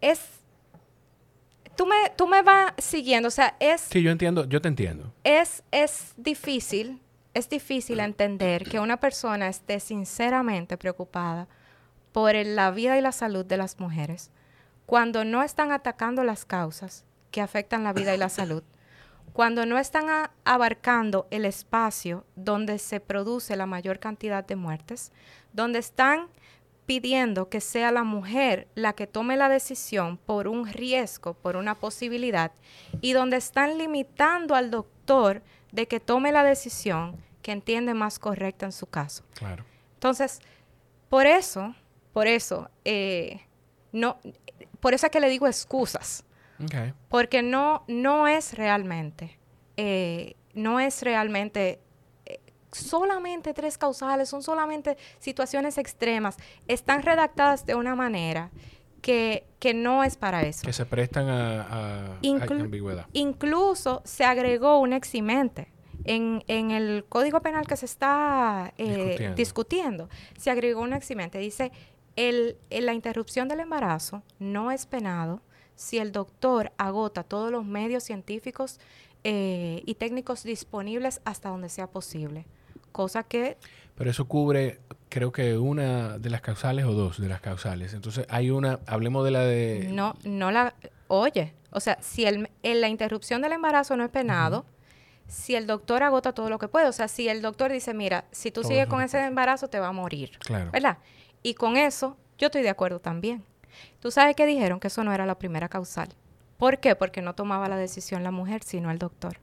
es... 0.00 0.20
Tú 1.76 1.84
me, 1.84 1.96
tú 2.16 2.26
me 2.26 2.40
vas 2.40 2.72
siguiendo, 2.78 3.28
o 3.28 3.30
sea, 3.30 3.56
es... 3.60 3.82
Sí, 3.82 4.00
yo 4.00 4.10
entiendo, 4.10 4.46
yo 4.46 4.62
te 4.62 4.68
entiendo. 4.68 5.12
Es, 5.22 5.62
es 5.70 6.14
difícil, 6.16 6.98
es 7.34 7.50
difícil 7.50 8.00
entender 8.00 8.64
que 8.64 8.80
una 8.80 8.96
persona 8.96 9.48
esté 9.48 9.78
sinceramente 9.80 10.78
preocupada 10.78 11.46
por 12.12 12.34
la 12.34 12.70
vida 12.70 12.96
y 12.96 13.02
la 13.02 13.12
salud 13.12 13.44
de 13.44 13.58
las 13.58 13.78
mujeres 13.78 14.30
cuando 14.86 15.26
no 15.26 15.42
están 15.42 15.72
atacando 15.72 16.24
las 16.24 16.46
causas 16.46 17.04
que 17.30 17.42
afectan 17.42 17.84
la 17.84 17.92
vida 17.92 18.14
y 18.14 18.18
la 18.18 18.30
salud, 18.30 18.62
cuando 19.34 19.66
no 19.66 19.78
están 19.78 20.30
abarcando 20.44 21.26
el 21.32 21.44
espacio 21.44 22.24
donde 22.36 22.78
se 22.78 23.00
produce 23.00 23.56
la 23.56 23.66
mayor 23.66 23.98
cantidad 23.98 24.46
de 24.46 24.54
muertes, 24.54 25.10
donde 25.52 25.80
están 25.80 26.28
pidiendo 26.86 27.48
que 27.48 27.60
sea 27.60 27.90
la 27.90 28.04
mujer 28.04 28.68
la 28.76 28.92
que 28.92 29.08
tome 29.08 29.36
la 29.36 29.48
decisión 29.48 30.18
por 30.18 30.46
un 30.46 30.68
riesgo, 30.68 31.34
por 31.34 31.56
una 31.56 31.74
posibilidad, 31.74 32.52
y 33.00 33.12
donde 33.12 33.36
están 33.36 33.76
limitando 33.76 34.54
al 34.54 34.70
doctor 34.70 35.42
de 35.72 35.88
que 35.88 35.98
tome 35.98 36.30
la 36.30 36.44
decisión 36.44 37.16
que 37.42 37.50
entiende 37.50 37.92
más 37.92 38.20
correcta 38.20 38.66
en 38.66 38.72
su 38.72 38.86
caso. 38.86 39.24
Claro. 39.34 39.64
Entonces, 39.94 40.38
por 41.08 41.26
eso, 41.26 41.74
por 42.12 42.28
eso, 42.28 42.70
eh, 42.84 43.40
no, 43.90 44.16
por 44.78 44.94
eso 44.94 45.06
es 45.06 45.10
que 45.10 45.18
le 45.18 45.28
digo 45.28 45.48
excusas. 45.48 46.24
Porque 47.08 47.42
no, 47.42 47.84
no 47.88 48.26
es 48.28 48.54
realmente, 48.54 49.38
eh, 49.76 50.34
no 50.54 50.80
es 50.80 51.02
realmente 51.02 51.80
eh, 52.26 52.40
solamente 52.72 53.54
tres 53.54 53.78
causales, 53.78 54.28
son 54.28 54.42
solamente 54.42 54.96
situaciones 55.18 55.78
extremas. 55.78 56.36
Están 56.68 57.02
redactadas 57.02 57.66
de 57.66 57.74
una 57.74 57.94
manera 57.94 58.50
que, 59.00 59.44
que 59.58 59.74
no 59.74 60.02
es 60.02 60.16
para 60.16 60.42
eso. 60.42 60.62
Que 60.64 60.72
se 60.72 60.86
prestan 60.86 61.28
a, 61.28 62.18
ambigüedad. 62.48 63.06
Incluso 63.12 64.02
se 64.04 64.24
agregó 64.24 64.78
un 64.78 64.92
eximente. 64.92 65.68
En, 66.06 66.44
en, 66.48 66.70
el 66.70 67.06
Código 67.08 67.40
Penal 67.40 67.66
que 67.66 67.76
se 67.78 67.86
está 67.86 68.74
eh, 68.76 68.86
discutiendo. 68.86 69.36
discutiendo. 69.36 70.08
se 70.36 70.50
agregó 70.50 70.82
un 70.82 70.92
eximente. 70.92 71.38
Dice 71.38 71.72
el, 72.16 72.56
la 72.70 72.94
interrupción 72.94 73.48
del 73.48 73.60
embarazo 73.60 74.22
no 74.38 74.70
es 74.70 74.86
penado 74.86 75.40
si 75.76 75.98
el 75.98 76.12
doctor 76.12 76.72
agota 76.78 77.22
todos 77.22 77.50
los 77.50 77.64
medios 77.64 78.04
científicos 78.04 78.78
eh, 79.24 79.82
y 79.86 79.94
técnicos 79.94 80.42
disponibles 80.42 81.20
hasta 81.24 81.48
donde 81.48 81.68
sea 81.68 81.88
posible. 81.88 82.46
Cosa 82.92 83.22
que... 83.22 83.56
Pero 83.96 84.10
eso 84.10 84.26
cubre, 84.26 84.80
creo 85.08 85.32
que 85.32 85.56
una 85.56 86.18
de 86.18 86.30
las 86.30 86.40
causales 86.40 86.84
o 86.84 86.92
dos 86.92 87.20
de 87.20 87.28
las 87.28 87.40
causales. 87.40 87.94
Entonces 87.94 88.26
hay 88.28 88.50
una, 88.50 88.80
hablemos 88.86 89.24
de 89.24 89.30
la 89.30 89.40
de... 89.40 89.88
No, 89.90 90.14
no 90.24 90.50
la... 90.50 90.74
Oye, 91.08 91.54
o 91.70 91.80
sea, 91.80 91.98
si 92.00 92.24
el, 92.24 92.48
la 92.62 92.88
interrupción 92.88 93.42
del 93.42 93.52
embarazo 93.52 93.96
no 93.96 94.04
es 94.04 94.10
penado, 94.10 94.64
si 95.26 95.54
el 95.54 95.66
doctor 95.66 96.02
agota 96.02 96.32
todo 96.32 96.50
lo 96.50 96.58
que 96.58 96.68
puede, 96.68 96.86
o 96.86 96.92
sea, 96.92 97.08
si 97.08 97.28
el 97.28 97.42
doctor 97.42 97.72
dice, 97.72 97.94
mira, 97.94 98.26
si 98.30 98.50
tú 98.50 98.62
sigues 98.62 98.86
con 98.86 99.02
ese 99.02 99.24
embarazo 99.24 99.68
te 99.68 99.80
va 99.80 99.88
a 99.88 99.92
morir. 99.92 100.38
Claro. 100.38 100.70
¿Verdad? 100.70 100.98
Y 101.42 101.54
con 101.54 101.76
eso 101.76 102.16
yo 102.38 102.46
estoy 102.46 102.62
de 102.62 102.70
acuerdo 102.70 103.00
también. 103.00 103.44
Tú 104.00 104.10
sabes 104.10 104.36
que 104.36 104.46
dijeron 104.46 104.80
que 104.80 104.88
eso 104.88 105.04
no 105.04 105.12
era 105.12 105.26
la 105.26 105.38
primera 105.38 105.68
causal. 105.68 106.08
¿Por 106.58 106.78
qué? 106.78 106.94
Porque 106.94 107.22
no 107.22 107.34
tomaba 107.34 107.68
la 107.68 107.76
decisión 107.76 108.22
la 108.22 108.30
mujer, 108.30 108.62
sino 108.62 108.90
el 108.90 108.98
doctor. 108.98 109.38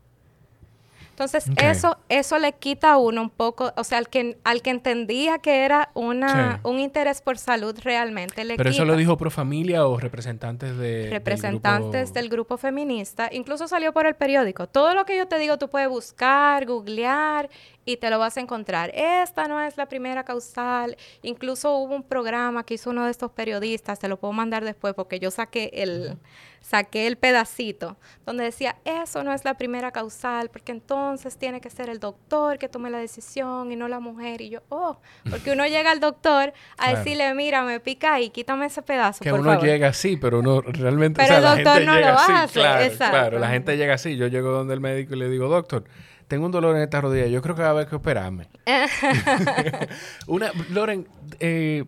Entonces, 1.11 1.51
eso, 1.57 1.97
eso 2.09 2.39
le 2.39 2.53
quita 2.53 2.93
a 2.93 2.97
uno 2.97 3.21
un 3.21 3.29
poco, 3.29 3.73
o 3.75 3.83
sea, 3.83 3.99
al 3.99 4.09
que, 4.09 4.39
al 4.43 4.63
que 4.63 4.71
entendía 4.71 5.37
que 5.37 5.65
era 5.65 5.89
una, 5.93 6.61
un 6.63 6.79
interés 6.79 7.21
por 7.21 7.37
salud 7.37 7.77
realmente 7.83 8.43
le 8.43 8.55
¿Pero 8.55 8.71
eso 8.71 8.85
lo 8.85 8.95
dijo 8.95 9.17
pro 9.17 9.29
familia 9.29 9.85
o 9.85 9.99
representantes 9.99 10.75
de 10.77 11.09
Representantes 11.11 12.13
del 12.13 12.27
grupo... 12.27 12.57
feminista. 12.57 13.29
Incluso 13.31 13.67
salió 13.67 13.93
por 13.93 14.07
el 14.07 14.15
periódico. 14.15 14.65
Todo 14.67 14.95
lo 14.95 15.05
que 15.05 15.15
yo 15.15 15.27
te 15.27 15.37
digo 15.37 15.57
tú 15.57 15.69
puedes 15.69 15.89
buscar, 15.89 16.65
googlear 16.65 17.49
y 17.85 17.97
te 17.97 18.09
lo 18.09 18.19
vas 18.19 18.37
a 18.37 18.41
encontrar. 18.41 18.91
Esta 18.93 19.47
no 19.47 19.61
es 19.61 19.77
la 19.77 19.87
primera 19.87 20.23
causal. 20.23 20.97
Incluso 21.21 21.75
hubo 21.77 21.95
un 21.95 22.03
programa 22.03 22.65
que 22.65 22.75
hizo 22.75 22.89
uno 22.89 23.05
de 23.05 23.11
estos 23.11 23.31
periodistas, 23.31 23.99
te 23.99 24.07
lo 24.07 24.17
puedo 24.17 24.33
mandar 24.33 24.63
después 24.63 24.93
porque 24.93 25.19
yo 25.19 25.31
saqué 25.31 25.71
el 25.73 26.17
saqué 26.61 27.07
el 27.07 27.17
pedacito 27.17 27.97
donde 28.25 28.43
decía, 28.45 28.77
eso 28.85 29.23
no 29.23 29.33
es 29.33 29.43
la 29.43 29.55
primera 29.55 29.91
causal, 29.91 30.49
porque 30.49 30.71
entonces 30.71 31.37
tiene 31.37 31.59
que 31.59 31.69
ser 31.69 31.89
el 31.89 31.99
doctor 31.99 32.59
que 32.59 32.69
tome 32.69 32.89
la 32.89 32.99
decisión 32.99 33.71
y 33.71 33.75
no 33.75 33.87
la 33.87 33.99
mujer. 33.99 34.41
Y 34.41 34.49
yo, 34.51 34.59
oh, 34.69 34.97
porque 35.29 35.51
uno 35.51 35.65
llega 35.65 35.91
al 35.91 35.99
doctor 35.99 36.53
a 36.77 36.93
decirle, 36.93 37.33
mira, 37.33 37.63
me 37.63 37.79
pica 37.79 38.19
y 38.21 38.29
quítame 38.29 38.67
ese 38.67 38.81
pedazo. 38.81 39.23
Que 39.23 39.33
uno 39.33 39.59
llega 39.59 39.87
así, 39.87 40.17
pero 40.17 40.39
uno 40.39 40.61
realmente... 40.61 41.21
Pero 41.21 41.37
el 41.37 41.43
doctor 41.43 41.81
no 41.81 41.99
lo 41.99 42.07
hace. 42.07 42.59
Claro, 42.59 42.95
claro, 42.95 43.39
la 43.39 43.49
gente 43.49 43.75
llega 43.75 43.95
así. 43.95 44.15
Yo 44.15 44.27
llego 44.27 44.51
donde 44.51 44.73
el 44.73 44.79
médico 44.79 45.15
y 45.15 45.17
le 45.17 45.29
digo, 45.29 45.47
doctor, 45.49 45.83
tengo 46.31 46.45
un 46.45 46.51
dolor 46.53 46.77
en 46.77 46.83
esta 46.83 47.01
rodilla, 47.01 47.27
yo 47.27 47.41
creo 47.41 47.55
que 47.55 47.61
va 47.61 47.67
a 47.67 47.71
haber 47.71 47.87
que 47.87 47.95
operarme. 47.97 48.47
Una, 50.27 50.49
Loren, 50.69 51.05
eh, 51.41 51.83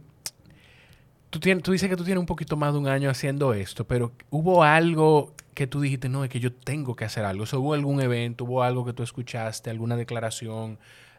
tú, 1.30 1.40
tienes, 1.40 1.64
tú 1.64 1.72
dices 1.72 1.88
que 1.88 1.96
tú 1.96 2.04
tienes 2.04 2.20
un 2.20 2.26
poquito 2.26 2.58
más 2.58 2.74
de 2.74 2.80
un 2.80 2.90
año 2.90 3.10
haciendo 3.10 3.54
esto, 3.54 3.88
pero 3.88 4.12
¿hubo 4.30 4.62
algo 4.62 5.34
que 5.54 5.66
tú 5.66 5.80
dijiste, 5.80 6.10
no, 6.10 6.26
es 6.26 6.30
que 6.30 6.42
yo 6.42 6.52
tengo 6.52 6.94
que 6.94 7.06
hacer 7.06 7.24
algo? 7.24 7.46
¿Hubo 7.54 7.74
algún 7.74 8.02
evento, 8.02 8.44
hubo 8.44 8.64
algo 8.64 8.84
que 8.84 8.92
tú 8.92 9.02
escuchaste, 9.02 9.70
alguna 9.70 9.96
declaración? 9.96 10.78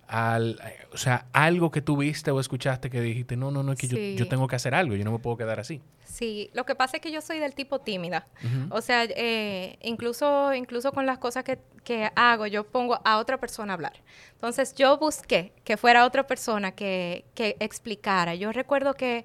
Al, 0.09 0.61
o 0.93 0.97
sea, 0.97 1.27
algo 1.33 1.71
que 1.71 1.81
tú 1.81 1.97
viste 1.97 2.31
o 2.31 2.41
escuchaste 2.41 2.91
que 2.91 3.01
dijiste, 3.01 3.37
no, 3.37 3.51
no, 3.51 3.63
no, 3.63 3.73
es 3.73 3.79
que 3.79 3.89
yo, 3.89 3.97
yo, 3.99 4.29
tengo 4.29 4.47
que 4.47 4.57
hacer 4.57 4.75
algo, 4.75 4.95
yo 4.95 5.05
no 5.05 5.13
me 5.13 5.19
puedo 5.19 5.37
quedar 5.37 5.61
así. 5.61 5.81
Sí, 6.05 6.51
lo 6.53 6.65
que 6.65 6.75
pasa 6.75 6.99
es 6.99 7.03
que 7.03 7.11
yo 7.11 7.21
soy 7.21 7.39
del 7.39 7.55
tipo 7.55 7.81
tímida. 7.81 8.27
O 8.71 8.81
sea, 8.81 9.05
eh, 9.05 9.79
incluso, 9.83 10.55
incluso 10.55 10.93
con 10.93 11.07
las 11.07 11.19
cosas 11.19 11.45
que, 11.45 11.59
que, 11.83 12.11
hago, 12.15 12.47
yo 12.47 12.65
pongo 12.65 13.01
a 13.05 13.19
otra 13.19 13.39
persona 13.39 13.73
a 13.73 13.75
hablar. 13.75 13.95
Entonces, 14.33 14.75
yo 14.75 14.99
busqué 14.99 15.53
que 15.65 15.77
fuera 15.77 16.05
otra 16.05 16.27
persona 16.27 16.73
que, 16.73 17.25
que 17.35 17.57
explicara. 17.59 18.35
Yo 18.35 18.53
recuerdo 18.53 18.95
que 18.95 19.25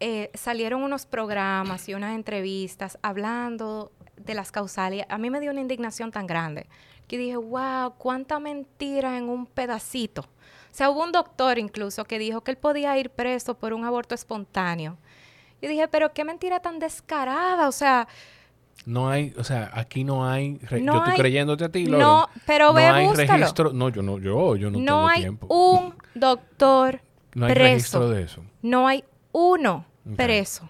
eh, 0.00 0.30
salieron 0.34 0.82
unos 0.82 1.06
programas 1.06 1.88
y 1.88 1.94
unas 1.94 2.14
entrevistas 2.14 2.98
hablando 3.02 3.92
de 4.16 4.34
las 4.34 4.52
causales. 4.52 5.06
A 5.08 5.18
mí 5.18 5.30
me 5.30 5.40
dio 5.40 5.50
una 5.50 5.60
indignación 5.60 6.10
tan 6.10 6.26
grande 6.26 6.66
que 7.06 7.18
dije, 7.18 7.36
wow, 7.36 7.94
cuánta 7.98 8.38
mentira 8.38 9.16
en 9.16 9.28
un 9.28 9.46
pedacito. 9.46 10.22
O 10.22 10.76
sea, 10.76 10.90
hubo 10.90 11.02
un 11.02 11.12
doctor 11.12 11.58
incluso 11.58 12.04
que 12.04 12.18
dijo 12.18 12.42
que 12.42 12.50
él 12.50 12.56
podía 12.58 12.98
ir 12.98 13.10
preso 13.10 13.54
por 13.54 13.72
un 13.72 13.84
aborto 13.84 14.14
espontáneo. 14.14 14.98
Y 15.60 15.68
dije, 15.68 15.88
pero 15.88 16.12
qué 16.12 16.24
mentira 16.24 16.60
tan 16.60 16.78
descarada. 16.78 17.68
O 17.68 17.72
sea, 17.72 18.06
no 18.84 19.08
hay, 19.08 19.32
o 19.38 19.44
sea, 19.44 19.70
aquí 19.74 20.04
no 20.04 20.28
hay, 20.28 20.58
yo 20.70 20.76
estoy 20.76 21.16
creyéndote 21.16 21.64
a 21.64 21.68
ti, 21.70 21.86
No, 21.86 22.28
pero 22.46 22.72
ve, 22.72 22.88
no 22.88 22.94
hay 22.94 23.08
registro, 23.08 23.72
no, 23.72 23.88
yo 23.88 24.02
no, 24.02 24.18
yo, 24.18 24.56
yo 24.56 24.70
no, 24.70 24.78
no 24.78 25.08
hay 25.08 25.26
un 25.48 25.94
doctor 26.14 27.00
no 27.34 27.46
hay 27.46 27.54
registro 27.54 28.10
de 28.10 28.22
eso. 28.22 28.42
No 28.62 28.86
hay 28.86 29.02
uno 29.32 29.86
preso. 30.16 30.68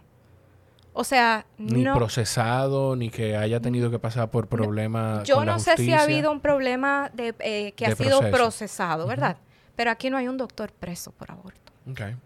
O 0.98 1.04
sea, 1.04 1.44
ni 1.58 1.84
procesado, 1.84 2.96
ni 2.96 3.10
que 3.10 3.36
haya 3.36 3.60
tenido 3.60 3.90
que 3.90 3.98
pasar 3.98 4.30
por 4.30 4.48
problemas. 4.48 5.24
Yo 5.24 5.44
no 5.44 5.58
sé 5.58 5.76
si 5.76 5.92
ha 5.92 6.00
habido 6.02 6.32
un 6.32 6.40
problema 6.40 7.10
de, 7.12 7.34
eh, 7.40 7.72
que 7.72 7.84
ha 7.84 7.94
sido 7.94 8.30
procesado, 8.30 9.06
¿verdad? 9.06 9.36
Pero 9.76 9.90
aquí 9.90 10.08
no 10.08 10.16
hay 10.16 10.26
un 10.26 10.38
doctor 10.38 10.72
preso 10.72 11.12
por 11.12 11.30
aborto. 11.30 11.70
Okay. 11.90 12.16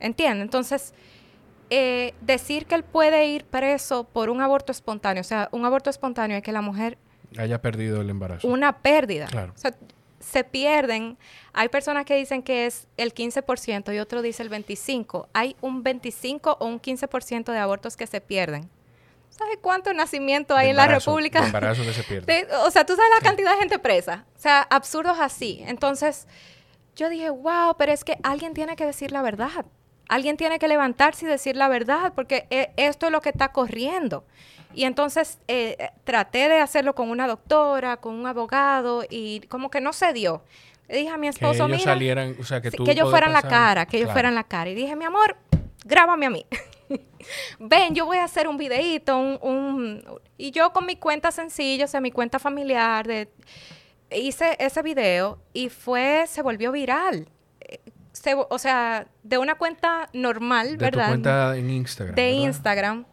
¿Entiendes? 0.00 0.44
Entonces, 0.44 0.94
eh, 1.68 2.14
decir 2.22 2.64
que 2.64 2.76
él 2.76 2.82
puede 2.82 3.26
ir 3.26 3.44
preso 3.44 4.04
por 4.04 4.30
un 4.30 4.40
aborto 4.40 4.72
espontáneo, 4.72 5.20
o 5.20 5.24
sea, 5.24 5.50
un 5.52 5.66
aborto 5.66 5.90
espontáneo 5.90 6.38
es 6.38 6.42
que 6.42 6.52
la 6.52 6.62
mujer 6.62 6.96
haya 7.36 7.60
perdido 7.60 8.00
el 8.00 8.08
embarazo. 8.08 8.48
Una 8.48 8.78
pérdida. 8.78 9.26
Claro. 9.26 9.52
O 9.54 9.58
sea, 9.58 9.74
se 10.26 10.44
pierden. 10.44 11.16
Hay 11.52 11.68
personas 11.68 12.04
que 12.04 12.16
dicen 12.16 12.42
que 12.42 12.66
es 12.66 12.88
el 12.96 13.14
15% 13.14 13.94
y 13.94 13.98
otro 13.98 14.22
dice 14.22 14.42
el 14.42 14.50
25%. 14.50 15.28
Hay 15.32 15.56
un 15.60 15.82
25 15.82 16.58
o 16.60 16.66
un 16.66 16.80
15% 16.80 17.52
de 17.52 17.58
abortos 17.58 17.96
que 17.96 18.06
se 18.06 18.20
pierden. 18.20 18.68
¿Sabes 19.30 19.58
cuánto 19.60 19.92
nacimiento 19.92 20.56
hay 20.56 20.70
en 20.70 20.76
la 20.76 20.86
República? 20.86 21.40
De 21.40 21.46
embarazo 21.46 21.82
que 21.82 21.92
se 21.92 22.02
pierde. 22.08 22.48
o 22.64 22.70
sea, 22.70 22.84
tú 22.84 22.96
sabes 22.96 23.10
la 23.20 23.24
cantidad 23.26 23.52
de 23.52 23.58
gente 23.58 23.78
presa. 23.78 24.24
O 24.36 24.40
sea, 24.40 24.62
absurdos 24.62 25.18
así. 25.20 25.62
Entonces, 25.66 26.26
yo 26.96 27.08
dije, 27.08 27.30
wow, 27.30 27.76
pero 27.78 27.92
es 27.92 28.02
que 28.02 28.18
alguien 28.22 28.54
tiene 28.54 28.76
que 28.76 28.86
decir 28.86 29.12
la 29.12 29.22
verdad. 29.22 29.66
Alguien 30.08 30.36
tiene 30.36 30.58
que 30.58 30.68
levantarse 30.68 31.26
y 31.26 31.28
decir 31.28 31.56
la 31.56 31.68
verdad, 31.68 32.14
porque 32.14 32.46
eh, 32.50 32.72
esto 32.76 33.06
es 33.06 33.12
lo 33.12 33.20
que 33.20 33.28
está 33.28 33.52
corriendo. 33.52 34.24
Y 34.74 34.84
entonces 34.84 35.38
eh, 35.48 35.90
traté 36.04 36.48
de 36.48 36.60
hacerlo 36.60 36.94
con 36.94 37.10
una 37.10 37.26
doctora, 37.26 37.96
con 37.96 38.14
un 38.14 38.26
abogado, 38.26 39.04
y 39.08 39.40
como 39.48 39.70
que 39.70 39.80
no 39.80 39.92
se 39.92 40.12
dio. 40.12 40.42
Le 40.88 40.98
dije 40.98 41.10
a 41.10 41.16
mi 41.16 41.28
esposo, 41.28 41.66
que 41.66 41.72
ellos 41.72 41.82
salieran, 41.82 42.36
o 42.38 42.44
sea, 42.44 42.60
que, 42.60 42.70
que 42.70 42.90
ellos 42.90 43.10
fueran 43.10 43.32
la 43.32 43.42
cara, 43.42 43.86
que 43.86 43.98
ellos 43.98 44.12
fueran 44.12 44.34
la 44.34 44.44
cara. 44.44 44.70
Y 44.70 44.74
dije, 44.74 44.94
mi 44.94 45.04
amor, 45.04 45.36
grábame 45.84 46.26
a 46.26 46.30
mí. 46.30 46.46
Ven, 47.58 47.94
yo 47.94 48.06
voy 48.06 48.18
a 48.18 48.24
hacer 48.24 48.46
un 48.46 48.56
videito, 48.56 49.18
un, 49.18 50.04
y 50.36 50.52
yo 50.52 50.72
con 50.72 50.86
mi 50.86 50.96
cuenta 50.96 51.32
sencilla, 51.32 51.86
o 51.86 51.88
sea, 51.88 52.00
mi 52.00 52.12
cuenta 52.12 52.38
familiar, 52.38 53.06
de, 53.06 53.28
hice 54.10 54.56
ese 54.60 54.82
video 54.82 55.38
y 55.52 55.68
fue, 55.70 56.24
se 56.28 56.42
volvió 56.42 56.70
viral 56.70 57.28
o 58.48 58.58
sea, 58.58 59.06
de 59.22 59.38
una 59.38 59.56
cuenta 59.56 60.08
normal, 60.12 60.76
¿verdad? 60.76 61.04
De 61.04 61.08
cuenta 61.10 61.56
en 61.56 61.70
Instagram. 61.70 62.14
De 62.14 62.30
Instagram. 62.30 63.06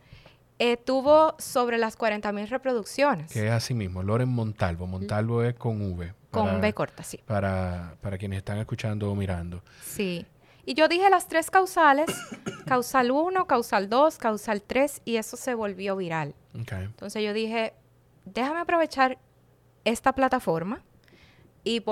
Eh, 0.65 0.77
tuvo 0.77 1.35
sobre 1.39 1.77
las 1.77 1.97
40 1.97 2.31
mil 2.31 2.47
reproducciones. 2.47 3.33
Que 3.33 3.47
es 3.47 3.51
así 3.51 3.73
mismo, 3.73 4.01
Loren 4.01 4.29
Montalvo. 4.29 4.87
Montalvo 4.87 5.43
es 5.43 5.55
con 5.55 5.81
V. 5.81 6.13
con 6.31 6.55
V 6.55 6.73
corta, 6.73 7.03
sí. 7.03 7.19
Para, 7.25 7.97
para 7.99 8.17
quienes 8.17 8.37
están 8.37 8.59
escuchando 8.59 9.11
o 9.11 9.15
mirando. 9.15 9.61
Sí. 9.81 10.25
Y 10.65 10.73
yo 10.73 10.87
dije 10.87 11.09
las 11.09 11.27
tres 11.27 11.51
causales, 11.51 12.07
causal 12.65 13.11
1, 13.11 13.45
causal 13.45 13.89
2, 13.89 14.17
causal 14.17 14.61
3, 14.61 15.01
y 15.03 15.17
eso 15.17 15.35
se 15.35 15.53
volvió 15.53 15.97
viral. 15.97 16.33
Okay. 16.61 16.85
Entonces 16.85 17.21
yo 17.21 17.33
dije, 17.33 17.73
déjame 18.23 18.61
aprovechar 18.61 19.17
esta 19.83 20.15
plataforma 20.15 20.81
y 21.65 21.83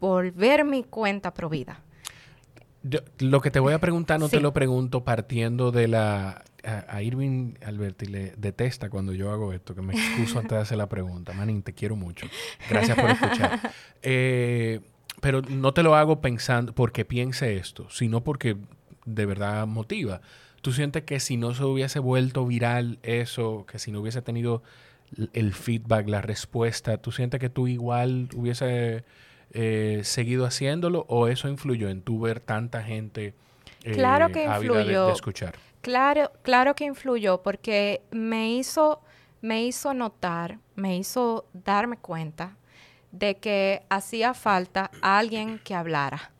volver 0.00 0.64
mi 0.64 0.82
cuenta 0.82 1.32
provida 1.32 1.80
lo 3.18 3.40
que 3.40 3.50
te 3.50 3.60
voy 3.60 3.72
a 3.72 3.78
preguntar 3.78 4.18
no 4.18 4.28
te 4.28 4.40
lo 4.40 4.52
pregunto 4.52 5.04
partiendo 5.04 5.70
de 5.70 5.88
la... 5.88 6.44
A, 6.64 7.02
Irving 7.02 7.54
Alberti 7.64 8.06
le 8.06 8.34
detesta 8.36 8.88
cuando 8.88 9.12
yo 9.12 9.32
hago 9.32 9.52
esto, 9.52 9.74
que 9.74 9.82
me 9.82 9.94
excuso 9.94 10.38
antes 10.38 10.52
de 10.52 10.58
hacer 10.58 10.78
la 10.78 10.88
pregunta. 10.88 11.32
Manin, 11.32 11.62
te 11.62 11.72
quiero 11.72 11.96
mucho. 11.96 12.26
Gracias 12.70 12.98
por 12.98 13.10
escuchar. 13.10 13.60
Eh, 14.04 14.80
pero 15.20 15.42
no 15.42 15.72
te 15.72 15.84
lo 15.84 15.94
hago 15.94 16.20
pensando 16.20 16.74
porque 16.74 17.04
piense 17.04 17.56
esto, 17.56 17.88
sino 17.88 18.24
porque 18.24 18.56
de 19.04 19.26
verdad 19.26 19.66
motiva. 19.68 20.20
¿Tú 20.60 20.72
sientes 20.72 21.04
que 21.04 21.20
si 21.20 21.36
no 21.36 21.54
se 21.54 21.64
hubiese 21.64 22.00
vuelto 22.00 22.44
viral 22.46 22.98
eso, 23.02 23.64
que 23.66 23.78
si 23.78 23.92
no 23.92 24.00
hubiese 24.00 24.22
tenido 24.22 24.62
el 25.32 25.52
feedback, 25.52 26.08
la 26.08 26.22
respuesta, 26.22 26.96
tú 26.98 27.12
sientes 27.12 27.40
que 27.40 27.50
tú 27.50 27.68
igual 27.68 28.28
hubiese 28.34 29.04
eh, 29.52 30.00
seguido 30.04 30.46
haciéndolo 30.46 31.04
o 31.08 31.28
eso 31.28 31.48
influyó 31.48 31.88
en 31.88 32.02
tu 32.02 32.20
ver 32.20 32.40
tanta 32.40 32.82
gente 32.82 33.34
eh, 33.84 33.92
claro 33.92 34.30
que 34.30 34.44
influyó. 34.44 35.06
De, 35.06 35.12
escuchar? 35.12 35.54
Claro, 35.80 36.30
claro 36.42 36.74
que 36.74 36.84
influyó 36.84 37.42
porque 37.42 38.02
me 38.10 38.52
hizo, 38.52 39.00
me 39.40 39.64
hizo 39.64 39.94
notar, 39.94 40.58
me 40.76 40.96
hizo 40.96 41.46
darme 41.52 41.96
cuenta 41.96 42.56
de 43.10 43.36
que 43.36 43.82
hacía 43.88 44.34
falta 44.34 44.90
alguien 45.00 45.58
que 45.58 45.74
hablara. 45.74 46.30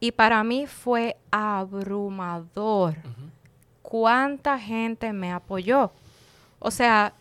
Y 0.00 0.12
para 0.12 0.44
mí 0.44 0.66
fue 0.66 1.16
abrumador 1.30 2.96
cuánta 3.82 4.58
gente 4.58 5.12
me 5.12 5.32
apoyó. 5.32 5.90
O 6.60 6.70
sea, 6.70 7.14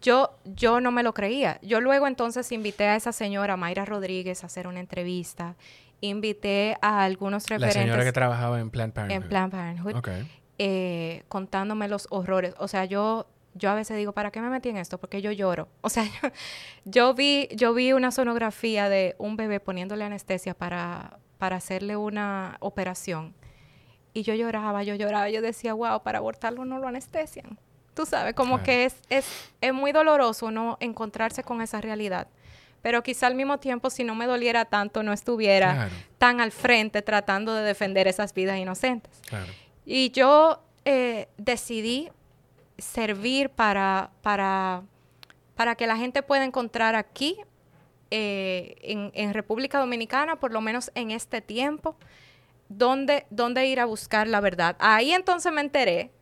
yo, 0.00 0.38
yo 0.44 0.80
no 0.80 0.90
me 0.90 1.02
lo 1.02 1.14
creía. 1.14 1.58
Yo 1.62 1.80
luego 1.80 2.06
entonces 2.06 2.50
invité 2.52 2.88
a 2.88 2.96
esa 2.96 3.12
señora, 3.12 3.56
Mayra 3.56 3.84
Rodríguez, 3.84 4.42
a 4.42 4.46
hacer 4.46 4.66
una 4.66 4.80
entrevista. 4.80 5.56
Invité 6.00 6.76
a 6.80 7.04
algunos 7.04 7.46
referentes. 7.48 7.76
La 7.76 7.82
señora 7.82 8.04
que 8.04 8.12
trabajaba 8.12 8.60
en 8.60 8.70
Planned 8.70 8.92
Parenthood. 8.92 9.22
En 9.22 9.28
Planned 9.28 9.50
Parenthood. 9.50 10.26
Eh, 10.58 11.24
contándome 11.28 11.88
los 11.88 12.06
horrores. 12.10 12.54
O 12.58 12.68
sea, 12.68 12.84
yo, 12.84 13.26
yo 13.54 13.70
a 13.70 13.74
veces 13.74 13.96
digo, 13.96 14.12
¿para 14.12 14.30
qué 14.30 14.40
me 14.40 14.50
metí 14.50 14.68
en 14.68 14.76
esto? 14.76 14.98
Porque 14.98 15.22
yo 15.22 15.32
lloro. 15.32 15.68
O 15.80 15.88
sea, 15.88 16.04
yo, 16.84 17.14
vi, 17.14 17.48
yo 17.54 17.74
vi 17.74 17.92
una 17.92 18.10
sonografía 18.10 18.88
de 18.88 19.16
un 19.18 19.36
bebé 19.36 19.60
poniéndole 19.60 20.04
anestesia 20.04 20.54
para, 20.54 21.18
para 21.38 21.56
hacerle 21.56 21.96
una 21.96 22.56
operación. 22.60 23.34
Y 24.12 24.22
yo 24.22 24.34
lloraba, 24.34 24.82
yo 24.82 24.94
lloraba. 24.94 25.30
Yo 25.30 25.42
decía, 25.42 25.74
wow, 25.74 26.02
para 26.02 26.18
abortarlo 26.18 26.64
no 26.64 26.78
lo 26.78 26.88
anestesian. 26.88 27.58
Tú 27.98 28.06
sabes, 28.06 28.32
como 28.34 28.62
que 28.62 28.84
es, 28.84 28.94
es, 29.08 29.26
es 29.60 29.74
muy 29.74 29.90
doloroso 29.90 30.52
no 30.52 30.76
encontrarse 30.78 31.42
con 31.42 31.60
esa 31.62 31.80
realidad 31.80 32.28
pero 32.80 33.02
quizá 33.02 33.26
al 33.26 33.34
mismo 33.34 33.58
tiempo 33.58 33.90
si 33.90 34.04
no 34.04 34.14
me 34.14 34.26
doliera 34.26 34.64
tanto 34.64 35.02
no 35.02 35.12
estuviera 35.12 35.88
tan 36.18 36.40
al 36.40 36.52
frente 36.52 37.02
tratando 37.02 37.52
de 37.56 37.64
defender 37.64 38.06
esas 38.06 38.32
vidas 38.32 38.56
inocentes. 38.56 39.20
Y 39.84 40.12
yo 40.12 40.62
eh, 40.84 41.26
decidí 41.38 42.08
servir 42.78 43.50
para, 43.50 44.12
para, 44.22 44.84
para 45.56 45.74
que 45.74 45.88
la 45.88 45.96
gente 45.96 46.22
pueda 46.22 46.44
encontrar 46.44 46.94
aquí, 46.94 47.36
eh, 48.12 48.76
en, 48.82 49.10
en, 49.14 49.34
República 49.34 49.80
Dominicana, 49.80 50.36
por 50.36 50.52
lo 50.52 50.60
menos 50.60 50.92
en 50.94 51.10
este 51.10 51.40
tiempo, 51.40 51.96
dónde, 52.68 53.26
dónde 53.30 53.66
ir 53.66 53.80
a 53.80 53.86
buscar 53.86 54.28
la 54.28 54.40
verdad. 54.40 54.76
Ahí 54.78 55.12
entonces 55.12 55.52
me 55.52 55.62
enteré 55.62 56.12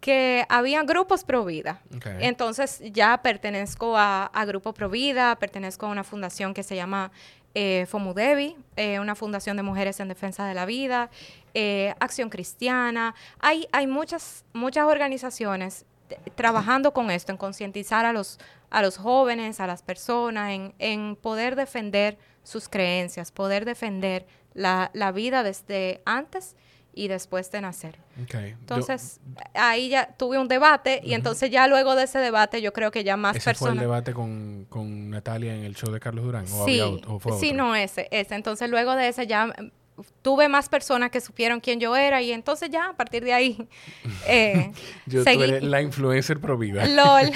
que 0.00 0.44
había 0.48 0.82
grupos 0.82 1.24
pro 1.24 1.44
vida. 1.44 1.80
Entonces 2.20 2.80
ya 2.92 3.22
pertenezco 3.22 3.96
a, 3.96 4.26
a 4.26 4.44
Grupo 4.44 4.72
Pro 4.72 4.88
Vida, 4.88 5.36
pertenezco 5.36 5.86
a 5.86 5.88
una 5.88 6.04
fundación 6.04 6.54
que 6.54 6.62
se 6.62 6.76
llama 6.76 7.10
eh, 7.54 7.86
FOMUDEVI, 7.88 8.54
eh, 8.76 9.00
una 9.00 9.14
fundación 9.14 9.56
de 9.56 9.62
mujeres 9.62 9.98
en 10.00 10.08
defensa 10.08 10.46
de 10.46 10.52
la 10.52 10.66
vida, 10.66 11.10
eh, 11.54 11.94
Acción 12.00 12.28
Cristiana. 12.28 13.14
Hay, 13.38 13.66
hay 13.72 13.86
muchas, 13.86 14.44
muchas 14.52 14.86
organizaciones 14.86 15.86
trabajando 16.34 16.92
con 16.92 17.10
esto, 17.10 17.32
en 17.32 17.38
concientizar 17.38 18.04
a 18.04 18.12
los, 18.12 18.38
a 18.68 18.82
los 18.82 18.98
jóvenes, 18.98 19.58
a 19.58 19.66
las 19.66 19.82
personas, 19.82 20.52
en, 20.52 20.74
en 20.78 21.16
poder 21.16 21.56
defender 21.56 22.18
sus 22.42 22.68
creencias, 22.68 23.32
poder 23.32 23.64
defender 23.64 24.26
la, 24.52 24.90
la 24.92 25.10
vida 25.10 25.42
desde 25.42 26.02
antes 26.04 26.56
y 26.96 27.08
después 27.08 27.52
de 27.52 27.60
nacer. 27.60 27.98
Entonces, 28.16 29.20
ahí 29.52 29.90
ya 29.90 30.14
tuve 30.16 30.38
un 30.38 30.48
debate 30.48 31.02
y 31.04 31.12
entonces 31.12 31.50
ya 31.50 31.68
luego 31.68 31.94
de 31.94 32.04
ese 32.04 32.18
debate 32.18 32.62
yo 32.62 32.72
creo 32.72 32.90
que 32.90 33.04
ya 33.04 33.18
más 33.18 33.36
¿Ese 33.36 33.44
personas... 33.44 33.74
fue 33.74 33.82
el 33.82 33.88
debate 33.88 34.14
con, 34.14 34.66
con, 34.70 35.10
Natalia 35.10 35.54
en 35.54 35.64
el 35.64 35.76
show 35.76 35.92
de 35.92 36.00
Carlos 36.00 36.24
Durán? 36.24 36.46
¿O 36.50 36.64
sí, 36.64 36.80
había, 36.80 37.18
fue 37.20 37.38
sí, 37.38 37.52
no, 37.52 37.76
ese, 37.76 38.08
ese. 38.10 38.34
Entonces 38.34 38.70
luego 38.70 38.96
de 38.96 39.08
ese 39.08 39.26
ya 39.26 39.46
mm, 39.46 40.02
tuve 40.22 40.48
más 40.48 40.70
personas 40.70 41.10
que 41.10 41.20
supieron 41.20 41.60
quién 41.60 41.80
yo 41.80 41.94
era 41.94 42.22
y 42.22 42.32
entonces 42.32 42.70
ya 42.70 42.88
a 42.88 42.96
partir 42.96 43.22
de 43.24 43.34
ahí 43.34 43.68
eh, 44.26 44.72
yo 45.04 45.22
seguí. 45.22 45.60
la 45.60 45.82
influencer 45.82 46.40
provida. 46.40 46.86
LOL. 46.88 47.30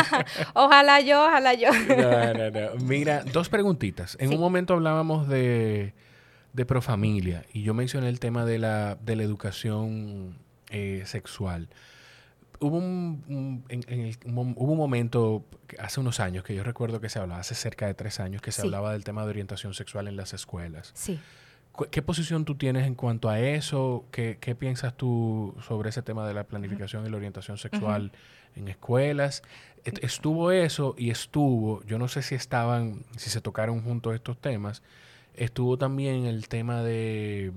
ojalá 0.54 1.00
yo, 1.00 1.26
ojalá 1.26 1.52
yo. 1.52 1.68
no, 1.70 2.32
no, 2.32 2.50
no. 2.50 2.74
Mira, 2.82 3.24
dos 3.24 3.50
preguntitas. 3.50 4.16
En 4.18 4.32
un 4.32 4.40
momento 4.40 4.72
hablábamos 4.72 5.28
de 5.28 5.92
de 6.52 6.66
Profamilia 6.66 7.44
y 7.52 7.62
yo 7.62 7.74
mencioné 7.74 8.08
el 8.08 8.20
tema 8.20 8.44
de 8.44 8.58
la, 8.58 8.96
de 8.96 9.16
la 9.16 9.22
educación 9.22 10.38
eh, 10.70 11.02
sexual. 11.06 11.68
Hubo 12.60 12.76
un, 12.76 13.64
hubo 14.24 14.72
un 14.72 14.78
momento 14.78 15.44
hace 15.80 15.98
unos 15.98 16.20
años 16.20 16.44
que 16.44 16.54
yo 16.54 16.62
recuerdo 16.62 17.00
que 17.00 17.08
se 17.08 17.18
hablaba, 17.18 17.40
hace 17.40 17.56
cerca 17.56 17.86
de 17.86 17.94
tres 17.94 18.20
años, 18.20 18.40
que 18.40 18.52
se 18.52 18.62
hablaba 18.62 18.92
del 18.92 19.02
tema 19.02 19.24
de 19.24 19.30
orientación 19.30 19.74
sexual 19.74 20.06
en 20.06 20.16
las 20.16 20.32
escuelas. 20.32 20.92
Sí. 20.94 21.18
¿Qué 21.90 22.02
posición 22.02 22.44
tú 22.44 22.54
tienes 22.54 22.86
en 22.86 22.94
cuanto 22.94 23.30
a 23.30 23.40
eso? 23.40 24.04
¿Qué, 24.12 24.36
qué 24.40 24.54
piensas 24.54 24.94
tú 24.94 25.56
sobre 25.66 25.88
ese 25.88 26.02
tema 26.02 26.28
de 26.28 26.34
la 26.34 26.44
planificación 26.44 27.04
y 27.06 27.10
la 27.10 27.16
orientación 27.16 27.56
sexual 27.56 28.12
en 28.54 28.68
escuelas? 28.68 29.42
Estuvo 29.84 30.52
eso 30.52 30.94
y 30.98 31.10
estuvo, 31.10 31.82
yo 31.84 31.98
no 31.98 32.06
sé 32.08 32.22
si 32.22 32.34
estaban, 32.34 33.04
si 33.16 33.30
se 33.30 33.40
tocaron 33.40 33.82
juntos 33.82 34.14
estos 34.14 34.38
temas, 34.38 34.82
estuvo 35.34 35.78
también 35.78 36.26
el 36.26 36.48
tema 36.48 36.82
de 36.82 37.52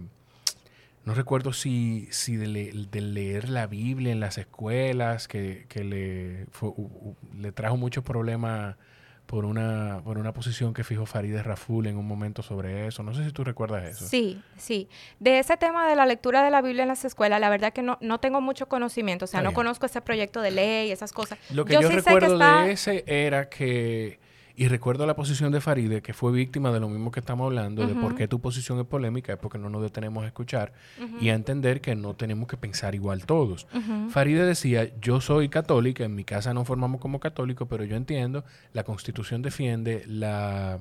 no 1.06 1.14
recuerdo 1.14 1.54
si, 1.54 2.08
si 2.10 2.36
de, 2.36 2.48
leer 2.48 3.50
la 3.50 3.68
Biblia 3.68 4.12
en 4.12 4.20
las 4.20 4.40
escuelas, 4.40 5.28
que, 5.28 5.68
le, 5.76 6.48
le 7.40 7.52
trajo 7.52 7.78
muchos 7.78 8.04
problemas 8.04 8.76
por 9.28 9.46
una, 9.46 10.02
por 10.04 10.18
una 10.18 10.34
posición 10.34 10.74
que 10.74 10.84
fijó 10.84 11.06
Farideh 11.06 11.44
Raful 11.44 11.86
en 11.86 11.98
un 11.98 12.08
momento 12.08 12.42
sobre 12.42 12.88
eso. 12.88 13.04
No 13.04 13.14
sé 13.14 13.24
si 13.24 13.32
tú 13.32 13.44
recuerdas 13.44 13.84
eso. 13.84 14.08
Sí, 14.08 14.42
sí. 14.58 14.90
De 15.20 15.38
ese 15.38 15.58
tema 15.58 15.88
de 15.88 15.96
la 15.96 16.08
lectura 16.08 16.44
de 16.44 16.50
la 16.50 16.62
Biblia 16.62 16.84
en 16.84 16.90
las 16.90 17.06
escuelas, 17.06 17.40
la 17.40 17.50
verdad 17.50 17.72
que 17.72 17.84
no, 17.84 18.00
no 18.02 18.20
tengo 18.20 18.42
mucho 18.42 18.68
conocimiento. 18.68 19.26
O 19.26 19.28
sea, 19.28 19.42
no 19.42 19.54
conozco 19.54 19.86
ese 19.86 20.02
proyecto 20.02 20.42
de 20.42 20.52
ley, 20.52 20.92
esas 20.92 21.12
cosas. 21.12 21.38
Lo 21.52 21.66
que 21.66 21.74
yo, 21.74 21.88
recuerdo 21.88 22.38
de 22.38 22.72
ese 22.72 23.04
era 23.06 23.48
que 23.48 24.20
y 24.58 24.68
recuerdo 24.68 25.06
la 25.06 25.16
posición 25.16 25.52
de 25.52 25.62
Faride, 25.62 26.02
que 26.02 26.14
fue 26.14 26.32
víctima 26.32 26.72
de 26.72 26.80
lo 26.80 26.88
mismo 26.90 27.12
que 27.12 27.20
estamos 27.20 27.46
hablando, 27.46 27.86
de 27.86 27.94
por 27.96 28.16
qué 28.16 28.28
tu 28.28 28.40
posición 28.40 28.80
es 28.80 28.86
polémica, 28.86 29.34
es 29.34 29.40
porque 29.40 29.58
no 29.58 29.70
nos 29.70 29.82
detenemos 29.82 30.24
a 30.24 30.28
escuchar 30.28 30.74
y 31.20 31.30
a 31.30 31.34
entender 31.34 31.82
que 31.82 31.96
no 31.96 32.14
tenemos 32.14 32.48
que 32.48 32.58
pensar 32.58 32.96
igual 32.96 33.26
todos. 33.26 33.68
Faride 34.10 34.46
decía, 34.46 34.92
yo 35.02 35.22
soy 35.22 35.50
católica, 35.50 36.04
en 36.04 36.16
mi 36.16 36.24
casa 36.24 36.54
no 36.54 36.64
formamos 36.66 37.02
como 37.02 37.20
católicos, 37.20 37.68
pero 37.70 37.84
yo 37.84 37.96
entiendo, 37.96 38.44
la 38.74 38.84
constitución 38.84 39.42
defiende 39.42 40.04
la... 40.08 40.80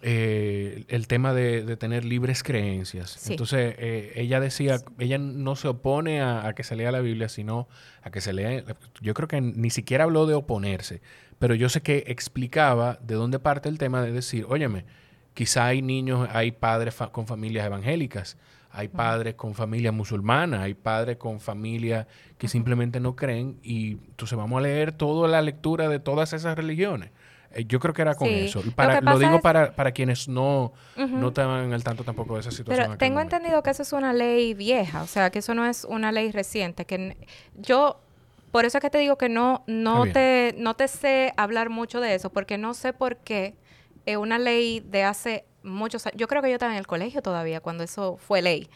Eh, 0.00 0.84
el 0.88 1.06
tema 1.06 1.34
de, 1.34 1.76
tener 1.76 2.04
libres 2.04 2.42
creencias. 2.42 3.28
Entonces, 3.28 3.74
eh, 3.78 4.12
ella 4.16 4.40
decía, 4.40 4.78
ella 4.98 5.18
no 5.18 5.54
se 5.54 5.68
opone 5.68 6.22
a, 6.22 6.46
a, 6.46 6.54
que 6.54 6.64
se 6.64 6.76
lea 6.76 6.90
la 6.90 7.00
Biblia, 7.00 7.28
sino 7.28 7.68
a 8.02 8.10
que 8.10 8.20
se 8.20 8.32
lea, 8.32 8.64
yo 9.00 9.14
creo 9.14 9.28
que 9.28 9.40
ni 9.40 9.70
siquiera 9.70 10.04
habló 10.04 10.26
de 10.26 10.34
oponerse, 10.34 11.02
pero 11.38 11.54
yo 11.54 11.68
sé 11.68 11.82
que 11.82 12.04
explicaba 12.06 12.98
de 13.02 13.14
dónde 13.14 13.38
parte 13.38 13.68
el 13.68 13.78
tema 13.78 14.02
de 14.02 14.12
decir, 14.12 14.46
óyeme, 14.48 14.86
quizá 15.34 15.66
hay 15.66 15.82
niños, 15.82 16.28
hay 16.32 16.52
padres 16.52 16.94
con 17.12 17.26
familias 17.26 17.66
evangélicas, 17.66 18.38
hay 18.70 18.88
padres 18.88 19.34
con 19.34 19.54
familias 19.54 19.92
musulmanas, 19.92 20.60
hay 20.60 20.74
padres 20.74 21.18
con 21.18 21.40
familias 21.40 22.06
que 22.38 22.48
simplemente 22.48 23.00
no 23.00 23.14
creen 23.16 23.58
y 23.62 23.92
entonces 23.92 24.36
vamos 24.36 24.58
a 24.58 24.62
leer 24.62 24.92
toda 24.92 25.28
la 25.28 25.42
lectura 25.42 25.88
de 25.88 25.98
todas 25.98 26.32
esas 26.32 26.56
religiones. 26.56 27.10
Eh, 27.54 27.64
yo 27.66 27.80
creo 27.80 27.94
que 27.94 28.02
era 28.02 28.14
con 28.14 28.28
eso. 28.28 28.62
Para, 28.74 29.00
lo, 29.00 29.18
digo 29.18 29.40
para, 29.40 29.72
para 29.72 29.92
quienes 29.92 30.28
no, 30.28 30.72
no 30.96 31.28
estaban 31.28 31.72
al 31.72 31.84
tanto 31.84 32.04
tampoco 32.04 32.34
de 32.34 32.40
esa 32.40 32.50
situación. 32.50 32.86
Pero 32.86 32.98
tengo 32.98 33.20
entendido 33.20 33.62
que 33.62 33.70
eso 33.70 33.82
es 33.82 33.92
una 33.92 34.12
ley 34.12 34.54
vieja, 34.54 35.02
o 35.02 35.06
sea, 35.06 35.30
que 35.30 35.40
eso 35.40 35.54
no 35.54 35.66
es 35.66 35.84
una 35.84 36.12
ley 36.12 36.30
reciente. 36.30 36.84
Que 36.84 37.16
yo 37.54 38.00
por 38.52 38.66
eso 38.66 38.78
es 38.78 38.82
que 38.82 38.90
te 38.90 38.98
digo 38.98 39.16
que 39.16 39.30
no, 39.30 39.64
no, 39.66 40.04
te, 40.06 40.54
no 40.58 40.74
te 40.74 40.86
sé 40.86 41.32
hablar 41.38 41.70
mucho 41.70 42.00
de 42.00 42.14
eso, 42.14 42.30
porque 42.30 42.58
no 42.58 42.74
sé 42.74 42.92
por 42.92 43.16
qué 43.16 43.54
es 44.04 44.18
una 44.18 44.38
ley 44.38 44.80
de 44.80 45.04
hace 45.04 45.46
muchos 45.62 46.06
años. 46.06 46.18
Yo 46.18 46.28
creo 46.28 46.42
que 46.42 46.48
yo 46.48 46.54
estaba 46.54 46.72
en 46.72 46.78
el 46.78 46.86
colegio 46.86 47.22
todavía 47.22 47.60
cuando 47.60 47.82
eso 47.82 48.18
fue 48.18 48.42
ley. 48.42 48.68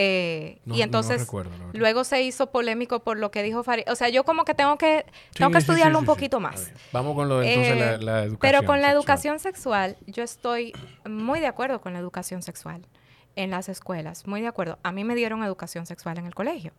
Eh, 0.00 0.60
y 0.66 0.82
entonces 0.82 1.26
luego 1.72 2.04
se 2.04 2.22
hizo 2.22 2.52
polémico 2.52 3.00
por 3.00 3.18
lo 3.18 3.32
que 3.32 3.42
dijo 3.42 3.64
Farid. 3.64 3.82
O 3.90 3.96
sea, 3.96 4.08
yo 4.08 4.22
como 4.22 4.44
que 4.44 4.54
tengo 4.54 4.78
que 4.78 5.04
tengo 5.34 5.50
que 5.50 5.58
estudiarlo 5.58 5.98
un 5.98 6.04
poquito 6.04 6.38
más. 6.38 6.70
Vamos 6.92 7.16
con 7.16 7.28
lo 7.28 7.40
de 7.40 7.52
entonces 7.52 7.76
la, 7.76 7.94
eh, 7.94 7.98
la, 7.98 8.22
educación. 8.22 8.38
Pero 8.38 8.62
con 8.62 8.80
la 8.80 8.92
educación 8.92 9.40
sexual, 9.40 9.96
yo 10.06 10.22
estoy 10.22 10.72
muy 11.04 11.40
de 11.40 11.48
acuerdo 11.48 11.80
con 11.80 11.94
la 11.94 11.98
educación 11.98 12.42
sexual 12.42 12.86
en 13.34 13.50
las 13.50 13.68
escuelas, 13.68 14.24
muy 14.28 14.40
de 14.40 14.46
acuerdo. 14.46 14.78
A 14.84 14.92
mí 14.92 15.02
me 15.02 15.16
dieron 15.16 15.42
educación 15.42 15.84
sexual 15.84 16.16
en 16.18 16.26
el 16.26 16.34
colegio. 16.36 16.70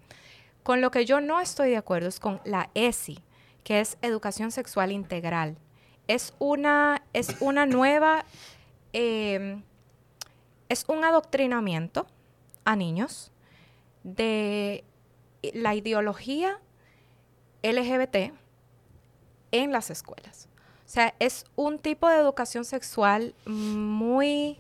Con 0.64 0.80
lo 0.80 0.90
que 0.90 1.04
yo 1.04 1.20
no 1.20 1.42
estoy 1.42 1.72
de 1.72 1.78
acuerdo 1.78 2.08
es 2.08 2.22
con 2.22 2.40
la 2.46 2.70
ESI, 2.74 3.20
que 3.66 3.82
es 3.82 3.98
Educación 4.02 4.52
Sexual 4.52 4.94
Integral. 4.94 5.58
Es 6.08 6.34
una, 6.40 7.04
es 7.12 7.36
una 7.42 7.66
nueva, 7.66 8.24
em, 8.94 9.62
es 10.70 10.86
un 10.88 11.04
adoctrinamiento 11.04 12.08
a 12.70 12.76
niños 12.76 13.32
de 14.04 14.84
la 15.54 15.76
ideología 15.76 16.60
LGBT 17.64 18.34
en 19.52 19.72
las 19.72 19.90
escuelas. 19.90 20.48
O 20.86 20.92
sea, 20.92 21.14
es 21.20 21.46
un 21.56 21.80
tipo 21.80 22.08
de 22.10 22.18
educación 22.18 22.66
sexual 22.66 23.36
muy, 23.46 24.60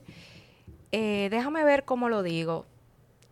eh, 0.92 1.28
déjame 1.32 1.64
ver 1.64 1.86
cómo 1.86 2.10
lo 2.10 2.24
digo, 2.24 2.66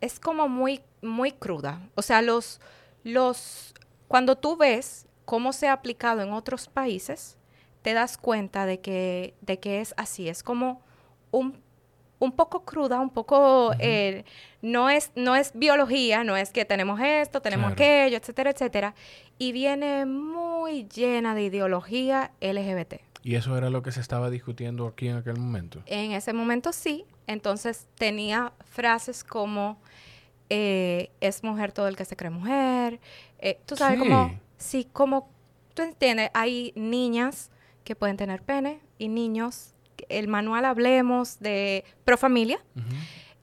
es 0.00 0.20
como 0.20 0.48
muy 0.48 0.82
muy 1.02 1.32
cruda. 1.32 1.80
O 1.94 2.02
sea, 2.02 2.22
los, 2.22 2.60
los, 3.04 3.74
cuando 4.06 4.36
tú 4.36 4.56
ves 4.56 5.06
cómo 5.24 5.52
se 5.52 5.68
ha 5.68 5.72
aplicado 5.72 6.22
en 6.22 6.32
otros 6.32 6.68
países, 6.68 7.36
te 7.82 7.94
das 7.94 8.18
cuenta 8.18 8.66
de 8.66 8.80
que, 8.80 9.34
de 9.40 9.58
que 9.58 9.80
es 9.80 9.94
así. 9.96 10.28
Es 10.28 10.42
como 10.42 10.82
un, 11.30 11.62
un 12.18 12.32
poco 12.32 12.64
cruda, 12.64 13.00
un 13.00 13.10
poco, 13.10 13.72
eh, 13.78 14.24
no, 14.62 14.90
es, 14.90 15.12
no 15.14 15.36
es 15.36 15.52
biología, 15.54 16.24
no 16.24 16.36
es 16.36 16.50
que 16.50 16.64
tenemos 16.64 17.00
esto, 17.00 17.40
tenemos 17.40 17.72
aquello, 17.72 18.16
etcétera, 18.16 18.50
etcétera. 18.50 18.94
Y 19.38 19.52
viene 19.52 20.04
muy 20.04 20.88
llena 20.88 21.34
de 21.34 21.44
ideología 21.44 22.32
LGBT. 22.40 22.94
¿Y 23.22 23.34
eso 23.34 23.56
era 23.56 23.70
lo 23.70 23.82
que 23.82 23.92
se 23.92 24.00
estaba 24.00 24.30
discutiendo 24.30 24.86
aquí 24.86 25.08
en 25.08 25.16
aquel 25.16 25.38
momento? 25.38 25.82
En 25.86 26.12
ese 26.12 26.32
momento 26.32 26.72
sí. 26.72 27.04
Entonces 27.26 27.86
tenía 27.96 28.52
frases 28.64 29.22
como 29.22 29.78
eh, 30.48 31.10
es 31.20 31.44
mujer 31.44 31.72
todo 31.72 31.88
el 31.88 31.96
que 31.96 32.04
se 32.04 32.16
cree 32.16 32.30
mujer. 32.30 33.00
Eh, 33.38 33.60
tú 33.66 33.76
sabes 33.76 33.98
cómo, 33.98 34.32
sí, 34.56 34.88
como 34.92 35.28
tú 35.74 35.82
entiendes, 35.82 36.30
hay 36.32 36.72
niñas 36.74 37.50
que 37.84 37.94
pueden 37.94 38.16
tener 38.16 38.42
pene 38.42 38.80
y 38.98 39.08
niños, 39.08 39.74
el 40.08 40.28
manual 40.28 40.64
hablemos 40.64 41.38
de 41.40 41.84
pro 42.04 42.16
familia. 42.16 42.60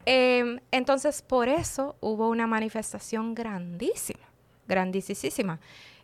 Em, 0.05 0.59
entonces, 0.71 1.21
por 1.21 1.49
eso 1.49 1.95
hubo 1.99 2.29
una 2.29 2.47
manifestación 2.47 3.33
grandísima, 3.33 4.25
grandísima, 4.67 5.59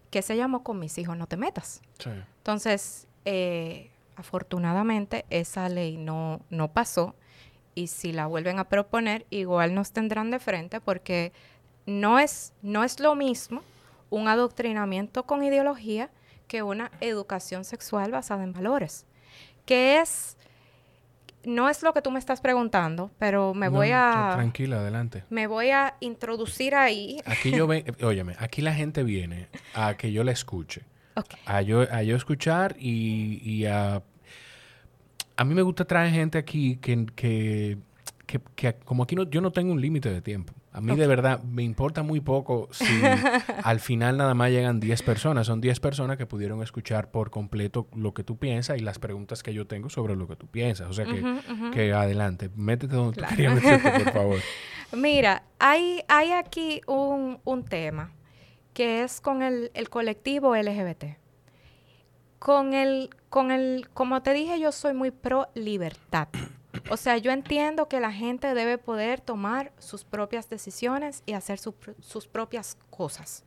que 0.09 0.21
se 0.21 0.35
llamó 0.35 0.63
Con 0.63 0.79
mis 0.79 0.97
hijos 0.97 1.17
no 1.17 1.27
te 1.27 1.37
metas. 1.37 1.81
Entonces, 2.37 3.07
eh, 3.25 3.91
afortunadamente, 4.15 5.25
esa 5.29 5.69
ley 5.69 5.97
no, 5.97 6.41
no 6.49 6.69
pasó 6.69 7.15
y 7.75 7.87
si 7.87 8.11
la 8.11 8.27
vuelven 8.27 8.59
a 8.59 8.65
proponer, 8.65 9.25
igual 9.29 9.73
nos 9.73 9.91
tendrán 9.91 10.31
de 10.31 10.39
frente 10.39 10.81
porque 10.81 11.31
no 11.85 12.19
es, 12.19 12.53
no 12.61 12.83
es 12.83 12.99
lo 12.99 13.15
mismo 13.15 13.61
un 14.09 14.27
adoctrinamiento 14.27 15.23
con 15.23 15.43
ideología 15.43 16.09
que 16.47 16.63
una 16.63 16.91
educación 16.99 17.63
sexual 17.63 18.11
basada 18.11 18.43
en 18.43 18.53
valores. 18.53 19.05
Que 19.71 20.01
es, 20.01 20.35
no 21.45 21.69
es 21.69 21.81
lo 21.81 21.93
que 21.93 22.01
tú 22.01 22.11
me 22.11 22.19
estás 22.19 22.41
preguntando, 22.41 23.09
pero 23.17 23.53
me 23.53 23.69
voy 23.69 23.91
a... 23.93 24.31
Tranquila, 24.33 24.79
adelante. 24.79 25.23
Me 25.29 25.47
voy 25.47 25.69
a 25.69 25.95
introducir 26.01 26.75
ahí. 26.75 27.21
Aquí 27.25 27.51
yo, 27.51 27.67
ve, 27.67 27.85
óyeme, 28.03 28.35
aquí 28.39 28.61
la 28.61 28.73
gente 28.73 29.03
viene 29.03 29.47
a 29.73 29.95
que 29.95 30.11
yo 30.11 30.25
la 30.25 30.33
escuche. 30.33 30.81
A, 31.45 31.61
yo, 31.61 31.83
a 31.89 32.03
yo 32.03 32.17
escuchar 32.17 32.75
y, 32.77 33.39
y 33.49 33.65
a 33.65 34.03
a 35.37 35.45
mí 35.45 35.55
me 35.55 35.61
gusta 35.61 35.85
traer 35.85 36.11
gente 36.11 36.37
aquí 36.37 36.75
que, 36.75 37.05
que, 37.15 37.77
que, 38.55 38.75
como 38.83 39.03
aquí 39.03 39.15
no, 39.15 39.23
yo 39.23 39.39
no 39.39 39.51
tengo 39.51 39.71
un 39.71 39.79
límite 39.79 40.11
de 40.11 40.21
tiempo. 40.21 40.53
A 40.73 40.79
mí 40.79 40.95
de 40.95 41.05
verdad 41.05 41.43
me 41.43 41.63
importa 41.63 42.01
muy 42.01 42.21
poco 42.21 42.69
si 42.71 42.85
al 43.63 43.81
final 43.81 44.15
nada 44.15 44.33
más 44.33 44.51
llegan 44.51 44.79
10 44.79 45.03
personas. 45.03 45.47
Son 45.47 45.59
10 45.59 45.81
personas 45.81 46.17
que 46.17 46.25
pudieron 46.25 46.63
escuchar 46.63 47.11
por 47.11 47.29
completo 47.29 47.87
lo 47.93 48.13
que 48.13 48.23
tú 48.23 48.37
piensas 48.37 48.77
y 48.77 48.81
las 48.81 48.97
preguntas 48.97 49.43
que 49.43 49.53
yo 49.53 49.67
tengo 49.67 49.89
sobre 49.89 50.15
lo 50.15 50.27
que 50.27 50.37
tú 50.37 50.47
piensas. 50.47 50.89
O 50.89 50.93
sea 50.93 51.05
que, 51.73 51.93
adelante, 51.93 52.49
métete 52.55 52.95
donde 52.95 53.21
tú 53.21 53.27
querías 53.27 53.53
meterte, 53.53 54.03
por 54.03 54.13
favor. 54.13 54.39
Mira, 54.93 55.43
hay, 55.59 56.03
hay 56.07 56.31
aquí 56.31 56.81
un, 56.87 57.39
un 57.43 57.65
tema 57.65 58.11
que 58.73 59.03
es 59.03 59.19
con 59.19 59.41
el, 59.41 59.71
el 59.73 59.89
colectivo 59.89 60.55
LGBT. 60.55 61.17
Con 62.39 62.73
el, 62.73 63.09
con 63.29 63.51
el, 63.51 63.89
como 63.93 64.21
te 64.23 64.33
dije, 64.33 64.59
yo 64.59 64.71
soy 64.71 64.93
muy 64.93 65.11
pro 65.11 65.49
libertad. 65.53 66.29
O 66.89 66.97
sea, 66.97 67.17
yo 67.17 67.31
entiendo 67.31 67.87
que 67.87 67.99
la 67.99 68.11
gente 68.11 68.53
debe 68.53 68.77
poder 68.77 69.21
tomar 69.21 69.71
sus 69.77 70.03
propias 70.03 70.49
decisiones 70.49 71.23
y 71.25 71.33
hacer 71.33 71.59
sus 71.59 72.27
propias 72.27 72.77
cosas. 72.89 73.43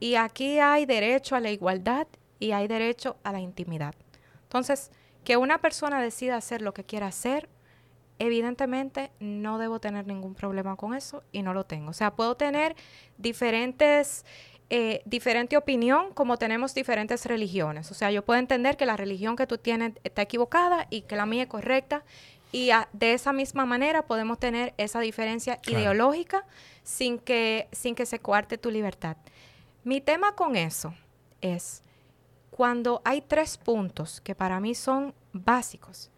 Y 0.00 0.16
aquí 0.16 0.58
hay 0.58 0.86
derecho 0.86 1.36
a 1.36 1.40
la 1.40 1.50
igualdad 1.50 2.06
y 2.38 2.52
hay 2.52 2.68
derecho 2.68 3.16
a 3.22 3.32
la 3.32 3.40
intimidad. 3.40 3.94
Entonces, 4.44 4.90
que 5.24 5.36
una 5.36 5.58
persona 5.58 6.00
decida 6.00 6.36
hacer 6.36 6.62
lo 6.62 6.74
que 6.74 6.84
quiera 6.84 7.06
hacer, 7.06 7.48
evidentemente 8.18 9.10
no 9.20 9.58
debo 9.58 9.80
tener 9.80 10.06
ningún 10.06 10.34
problema 10.34 10.76
con 10.76 10.94
eso 10.94 11.22
y 11.32 11.42
no 11.42 11.54
lo 11.54 11.64
tengo. 11.64 11.90
O 11.90 11.94
sea, 11.94 12.14
puedo 12.14 12.36
tener 12.36 12.76
diferentes 13.18 14.24
eh, 14.74 15.02
diferente 15.04 15.58
opinión 15.58 16.14
como 16.14 16.38
tenemos 16.38 16.74
diferentes 16.74 17.26
religiones. 17.26 17.90
O 17.90 17.94
sea, 17.94 18.10
yo 18.10 18.24
puedo 18.24 18.40
entender 18.40 18.78
que 18.78 18.86
la 18.86 18.96
religión 18.96 19.36
que 19.36 19.46
tú 19.46 19.58
tienes 19.58 19.92
está 20.02 20.22
equivocada 20.22 20.86
y 20.88 21.02
que 21.02 21.14
la 21.14 21.26
mía 21.26 21.42
es 21.42 21.48
correcta. 21.48 22.04
Y 22.52 22.70
de 22.92 23.14
esa 23.14 23.32
misma 23.32 23.64
manera 23.64 24.06
podemos 24.06 24.38
tener 24.38 24.74
esa 24.76 25.00
diferencia 25.00 25.58
ideológica 25.66 26.44
sin 26.82 27.18
que, 27.18 27.68
sin 27.72 27.94
que 27.94 28.04
se 28.04 28.18
coarte 28.18 28.58
tu 28.58 28.70
libertad. 28.70 29.16
Mi 29.84 30.00
tema 30.00 30.34
con 30.34 30.54
eso 30.54 30.94
es 31.40 31.82
cuando 32.50 33.00
hay 33.04 33.22
tres 33.22 33.56
puntos 33.56 34.20
que 34.20 34.34
para 34.34 34.60
mí 34.60 34.74
son 34.74 35.14
básicos. 35.32 36.10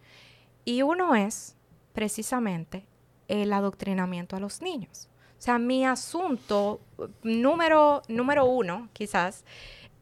Y 0.65 0.83
uno 0.83 1.15
es 1.15 1.57
precisamente 1.93 2.85
el 3.29 3.53
adoctrinamiento 3.53 4.37
a 4.37 4.41
los 4.41 4.61
niños. 4.61 5.09
O 5.39 5.43
sea, 5.45 5.59
mi 5.59 5.85
asunto 5.85 6.81
número, 7.23 8.03
número 8.09 8.47
uno, 8.47 8.89
quizás, 8.93 9.45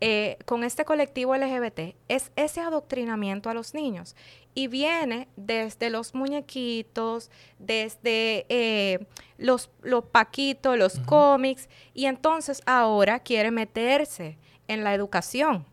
eh, 0.05 0.37
con 0.47 0.65
este 0.65 0.85
colectivo 0.85 1.37
LGBT 1.37 1.95
es 2.09 2.33
ese 2.35 2.61
adoctrinamiento 2.61 3.51
a 3.51 3.55
los 3.55 3.73
niños. 3.73 4.17
Y 4.53 4.67
viene 4.67 5.29
desde 5.37 5.91
los 5.91 6.13
muñequitos, 6.13 7.31
desde 7.61 8.45
eh, 8.49 9.07
los, 9.39 9.71
los 9.81 10.03
paquitos, 10.07 10.77
los 10.77 10.99
cómics, 10.99 11.69
y 11.95 12.07
entonces 12.07 12.63
ahora 12.67 13.21
quiere 13.21 13.53
meterse 13.53 14.39
en 14.67 14.83
la 14.83 14.93
educación. 14.93 15.65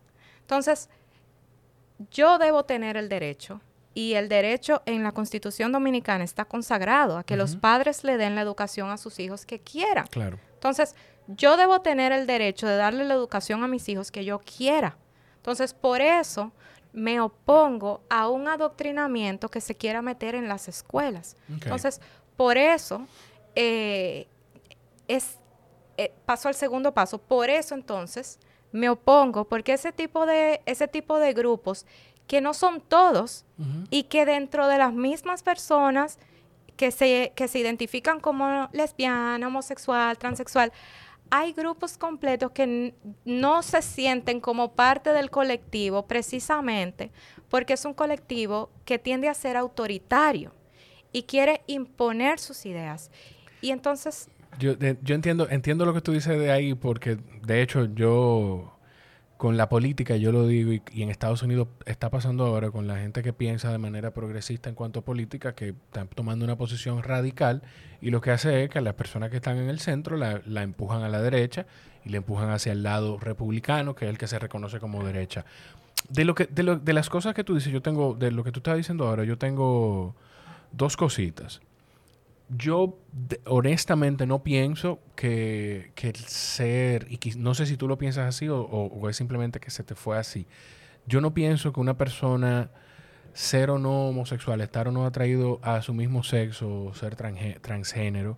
Entonces, 0.42 0.92
yo 2.12 2.38
debo 2.38 2.66
tener 2.66 2.98
el 2.98 3.10
derecho, 3.10 3.62
y 3.96 4.14
el 4.14 4.30
derecho 4.30 4.84
en 4.86 5.02
la 5.02 5.12
Constitución 5.12 5.72
Dominicana 5.72 6.24
está 6.24 6.46
consagrado 6.46 7.18
a 7.18 7.24
que 7.24 7.36
los 7.36 7.56
padres 7.56 8.04
le 8.04 8.18
den 8.18 8.36
la 8.36 8.42
educación 8.42 8.92
a 8.92 8.98
sus 8.98 9.20
hijos 9.20 9.48
que 9.48 9.60
quieran. 9.60 10.06
Claro. 10.06 10.38
Entonces, 10.54 10.96
yo 11.36 11.58
debo 11.58 11.82
tener 11.82 12.12
el 12.12 12.26
derecho 12.26 12.68
de 12.68 12.76
darle 12.76 13.06
la 13.06 13.14
educación 13.14 13.64
a 13.64 13.68
mis 13.68 13.88
hijos 13.88 14.12
que 14.12 14.26
yo 14.26 14.40
quiera. 14.40 14.98
Entonces, 15.38 15.74
por 15.74 16.02
eso 16.02 16.52
me 16.92 17.22
opongo 17.22 18.02
a 18.10 18.28
un 18.30 18.48
adoctrinamiento 18.48 19.50
que 19.50 19.62
se 19.62 19.76
quiera 19.76 20.02
meter 20.02 20.34
en 20.34 20.48
las 20.48 20.68
escuelas. 20.68 21.38
Entonces, 21.48 22.02
por 22.36 22.58
eso 22.58 23.06
eh, 23.56 24.28
es 25.08 25.38
eh, 25.98 26.12
paso 26.26 26.48
al 26.48 26.56
segundo 26.56 26.94
paso. 26.94 27.20
Por 27.20 27.50
eso, 27.50 27.76
entonces, 27.76 28.40
me 28.72 28.90
opongo, 28.90 29.46
porque 29.46 29.74
ese 29.74 29.92
tipo 29.92 30.26
de, 30.26 30.62
ese 30.66 30.88
tipo 30.88 31.20
de 31.20 31.34
grupos, 31.34 31.86
que 32.26 32.42
no 32.42 32.54
son 32.54 32.82
todos, 32.82 33.44
y 33.90 34.04
que 34.04 34.26
dentro 34.26 34.68
de 34.68 34.78
las 34.78 34.94
mismas 34.94 35.44
personas 35.44 36.20
que 36.78 36.92
se, 36.92 37.34
que 37.36 37.48
se 37.48 37.60
identifican 37.60 38.20
como 38.20 38.70
lesbiana, 38.72 39.48
homosexual, 39.48 40.18
transexual, 40.18 40.72
hay 41.32 41.54
grupos 41.54 41.98
completos 41.98 42.52
que 42.52 42.94
no 43.26 43.62
se 43.62 43.82
sienten 43.82 44.40
como 44.40 44.74
parte 44.74 45.12
del 45.12 45.30
colectivo 45.30 46.08
precisamente 46.08 47.12
porque 47.50 47.74
es 47.74 47.86
un 47.86 47.94
colectivo 47.94 48.70
que 48.86 49.00
tiende 49.00 49.28
a 49.28 49.34
ser 49.34 49.58
autoritario 49.58 50.54
y 51.12 51.24
quiere 51.24 51.62
imponer 51.68 52.40
sus 52.40 52.66
ideas. 52.66 53.12
Y 53.62 53.72
entonces... 53.72 54.30
Yo, 54.60 54.74
yo 54.78 55.16
entiendo, 55.16 55.48
entiendo 55.50 55.86
lo 55.86 55.94
que 55.94 56.02
tú 56.02 56.12
dices 56.12 56.38
de 56.38 56.52
ahí 56.52 56.74
porque 56.74 57.18
de 57.44 57.62
hecho 57.62 57.86
yo 57.86 58.79
con 59.40 59.56
la 59.56 59.70
política, 59.70 60.18
yo 60.18 60.34
lo 60.34 60.46
digo, 60.46 60.74
y, 60.74 61.02
en 61.02 61.10
Estados 61.10 61.44
Unidos 61.44 61.70
está 61.86 62.10
pasando 62.10 62.46
ahora 62.46 62.72
con 62.72 62.88
la 62.88 62.98
gente 62.98 63.24
que 63.24 63.32
piensa 63.32 63.72
de 63.72 63.78
manera 63.78 64.12
progresista 64.12 64.68
en 64.68 64.76
cuanto 64.76 65.00
a 65.00 65.06
política, 65.06 65.56
que 65.56 65.70
están 65.70 66.10
tomando 66.10 66.44
una 66.44 66.58
posición 66.58 67.02
radical 67.04 67.62
y 68.02 68.10
lo 68.10 68.20
que 68.20 68.32
hace 68.32 68.66
es 68.66 68.70
que 68.70 68.82
las 68.82 68.96
personas 68.96 69.30
que 69.30 69.38
están 69.38 69.56
en 69.56 69.70
el 69.70 69.80
centro 69.80 70.18
la, 70.18 70.42
la 70.46 70.62
empujan 70.64 71.04
a 71.04 71.08
la 71.08 71.22
derecha 71.22 71.68
y 72.04 72.10
la 72.10 72.18
empujan 72.18 72.50
hacia 72.50 72.74
el 72.74 72.84
lado 72.84 73.18
republicano, 73.18 73.96
que 73.96 74.04
es 74.04 74.10
el 74.12 74.18
que 74.18 74.28
se 74.28 74.40
reconoce 74.40 74.82
como 74.82 75.06
derecha. 75.06 75.46
De, 76.10 76.26
lo 76.26 76.36
que, 76.36 76.48
de, 76.48 76.64
lo, 76.64 76.76
de 76.76 76.92
las 76.92 77.10
cosas 77.10 77.34
que 77.34 77.46
tú 77.46 77.56
dices, 77.56 77.72
yo 77.72 77.82
tengo, 77.82 78.16
de 78.16 78.32
lo 78.32 78.44
que 78.44 78.52
tú 78.52 78.60
estás 78.60 78.76
diciendo 78.76 79.08
ahora, 79.08 79.24
yo 79.24 79.38
tengo 79.38 80.18
dos 80.74 80.98
cositas 80.98 81.62
yo 82.50 82.98
honestamente 83.46 84.26
no 84.26 84.44
pienso 84.44 85.00
que, 85.16 85.92
el 86.02 86.16
ser, 86.16 87.08
y 87.10 87.20
no 87.38 87.54
sé 87.54 87.66
si 87.66 87.78
tú 87.78 87.88
lo 87.88 87.98
piensas 87.98 88.28
así 88.28 88.48
o, 88.50 89.10
es 89.10 89.16
simplemente 89.16 89.60
que 89.60 89.72
se 89.72 89.84
te 89.84 89.96
fue 89.96 90.18
así. 90.18 90.48
Yo 91.06 91.22
no 91.22 91.34
pienso 91.34 91.74
que 91.74 91.80
una 91.80 91.98
persona 91.98 92.72
ser 93.34 93.70
o 93.70 93.78
no 93.78 94.10
homosexual, 94.10 94.62
estar 94.62 94.88
o 94.88 94.92
no 94.92 95.06
atraído 95.06 95.60
a 95.62 95.82
su 95.82 95.94
mismo 95.94 96.24
sexo, 96.24 96.92
ser 96.94 97.16
transgénero, 97.16 98.38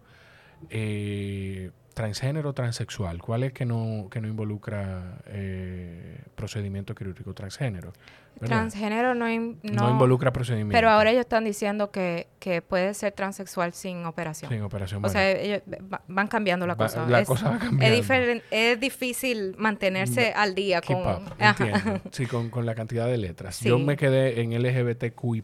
eh, 0.70 1.72
transgénero 1.94 2.54
transexual, 2.54 3.20
¿cuál 3.20 3.44
es 3.44 3.54
que 3.54 3.66
no, 3.66 4.08
que 4.10 4.22
no 4.22 4.28
involucra 4.28 5.20
eh, 5.28 6.24
procedimiento 6.36 6.96
quirúrgico 6.96 7.34
transgénero? 7.34 7.94
Transgénero 8.40 9.14
no, 9.14 9.26
no, 9.28 9.90
involucra 9.92 10.34
procedimiento. 10.34 10.74
Pero 10.74 10.90
ahora 10.90 11.12
ellos 11.12 11.22
están 11.22 11.44
diciendo 11.44 11.92
que, 11.92 12.28
que, 12.40 12.62
puede 12.62 12.94
ser 12.96 13.14
transexual 13.14 13.74
sin 13.74 14.06
operación. 14.06 14.50
Sin 14.50 14.64
operación. 14.64 15.06
O 15.06 15.10
sea, 15.10 15.30
ellos 15.32 15.62
van 16.08 16.28
cambiando 16.28 16.66
la 16.66 16.76
cosa. 16.76 17.06
La 17.08 17.22
es, 17.22 17.28
cosa 17.28 17.52
va 17.52 17.60
cambiando. 17.60 17.98
Es, 17.98 18.44
es 18.50 18.80
difícil 18.80 19.56
mantenerse 19.58 20.34
al 20.34 20.56
día 20.56 20.82
con... 20.82 20.98
sí, 22.12 22.26
con, 22.26 22.50
con, 22.50 22.66
la 22.66 22.74
cantidad 22.74 23.06
de 23.06 23.18
letras. 23.18 23.60
Yo 23.60 23.78
me 23.78 23.96
quedé 23.96 24.42
en 24.42 24.60
LGBTQI+. 24.60 25.44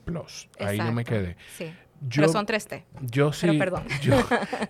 Ahí 0.59 0.79
no 0.79 0.91
me 0.91 1.05
quedé. 1.05 1.35
Sí. 1.55 1.71
pero 2.15 2.29
son 2.29 2.47
3T. 2.47 2.83
Yo 3.01 3.31
sí. 3.31 3.45
Pero 3.47 3.59
perdón. 3.59 3.83
Yo, 4.01 4.17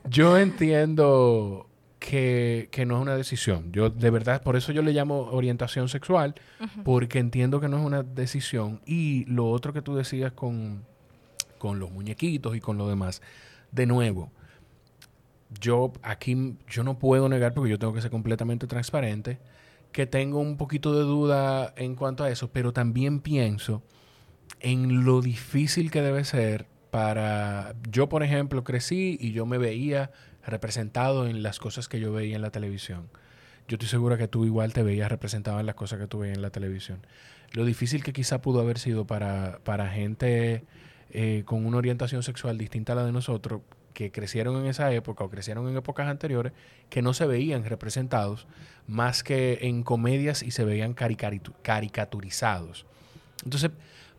yo 0.10 0.38
entiendo 0.38 1.67
que, 2.00 2.70
no 2.86 2.98
es 2.98 3.02
una 3.02 3.16
decisión. 3.16 3.72
Yo, 3.72 3.90
de 3.90 4.10
verdad, 4.10 4.42
por 4.42 4.56
eso 4.56 4.72
yo 4.72 4.82
le 4.82 4.94
llamo 4.94 5.22
orientación 5.32 5.90
sexual, 5.90 6.36
porque 6.84 7.20
entiendo 7.20 7.60
que 7.60 7.68
no 7.68 7.78
es 7.78 7.86
una 7.86 8.04
decisión. 8.04 8.82
Y 8.86 9.26
lo 9.26 9.50
otro 9.50 9.74
que 9.74 9.82
tú 9.82 9.96
decías 9.96 10.32
con, 10.32 10.86
con 11.58 11.80
los 11.80 11.92
muñequitos 11.92 12.56
y 12.56 12.62
con 12.62 12.78
lo 12.78 12.88
demás, 12.88 13.22
de 13.72 13.86
nuevo, 13.86 14.32
yo 15.60 15.94
aquí, 16.04 16.58
yo 16.70 16.84
no 16.84 17.00
puedo 17.00 17.30
negar, 17.30 17.54
porque 17.54 17.72
yo 17.72 17.80
tengo 17.80 17.94
que 17.94 18.02
ser 18.02 18.12
completamente 18.12 18.68
transparente, 18.68 19.40
que 19.92 20.06
tengo 20.06 20.40
un 20.40 20.58
poquito 20.58 20.94
de 20.94 21.04
duda 21.04 21.74
en 21.78 21.96
cuanto 21.96 22.24
a 22.24 22.30
eso, 22.30 22.50
pero 22.52 22.74
también 22.74 23.20
pienso 23.20 23.82
en 24.60 25.06
lo 25.06 25.22
difícil 25.22 25.92
que 25.92 26.02
debe 26.02 26.24
ser 26.24 26.68
para... 26.92 27.76
Yo, 27.90 28.10
por 28.10 28.24
ejemplo, 28.24 28.64
crecí 28.64 29.18
y 29.20 29.32
yo 29.32 29.46
me 29.46 29.58
veía 29.58 30.12
representado 30.48 31.28
en 31.28 31.44
las 31.44 31.60
cosas 31.60 31.88
que 31.88 32.00
yo 32.00 32.12
veía 32.12 32.36
en 32.36 32.42
la 32.42 32.50
televisión. 32.52 33.10
Yo 33.68 33.76
estoy 33.76 33.90
segura 33.90 34.18
que 34.18 34.28
tú 34.28 34.46
igual 34.46 34.74
te 34.74 34.82
veías 34.82 35.10
representado 35.10 35.60
en 35.60 35.66
las 35.66 35.76
cosas 35.76 36.00
que 36.00 36.08
tú 36.08 36.20
veías 36.20 36.38
en 36.38 36.42
la 36.42 36.50
televisión. 36.50 37.06
Lo 37.52 37.66
difícil 37.66 38.04
que 38.04 38.14
quizá 38.14 38.42
pudo 38.42 38.62
haber 38.62 38.80
sido 38.80 39.06
para, 39.06 39.60
para 39.64 39.90
gente 39.90 40.64
eh, 41.12 41.44
con 41.46 41.66
una 41.66 41.78
orientación 41.78 42.24
sexual 42.24 42.58
distinta 42.58 42.94
a 42.94 42.96
la 42.96 43.06
de 43.06 43.12
nosotros, 43.12 43.62
que 43.94 44.12
crecieron 44.12 44.58
en 44.58 44.68
esa 44.68 44.94
época 44.94 45.24
o 45.24 45.30
crecieron 45.30 45.68
en 45.68 45.76
épocas 45.76 46.08
anteriores, 46.08 46.54
que 46.90 47.02
no 47.02 47.14
se 47.14 47.26
veían 47.26 47.66
representados 47.66 48.46
más 48.86 49.24
que 49.24 49.60
en 49.64 49.84
comedias 49.84 50.44
y 50.44 50.52
se 50.52 50.64
veían 50.64 50.94
caricaturizados. 50.94 52.86
Entonces, 53.44 53.72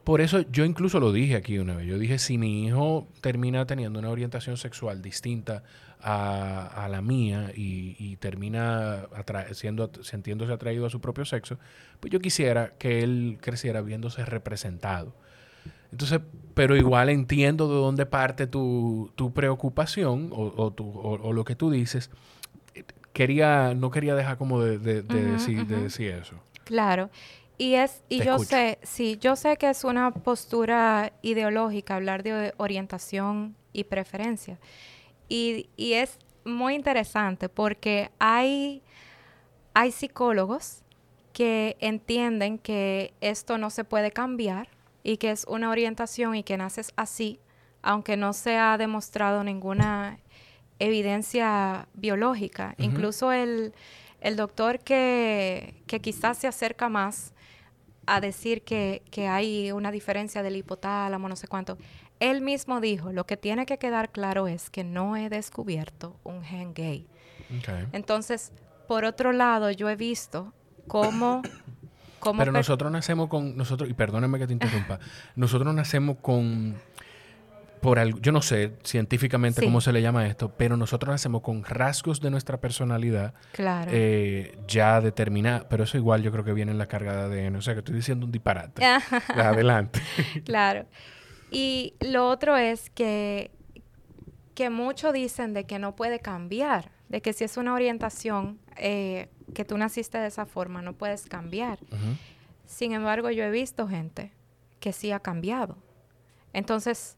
por 0.03 0.20
eso 0.20 0.41
yo 0.51 0.64
incluso 0.64 1.01
lo 1.01 1.12
dije 1.12 1.37
aquí 1.37 1.59
una 1.59 1.76
vez. 1.76 1.87
Yo 1.87 1.99
dije, 1.99 2.18
si 2.18 2.39
mi 2.39 2.66
hijo 2.66 3.07
termina 3.20 3.66
teniendo 3.66 3.99
una 3.99 4.09
orientación 4.11 4.57
sexual 4.57 5.03
distinta 5.03 5.62
a, 6.01 6.89
la 6.91 7.03
mía 7.03 7.53
y, 7.55 8.17
termina 8.17 9.09
siendo, 9.53 9.91
sintiéndose 10.03 10.53
atraído 10.53 10.87
a 10.87 10.91
su 10.91 11.01
propio 11.01 11.25
sexo, 11.25 11.59
pues 12.01 12.13
yo 12.13 12.21
quisiera 12.21 12.73
que 12.79 13.03
él 13.03 13.39
creciera 13.41 13.81
viéndose 13.81 14.25
representado. 14.25 15.15
Entonces, 15.91 16.21
pero 16.55 16.77
igual 16.77 17.09
entiendo 17.09 17.69
de 17.69 17.75
dónde 17.75 18.07
parte 18.07 18.47
tu, 18.47 19.13
preocupación 19.35 20.31
o, 20.33 20.73
o, 20.77 21.33
lo 21.33 21.45
que 21.45 21.55
tú 21.55 21.71
dices. 21.71 22.11
Quería, 23.13 23.75
no 23.75 23.91
quería 23.91 24.15
dejar 24.15 24.39
como 24.39 24.61
de, 24.61 24.79
decir, 25.03 25.67
de 25.67 25.83
decir 25.83 26.11
eso. 26.11 26.37
Claro. 26.65 27.11
Y 27.57 27.75
es, 27.75 28.03
y 28.09 28.23
yo 28.23 28.39
sé, 28.39 28.79
sí, 28.83 29.19
yo 29.21 29.35
sé 29.35 29.57
que 29.57 29.69
es 29.69 29.83
una 29.83 30.13
postura 30.13 31.13
ideológica 31.23 31.97
hablar 31.97 32.23
de 32.23 32.55
orientación 32.57 33.57
y 33.73 33.85
preferencia. 33.85 34.59
Y, 35.29 35.68
es 35.76 36.18
muy 36.45 36.74
interesante 36.74 37.49
porque 37.49 38.11
hay, 38.18 38.83
hay 39.74 39.93
psicólogos 39.93 40.83
que 41.33 41.76
entienden 41.81 42.59
que 42.59 43.12
esto 43.20 43.59
no 43.59 43.70
se 43.70 43.85
puede 43.85 44.11
cambiar 44.11 44.68
y 45.03 45.18
que 45.18 45.31
es 45.31 45.45
una 45.49 45.70
orientación 45.70 46.35
y 46.35 46.43
que 46.43 46.57
naces 46.57 46.93
así, 46.97 47.39
aunque 47.83 48.16
no 48.16 48.33
se 48.33 48.57
ha 48.57 48.79
demostrado 48.79 49.45
ninguna 49.45 50.18
evidencia 50.79 51.87
biológica. 51.95 52.74
Incluso 52.79 53.31
el, 53.33 53.72
doctor 54.37 54.81
que, 54.81 55.83
que, 55.87 56.01
quizás 56.01 56.39
se 56.39 56.47
acerca 56.47 56.89
más 56.89 57.35
a 58.07 58.20
decir 58.20 58.62
que, 58.62 59.03
que, 59.11 59.29
hay 59.29 59.70
una 59.70 59.93
diferencia 59.93 60.43
del 60.43 60.57
hipotálamo, 60.57 61.29
no 61.29 61.37
sé 61.37 61.47
cuánto, 61.47 61.76
él 62.21 62.41
mismo 62.41 62.81
dijo, 62.81 63.12
lo 63.12 63.27
que 63.27 63.37
tiene 63.37 63.66
que 63.66 63.79
quedar 63.79 64.11
claro 64.11 64.49
es 64.49 64.71
que 64.71 64.85
no 64.85 65.16
he 65.16 65.29
descubierto 65.29 66.16
un 66.25 66.43
gen 66.43 66.75
gay. 66.75 67.07
Entonces, 67.93 68.53
por 68.87 69.05
otro 69.05 69.33
lado, 69.33 69.71
yo 69.71 69.89
he 69.89 69.97
visto 69.97 70.53
cómo... 70.87 71.43
cómo 72.19 72.41
Pero 72.41 72.53
nosotros 72.53 72.91
nacemos 72.91 73.29
con, 73.29 73.57
nosotros, 73.57 73.89
y 73.89 73.95
perdóname 73.95 74.39
que 74.39 74.47
te 74.47 74.53
interrumpa, 74.53 74.99
nosotros 75.37 75.75
nacemos 75.75 76.16
con, 76.21 76.77
por 77.81 77.99
algo, 77.99 78.19
yo 78.19 78.33
no 78.33 78.43
sé 78.43 78.75
científicamente 78.83 79.62
cómo 79.62 79.81
se 79.81 79.93
le 79.93 80.03
llama 80.03 80.27
esto, 80.27 80.53
pero 80.57 80.77
nosotros 80.77 81.12
nacemos 81.12 81.43
con 81.43 81.64
rasgos 81.64 82.21
de 82.21 82.31
nuestra 82.31 82.59
personalidad 82.59 83.35
claro. 83.53 83.91
eh, 83.95 84.59
ya 84.66 85.01
determinados, 85.01 85.66
pero 85.71 85.85
eso 85.85 85.97
igual 85.97 86.23
yo 86.23 86.33
creo 86.33 86.45
que 86.45 86.53
viene 86.53 86.73
en 86.73 86.79
la 86.79 86.87
carga 86.87 87.29
de 87.29 87.47
ADN, 87.47 87.57
o 87.57 87.62
sea 87.62 87.75
que 87.75 87.81
estoy 87.81 87.95
diciendo 87.95 88.27
un 88.27 88.33
disparate. 88.33 88.85
Adelante. 89.29 90.01
claro. 90.45 90.87
Y 91.51 91.95
lo 92.01 92.29
otro 92.29 92.57
es 92.57 92.91
que, 92.91 93.51
que 94.55 94.71
muchos 94.71 95.13
dicen 95.13 95.55
de 95.55 95.65
que 95.65 95.79
no 95.79 95.97
puede 95.97 96.21
cambiar, 96.21 96.91
de 97.09 97.23
que 97.23 97.33
si 97.33 97.45
es 97.45 97.57
una 97.57 97.75
orientación 97.75 98.59
eh, 98.77 99.29
que 99.55 99.65
tú 99.65 99.79
naciste 99.79 100.19
de 100.19 100.27
esa 100.27 100.47
forma, 100.47 100.83
no 100.83 100.93
puedes 100.93 101.27
cambiar. 101.27 101.79
Sin 102.67 102.93
embargo, 102.93 103.31
yo 103.31 103.45
he 103.45 103.51
visto 103.51 103.89
gente 103.89 104.33
que 104.81 104.93
sí 104.93 105.11
ha 105.11 105.21
cambiado. 105.21 105.79
Entonces, 106.53 107.17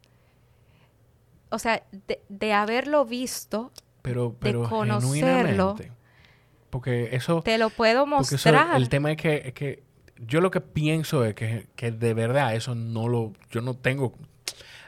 o 1.51 1.59
sea, 1.59 1.83
de, 2.29 2.53
haberlo 2.53 3.05
visto, 3.05 3.73
pero, 4.03 4.37
pero 4.39 4.63
de 4.63 4.69
conocerlo, 4.69 5.77
porque 6.71 7.15
eso... 7.17 7.43
Te 7.43 7.59
lo 7.59 7.71
puedo 7.71 8.07
mostrar. 8.07 8.77
el 8.77 8.89
tema 8.89 9.11
es 9.11 9.17
que, 9.17 9.53
que 9.53 9.83
yo 10.27 10.41
lo 10.41 10.51
que 10.51 10.61
pienso 10.61 11.25
es 11.25 11.35
que, 11.35 11.67
que, 11.77 11.91
de 11.91 12.15
verdad 12.15 12.55
eso 12.55 12.75
no 12.75 13.09
lo... 13.09 13.33
Yo 13.51 13.61
no 13.61 13.75
tengo... 13.75 14.15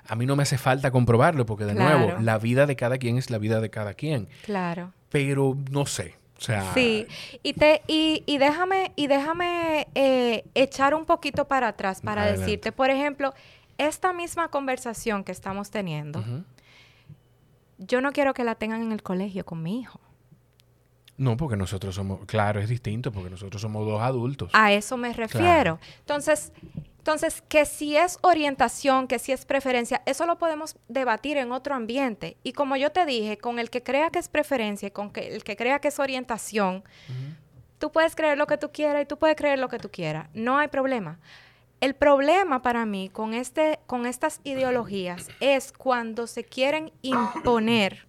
A 0.06 0.16
mí 0.16 0.26
no 0.26 0.36
me 0.36 0.42
hace 0.42 0.58
falta 0.58 0.90
comprobarlo 0.90 1.46
porque 1.46 1.64
de 1.64 1.74
nuevo, 1.74 2.18
la 2.20 2.38
vida 2.38 2.66
de 2.66 2.76
cada 2.76 2.98
quien 2.98 3.18
es 3.18 3.30
la 3.30 3.38
vida 3.38 3.60
de 3.60 3.70
cada 3.70 3.94
quien. 3.94 4.28
Claro. 4.44 4.92
Pero 5.08 5.56
no 5.70 5.86
sé. 5.86 6.16
O 6.38 6.44
sea, 6.44 6.74
sí, 6.74 7.06
y, 7.44 7.52
te, 7.52 7.82
y, 7.86 8.24
y 8.26 8.38
déjame, 8.38 8.90
y 8.96 9.06
déjame 9.06 9.86
eh, 9.94 10.44
echar 10.54 10.92
un 10.92 11.04
poquito 11.04 11.46
para 11.46 11.68
atrás 11.68 12.00
para 12.00 12.26
decirte, 12.32 12.72
por 12.72 12.90
ejemplo, 12.90 13.32
esta 13.78 14.12
misma 14.12 14.48
conversación 14.48 15.22
que 15.22 15.30
estamos 15.30 15.70
teniendo, 15.70 16.24
yo 17.78 18.00
no 18.00 18.10
quiero 18.10 18.34
que 18.34 18.42
la 18.42 18.56
tengan 18.56 18.82
en 18.82 18.90
el 18.90 19.04
colegio 19.04 19.44
con 19.44 19.62
mi 19.62 19.78
hijo. 19.78 20.00
No, 21.22 21.36
porque 21.36 21.56
nosotros 21.56 21.94
somos, 21.94 22.26
claro, 22.26 22.58
es 22.58 22.68
distinto, 22.68 23.12
porque 23.12 23.30
nosotros 23.30 23.62
somos 23.62 23.86
dos 23.86 24.02
adultos. 24.02 24.50
A 24.54 24.72
eso 24.72 24.96
me 24.96 25.12
refiero. 25.12 25.78
Entonces, 26.00 26.52
entonces, 26.98 27.44
que 27.48 27.64
si 27.64 27.96
es 27.96 28.18
orientación, 28.22 29.06
que 29.06 29.20
si 29.20 29.30
es 29.30 29.44
preferencia, 29.44 30.02
eso 30.04 30.26
lo 30.26 30.36
podemos 30.38 30.76
debatir 30.88 31.36
en 31.36 31.52
otro 31.52 31.76
ambiente. 31.76 32.36
Y 32.42 32.54
como 32.54 32.74
yo 32.74 32.90
te 32.90 33.06
dije, 33.06 33.38
con 33.38 33.60
el 33.60 33.70
que 33.70 33.84
crea 33.84 34.10
que 34.10 34.18
es 34.18 34.28
preferencia 34.28 34.88
y 34.88 34.90
con 34.90 35.12
que, 35.12 35.32
el 35.32 35.44
que 35.44 35.56
crea 35.56 35.78
que 35.78 35.88
es 35.88 36.00
orientación, 36.00 36.82
tú 37.78 37.92
puedes 37.92 38.16
creer 38.16 38.36
lo 38.36 38.48
que 38.48 38.58
tú 38.58 38.72
quieras 38.72 39.02
y 39.02 39.06
tú 39.06 39.16
puedes 39.16 39.36
creer 39.36 39.60
lo 39.60 39.68
que 39.68 39.78
tú 39.78 39.92
quieras. 39.92 40.28
No 40.34 40.58
hay 40.58 40.66
problema. 40.66 41.20
El 41.80 41.94
problema 41.94 42.62
para 42.62 42.84
mí 42.84 43.10
con, 43.10 43.32
este, 43.32 43.78
con 43.86 44.06
estas 44.06 44.40
ideologías 44.42 45.28
es 45.38 45.72
cuando 45.72 46.26
se 46.26 46.42
quieren 46.42 46.92
imponer 47.02 48.08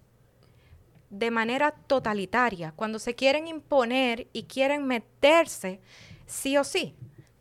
de 1.18 1.30
manera 1.30 1.70
totalitaria, 1.70 2.72
cuando 2.74 2.98
se 2.98 3.14
quieren 3.14 3.46
imponer 3.46 4.26
y 4.32 4.44
quieren 4.44 4.86
meterse 4.86 5.80
sí 6.26 6.56
o 6.56 6.64
sí. 6.64 6.94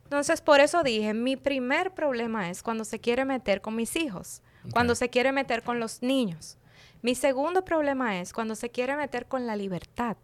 Entonces, 0.03 0.41
por 0.41 0.59
eso 0.59 0.84
dije, 0.84 1.13
mi 1.15 1.38
primer 1.38 1.91
problema 1.91 2.49
es 2.51 2.61
cuando 2.61 2.86
se 2.86 2.99
quiere 2.99 3.26
meter 3.26 3.61
con 3.61 3.76
mis 3.76 3.95
hijos, 3.95 4.43
cuando 4.71 4.93
se 4.93 5.09
quiere 5.09 5.32
meter 5.32 5.63
con 5.63 5.80
los 5.80 6.03
niños. 6.03 6.57
Mi 7.01 7.15
segundo 7.15 7.65
problema 7.65 8.19
es 8.19 8.32
cuando 8.32 8.55
se 8.55 8.69
quiere 8.69 8.95
meter 8.95 9.26
con 9.26 9.47
la 9.47 9.55
libertad. 9.55 10.17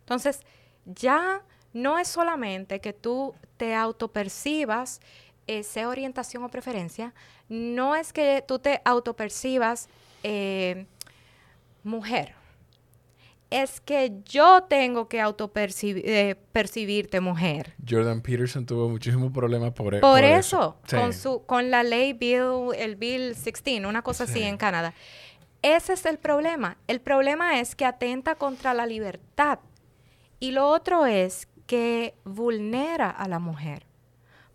Entonces, 0.00 0.40
ya 0.84 1.42
no 1.72 1.98
es 1.98 2.06
solamente 2.06 2.80
que 2.80 2.92
tú 2.92 3.34
te 3.56 3.74
autopercibas, 3.74 5.00
eh, 5.48 5.64
sea 5.64 5.88
orientación 5.88 6.44
o 6.44 6.48
preferencia, 6.48 7.12
no 7.48 7.96
es 7.96 8.12
que 8.12 8.44
tú 8.46 8.60
te 8.60 8.80
autopercibas 8.84 9.88
eh, 10.22 10.86
mujer 11.82 12.38
es 13.50 13.80
que 13.80 14.20
yo 14.24 14.64
tengo 14.64 15.08
que 15.08 15.20
autopercibirte 15.20 17.16
eh, 17.16 17.20
mujer. 17.20 17.74
Jordan 17.88 18.20
Peterson 18.20 18.66
tuvo 18.66 18.88
muchísimos 18.88 19.32
problemas 19.32 19.72
por, 19.72 19.94
e-, 19.94 20.00
por, 20.00 20.22
eso. 20.22 20.76
Con, 20.90 21.12
su, 21.12 21.44
con 21.46 21.70
la 21.70 21.82
ley 21.82 22.12
Bill, 22.12 22.74
el 22.76 22.96
Bill 22.96 23.34
16, 23.34 23.84
una 23.86 24.02
cosa 24.02 24.24
así 24.24 24.42
en 24.42 24.56
Canadá. 24.58 24.92
Ese 25.62 25.94
es 25.94 26.04
el 26.06 26.18
problema. 26.18 26.76
El 26.86 27.00
problema 27.00 27.58
es 27.58 27.74
que 27.74 27.84
atenta 27.84 28.34
contra 28.34 28.74
la 28.74 28.86
libertad. 28.86 29.58
Y 30.40 30.52
lo 30.52 30.68
otro 30.68 31.06
es 31.06 31.48
que 31.66 32.14
vulnera 32.24 33.10
a 33.10 33.28
la 33.28 33.38
mujer. 33.38 33.86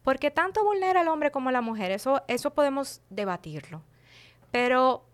Porque 0.04 0.32
tanto 0.32 0.64
vulnera 0.64 1.02
al 1.02 1.08
hombre 1.08 1.32
como 1.32 1.50
a 1.50 1.52
la 1.52 1.62
mujer, 1.62 1.92
eso, 1.92 2.22
eso 2.28 2.54
podemos 2.54 3.02
debatirlo. 3.10 3.82
Pero 4.52 5.06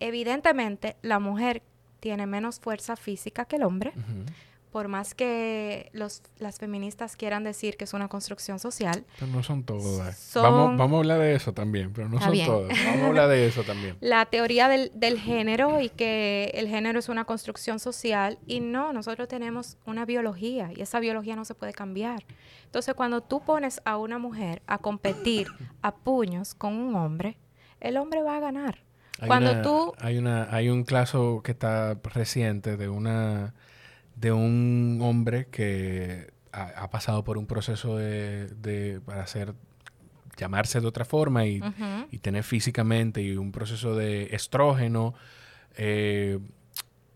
evidentemente 0.00 0.96
la 1.02 1.18
mujer 1.18 1.62
tiene 2.04 2.26
menos 2.26 2.60
fuerza 2.60 2.96
física 2.96 3.46
que 3.46 3.56
el 3.56 3.62
hombre. 3.62 3.94
Por 4.70 4.88
más 4.88 5.14
que 5.14 5.88
los, 5.94 6.20
las 6.36 6.58
feministas 6.58 7.16
quieran 7.16 7.44
decir 7.44 7.78
que 7.78 7.84
es 7.84 7.94
una 7.94 8.08
construcción 8.08 8.58
social. 8.58 9.06
Pero 9.18 9.32
no 9.32 9.42
son 9.42 9.62
todas. 9.62 10.32
Vamos, 10.34 10.76
vamos, 10.76 10.96
a 10.96 10.98
hablar 10.98 11.20
de 11.20 11.34
eso 11.34 11.54
también, 11.54 11.94
pero 11.94 12.10
no 12.10 12.20
son 12.20 12.36
todas. 12.44 12.76
Vamos 12.84 13.00
a 13.00 13.06
hablar 13.06 13.28
de 13.30 13.46
eso 13.46 13.62
también. 13.62 13.96
La 14.02 14.26
teoría 14.26 14.68
del, 14.68 14.92
del 14.94 15.18
género 15.18 15.80
y 15.80 15.88
que 15.88 16.50
el 16.52 16.68
género 16.68 16.98
es 16.98 17.08
una 17.08 17.24
construcción 17.24 17.78
social 17.78 18.38
y 18.46 18.60
no, 18.60 18.92
nosotros 18.92 19.26
tenemos 19.26 19.78
una 19.86 20.04
biología 20.04 20.72
y 20.76 20.82
esa 20.82 21.00
biología 21.00 21.36
no 21.36 21.46
se 21.46 21.54
puede 21.54 21.72
cambiar. 21.72 22.26
Entonces, 22.66 22.94
cuando 22.94 23.22
tú 23.22 23.40
pones 23.40 23.80
a 23.86 23.96
una 23.96 24.18
mujer 24.18 24.60
a 24.66 24.76
competir 24.76 25.46
a 25.80 25.94
puños 25.94 26.54
con 26.54 26.74
un 26.74 26.96
hombre, 26.96 27.38
el 27.80 27.96
hombre 27.96 28.20
va 28.22 28.36
a 28.36 28.40
ganar. 28.40 28.84
Hay 29.24 29.28
Cuando 29.28 29.52
una, 29.52 29.62
tú... 29.62 29.92
Hay, 29.98 30.18
una, 30.18 30.54
hay 30.54 30.68
un 30.68 30.84
caso 30.84 31.40
que 31.42 31.52
está 31.52 31.98
reciente 32.14 32.76
de 32.76 32.88
una... 32.88 33.54
de 34.16 34.32
un 34.32 34.98
hombre 35.02 35.46
que 35.50 36.32
ha, 36.52 36.90
pasado 36.90 37.24
por 37.24 37.38
un 37.38 37.46
proceso 37.46 37.96
de, 37.96 39.00
para 39.04 39.22
hacer 39.22 39.54
llamarse 40.36 40.80
de 40.80 40.86
otra 40.86 41.04
forma 41.04 41.46
y, 41.46 41.60
tener 42.20 42.44
físicamente 42.44 43.22
y 43.22 43.36
un 43.36 43.50
proceso 43.50 43.96
de 43.96 44.28
estrógeno 44.32 45.14
eh, 45.76 46.38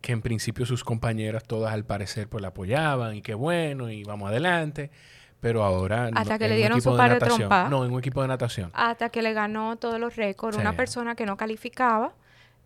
que 0.00 0.12
en 0.12 0.22
principio 0.22 0.66
sus 0.66 0.82
compañeras 0.82 1.44
todas 1.44 1.72
al 1.72 1.84
parecer 1.84 2.28
pues 2.28 2.42
la 2.42 2.48
apoyaban 2.48 3.16
y 3.16 3.22
qué 3.22 3.34
bueno 3.34 3.90
y 3.90 4.02
vamos 4.02 4.30
adelante 4.30 4.90
pero 5.40 5.62
ahora... 5.64 6.10
Hasta 6.14 6.38
que 6.38 6.48
le 6.48 6.56
dieron 6.56 6.80
su 6.80 6.96
par 6.96 7.12
de, 7.12 7.18
trompa. 7.18 7.68
No, 7.68 7.84
en 7.84 7.92
un 7.92 7.98
equipo 7.98 8.22
de 8.22 8.28
natación. 8.28 8.70
Hasta 8.74 9.10
que 9.10 9.22
le 9.22 9.32
ganó 9.32 9.76
todos 9.76 10.00
los 10.00 10.16
récords. 10.16 10.56
Una 10.56 10.76
persona 10.76 11.14
que 11.14 11.26
no 11.26 11.36
calificaba 11.36 12.12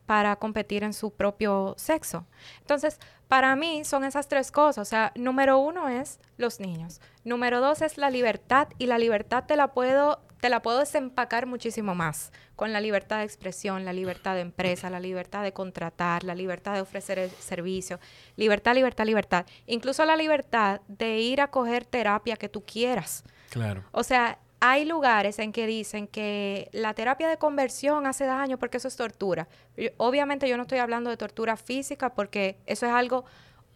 para 0.07 0.37
competir 0.37 0.83
en 0.83 0.93
su 0.93 1.12
propio 1.12 1.75
sexo. 1.77 2.27
Entonces, 2.61 2.99
para 3.29 3.55
mí 3.57 3.85
son 3.85 4.05
esas 4.05 4.29
tres 4.29 4.51
cosas. 4.51 4.87
O 4.87 4.91
sea, 4.91 5.12
número 5.14 5.59
uno 5.59 5.89
es 5.89 6.18
los 6.37 6.61
niños. 6.61 7.01
Número 7.25 7.61
dos 7.61 7.83
es 7.83 7.99
la 7.99 8.11
libertad. 8.11 8.68
Y 8.79 8.87
la 8.87 8.99
libertad 8.99 9.45
te 9.47 9.57
la 9.57 9.68
puedo 9.68 10.20
te 10.43 10.49
la 10.49 10.61
puedo 10.61 10.80
desempacar 10.80 11.47
muchísimo 11.47 11.95
más 11.95 12.32
con 12.57 12.72
la 12.72 12.80
libertad 12.80 13.18
de 13.18 13.24
expresión, 13.24 13.84
la 13.84 13.93
libertad 13.93 14.34
de 14.34 14.40
empresa, 14.40 14.90
la 14.90 14.99
libertad 14.99 15.45
de 15.45 15.53
contratar, 15.53 16.24
la 16.24 16.34
libertad 16.34 16.74
de 16.74 16.80
ofrecer 16.80 17.20
el 17.20 17.30
servicio, 17.30 18.01
libertad, 18.34 18.74
libertad, 18.74 19.07
libertad. 19.07 19.47
Incluso 19.66 20.05
la 20.05 20.16
libertad 20.16 20.80
de 20.88 21.20
ir 21.20 21.40
a 21.40 21.47
coger 21.47 21.84
terapia 21.84 22.34
que 22.34 22.49
tú 22.49 22.64
quieras. 22.64 23.22
Claro. 23.51 23.84
O 23.93 24.03
sea, 24.03 24.40
hay 24.59 24.84
lugares 24.84 25.38
en 25.38 25.53
que 25.53 25.64
dicen 25.68 26.09
que 26.09 26.68
la 26.72 26.93
terapia 26.93 27.28
de 27.28 27.36
conversión 27.36 28.05
hace 28.09 28.24
daño 28.24 28.59
porque 28.59 28.78
eso 28.78 28.88
es 28.88 28.97
tortura. 28.97 29.47
obviamente 29.97 30.49
yo 30.49 30.57
no 30.57 30.64
estoy 30.64 30.78
hablando 30.78 31.09
de 31.09 31.16
tortura 31.16 31.57
física 31.57 32.16
porque 32.16 32.59
eso 32.66 32.84
es 32.86 32.93
algo 32.93 33.24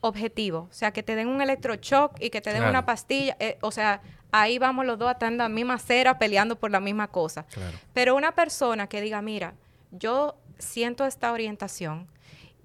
objetivo. 0.00 0.66
O 0.68 0.72
sea, 0.72 0.90
que 0.90 1.04
te 1.04 1.14
den 1.14 1.28
un 1.28 1.40
electroshock 1.40 2.20
y 2.20 2.30
que 2.30 2.40
te 2.40 2.52
den 2.52 2.64
una 2.64 2.84
pastilla. 2.84 3.36
Eh, 3.38 3.56
o 3.60 3.70
sea, 3.70 4.00
ahí 4.40 4.58
vamos 4.58 4.86
los 4.86 4.98
dos 4.98 5.14
a 5.20 5.26
en 5.26 5.38
la 5.38 5.48
misma 5.48 5.78
cera 5.78 6.18
peleando 6.18 6.56
por 6.56 6.70
la 6.70 6.80
misma 6.80 7.08
cosa. 7.08 7.46
Pero 7.92 8.14
una 8.14 8.32
persona 8.32 8.88
que 8.88 9.00
diga, 9.00 9.22
mira, 9.22 9.54
yo 9.90 10.36
siento 10.58 11.04
esta 11.06 11.32
orientación 11.32 12.08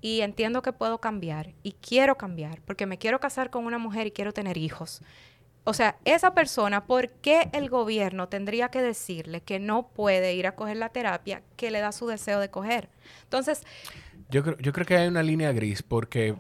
y 0.01 0.21
entiendo 0.21 0.61
que 0.61 0.73
puedo 0.73 0.99
cambiar 0.99 1.53
y 1.63 1.73
quiero 1.73 2.17
cambiar 2.17 2.61
porque 2.61 2.85
me 2.85 2.97
quiero 2.97 3.19
casar 3.19 3.49
con 3.49 3.65
una 3.65 3.77
mujer 3.77 4.07
y 4.07 4.11
quiero 4.11 4.33
tener 4.33 4.57
hijos. 4.57 5.01
O 5.63 5.73
sea, 5.73 5.97
esa 6.05 6.33
persona, 6.33 6.85
¿por 6.85 7.09
qué 7.09 7.49
el 7.53 7.69
gobierno 7.69 8.27
tendría 8.27 8.69
que 8.69 8.81
decirle 8.81 9.41
que 9.41 9.59
no 9.59 9.89
puede 9.89 10.33
ir 10.33 10.47
a 10.47 10.55
coger 10.55 10.77
la 10.77 10.89
terapia 10.89 11.43
que 11.55 11.69
le 11.69 11.79
da 11.79 11.91
su 11.91 12.07
deseo 12.07 12.39
de 12.39 12.49
coger? 12.49 12.89
Entonces... 13.23 13.63
Yo 14.29 14.43
creo, 14.43 14.57
yo 14.57 14.73
creo 14.73 14.87
que 14.87 14.97
hay 14.97 15.07
una 15.07 15.21
línea 15.21 15.51
gris 15.51 15.83
porque 15.83 16.35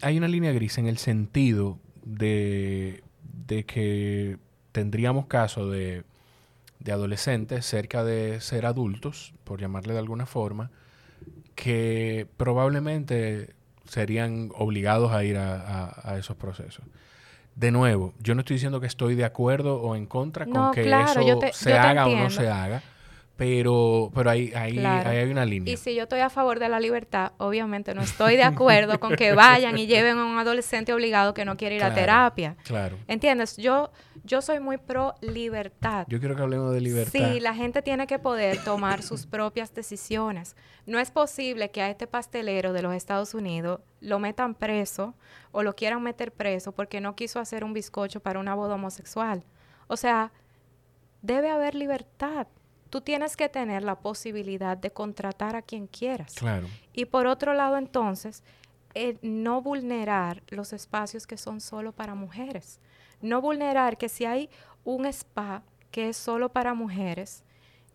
hay 0.00 0.18
una 0.18 0.26
línea 0.26 0.52
gris 0.52 0.78
en 0.78 0.86
el 0.86 0.98
sentido 0.98 1.78
de, 2.04 3.02
que 3.46 4.38
tendríamos 4.72 5.26
caso 5.26 5.70
de, 5.70 6.04
adolescentes 6.90 7.66
cerca 7.66 8.04
de 8.04 8.40
ser 8.40 8.66
adultos, 8.66 9.34
por 9.44 9.60
llamarle 9.60 9.92
de 9.92 9.98
alguna 9.98 10.26
forma, 10.26 10.70
que 11.54 12.26
probablemente 12.36 13.54
serían 13.84 14.50
obligados 14.54 15.12
a 15.12 15.24
ir 15.24 15.36
a, 15.36 16.16
esos 16.18 16.36
procesos. 16.36 16.84
De 17.54 17.70
nuevo, 17.70 18.14
yo 18.18 18.34
no 18.34 18.40
estoy 18.40 18.54
diciendo 18.54 18.80
que 18.80 18.86
estoy 18.86 19.14
de 19.14 19.24
acuerdo 19.24 19.82
o 19.82 19.96
en 19.96 20.06
contra 20.06 20.46
con 20.46 20.72
que 20.72 20.82
eso 20.82 21.22
se 21.52 21.74
haga 21.74 22.06
o 22.06 22.16
no 22.16 22.30
se 22.30 22.48
haga, 22.48 22.82
pero, 23.40 24.10
pero 24.14 24.28
ahí, 24.28 24.52
ahí, 24.54 24.78
ahí, 24.78 25.16
hay 25.16 25.30
una 25.30 25.46
línea. 25.46 25.72
Y 25.72 25.78
si 25.78 25.94
yo 25.94 26.02
estoy 26.02 26.20
a 26.20 26.28
favor 26.28 26.58
de 26.58 26.68
la 26.68 26.78
libertad, 26.78 27.32
obviamente 27.38 27.94
no 27.94 28.02
estoy 28.02 28.36
de 28.36 28.42
acuerdo 28.42 29.00
con 29.00 29.16
que 29.16 29.32
vayan 29.32 29.78
y 29.78 29.86
lleven 29.86 30.18
a 30.18 30.26
un 30.26 30.36
adolescente 30.36 30.92
obligado 30.92 31.32
que 31.32 31.46
no 31.46 31.56
quiere 31.56 31.76
ir 31.76 31.82
a 31.82 31.94
terapia. 31.94 32.58
Claro. 32.64 32.98
¿Entiendes? 33.08 33.56
Yo, 33.56 33.92
yo 34.24 34.42
soy 34.42 34.60
muy 34.60 34.76
pro 34.76 35.14
libertad. 35.22 36.04
Yo 36.10 36.20
quiero 36.20 36.36
que 36.36 36.42
hablemos 36.42 36.74
de 36.74 36.82
libertad. 36.82 37.12
Sí, 37.12 37.40
la 37.40 37.54
gente 37.54 37.80
tiene 37.80 38.06
que 38.06 38.18
poder 38.18 38.62
tomar 38.62 39.02
sus 39.02 39.24
propias 39.24 39.72
decisiones. 39.72 40.54
No 40.84 40.98
es 40.98 41.10
posible 41.10 41.70
que 41.70 41.80
a 41.80 41.88
este 41.88 42.06
pastelero 42.06 42.74
de 42.74 42.82
los 42.82 42.92
Estados 42.92 43.32
Unidos 43.32 43.80
lo 44.02 44.18
metan 44.18 44.54
preso 44.54 45.14
o 45.50 45.62
lo 45.62 45.74
quieran 45.74 46.02
meter 46.02 46.30
preso 46.30 46.72
porque 46.72 47.00
no 47.00 47.16
quiso 47.16 47.40
hacer 47.40 47.64
un 47.64 47.72
bizcocho 47.72 48.20
para 48.20 48.38
una 48.38 48.54
boda 48.54 48.74
homosexual. 48.74 49.44
O 49.86 49.96
sea, 49.96 50.30
debe 51.22 51.48
haber 51.48 51.74
libertad 51.74 52.46
tú 52.90 53.00
tienes 53.00 53.36
que 53.36 53.48
tener 53.48 53.82
la 53.84 53.94
posibilidad 54.00 54.76
de 54.76 54.90
contratar 54.90 55.56
a 55.56 55.62
quien 55.62 55.86
quieras. 55.86 56.34
Claro. 56.34 56.66
Y 56.92 57.06
por 57.06 57.26
otro 57.26 57.54
lado, 57.54 57.78
entonces, 57.78 58.42
eh, 58.94 59.16
no 59.22 59.62
vulnerar 59.62 60.42
los 60.48 60.72
espacios 60.72 61.26
que 61.26 61.36
son 61.36 61.60
solo 61.60 61.92
para 61.92 62.14
mujeres. 62.14 62.80
No 63.22 63.40
vulnerar 63.40 63.96
que 63.96 64.08
si 64.08 64.24
hay 64.24 64.50
un 64.84 65.06
spa 65.06 65.62
que 65.90 66.08
es 66.08 66.16
solo 66.16 66.50
para 66.50 66.74
mujeres, 66.74 67.44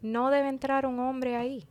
no 0.01 0.29
debe 0.29 0.47
entrar 0.47 0.85
un 0.85 0.99
hombre 0.99 1.35
ahí. 1.35 1.67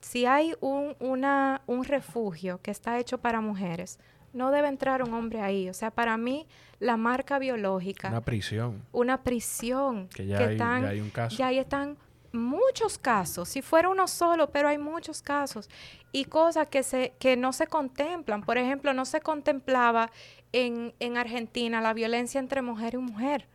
Si 0.00 0.26
hay 0.26 0.54
un, 0.60 0.94
una, 1.00 1.62
un 1.66 1.84
refugio 1.84 2.60
que 2.60 2.70
está 2.70 2.98
hecho 2.98 3.18
para 3.18 3.40
mujeres, 3.40 3.98
no 4.34 4.50
debe 4.50 4.68
entrar 4.68 5.02
un 5.02 5.14
hombre 5.14 5.40
ahí. 5.40 5.70
O 5.70 5.74
sea, 5.74 5.90
para 5.90 6.18
mí, 6.18 6.46
la 6.78 6.98
marca 6.98 7.38
biológica. 7.38 8.08
Una 8.08 8.20
prisión. 8.20 8.82
Una 8.92 9.22
prisión. 9.22 10.08
Que 10.08 10.26
ya, 10.26 10.38
hay, 10.38 10.58
ya 10.58 10.88
hay 10.88 11.00
un 11.00 11.10
caso. 11.10 11.36
Ya 11.36 11.46
ahí 11.46 11.58
están 11.58 11.96
muchos 12.34 12.98
casos, 12.98 13.48
si 13.48 13.62
fuera 13.62 13.88
uno 13.88 14.06
solo, 14.08 14.50
pero 14.50 14.68
hay 14.68 14.78
muchos 14.78 15.22
casos 15.22 15.70
y 16.12 16.26
cosas 16.26 16.68
que, 16.68 16.82
se, 16.82 17.14
que 17.18 17.36
no 17.36 17.52
se 17.52 17.66
contemplan. 17.66 18.42
Por 18.42 18.58
ejemplo, 18.58 18.92
no 18.92 19.04
se 19.04 19.20
contemplaba 19.20 20.10
en, 20.52 20.94
en 21.00 21.16
Argentina 21.16 21.80
la 21.80 21.94
violencia 21.94 22.38
entre 22.38 22.62
mujer 22.62 22.94
y 22.94 22.98
mujer. 22.98 23.48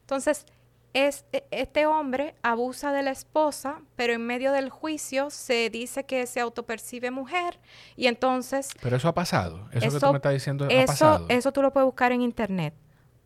Entonces, 0.00 0.46
es, 0.92 1.24
e, 1.32 1.44
este 1.50 1.86
hombre 1.86 2.34
abusa 2.42 2.92
de 2.92 3.02
la 3.02 3.10
esposa, 3.10 3.80
pero 3.96 4.12
en 4.12 4.26
medio 4.26 4.52
del 4.52 4.70
juicio 4.70 5.30
se 5.30 5.68
dice 5.70 6.04
que 6.04 6.26
se 6.26 6.40
autopercibe 6.40 7.10
mujer 7.10 7.58
y 7.96 8.06
entonces... 8.06 8.70
Pero 8.80 8.96
eso 8.96 9.08
ha 9.08 9.14
pasado, 9.14 9.68
eso, 9.72 9.90
que 9.90 10.00
tú 10.00 10.10
me 10.12 10.16
estás 10.16 10.32
diciendo 10.32 10.66
ha 10.66 10.86
pasado. 10.86 11.26
Eso 11.28 11.52
tú 11.52 11.62
lo 11.62 11.72
puedes 11.72 11.86
buscar 11.86 12.12
en 12.12 12.22
internet 12.22 12.74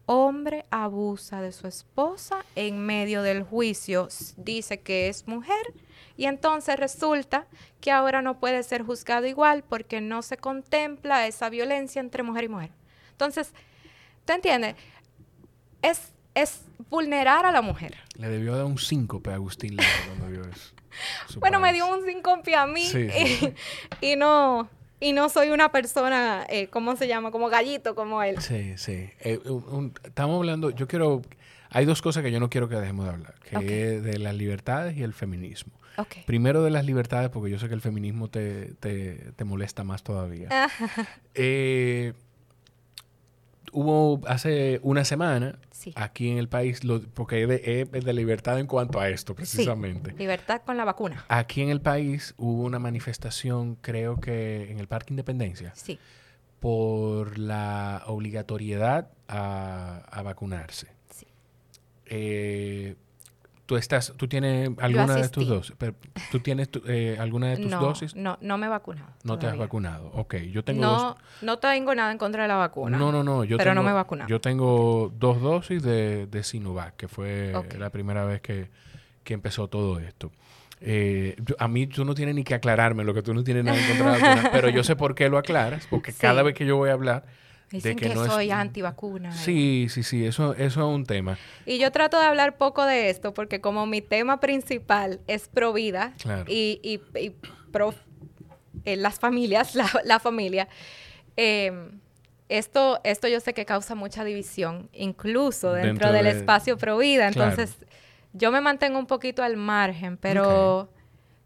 hombre 0.08 0.64
abusa 0.70 1.42
de 1.42 1.52
su 1.52 1.66
esposa 1.66 2.42
en 2.56 2.78
medio 2.78 3.22
del 3.22 3.42
juicio, 3.42 4.08
dice 4.38 4.80
que 4.80 5.08
es 5.08 5.28
mujer 5.28 5.74
y 6.16 6.24
entonces 6.24 6.76
resulta 6.76 7.46
que 7.82 7.92
ahora 7.92 8.22
no 8.22 8.40
puede 8.40 8.62
ser 8.62 8.82
juzgado 8.82 9.26
igual 9.26 9.62
porque 9.68 10.00
no 10.00 10.22
se 10.22 10.38
contempla 10.38 11.26
esa 11.26 11.50
violencia 11.50 12.00
entre 12.00 12.22
mujer 12.22 12.44
y 12.44 12.48
mujer. 12.48 12.70
Entonces, 13.10 13.52
¿te 14.24 14.32
entiendes? 14.32 14.76
Es, 15.82 16.14
es 16.34 16.62
vulnerar 16.88 17.44
a 17.44 17.52
la 17.52 17.60
mujer. 17.60 17.98
Le 18.14 18.30
debió 18.30 18.56
dar 18.56 18.64
un 18.64 18.78
síncope 18.78 19.30
a 19.30 19.34
Agustín 19.34 19.76
cuando 20.06 20.28
vio 20.28 20.50
eso. 20.50 20.72
bueno, 21.38 21.60
me 21.60 21.74
dio 21.74 21.86
un 21.86 22.02
síncope 22.06 22.56
a 22.56 22.66
mí 22.66 22.90
y 24.00 24.16
no 24.16 24.70
y 25.00 25.12
no 25.12 25.28
soy 25.28 25.50
una 25.50 25.70
persona, 25.70 26.46
eh, 26.48 26.68
¿cómo 26.68 26.96
se 26.96 27.06
llama? 27.08 27.30
Como 27.30 27.48
gallito, 27.48 27.94
como 27.94 28.22
él. 28.22 28.40
Sí, 28.40 28.74
sí. 28.76 29.10
Eh, 29.20 29.40
estamos 30.04 30.36
hablando, 30.36 30.70
yo 30.70 30.86
quiero, 30.88 31.22
hay 31.70 31.84
dos 31.84 32.02
cosas 32.02 32.22
que 32.22 32.30
yo 32.32 32.40
no 32.40 32.50
quiero 32.50 32.68
que 32.68 32.76
dejemos 32.76 33.06
de 33.06 33.12
hablar, 33.12 33.34
que 33.40 33.96
es 33.96 34.02
de 34.02 34.18
las 34.18 34.34
libertades 34.34 34.96
y 34.96 35.02
el 35.02 35.12
feminismo. 35.14 35.72
Primero 36.26 36.62
de 36.62 36.70
las 36.70 36.84
libertades, 36.84 37.28
porque 37.28 37.50
yo 37.50 37.58
sé 37.58 37.66
que 37.68 37.74
el 37.74 37.80
feminismo 37.80 38.28
te, 38.28 38.74
te, 38.80 39.32
te 39.34 39.44
molesta 39.44 39.82
más 39.82 40.02
todavía. 40.04 40.48
eh, 41.34 42.12
hubo 43.72 44.20
hace 44.26 44.80
una 44.82 45.04
semana 45.04 45.58
aquí 45.94 46.30
en 46.30 46.38
el 46.38 46.48
país, 46.48 46.80
porque 47.14 47.42
es 47.92 48.04
de, 48.04 48.12
libertad 48.12 48.58
en 48.58 48.66
cuanto 48.66 49.00
a 49.00 49.08
esto, 49.08 49.34
precisamente. 49.34 50.12
libertad 50.12 50.62
con 50.64 50.76
la 50.76 50.84
vacuna. 50.84 51.24
Aquí 51.28 51.62
en 51.62 51.70
el 51.70 51.80
país 51.80 52.34
hubo 52.36 52.64
una 52.64 52.78
manifestación, 52.78 53.76
creo 53.76 54.20
que 54.20 54.70
en 54.70 54.78
el 54.78 54.88
Parque 54.88 55.12
Independencia. 55.12 55.72
Sí. 55.74 55.98
Por 56.60 57.38
la 57.38 58.02
obligatoriedad 58.06 59.10
a, 59.28 60.02
a 60.10 60.22
vacunarse. 60.22 60.88
Sí. 61.10 61.26
Eh, 62.06 62.96
tú 63.68 63.76
estás, 63.76 64.14
tú 64.16 64.28
tienes 64.28 64.70
alguna 64.78 65.14
de 65.16 65.28
tus 65.28 65.46
dosis, 65.46 65.76
tú 66.30 66.40
tienes 66.40 66.70
eh, 66.86 67.18
alguna 67.20 67.48
de 67.48 67.58
tus 67.58 67.70
dosis. 67.70 68.16
No, 68.16 68.38
no 68.40 68.56
me 68.56 68.64
he 68.64 68.68
vacunado. 68.70 69.10
No 69.24 69.38
te 69.38 69.46
has 69.46 69.58
vacunado, 69.58 70.10
ok. 70.14 70.36
Yo 70.50 70.64
tengo 70.64 70.80
no, 70.80 70.90
dos... 70.90 71.16
no 71.42 71.58
tengo 71.58 71.94
nada 71.94 72.10
en 72.10 72.16
contra 72.16 72.44
de 72.44 72.48
la 72.48 72.56
vacuna. 72.56 72.96
No, 72.96 73.12
no, 73.12 73.22
no. 73.22 73.44
Yo 73.44 73.58
pero 73.58 73.74
no 73.74 73.82
me 73.82 73.90
he 73.90 73.92
vacunado. 73.92 74.26
Yo 74.26 74.40
tengo 74.40 75.12
dos 75.14 75.42
dosis 75.42 75.82
de, 75.82 76.26
de 76.28 76.42
Sinovac, 76.44 76.96
que 76.96 77.08
fue 77.08 77.52
la 77.78 77.90
primera 77.90 78.24
vez 78.24 78.40
que, 78.40 78.70
que 79.22 79.34
empezó 79.34 79.68
todo 79.68 80.00
esto. 80.00 80.32
Eh, 80.80 81.36
a 81.58 81.68
mí 81.68 81.88
tú 81.88 82.06
no 82.06 82.14
tienes 82.14 82.34
ni 82.36 82.44
que 82.44 82.54
aclararme 82.54 83.04
lo 83.04 83.12
que 83.12 83.20
tú 83.20 83.34
no 83.34 83.44
tienes 83.44 83.64
nada 83.64 83.78
en 83.78 83.86
contra 83.86 84.12
de 84.12 84.18
la 84.18 84.28
vacuna, 84.28 84.50
pero 84.52 84.70
yo 84.70 84.82
sé 84.82 84.96
por 84.96 85.14
qué 85.14 85.28
lo 85.28 85.36
aclaras, 85.36 85.86
porque 85.90 86.14
cada 86.14 86.42
vez 86.42 86.54
que 86.54 86.64
yo 86.64 86.78
voy 86.78 86.88
a 86.88 86.94
hablar 86.94 87.26
Dicen 87.70 87.96
que, 87.96 88.08
no 88.08 88.24
soy 88.24 88.50
antivacuna. 88.50 89.32
Sí, 89.32 89.88
sí, 89.90 90.02
sí, 90.02 90.24
eso, 90.24 90.54
eso 90.54 90.80
es 90.80 90.94
un 90.94 91.04
tema. 91.04 91.38
Y 91.66 91.78
yo 91.78 91.92
trato 91.92 92.18
de 92.18 92.24
hablar 92.24 92.56
poco 92.56 92.86
de 92.86 93.10
esto 93.10 93.34
porque 93.34 93.60
como 93.60 93.84
mi 93.86 94.00
tema 94.00 94.40
principal 94.40 95.20
es 95.26 95.48
pro 95.48 95.74
vida 95.74 96.14
y, 96.46 96.80
y, 96.82 97.30
pro 97.70 97.94
eh, 98.84 98.96
las 98.96 99.18
familias, 99.18 99.74
la, 100.04 100.18
familia, 100.18 100.66
em, 101.36 102.00
esto, 102.48 103.00
esto 103.04 103.28
yo 103.28 103.38
sé 103.40 103.52
que 103.52 103.66
causa 103.66 103.94
mucha 103.94 104.24
división, 104.24 104.88
incluso 104.94 105.72
dentro, 105.74 106.10
del 106.10 106.26
espacio 106.26 106.78
pro 106.78 106.96
vida. 106.96 107.28
Entonces, 107.28 107.76
yo 108.32 108.50
me 108.50 108.62
mantengo 108.62 108.98
un 108.98 109.06
poquito 109.06 109.42
al 109.42 109.58
margen, 109.58 110.16
pero, 110.16 110.88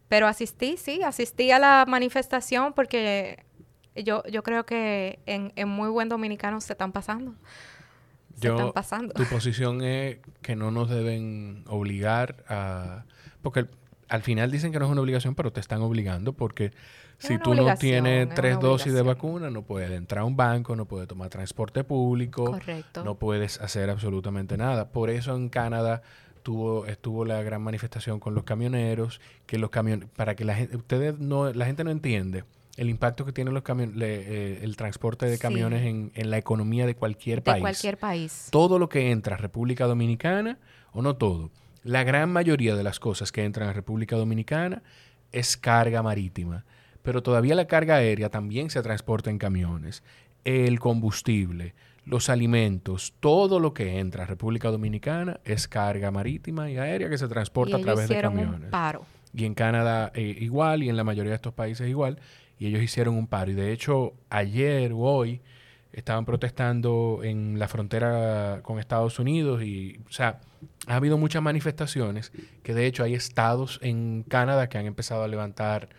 pero 0.08 0.28
asistí, 0.28 0.76
sí, 0.76 1.02
asistí 1.02 1.50
a 1.50 1.58
la 1.58 1.84
manifestación 1.88 2.74
porque 2.74 3.44
yo, 3.94 4.22
yo 4.30 4.42
creo 4.42 4.64
que 4.64 5.18
en, 5.26 5.52
en 5.56 5.68
muy 5.68 5.88
buen 5.90 6.08
dominicano 6.08 6.60
se 6.60 6.72
están 6.72 6.92
pasando. 6.92 7.34
Se 8.40 8.48
están 8.48 8.72
pasando. 8.72 9.14
Tu 9.14 9.24
posición 9.24 9.82
es 9.82 10.18
que 10.40 10.56
no 10.56 10.70
nos 10.70 10.88
deben 10.88 11.64
obligar 11.68 12.44
a... 12.48 13.04
Porque 13.42 13.66
al 14.08 14.22
final 14.22 14.50
dicen 14.50 14.72
que 14.72 14.78
no 14.78 14.86
es 14.86 14.90
una 14.90 15.00
obligación, 15.00 15.34
pero 15.34 15.52
te 15.52 15.60
están 15.60 15.82
obligando 15.82 16.32
porque 16.32 16.72
si 17.18 17.38
tú 17.38 17.54
no 17.54 17.74
tienes 17.76 18.28
tres 18.34 18.58
dosis 18.58 18.92
de 18.92 19.02
vacuna, 19.02 19.50
no 19.50 19.62
puedes 19.62 19.90
entrar 19.90 20.22
a 20.22 20.24
un 20.24 20.36
banco, 20.36 20.74
no 20.74 20.86
puedes 20.86 21.08
tomar 21.08 21.28
transporte 21.28 21.84
público, 21.84 22.58
no 23.04 23.14
puedes 23.16 23.60
hacer 23.60 23.90
absolutamente 23.90 24.56
nada. 24.56 24.90
Por 24.90 25.08
eso 25.08 25.36
en 25.36 25.48
Canadá 25.48 26.02
tuvo, 26.42 26.86
estuvo 26.86 27.24
la 27.24 27.42
gran 27.42 27.62
manifestación 27.62 28.18
con 28.18 28.34
los 28.34 28.44
camioneros, 28.44 29.20
que 29.46 29.58
los 29.58 29.70
camiones, 29.70 30.08
para 30.16 30.34
que 30.34 30.44
la 30.44 30.56
gente, 30.56 30.76
ustedes 30.76 31.18
no, 31.18 31.52
la 31.52 31.66
gente 31.66 31.84
no 31.84 31.90
entiende 31.90 32.44
el 32.76 32.88
impacto 32.88 33.24
que 33.24 33.32
tiene 33.32 33.50
los 33.50 33.62
camiones, 33.62 33.96
eh, 34.00 34.60
el 34.62 34.76
transporte 34.76 35.26
de 35.26 35.38
camiones 35.38 35.82
en, 35.82 36.10
en, 36.14 36.30
la 36.30 36.38
economía 36.38 36.86
de 36.86 36.94
cualquier 36.94 37.42
país. 37.42 37.56
De 37.56 37.60
cualquier 37.60 37.98
país. 37.98 38.48
Todo 38.50 38.78
lo 38.78 38.88
que 38.88 39.10
entra 39.10 39.34
a 39.36 39.38
República 39.38 39.86
Dominicana, 39.86 40.58
o 40.92 41.02
no 41.02 41.16
todo, 41.16 41.50
la 41.84 42.04
gran 42.04 42.32
mayoría 42.32 42.76
de 42.76 42.82
las 42.82 43.00
cosas 43.00 43.32
que 43.32 43.44
entran 43.44 43.68
a 43.68 43.72
República 43.72 44.16
Dominicana 44.16 44.82
es 45.32 45.56
carga 45.56 46.02
marítima. 46.02 46.64
Pero 47.02 47.22
todavía 47.22 47.54
la 47.54 47.66
carga 47.66 47.96
aérea 47.96 48.30
también 48.30 48.70
se 48.70 48.80
transporta 48.82 49.30
en 49.30 49.38
camiones. 49.38 50.02
El 50.44 50.78
combustible, 50.78 51.74
los 52.04 52.28
alimentos, 52.28 53.14
todo 53.18 53.58
lo 53.58 53.74
que 53.74 53.98
entra 53.98 54.22
a 54.22 54.26
República 54.26 54.70
Dominicana 54.70 55.40
es 55.44 55.66
carga 55.66 56.10
marítima 56.10 56.70
y 56.70 56.78
aérea 56.78 57.08
que 57.08 57.18
se 57.18 57.28
transporta 57.28 57.76
a 57.76 57.80
través 57.80 58.08
de 58.08 58.20
camiones. 58.20 58.70
paro. 58.70 59.04
Y 59.34 59.44
en 59.44 59.54
Canadá 59.54 60.12
eh, 60.14 60.36
igual, 60.40 60.82
y 60.82 60.88
en 60.88 60.96
la 60.96 61.04
mayoría 61.04 61.30
de 61.30 61.36
estos 61.36 61.54
países 61.54 61.88
igual 61.88 62.18
y 62.58 62.66
ellos 62.66 62.82
hicieron 62.82 63.14
un 63.14 63.26
paro. 63.26 63.50
Y 63.50 63.54
de 63.54 63.72
hecho, 63.72 64.14
ayer 64.30 64.92
o 64.92 64.98
hoy 64.98 65.40
estaban 65.92 66.24
protestando 66.24 67.20
en 67.22 67.58
la 67.58 67.68
frontera 67.68 68.60
con 68.62 68.78
Estados 68.78 69.18
Unidos 69.18 69.62
y, 69.62 70.00
o 70.08 70.12
sea, 70.12 70.40
ha 70.86 70.96
habido 70.96 71.18
muchas 71.18 71.42
manifestaciones 71.42 72.32
que 72.62 72.72
de 72.72 72.86
hecho 72.86 73.04
hay 73.04 73.14
estados 73.14 73.78
en 73.82 74.24
Canadá 74.26 74.68
que 74.68 74.78
han 74.78 74.86
empezado 74.86 75.22
a 75.22 75.28
levantar 75.28 75.90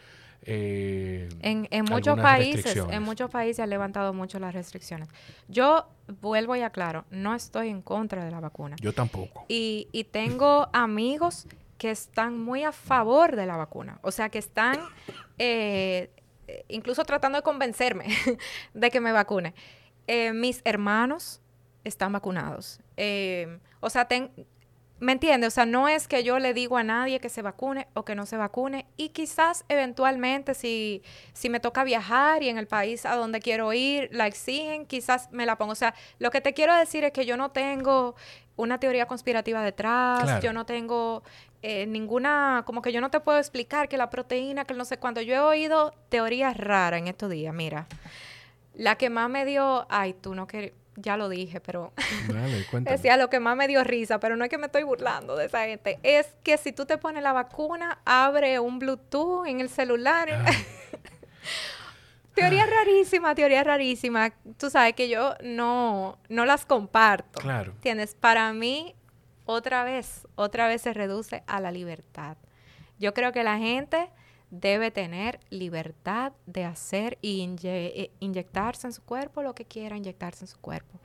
eh, 0.45 1.30
en, 1.41 1.68
en 1.72 1.86
muchos 1.86 2.20
países, 2.20 2.76
en 2.76 3.04
muchos 3.04 3.30
países 3.30 3.62
han 3.62 3.70
levantado 3.70 4.14
mucho 4.14 4.39
las 4.39 4.54
restricciones. 4.54 5.08
Yo 5.47 5.88
vuelvo 6.22 6.56
y 6.56 6.62
aclaro, 6.62 7.06
no 7.12 7.34
estoy 7.34 7.70
en 7.70 7.82
contra 7.82 8.26
de 8.26 8.32
la 8.32 8.39
vacuna. 8.39 8.76
Yo 8.82 8.93
tampoco. 8.93 9.45
Y, 9.47 9.88
y 9.91 10.06
tengo 10.06 10.70
amigos 10.74 11.47
que 11.78 11.91
están 11.91 12.39
muy 12.39 12.64
a 12.64 12.72
favor 12.72 13.36
de 13.36 13.45
la 13.45 13.58
vacuna, 13.58 13.99
o 14.01 14.12
sea, 14.12 14.30
que 14.30 14.39
están 14.39 14.80
eh, 15.38 16.10
incluso 16.67 17.03
tratando 17.03 17.37
de 17.37 17.41
convencerme 17.43 18.05
de 18.73 18.91
que 18.91 18.99
me 18.99 19.11
vacune. 19.11 19.53
Eh, 20.07 20.33
mis 20.33 20.61
hermanos 20.65 21.41
están 21.83 22.11
vacunados. 22.11 22.79
Eh, 22.97 23.59
o 23.79 23.89
sea, 23.89 24.07
¿Me 25.03 25.11
entiendes? 25.11 25.49
O 25.49 25.51
sea, 25.51 25.65
no 25.65 25.89
es 25.89 26.07
que 26.07 26.23
yo 26.23 26.39
le 26.39 26.53
digo 26.53 26.77
a 26.77 26.83
nadie 26.83 27.19
que 27.19 27.27
se 27.27 27.41
vacune 27.41 27.89
o 27.93 28.05
que 28.05 28.15
no 28.15 28.25
se 28.25 28.37
vacune. 28.37 28.85
Y 28.95 29.09
quizás 29.09 29.65
eventualmente 29.67 30.53
si, 30.53 31.03
si 31.33 31.49
me 31.49 31.59
toca 31.59 31.83
viajar 31.83 32.41
y 32.41 32.47
en 32.47 32.57
el 32.57 32.67
país 32.67 33.05
a 33.05 33.17
donde 33.17 33.41
quiero 33.41 33.73
ir 33.73 34.07
la 34.13 34.27
exigen, 34.27 34.85
quizás 34.85 35.29
me 35.33 35.45
la 35.45 35.57
pongo. 35.57 35.73
O 35.73 35.75
sea, 35.75 35.93
lo 36.19 36.31
que 36.31 36.39
te 36.39 36.53
quiero 36.53 36.73
decir 36.73 37.03
es 37.03 37.11
que 37.11 37.25
yo 37.25 37.35
no 37.35 37.51
tengo 37.51 38.15
una 38.55 38.79
teoría 38.79 39.05
conspirativa 39.05 39.61
detrás, 39.61 40.41
yo 40.41 40.53
no 40.53 40.65
tengo 40.65 41.23
eh, 41.64 41.88
ninguna, 41.88 42.64
como 42.66 42.82
que 42.82 42.91
yo 42.91 42.99
no 42.99 43.09
te 43.09 43.22
puedo 43.22 43.39
explicar 43.39 43.88
que 43.88 43.97
la 43.97 44.09
proteína, 44.09 44.66
que 44.66 44.74
no 44.74 44.84
sé 44.84 44.97
cuándo. 44.97 45.22
Yo 45.22 45.34
he 45.34 45.39
oído 45.39 45.95
teorías 46.09 46.57
raras 46.57 46.99
en 46.99 47.07
estos 47.07 47.30
días, 47.30 47.55
mira. 47.55 47.88
La 48.76 48.97
que 48.97 49.09
más 49.09 49.30
me 49.30 49.45
dio, 49.45 49.88
ay, 49.89 50.14
tú 50.14 50.36
no 50.36 50.45
quieres 50.45 50.74
ya 50.95 51.18
lo 51.18 51.30
dije, 51.30 51.59
pero 51.59 51.93
decía 52.82 53.18
lo 53.18 53.30
que 53.30 53.39
más 53.39 53.55
me 53.55 53.68
dio 53.68 53.84
risa, 53.84 54.20
pero 54.20 54.36
no 54.36 54.43
es 54.43 54.49
que 54.49 54.57
me 54.57 54.68
estoy 54.68 54.84
burlando 54.84 55.36
de 55.36 55.45
esa 55.45 55.64
gente, 55.66 55.99
es 56.03 56.28
que 56.43 56.57
si 56.57 56.72
tú 56.72 56.86
te 56.86 56.97
pones 56.97 57.24
la 57.24 57.34
vacuna, 57.34 57.99
abre 58.05 58.59
un 58.59 58.78
Bluetooth 58.78 59.47
en 59.47 59.59
el 59.59 59.70
celular. 59.70 60.30
Ah. 60.32 60.45
teoría 62.36 62.66
rarísima, 62.66 63.34
teoría 63.36 63.64
rarísima. 63.64 64.32
Tú 64.57 64.70
sabes 64.70 64.93
que 64.93 65.09
yo 65.09 65.36
no, 65.43 66.20
no 66.30 66.45
las 66.45 66.66
comparto. 66.66 67.39
Claro. 67.41 67.72
¿Entiendes? 67.72 68.16
Para 68.16 68.53
mí, 68.53 68.95
otra 69.45 69.83
vez, 69.83 70.27
otra 70.35 70.67
vez 70.67 70.81
se 70.81 70.93
reduce 70.93 71.43
a 71.47 71.59
la 71.59 71.71
libertad. 71.71 72.37
Yo 72.99 73.13
creo 73.13 73.31
que 73.31 73.43
la 73.43 73.57
gente 73.57 74.09
debe 74.53 74.91
tener 74.91 75.39
libertad 75.49 76.31
de 76.45 76.63
hacer 76.63 77.17
y 77.23 77.55
eh, 77.63 78.11
inyectarse 78.19 78.85
en 78.85 78.93
su 78.93 79.01
cuerpo 79.01 79.41
lo 79.41 79.55
que 79.55 79.65
quiera 79.65 79.97
inyectarse 79.97 80.43
en 80.43 80.47
su 80.47 80.59
cuerpo. 80.59 80.99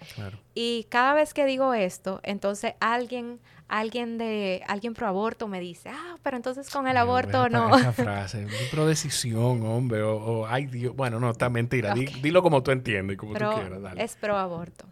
Y 0.54 0.86
cada 0.90 1.14
vez 1.14 1.32
que 1.32 1.46
digo 1.46 1.72
esto, 1.72 2.20
entonces 2.24 2.74
alguien, 2.78 3.40
alguien 3.66 4.18
de, 4.18 4.62
alguien 4.68 4.92
pro 4.92 5.06
aborto 5.06 5.48
me 5.48 5.60
dice, 5.60 5.88
ah, 5.88 6.16
pero 6.22 6.36
entonces 6.36 6.68
con 6.68 6.88
el 6.88 6.98
aborto 6.98 7.48
no. 7.48 7.74
Esa 7.74 7.92
frase, 7.94 8.46
pro 8.70 8.86
decisión, 8.86 9.64
hombre, 9.64 10.02
o, 10.02 10.46
ay 10.46 10.66
Dios, 10.66 10.94
bueno, 10.94 11.18
no, 11.18 11.30
está 11.30 11.48
mentira, 11.48 11.94
dilo 11.94 12.42
como 12.42 12.62
tú 12.62 12.70
entiendes 12.70 13.14
y 13.14 13.16
como 13.16 13.32
tú 13.32 13.46
quieras, 13.54 13.80
dale. 13.80 14.04
Es 14.04 14.14
pro 14.16 14.36
aborto. 14.36 14.84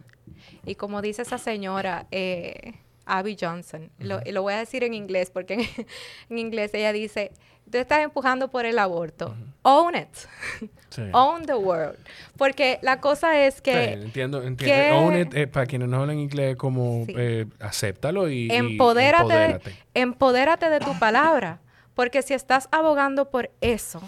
Y 0.65 0.73
como 0.75 1.03
dice 1.03 1.21
esa 1.21 1.37
señora, 1.37 2.07
eh, 2.09 2.73
Abby 3.07 3.37
Johnson, 3.39 3.89
lo, 3.99 4.19
lo, 4.25 4.41
voy 4.41 4.53
a 4.53 4.57
decir 4.57 4.83
en 4.83 4.93
inglés 4.93 5.29
porque 5.31 5.69
en 6.29 6.37
inglés 6.37 6.73
ella 6.73 6.93
dice, 6.93 7.31
tú 7.69 7.77
estás 7.77 7.99
empujando 7.99 8.49
por 8.49 8.65
el 8.65 8.79
aborto. 8.79 9.35
Own 9.63 9.95
it. 9.95 10.71
Own 11.13 11.45
the 11.45 11.55
world. 11.55 11.97
Porque 12.37 12.79
la 12.81 12.99
cosa 12.99 13.45
es 13.45 13.61
que... 13.61 13.93
entiendo, 13.93 14.41
entiendo. 14.41 14.97
Own 14.97 15.19
it, 15.19 15.33
eh, 15.35 15.47
para 15.47 15.65
quienes 15.65 15.87
no 15.87 16.01
hablan 16.01 16.19
inglés, 16.19 16.55
como 16.55 17.05
eh, 17.09 17.45
acéptalo 17.59 18.29
y, 18.29 18.49
empodérate, 18.51 19.59
empodérate. 19.93 20.69
de 20.69 20.79
tu 20.79 20.97
palabra. 20.97 21.59
Porque 21.93 22.21
si 22.21 22.33
estás 22.33 22.69
abogando 22.71 23.29
por 23.29 23.51
eso, 23.61 24.01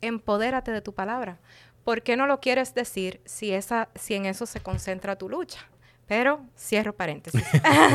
empodérate 0.00 0.70
de 0.70 0.80
tu 0.80 0.92
palabra. 0.94 1.38
¿Por 1.84 2.02
qué 2.02 2.16
no 2.16 2.26
lo 2.26 2.40
quieres 2.40 2.74
decir 2.74 3.20
si, 3.24 3.52
esa, 3.52 3.88
si 3.94 4.14
en 4.14 4.26
eso 4.26 4.46
se 4.46 4.60
concentra 4.60 5.16
tu 5.16 5.28
lucha? 5.28 5.68
Pero 6.08 6.40
cierro 6.56 6.94
paréntesis. 6.96 7.44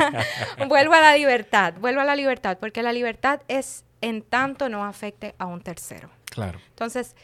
vuelvo 0.68 0.94
a 0.94 1.02
la 1.02 1.18
libertad, 1.18 1.74
vuelvo 1.80 2.02
a 2.02 2.06
la 2.06 2.16
libertad, 2.16 2.58
porque 2.60 2.84
la 2.84 2.94
libertad 2.94 3.42
es 3.48 3.84
en 4.02 4.22
tanto 4.22 4.70
no 4.70 4.86
afecte 4.86 5.36
a 5.40 5.48
un 5.48 5.62
tercero. 5.62 6.10
Claro. 6.26 6.60
Entonces, 6.70 7.16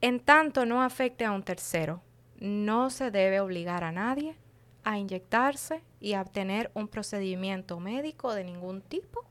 en 0.00 0.20
tanto 0.20 0.66
no 0.66 0.82
afecte 0.82 1.24
a 1.24 1.30
un 1.30 1.42
tercero, 1.42 2.02
no 2.38 2.90
se 2.90 3.10
debe 3.10 3.40
obligar 3.40 3.84
a 3.84 3.92
nadie 3.92 4.36
a 4.82 4.98
inyectarse 4.98 5.82
y 6.00 6.14
a 6.14 6.22
obtener 6.22 6.70
un 6.74 6.88
procedimiento 6.88 7.78
médico 7.80 8.34
de 8.34 8.44
ningún 8.44 8.80
tipo 8.80 9.24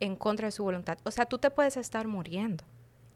en 0.00 0.14
contra 0.14 0.48
de 0.48 0.52
su 0.52 0.62
voluntad. 0.62 0.98
O 1.04 1.10
sea, 1.10 1.26
tú 1.26 1.38
te 1.38 1.50
puedes 1.50 1.76
estar 1.76 2.06
muriendo. 2.06 2.64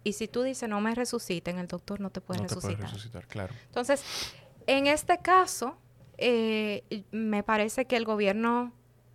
Y 0.05 0.15
si 0.15 0.27
tú 0.27 0.43
dices 0.43 0.69
no 0.69 0.81
me 0.81 0.95
resuciten, 0.95 1.59
el 1.59 1.69
doctor 1.69 2.01
no 2.01 2.11
te 2.11 2.21
puede 2.21 2.41
no 2.41 2.49
resucitar. 2.49 2.71
Te 2.71 2.77
puede 2.77 2.93
resucitar 2.93 3.27
claro. 3.29 3.55
Entonces, 3.67 4.03
en 4.67 4.87
este 4.87 5.19
caso, 5.19 5.77
eh, 6.19 7.05
me 7.11 7.43
parece 7.43 7.87
que 7.87 7.97
el 7.97 8.05
gobierno, 8.05 8.73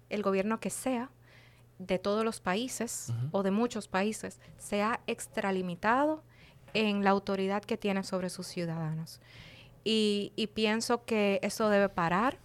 el 0.10 0.24
gobierno 0.24 0.60
que 0.60 0.70
sea, 0.70 1.12
de 1.80 2.00
todos 2.00 2.26
los 2.26 2.42
países 2.42 3.14
o 3.32 3.44
de 3.44 3.52
muchos 3.52 3.88
países 3.88 4.40
se 4.58 4.82
ha 4.82 5.00
extralimitado 5.06 6.24
en 6.74 7.04
la 7.04 7.12
autoridad 7.12 7.64
que 7.64 7.78
tiene 7.78 8.04
sobre 8.04 8.30
sus 8.30 8.48
ciudadanos. 8.48 9.22
Y, 9.84 10.50
pienso 10.54 11.06
que 11.06 11.40
eso 11.44 11.70
debe 11.70 11.88
parar. 11.88 12.40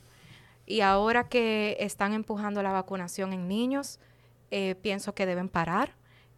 Y 0.64 0.80
ahora 0.80 1.28
que 1.28 1.76
están 1.80 2.12
empujando 2.12 2.62
la 2.62 2.70
vacunación 2.70 3.32
en 3.32 3.48
niños, 3.48 3.98
eh, 4.52 4.76
pienso 4.80 5.14
que 5.14 5.26
deben 5.26 5.48
parar. 5.48 5.96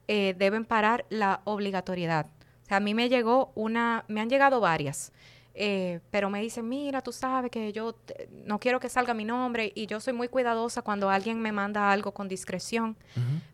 Eh, 0.09 0.35
deben 0.39 0.65
parar 0.65 1.05
la 1.11 1.43
obligatoriedad. 1.45 2.27
O 2.63 2.67
sea, 2.67 2.79
a 2.79 2.81
mí 2.81 2.95
me 2.95 3.11
llegó 3.11 3.53
una, 3.55 4.05
me 4.09 4.23
han 4.23 4.31
llegado 4.31 4.61
varias 4.61 5.13
eh, 5.57 6.01
pero 6.11 6.31
me 6.31 6.41
dicen, 6.41 6.69
mira, 6.69 7.01
tú 7.01 7.13
sabes 7.13 7.49
que 7.49 7.73
yo 7.73 7.97
no 8.45 8.59
quiero 8.59 8.81
que 8.81 8.89
salga 8.89 9.15
mi 9.15 9.25
nombre 9.25 9.71
y 9.77 9.87
yo 9.87 10.01
soy 10.01 10.13
muy 10.13 10.27
cuidadosa 10.27 10.83
cuando 10.83 11.11
alguien 11.11 11.41
me 11.41 11.53
manda 11.53 11.93
algo 11.93 12.13
con 12.13 12.27
discreción, 12.27 12.97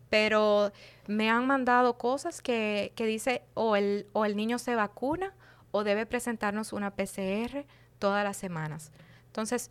pero 0.09 0.71
me 1.07 1.29
han 1.29 1.45
mandado 1.45 1.99
cosas 1.99 2.41
que, 2.41 2.91
que 2.95 3.05
dice 3.05 3.43
o 3.53 3.75
el, 3.75 4.07
o 4.13 4.25
el 4.25 4.35
niño 4.35 4.57
se 4.57 4.73
vacuna 4.73 5.33
o 5.69 5.83
debe 5.83 6.07
presentarnos 6.07 6.73
una 6.73 6.89
PCR 6.89 7.65
todas 7.99 8.23
las 8.23 8.35
semanas. 8.35 8.91
Entonces, 9.27 9.69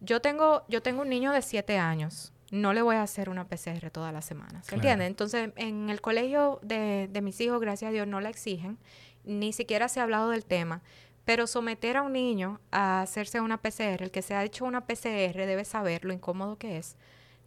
yo 0.00 0.20
tengo, 0.20 0.64
yo 0.68 0.82
tengo 0.82 1.00
un 1.00 1.08
niño 1.08 1.32
de 1.32 1.40
siete 1.40 1.78
años, 1.78 2.34
no 2.50 2.74
le 2.74 2.82
voy 2.82 2.96
a 2.96 3.02
hacer 3.02 3.30
una 3.30 3.46
PCR 3.46 3.90
todas 3.90 4.12
las 4.12 4.26
semanas, 4.26 4.66
¿se 4.66 4.74
entiende? 4.74 5.06
Entonces, 5.06 5.50
en 5.56 5.88
el 5.88 6.02
colegio 6.02 6.58
de, 6.62 7.08
de 7.10 7.22
mis 7.22 7.40
hijos, 7.40 7.58
gracias 7.58 7.88
a 7.88 7.92
Dios, 7.92 8.06
no 8.06 8.20
la 8.20 8.28
exigen, 8.28 8.76
ni 9.24 9.52
siquiera 9.52 9.88
se 9.88 10.00
ha 10.00 10.02
hablado 10.02 10.30
del 10.30 10.44
tema 10.44 10.82
pero 11.24 11.46
someter 11.46 11.96
a 11.96 12.02
un 12.02 12.12
niño 12.12 12.60
a 12.70 13.02
hacerse 13.02 13.40
una 13.40 13.58
PCR, 13.58 14.02
el 14.02 14.10
que 14.10 14.22
se 14.22 14.34
ha 14.34 14.44
hecho 14.44 14.64
una 14.64 14.86
PCR 14.86 15.46
debe 15.46 15.64
saber 15.64 16.04
lo 16.04 16.12
incómodo 16.12 16.56
que 16.56 16.78
es. 16.78 16.96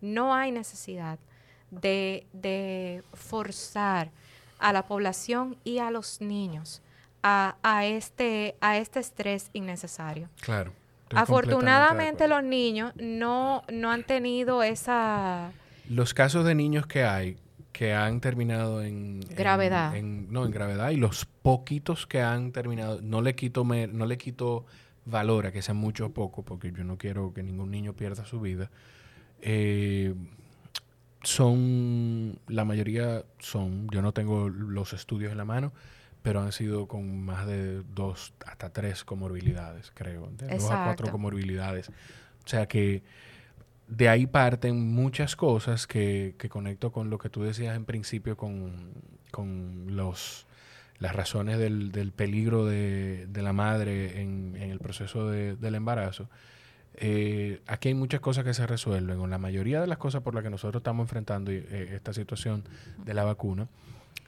No 0.02 0.34
hay 0.34 0.52
necesidad 0.52 1.20
de, 1.72 3.04
forzar 3.14 4.12
a 4.60 4.74
la 4.74 4.86
población 4.86 5.58
y 5.64 5.80
a 5.80 5.92
los 5.92 6.22
niños 6.22 6.82
a, 7.24 7.86
este, 7.86 8.56
a 8.60 8.78
este 8.78 9.00
estrés 9.00 9.50
innecesario. 9.54 10.30
Claro. 10.42 10.74
Afortunadamente 11.16 12.28
los 12.28 12.44
niños 12.44 12.94
no, 12.96 13.64
no 13.72 13.92
han 13.92 14.04
tenido 14.04 14.64
esa... 14.64 15.52
Los 15.90 16.14
casos 16.14 16.46
de 16.46 16.56
niños 16.56 16.86
que 16.88 17.04
hay 17.04 17.38
que 17.74 17.94
han 17.94 18.22
terminado 18.22 18.84
en 18.84 19.20
gravedad. 19.20 19.92
no, 19.92 20.46
en 20.46 20.52
gravedad 20.52 20.92
y 20.92 20.96
los 20.96 21.26
poquitos 21.26 22.08
que 22.08 22.22
han 22.22 22.52
terminado, 22.52 23.02
no 23.02 23.22
le 23.22 23.36
quito 23.36 23.66
no 23.66 24.06
le 24.06 24.18
quito 24.18 24.66
valor 25.06 25.48
a 25.48 25.52
que 25.52 25.62
sean 25.62 25.78
mucho 25.78 26.06
o 26.06 26.14
poco, 26.14 26.44
porque 26.44 26.72
yo 26.72 26.84
no 26.84 26.98
quiero 26.98 27.34
que 27.34 27.44
ningún 27.44 27.72
niño 27.72 27.94
pierda 27.94 28.26
su 28.26 28.40
vida. 28.40 28.70
Eh, 29.42 30.14
son, 31.24 32.40
la 32.48 32.64
mayoría 32.64 33.26
son, 33.40 33.90
yo 33.90 34.02
no 34.02 34.14
tengo 34.14 34.50
los 34.50 34.94
estudios 34.94 35.32
en 35.32 35.38
la 35.40 35.46
mano, 35.46 35.74
pero 36.22 36.42
han 36.42 36.52
sido 36.52 36.88
con 36.88 37.26
más 37.26 37.48
de 37.48 37.82
dos 37.96 38.34
hasta 38.46 38.70
tres 38.70 39.04
comorbilidades, 39.04 39.92
creo. 39.94 40.30
Dos 40.38 40.72
a 40.72 40.86
cuatro 40.86 41.12
comorbilidades. 41.12 41.90
O 41.90 42.48
sea 42.48 42.68
que 42.68 43.04
de 43.96 44.10
ahí 44.10 44.26
parten 44.26 44.94
muchas 44.94 45.36
cosas 45.36 45.86
que, 45.86 46.36
conecto 46.50 46.92
con 46.92 47.10
lo 47.10 47.20
que 47.20 47.30
tú 47.30 47.44
decías 47.44 47.76
en 47.76 47.86
principio 47.86 48.36
con, 48.38 48.94
los, 49.88 50.48
las 51.00 51.16
razones 51.16 51.60
del, 51.60 52.12
peligro 52.16 52.66
de, 52.66 53.28
la 53.34 53.54
madre 53.54 54.22
en, 54.22 54.56
el 54.56 54.80
proceso 54.80 55.30
del 55.30 55.76
embarazo. 55.76 56.28
Eh, 56.96 57.62
aquí 57.68 57.90
hay 57.90 57.94
muchas 57.96 58.20
cosas 58.20 58.44
que 58.44 58.54
se 58.54 58.68
resuelven, 58.68 59.20
o 59.20 59.28
la 59.28 59.40
mayoría 59.40 59.82
de 59.82 59.88
las 59.88 59.98
cosas 59.98 60.22
por 60.22 60.36
las 60.36 60.44
que 60.44 60.50
nosotros 60.50 60.82
estamos 60.82 61.06
enfrentando 61.06 61.52
eh, 61.52 61.90
esta 61.94 62.14
situación 62.14 62.64
de 63.04 63.14
la 63.14 63.24
vacuna, 63.24 63.68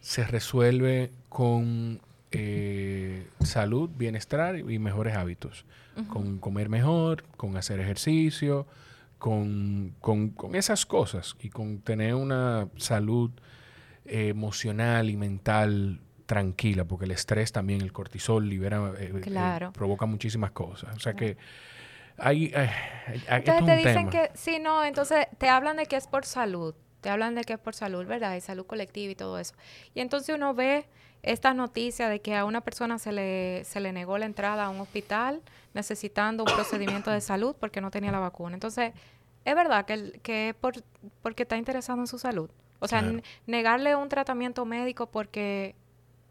se 0.02 0.26
resuelve 0.26 1.12
con 1.30 2.02
eh, 2.32 3.28
salud, 3.44 3.90
bienestar 3.96 4.58
y 4.58 4.80
mejores 4.80 5.16
hábitos, 5.16 5.66
con 6.10 6.40
comer 6.40 6.70
mejor, 6.70 7.24
con 7.38 7.56
hacer 7.56 7.80
ejercicio, 7.80 8.68
con, 9.26 10.54
esas 10.54 10.86
cosas 10.86 11.36
y 11.40 11.50
con 11.50 11.80
tener 11.80 12.14
una 12.14 12.68
salud 12.78 13.32
eh, 14.06 14.28
emocional 14.28 15.10
y 15.10 15.18
mental 15.18 16.00
tranquila, 16.28 16.86
porque 16.86 17.06
el 17.06 17.12
estrés 17.12 17.52
también, 17.52 17.82
el 17.82 17.92
cortisol 17.92 18.48
libera, 18.48 18.94
eh, 19.00 19.12
eh, 19.26 19.70
provoca 19.74 20.06
muchísimas 20.06 20.52
cosas. 20.52 20.96
O 20.96 21.00
sea 21.00 21.16
que 21.16 21.38
hay... 22.18 22.54
entonces 23.28 23.66
te 23.66 23.76
dicen 23.78 24.10
que, 24.12 24.30
sí, 24.36 24.60
no, 24.60 24.86
entonces 24.86 25.26
te 25.40 25.50
hablan 25.50 25.78
de 25.78 25.88
que 25.88 25.96
es 25.96 26.06
por 26.06 26.24
salud, 26.26 26.76
te 27.02 27.10
hablan 27.10 27.34
de 27.34 27.44
que 27.44 27.54
es 27.54 27.60
por 27.60 27.74
salud, 27.74 28.06
¿verdad? 28.06 28.36
Y 28.36 28.42
salud 28.42 28.68
colectiva 28.68 29.12
y 29.12 29.16
todo 29.16 29.40
eso. 29.40 29.56
Y 29.96 30.02
entonces 30.02 30.36
uno 30.36 30.54
ve 30.54 30.86
esta 31.24 31.56
noticia 31.56 32.10
de 32.10 32.22
que 32.22 32.36
a 32.36 32.46
una 32.46 32.62
persona 32.62 33.00
se 33.00 33.12
le, 33.12 33.64
se 33.64 33.80
le 33.80 33.92
negó 33.92 34.20
la 34.20 34.28
entrada 34.28 34.66
a 34.66 34.70
un 34.70 34.82
hospital 34.82 35.42
necesitando 35.74 36.44
un 36.44 36.54
procedimiento 36.54 37.10
de 37.10 37.22
salud 37.22 37.56
porque 37.60 37.82
no 37.82 37.90
tenía 37.90 38.12
la 38.12 38.20
vacuna. 38.20 38.54
Entonces, 38.54 38.94
es 39.46 39.56
verdad 39.56 39.86
que, 39.86 40.20
que 40.24 40.50
es 40.50 40.56
por, 40.56 40.74
porque 41.22 41.44
está 41.44 41.58
interesado 41.58 42.00
en 42.00 42.08
su 42.08 42.18
salud. 42.18 42.50
O 42.80 42.88
sea, 42.88 43.04
negarle 43.48 43.96
un 43.96 44.10
tratamiento 44.10 44.66
médico 44.66 45.08
porque 45.08 45.76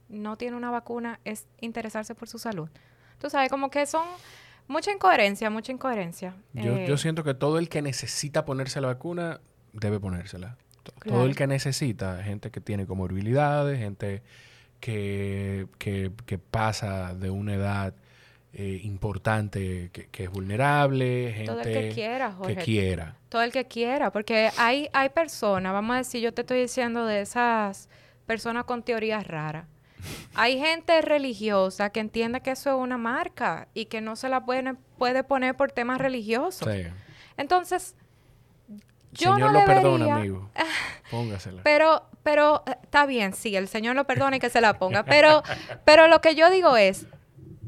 no 0.09 0.37
tiene 0.37 0.57
una 0.57 0.71
vacuna 0.71 1.19
es 1.25 1.47
interesarse 1.61 2.15
por 2.15 2.29
su 2.29 2.39
salud. 2.39 2.69
Tú 3.19 3.31
sabes, 3.31 3.49
como 3.51 3.71
que 3.71 3.87
son 3.87 4.07
mucha 4.69 4.93
incoherencia, 4.93 5.51
mucha 5.51 5.73
incoherencia. 5.73 6.35
Yo, 6.53 6.77
yo 6.79 6.95
eh, 6.95 6.99
siento 6.99 7.25
que 7.25 7.35
todo 7.35 7.59
el 7.59 7.69
que 7.69 7.83
necesita 7.83 8.45
ponerse 8.45 8.81
la 8.81 8.89
vacuna 8.89 9.41
debe 9.73 9.99
ponérsela. 9.99 10.57
Todo 11.05 11.25
el 11.25 11.35
que 11.35 11.47
necesita, 11.47 12.23
gente 12.23 12.51
que 12.51 12.61
tiene 12.61 12.87
comorbilidades, 12.87 13.79
gente 13.79 14.23
que, 14.81 15.67
que, 15.79 16.13
que 16.27 16.39
pasa 16.39 17.15
de 17.15 17.31
una 17.31 17.55
edad 17.55 17.95
eh, 18.57 18.81
importante 18.85 19.91
que, 19.93 20.25
es 20.25 20.31
vulnerable, 20.31 21.33
gente 21.35 21.51
Todo 21.51 21.61
el 21.61 21.73
que 21.73 21.89
quiera, 21.91 22.33
Jorge. 22.33 22.55
que 22.55 22.63
quiera. 22.63 23.17
Todo 23.29 23.43
el 23.43 23.51
que 23.51 23.67
quiera, 23.67 24.13
porque 24.13 24.51
hay, 24.57 24.89
hay 24.93 25.09
personas, 25.09 25.73
vamos 25.73 25.95
a 25.95 25.99
decir, 25.99 26.23
yo 26.23 26.33
te 26.33 26.43
estoy 26.43 26.61
diciendo 26.61 27.05
de 27.05 27.21
esas 27.21 27.89
personas 28.27 28.65
con 28.65 28.83
teorías 28.83 29.27
raras. 29.27 29.67
Hay 30.35 30.59
gente 30.59 31.01
religiosa 31.03 31.91
que 31.91 32.01
entiende 32.01 32.43
que 32.43 32.53
eso 32.53 32.71
es 32.71 32.77
una 32.77 32.99
marca 32.99 33.69
y 33.75 33.87
que 33.87 34.01
no 34.01 34.17
se 34.17 34.29
la 34.29 34.45
puede, 34.45 34.75
puede 34.99 35.25
poner 35.25 35.57
por 35.57 35.73
temas 35.73 35.99
religiosos. 35.99 36.69
Entonces, 37.37 37.97
yo 39.13 39.35
Señor 39.35 39.53
no 39.53 39.61
lo 39.61 39.67
perdona, 39.67 40.17
amigo. 40.17 40.51
Póngasela. 41.11 41.63
Pero, 41.63 42.07
pero 42.23 42.63
eh, 42.67 42.77
está 42.83 43.07
bien, 43.07 43.33
sí, 43.33 43.57
el 43.57 43.69
Señor 43.69 43.97
lo 43.97 44.07
perdona 44.07 44.37
y 44.37 44.41
que 44.41 44.51
se 44.51 44.61
la 44.61 44.79
ponga. 44.79 45.05
Pero, 45.05 45.43
pero 45.85 46.09
lo 46.09 46.21
que 46.21 46.35
yo 46.35 46.51
digo 46.51 46.77
es, 46.77 47.07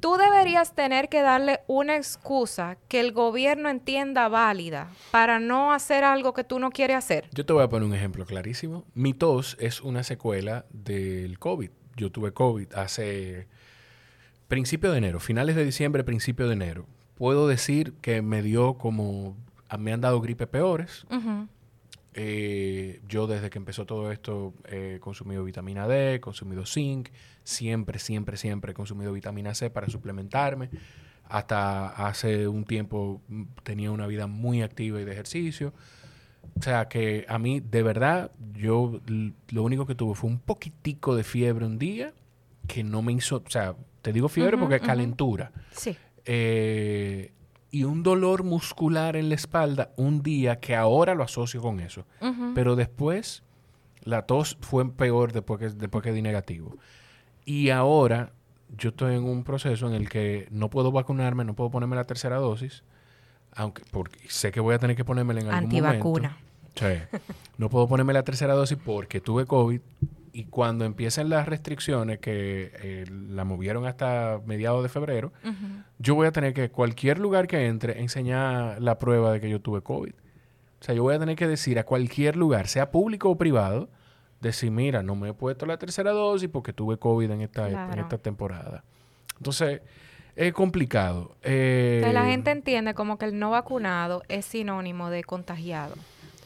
tú 0.06 0.16
deberías 0.16 0.72
tener 0.72 1.08
que 1.08 1.20
darle 1.20 1.62
una 1.66 1.96
excusa 1.96 2.78
que 2.86 3.00
el 3.00 3.10
gobierno 3.10 3.68
entienda 3.68 4.28
válida 4.28 4.88
para 5.10 5.40
no 5.40 5.72
hacer 5.72 6.04
algo 6.04 6.32
que 6.32 6.44
tú 6.44 6.60
no 6.60 6.70
quieres 6.70 6.98
hacer. 6.98 7.28
Yo 7.34 7.44
te 7.44 7.52
voy 7.52 7.64
a 7.64 7.68
poner 7.68 7.88
un 7.88 7.92
ejemplo 7.92 8.24
clarísimo. 8.24 8.84
Mi 8.94 9.14
tos 9.14 9.56
es 9.58 9.80
una 9.80 10.04
secuela 10.04 10.64
del 10.70 11.40
COVID. 11.40 11.70
Yo 11.96 12.12
tuve 12.12 12.32
COVID 12.32 12.72
hace 12.74 13.48
principio 14.46 14.92
de 14.92 14.98
enero, 14.98 15.18
finales 15.18 15.56
de 15.56 15.64
diciembre, 15.64 16.04
principio 16.04 16.46
de 16.46 16.52
enero. 16.52 16.86
Puedo 17.16 17.48
decir 17.48 17.94
que 17.94 18.22
me 18.22 18.42
dio 18.42 18.74
como, 18.74 19.36
me 19.76 19.92
han 19.92 20.02
dado 20.02 20.20
gripe 20.20 20.46
peores. 20.46 21.04
Eh, 22.18 23.02
yo 23.06 23.26
desde 23.26 23.50
que 23.50 23.58
empezó 23.58 23.84
todo 23.84 24.10
esto 24.10 24.54
he 24.66 24.98
consumido 25.00 25.44
vitamina 25.44 25.86
D, 25.86 26.14
he 26.14 26.20
consumido 26.20 26.64
zinc, 26.64 27.10
siempre, 27.44 27.98
siempre, 27.98 28.38
siempre 28.38 28.72
he 28.72 28.74
consumido 28.74 29.12
vitamina 29.12 29.54
C 29.54 29.68
para 29.68 29.88
suplementarme. 29.90 30.70
Hasta 31.28 31.88
hace 31.88 32.48
un 32.48 32.64
tiempo 32.64 33.20
mm, 33.28 33.42
tenía 33.62 33.90
una 33.90 34.06
vida 34.06 34.26
muy 34.26 34.62
activa 34.62 34.98
y 34.98 35.04
de 35.04 35.12
ejercicio. 35.12 35.74
O 36.58 36.62
sea 36.62 36.88
que 36.88 37.26
a 37.28 37.38
mí, 37.38 37.60
de 37.60 37.82
verdad, 37.82 38.30
yo 38.54 39.02
lo 39.50 39.62
único 39.62 39.84
que 39.84 39.94
tuve 39.94 40.14
fue 40.14 40.30
un 40.30 40.38
poquitico 40.38 41.14
de 41.14 41.22
fiebre 41.22 41.66
un 41.66 41.78
día 41.78 42.14
que 42.66 42.82
no 42.82 43.02
me 43.02 43.12
hizo, 43.12 43.42
o 43.46 43.50
sea, 43.50 43.76
te 44.00 44.14
digo 44.14 44.30
fiebre 44.30 44.56
porque 44.56 44.76
es 44.76 44.82
calentura. 44.82 45.52
Sí. 45.72 45.94
Eh, 46.24 47.32
y 47.70 47.84
un 47.84 48.02
dolor 48.02 48.44
muscular 48.44 49.16
en 49.16 49.28
la 49.28 49.34
espalda 49.34 49.90
un 49.96 50.22
día 50.22 50.60
que 50.60 50.74
ahora 50.74 51.14
lo 51.14 51.24
asocio 51.24 51.60
con 51.60 51.80
eso. 51.80 52.06
Pero 52.54 52.76
después 52.76 53.42
la 54.02 54.22
tos 54.22 54.56
fue 54.60 54.90
peor 54.90 55.32
después 55.32 55.60
que, 55.60 55.68
después 55.70 56.02
que 56.02 56.12
di 56.12 56.22
negativo. 56.22 56.76
Y 57.44 57.70
ahora 57.70 58.32
yo 58.76 58.90
estoy 58.90 59.14
en 59.14 59.24
un 59.24 59.44
proceso 59.44 59.86
en 59.86 59.94
el 59.94 60.08
que 60.08 60.48
no 60.50 60.70
puedo 60.70 60.92
vacunarme, 60.92 61.44
no 61.44 61.54
puedo 61.54 61.70
ponerme 61.70 61.96
la 61.96 62.04
tercera 62.04 62.36
dosis, 62.36 62.82
aunque 63.52 63.82
porque 63.90 64.18
sé 64.28 64.52
que 64.52 64.60
voy 64.60 64.74
a 64.74 64.78
tener 64.78 64.96
que 64.96 65.04
ponerme 65.04 65.34
en 65.34 65.48
algún 65.48 65.54
Antivacuna. 65.54 66.38
Sí. 66.74 67.18
No 67.58 67.70
puedo 67.70 67.88
ponerme 67.88 68.12
la 68.12 68.22
tercera 68.22 68.54
dosis 68.54 68.78
porque 68.82 69.20
tuve 69.20 69.46
COVID 69.46 69.80
y 70.36 70.44
cuando 70.44 70.84
empiecen 70.84 71.30
las 71.30 71.48
restricciones 71.48 72.18
que 72.18 72.70
eh, 72.82 73.06
la 73.10 73.44
movieron 73.44 73.86
hasta 73.86 74.38
mediados 74.44 74.82
de 74.82 74.90
febrero, 74.90 75.32
yo 75.98 76.14
voy 76.14 76.26
a 76.26 76.30
tener 76.30 76.52
que 76.52 76.70
cualquier 76.70 77.18
lugar 77.18 77.46
que 77.46 77.66
entre 77.66 78.02
enseñar 78.02 78.82
la 78.82 78.98
prueba 78.98 79.32
de 79.32 79.40
que 79.40 79.48
yo 79.48 79.62
tuve 79.62 79.80
COVID. 79.80 80.12
O 80.12 80.84
sea, 80.84 80.94
yo 80.94 81.04
voy 81.04 81.14
a 81.14 81.18
tener 81.18 81.36
que 81.36 81.48
decir 81.48 81.78
a 81.78 81.84
cualquier 81.84 82.36
lugar, 82.36 82.68
sea 82.68 82.90
público 82.90 83.30
o 83.30 83.38
privado, 83.38 83.88
decir, 84.42 84.70
mira, 84.70 85.02
no 85.02 85.16
me 85.16 85.30
he 85.30 85.32
puesto 85.32 85.64
la 85.64 85.78
tercera 85.78 86.10
dosis 86.10 86.50
porque 86.50 86.74
tuve 86.74 86.98
COVID 86.98 87.30
en 87.30 87.40
esta, 87.40 87.70
en 87.90 87.98
esta 87.98 88.18
temporada. 88.18 88.84
Entonces, 89.38 89.80
es 90.34 90.52
complicado. 90.52 91.34
Eh, 91.44 92.10
la 92.12 92.26
gente 92.26 92.50
entiende 92.50 92.92
como 92.92 93.16
que 93.16 93.24
el 93.24 93.38
no 93.38 93.52
vacunado 93.52 94.22
es 94.28 94.44
sinónimo 94.44 95.08
de 95.08 95.24
contagiado. 95.24 95.94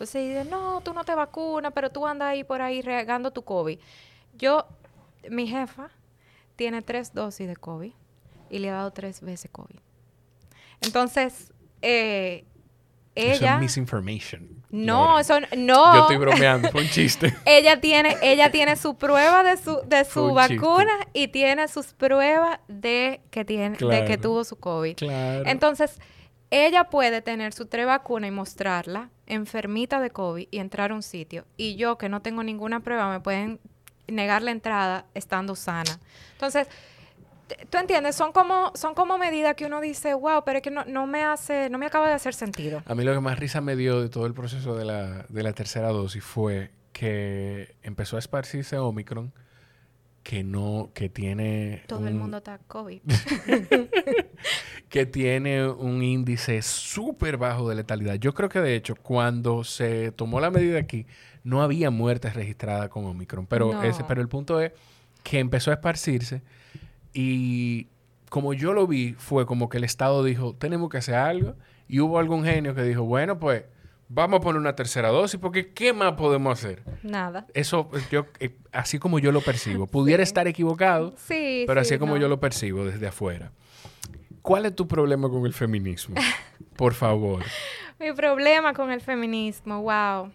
Entonces 0.01 0.29
dice, 0.29 0.45
no, 0.47 0.81
tú 0.81 0.95
no 0.95 1.05
te 1.05 1.15
vacunas, 1.15 1.73
pero 1.75 1.91
tú 1.91 2.07
andas 2.07 2.29
ahí 2.29 2.43
por 2.43 2.63
ahí 2.63 2.81
regando 2.81 3.33
tu 3.33 3.43
COVID. 3.43 3.79
Yo, 4.33 4.67
mi 5.29 5.47
jefa 5.47 5.91
tiene 6.57 6.81
tres 6.81 7.13
dosis 7.13 7.47
de 7.47 7.55
COVID 7.55 7.93
y 8.49 8.59
le 8.61 8.71
ha 8.71 8.77
dado 8.77 8.93
tres 8.93 9.21
veces 9.21 9.51
COVID. 9.51 9.79
Entonces, 10.81 11.53
eh, 11.83 12.47
ella... 13.15 13.35
Eso 13.35 13.45
es 13.45 13.61
misinformation. 13.61 14.65
No, 14.71 15.19
eso 15.19 15.39
no. 15.55 15.95
Yo 15.95 16.01
estoy 16.01 16.17
bromeando, 16.17 16.71
fue 16.71 16.81
un 16.81 16.89
chiste. 16.89 17.37
ella 17.45 17.79
tiene, 17.79 18.17
ella 18.23 18.51
tiene 18.51 18.77
su 18.77 18.97
prueba 18.97 19.43
de 19.43 19.59
su, 19.59 19.83
de 19.85 20.07
su 20.07 20.33
vacuna 20.33 20.93
y 21.13 21.29
tiene 21.29 21.69
sus 21.69 21.93
pruebas 21.93 22.59
de 22.69 23.21
que 23.31 23.45
tiene, 23.45 23.77
de 23.77 24.07
que 24.07 24.17
tuvo 24.17 24.45
su 24.45 24.57
COVID. 24.57 24.97
Claro. 24.97 25.45
Entonces, 25.45 25.99
ella 26.51 26.85
puede 26.85 27.23
tener 27.23 27.53
su 27.53 27.67
tres 27.67 27.87
vacuna 27.87 28.27
y 28.27 28.31
mostrarla 28.31 29.11
enfermita 29.27 30.01
de 30.01 30.11
COVID 30.11 30.49
y 30.51 30.59
entrar 30.59 30.91
a 30.91 30.95
un 30.95 31.03
sitio. 31.03 31.47
Y 31.57 31.77
yo, 31.77 31.97
que 31.97 32.09
no 32.09 32.23
tengo 32.23 32.43
ninguna 32.43 32.81
prueba, 32.81 33.11
me 33.11 33.21
pueden 33.21 33.61
negar 34.09 34.43
la 34.43 34.51
entrada 34.51 35.07
estando 35.15 35.55
sana. 35.55 35.99
Entonces, 36.33 36.67
tú 37.71 37.79
entiendes, 37.79 38.17
son 38.17 38.33
como, 38.33 38.73
son 38.75 38.95
como 38.95 39.19
medidas 39.19 39.55
que 39.55 39.67
uno 39.67 39.81
dice, 39.81 40.15
wow, 40.15 40.43
pero 40.45 40.59
es 40.59 40.63
que 40.63 40.71
no, 40.71 40.85
no, 40.85 41.07
me 41.07 41.23
hace, 41.25 41.71
no 41.71 41.79
me 41.79 41.87
acaba 41.87 42.09
de 42.09 42.15
hacer 42.15 42.35
sentido. 42.35 42.83
A 42.87 42.95
mí 42.95 43.05
lo 43.05 43.15
que 43.15 43.21
más 43.21 43.39
risa 43.39 43.61
me 43.61 43.77
dio 43.77 44.01
de 44.01 44.09
todo 44.09 44.27
el 44.27 44.35
proceso 44.35 44.75
de 44.75 44.85
la, 44.85 45.27
de 45.29 45.43
la 45.43 45.53
tercera 45.53 45.89
dosis 45.89 46.25
fue 46.25 46.71
que 46.93 47.77
empezó 47.83 48.17
a 48.17 48.19
esparcirse 48.19 48.77
Omicron 48.77 49.33
que 50.23 50.45
no, 50.45 50.91
que 50.95 51.09
tiene... 51.09 51.83
Todo 51.87 52.07
el 52.07 52.15
mundo 52.15 52.39
está 52.39 52.59
COVID. 52.59 53.01
que 54.91 55.07
tiene 55.07 55.69
un 55.69 56.03
índice 56.03 56.61
súper 56.63 57.37
bajo 57.37 57.69
de 57.69 57.77
letalidad. 57.77 58.17
Yo 58.17 58.35
creo 58.35 58.49
que 58.49 58.61
de 58.61 58.75
hecho 58.75 58.97
cuando 58.97 59.63
se 59.63 60.11
tomó 60.11 60.41
la 60.41 60.51
medida 60.51 60.81
aquí 60.81 61.07
no 61.45 61.63
había 61.63 61.91
muertes 61.91 62.35
registradas 62.35 62.91
con 62.91 63.07
Omicron, 63.07 63.47
pero, 63.47 63.83
ese, 63.85 64.05
pero 64.05 64.21
el 64.21 64.29
punto 64.29 64.61
es 64.61 64.73
que 65.23 65.39
empezó 65.39 65.71
a 65.71 65.75
esparcirse 65.75 66.43
y 67.15 67.87
como 68.29 68.53
yo 68.53 68.73
lo 68.73 68.87
vi 68.87 69.15
fue 69.17 69.47
como 69.47 69.69
que 69.69 69.79
el 69.79 69.85
Estado 69.85 70.25
dijo 70.25 70.55
tenemos 70.55 70.91
que 70.91 70.99
hacer 70.99 71.15
algo 71.15 71.55
y 71.89 72.01
hubo 72.01 72.19
algún 72.19 72.45
genio 72.45 72.75
que 72.75 72.83
dijo 72.83 73.05
bueno 73.05 73.39
pues 73.39 73.65
vamos 74.09 74.39
a 74.39 74.41
poner 74.41 74.61
una 74.61 74.75
tercera 74.75 75.09
dosis, 75.09 75.39
porque 75.39 75.69
¿qué 75.69 75.93
más 75.93 76.15
podemos 76.15 76.59
hacer? 76.59 76.83
Nada. 77.05 77.47
Eso, 77.55 77.89
yo, 78.11 78.27
eh, 78.41 78.57
así 78.73 78.99
como 78.99 79.21
yo 79.21 79.31
lo 79.31 79.41
percibo. 79.41 79.87
Pudiera 79.87 80.23
estar 80.23 80.49
equivocado, 80.49 81.15
sí, 81.17 81.63
pero 81.67 81.81
así 81.81 81.97
como 81.97 82.17
yo 82.17 82.29
lo 82.29 82.41
percibo 82.41 82.85
desde 82.85 83.07
afuera. 83.07 83.53
¿Cuál 84.43 84.67
es 84.67 84.75
tu 84.75 84.87
problema 84.89 85.29
con 85.29 85.47
el 85.47 85.53
feminismo? 85.53 86.17
Por 86.77 86.95
favor. 86.95 87.45
Mi 87.99 88.13
problema 88.13 88.73
con 88.73 88.91
el 88.91 89.01
feminismo, 89.01 89.83
wow. 89.83 90.33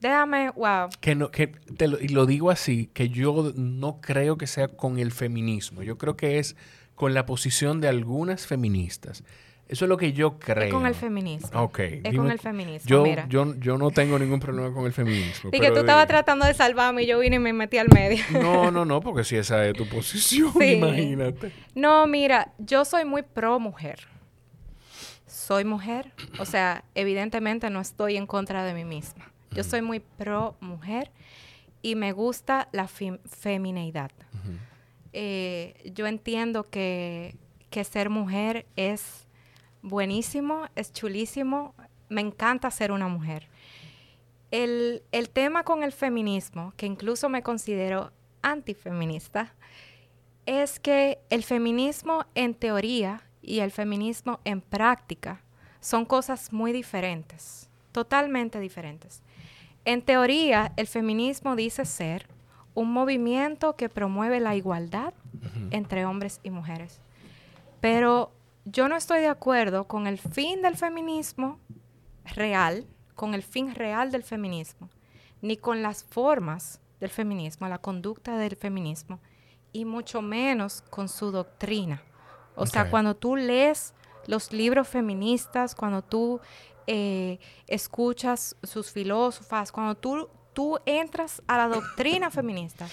Déjame, 0.00 0.50
wow. 0.50 0.90
Que 1.00 1.14
no, 1.14 1.30
que 1.30 1.46
te 1.46 1.88
lo, 1.88 1.98
y 1.98 2.08
lo 2.08 2.26
digo 2.26 2.50
así, 2.50 2.90
que 2.92 3.08
yo 3.08 3.52
no 3.56 4.00
creo 4.00 4.36
que 4.36 4.46
sea 4.46 4.68
con 4.68 4.98
el 4.98 5.12
feminismo. 5.12 5.82
Yo 5.82 5.96
creo 5.96 6.16
que 6.16 6.38
es 6.38 6.56
con 6.94 7.14
la 7.14 7.24
posición 7.24 7.80
de 7.80 7.88
algunas 7.88 8.46
feministas 8.46 9.24
eso 9.66 9.86
es 9.86 9.88
lo 9.88 9.96
que 9.96 10.12
yo 10.12 10.38
creo. 10.38 10.64
Es 10.64 10.72
con 10.72 10.84
el 10.86 10.94
feminismo. 10.94 11.62
Ok. 11.62 11.78
Es 11.80 12.14
con 12.14 12.30
el 12.30 12.38
feminismo. 12.38 12.86
Yo, 12.88 13.04
Yo, 13.28 13.54
yo 13.56 13.78
no 13.78 13.90
tengo 13.90 14.18
ningún 14.18 14.38
problema 14.38 14.72
con 14.74 14.84
el 14.84 14.92
feminismo. 14.92 15.50
Y 15.54 15.60
que 15.60 15.70
tú 15.70 15.78
estabas 15.78 16.06
tratando 16.06 16.44
de 16.44 16.52
salvarme 16.52 17.04
y 17.04 17.06
yo 17.06 17.18
vine 17.18 17.36
y 17.36 17.38
me 17.38 17.52
metí 17.52 17.78
al 17.78 17.88
medio. 17.88 18.22
No, 18.32 18.70
no, 18.70 18.84
no, 18.84 19.00
porque 19.00 19.24
si 19.24 19.36
esa 19.36 19.66
es 19.66 19.74
tu 19.74 19.88
posición, 19.88 20.52
imagínate. 20.62 21.52
No, 21.74 22.06
mira, 22.06 22.52
yo 22.58 22.84
soy 22.84 23.04
muy 23.04 23.22
pro 23.22 23.58
mujer. 23.58 24.06
Soy 25.26 25.64
mujer. 25.64 26.12
O 26.38 26.44
sea, 26.44 26.84
evidentemente 26.94 27.70
no 27.70 27.80
estoy 27.80 28.16
en 28.16 28.26
contra 28.26 28.64
de 28.64 28.74
mí 28.74 28.84
misma. 28.84 29.32
Yo 29.50 29.64
soy 29.64 29.82
muy 29.82 30.00
pro 30.00 30.56
mujer 30.60 31.10
y 31.80 31.94
me 31.94 32.12
gusta 32.12 32.68
la 32.72 32.86
femineidad. 32.88 34.10
Eh, 35.12 35.74
yo 35.94 36.06
entiendo 36.06 36.64
que, 36.64 37.36
que 37.70 37.84
ser 37.84 38.10
mujer 38.10 38.66
es 38.76 39.23
buenísimo, 39.84 40.66
es 40.74 40.92
chulísimo, 40.92 41.74
me 42.08 42.22
encanta 42.22 42.70
ser 42.70 42.90
una 42.90 43.06
mujer. 43.06 43.46
El, 44.50 45.02
tema 45.32 45.62
con 45.62 45.82
el 45.82 45.92
feminismo, 45.92 46.72
que 46.76 46.86
incluso 46.86 47.28
me 47.28 47.42
considero 47.42 48.10
antifeminista, 48.40 49.54
es 50.46 50.80
que 50.80 51.18
el 51.28 51.42
feminismo 51.42 52.24
en 52.34 52.54
teoría 52.54 53.22
y 53.42 53.60
el 53.60 53.70
feminismo 53.70 54.40
en 54.44 54.60
práctica 54.60 55.42
son 55.80 56.04
cosas 56.06 56.52
muy 56.52 56.72
diferentes. 56.72 57.68
totalmente 57.92 58.58
diferentes. 58.58 59.22
En 59.84 60.02
teoría, 60.02 60.72
el 60.76 60.88
feminismo 60.88 61.54
dice 61.54 61.84
ser 61.84 62.26
un 62.74 62.92
movimiento 62.92 63.76
que 63.76 63.88
promueve 63.88 64.40
la 64.40 64.56
igualdad 64.56 65.14
entre 65.70 66.04
hombres 66.04 66.40
y 66.42 66.50
mujeres. 66.50 67.00
Pero 67.80 68.32
yo 68.64 68.88
no 68.88 68.96
estoy 68.96 69.20
de 69.20 69.28
acuerdo 69.28 69.84
con 69.84 70.06
el 70.06 70.18
fin 70.18 70.62
del 70.62 70.76
feminismo 70.76 71.60
real, 72.24 72.86
con 73.14 73.34
el 73.34 73.42
fin 73.42 73.74
real 73.74 74.10
del 74.10 74.22
feminismo, 74.22 74.88
ni 75.42 75.56
con 75.56 75.82
las 75.82 76.04
formas 76.04 76.80
del 77.00 77.10
feminismo, 77.10 77.68
la 77.68 77.78
conducta 77.78 78.38
del 78.38 78.56
feminismo, 78.56 79.20
y 79.72 79.84
mucho 79.84 80.22
menos 80.22 80.82
con 80.82 81.08
su 81.08 81.30
doctrina. 81.30 82.02
O 82.56 82.66
sea, 82.66 82.88
cuando 82.88 83.16
tú 83.16 83.36
lees 83.36 83.92
los 84.26 84.52
libros 84.52 84.88
feministas, 84.88 85.74
cuando 85.74 86.02
tú 86.02 86.40
eh, 86.86 87.38
escuchas 87.66 88.56
sus 88.62 88.90
filósofas, 88.90 89.72
cuando 89.72 89.96
tú, 89.96 90.28
tú 90.52 90.78
entras 90.86 91.42
a 91.46 91.58
la 91.58 91.68
doctrina 91.68 92.30
feminista, 92.30 92.86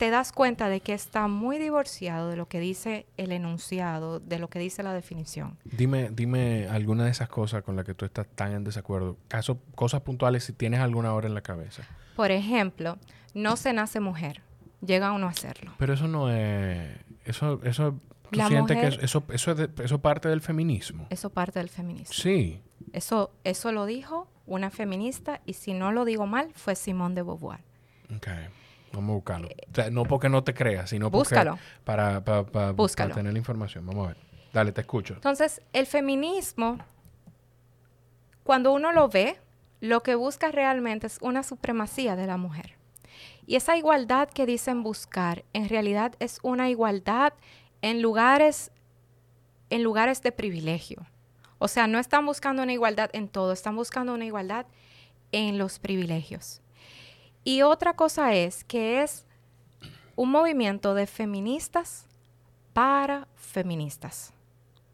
te 0.00 0.08
das 0.08 0.32
cuenta 0.32 0.70
de 0.70 0.80
que 0.80 0.94
está 0.94 1.28
muy 1.28 1.58
divorciado 1.58 2.30
de 2.30 2.36
lo 2.36 2.48
que 2.48 2.58
dice 2.58 3.04
el 3.18 3.32
enunciado, 3.32 4.18
de 4.18 4.38
lo 4.38 4.48
que 4.48 4.58
dice 4.58 4.82
la 4.82 4.94
definición. 4.94 5.58
Dime, 5.62 6.08
dime 6.10 6.68
alguna 6.70 7.04
de 7.04 7.10
esas 7.10 7.28
cosas 7.28 7.62
con 7.62 7.76
las 7.76 7.84
que 7.84 7.92
tú 7.92 8.06
estás 8.06 8.26
tan 8.34 8.52
en 8.52 8.64
desacuerdo. 8.64 9.18
Caso, 9.28 9.60
cosas 9.74 10.00
puntuales 10.00 10.44
si 10.44 10.54
tienes 10.54 10.80
alguna 10.80 11.12
hora 11.12 11.28
en 11.28 11.34
la 11.34 11.42
cabeza. 11.42 11.82
Por 12.16 12.30
ejemplo, 12.30 12.96
no 13.34 13.56
se 13.56 13.74
nace 13.74 14.00
mujer, 14.00 14.40
llega 14.80 15.12
uno 15.12 15.26
a 15.26 15.30
hacerlo. 15.32 15.74
Pero 15.76 15.92
eso 15.92 16.08
no 16.08 16.30
es, 16.30 16.96
eso, 17.26 17.60
eso 17.62 18.00
¿Tú 18.30 18.40
sientes 18.48 18.78
que 18.78 19.04
eso, 19.04 19.22
eso, 19.30 19.54
eso 19.82 19.98
parte 20.00 20.30
del 20.30 20.40
feminismo? 20.40 21.08
Eso 21.10 21.28
parte 21.28 21.58
del 21.58 21.68
feminismo. 21.68 22.14
Sí. 22.14 22.62
Eso, 22.94 23.32
eso 23.44 23.70
lo 23.70 23.84
dijo 23.84 24.28
una 24.46 24.70
feminista 24.70 25.42
y 25.44 25.52
si 25.52 25.74
no 25.74 25.92
lo 25.92 26.06
digo 26.06 26.26
mal, 26.26 26.52
fue 26.54 26.74
Simone 26.74 27.16
de 27.16 27.22
Beauvoir. 27.22 27.60
Ok. 28.16 28.28
Vamos 28.92 29.10
a 29.10 29.14
buscarlo. 29.14 29.48
O 29.48 29.74
sea, 29.74 29.90
no 29.90 30.04
porque 30.04 30.28
no 30.28 30.42
te 30.42 30.54
creas, 30.54 30.90
sino 30.90 31.10
porque 31.10 31.34
para, 31.34 31.56
para, 31.84 32.20
para, 32.22 32.74
para 32.74 33.14
tener 33.14 33.32
la 33.32 33.38
información. 33.38 33.86
Vamos 33.86 34.04
a 34.04 34.08
ver. 34.08 34.16
Dale, 34.52 34.72
te 34.72 34.80
escucho. 34.80 35.14
Entonces, 35.14 35.62
el 35.72 35.86
feminismo, 35.86 36.78
cuando 38.42 38.72
uno 38.72 38.92
lo 38.92 39.08
ve, 39.08 39.38
lo 39.80 40.02
que 40.02 40.14
busca 40.14 40.50
realmente 40.50 41.06
es 41.06 41.18
una 41.20 41.42
supremacía 41.42 42.16
de 42.16 42.26
la 42.26 42.36
mujer. 42.36 42.74
Y 43.46 43.56
esa 43.56 43.76
igualdad 43.76 44.28
que 44.28 44.46
dicen 44.46 44.82
buscar, 44.82 45.44
en 45.52 45.68
realidad 45.68 46.14
es 46.18 46.38
una 46.42 46.68
igualdad 46.68 47.32
en 47.82 48.02
lugares, 48.02 48.70
en 49.70 49.82
lugares 49.82 50.22
de 50.22 50.32
privilegio. 50.32 51.06
O 51.58 51.68
sea, 51.68 51.86
no 51.86 51.98
están 51.98 52.26
buscando 52.26 52.62
una 52.62 52.72
igualdad 52.72 53.10
en 53.12 53.28
todo, 53.28 53.52
están 53.52 53.76
buscando 53.76 54.14
una 54.14 54.24
igualdad 54.24 54.66
en 55.32 55.58
los 55.58 55.78
privilegios. 55.78 56.60
Y 57.44 57.62
otra 57.62 57.94
cosa 57.94 58.34
es 58.34 58.64
que 58.64 59.02
es 59.02 59.26
un 60.16 60.30
movimiento 60.30 60.94
de 60.94 61.06
feministas 61.06 62.06
para 62.72 63.26
feministas. 63.36 64.32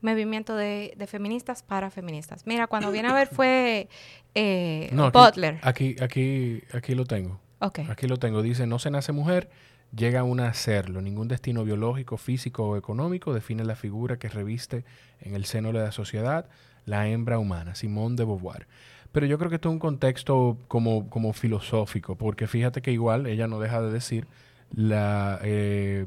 Movimiento 0.00 0.54
de, 0.54 0.94
feministas 1.08 1.62
para 1.62 1.90
feministas. 1.90 2.46
Mira, 2.46 2.66
cuando 2.66 2.92
viene 2.92 3.08
a 3.08 3.14
ver 3.14 3.28
fue 3.28 3.88
eh, 4.34 4.90
Butler. 5.12 5.58
Aquí, 5.62 5.96
aquí, 6.00 6.62
aquí 6.72 6.94
lo 6.94 7.06
tengo. 7.06 7.40
Aquí 7.60 8.06
lo 8.06 8.18
tengo. 8.18 8.42
Dice, 8.42 8.66
no 8.66 8.78
se 8.78 8.90
nace 8.90 9.12
mujer, 9.12 9.50
llega 9.94 10.20
a 10.20 10.48
a 10.48 10.54
serlo. 10.54 11.00
Ningún 11.00 11.28
destino 11.28 11.64
biológico, 11.64 12.16
físico 12.16 12.68
o 12.68 12.76
económico 12.76 13.34
define 13.34 13.64
la 13.64 13.74
figura 13.74 14.18
que 14.18 14.28
reviste 14.28 14.84
en 15.20 15.34
el 15.34 15.44
seno 15.46 15.72
de 15.72 15.80
la 15.80 15.92
sociedad 15.92 16.48
la 16.84 17.08
hembra 17.08 17.38
humana. 17.38 17.74
Simón 17.74 18.16
de 18.16 18.24
Beauvoir. 18.24 18.66
Pero 19.12 19.26
yo 19.26 19.38
creo 19.38 19.48
que 19.50 19.56
esto 19.56 19.68
es 19.68 19.72
un 19.72 19.78
contexto 19.78 20.58
como, 20.68 21.08
como 21.10 21.32
filosófico, 21.32 22.16
porque 22.16 22.46
fíjate 22.46 22.82
que 22.82 22.92
igual 22.92 23.26
ella 23.26 23.46
no 23.46 23.60
deja 23.60 23.80
de 23.80 23.90
decir 23.90 24.26
la, 24.74 25.38
eh, 25.42 26.06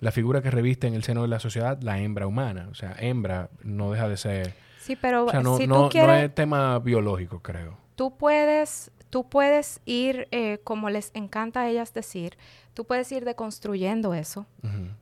la 0.00 0.12
figura 0.12 0.42
que 0.42 0.50
reviste 0.50 0.86
en 0.86 0.94
el 0.94 1.02
seno 1.02 1.22
de 1.22 1.28
la 1.28 1.40
sociedad 1.40 1.80
la 1.82 1.98
hembra 2.00 2.26
humana. 2.26 2.68
O 2.70 2.74
sea, 2.74 2.94
hembra 2.98 3.50
no 3.62 3.92
deja 3.92 4.08
de 4.08 4.16
ser... 4.16 4.54
Sí, 4.80 4.96
pero 4.96 5.26
no, 5.42 5.56
si 5.56 5.66
no, 5.66 5.84
tú 5.84 5.88
quieres, 5.90 6.08
no 6.08 6.14
es 6.14 6.34
tema 6.34 6.78
biológico, 6.78 7.40
creo. 7.40 7.76
Tú 7.96 8.16
puedes, 8.16 8.92
tú 9.10 9.28
puedes 9.28 9.80
ir, 9.84 10.28
eh, 10.30 10.60
como 10.62 10.90
les 10.90 11.10
encanta 11.14 11.62
a 11.62 11.68
ellas 11.68 11.92
decir, 11.92 12.38
tú 12.72 12.84
puedes 12.84 13.10
ir 13.10 13.24
deconstruyendo 13.24 14.14
eso 14.14 14.46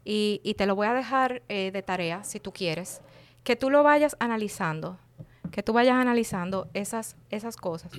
y, 0.05 0.41
y, 0.43 0.55
te 0.55 0.67
lo 0.67 0.75
voy 0.75 0.87
a 0.87 0.95
dejar 0.95 1.43
eh, 1.49 1.71
de 1.73 1.83
tarea, 1.83 2.25
si 2.25 2.41
tú 2.41 2.53
quieres, 2.53 3.03
que 3.43 3.57
tú 3.57 3.69
lo 3.69 3.83
vayas 3.83 4.17
analizando, 4.21 4.97
que 5.51 5.63
tú 5.63 5.73
vayas 5.73 5.97
analizando 5.97 6.69
esas, 6.75 7.17
esas 7.31 7.57
cosas. 7.57 7.93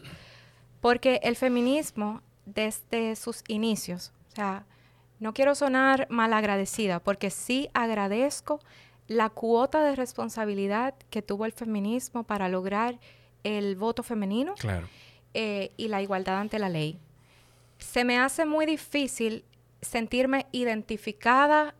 Porque 0.82 1.20
el 1.24 1.36
feminismo, 1.36 2.22
desde 2.46 3.16
sus 3.16 3.44
inicios, 3.48 4.12
o 4.32 4.36
sea, 4.36 4.66
no 5.20 5.34
quiero 5.34 5.56
sonar 5.56 6.08
malagradecida, 6.10 7.00
porque 7.00 7.30
sí 7.30 7.70
agradezco 7.74 8.60
la 9.08 9.30
cuota 9.30 9.84
de 9.84 9.96
responsabilidad 9.96 10.96
que 11.10 11.22
tuvo 11.22 11.46
el 11.46 11.52
feminismo 11.52 12.24
para 12.24 12.50
lograr 12.50 13.00
el 13.44 13.76
voto 13.76 14.04
femenino 14.04 14.56
eh, 15.34 15.72
y 15.78 15.88
la 15.88 16.02
igualdad 16.02 16.40
ante 16.40 16.60
la 16.60 16.70
ley. 16.70 17.00
Se 17.78 18.04
me 18.04 18.18
hace 18.18 18.46
muy 18.46 18.66
difícil 18.66 19.46
sentirme 19.82 20.48
identificada 20.52 21.76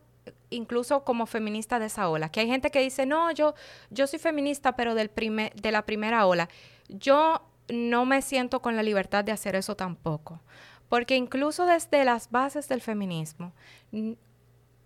incluso 0.50 1.04
como 1.04 1.26
feminista 1.26 1.78
de 1.78 1.86
esa 1.86 2.08
ola, 2.08 2.30
que 2.30 2.40
hay 2.40 2.46
gente 2.46 2.70
que 2.70 2.80
dice, 2.80 3.06
no, 3.06 3.30
yo, 3.32 3.54
yo 3.90 4.06
soy 4.06 4.18
feminista, 4.18 4.76
pero 4.76 4.94
del 4.94 5.10
primer, 5.10 5.54
de 5.54 5.72
la 5.72 5.84
primera 5.84 6.26
ola. 6.26 6.48
Yo 6.88 7.42
no 7.68 8.04
me 8.04 8.22
siento 8.22 8.60
con 8.60 8.76
la 8.76 8.82
libertad 8.82 9.24
de 9.24 9.32
hacer 9.32 9.56
eso 9.56 9.76
tampoco, 9.76 10.40
porque 10.88 11.16
incluso 11.16 11.66
desde 11.66 12.04
las 12.04 12.30
bases 12.30 12.68
del 12.68 12.80
feminismo, 12.80 13.52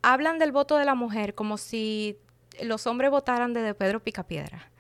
hablan 0.03 0.39
del 0.39 0.53
voto 0.53 0.79
de 0.79 0.85
la 0.85 0.95
mujer 0.95 1.35
como 1.35 1.59
si 1.59 2.19
los 2.63 2.87
hombres 2.87 3.11
votaran 3.11 3.53
desde 3.53 3.75
Pedro 3.75 4.01
Picapiedra. 4.03 4.71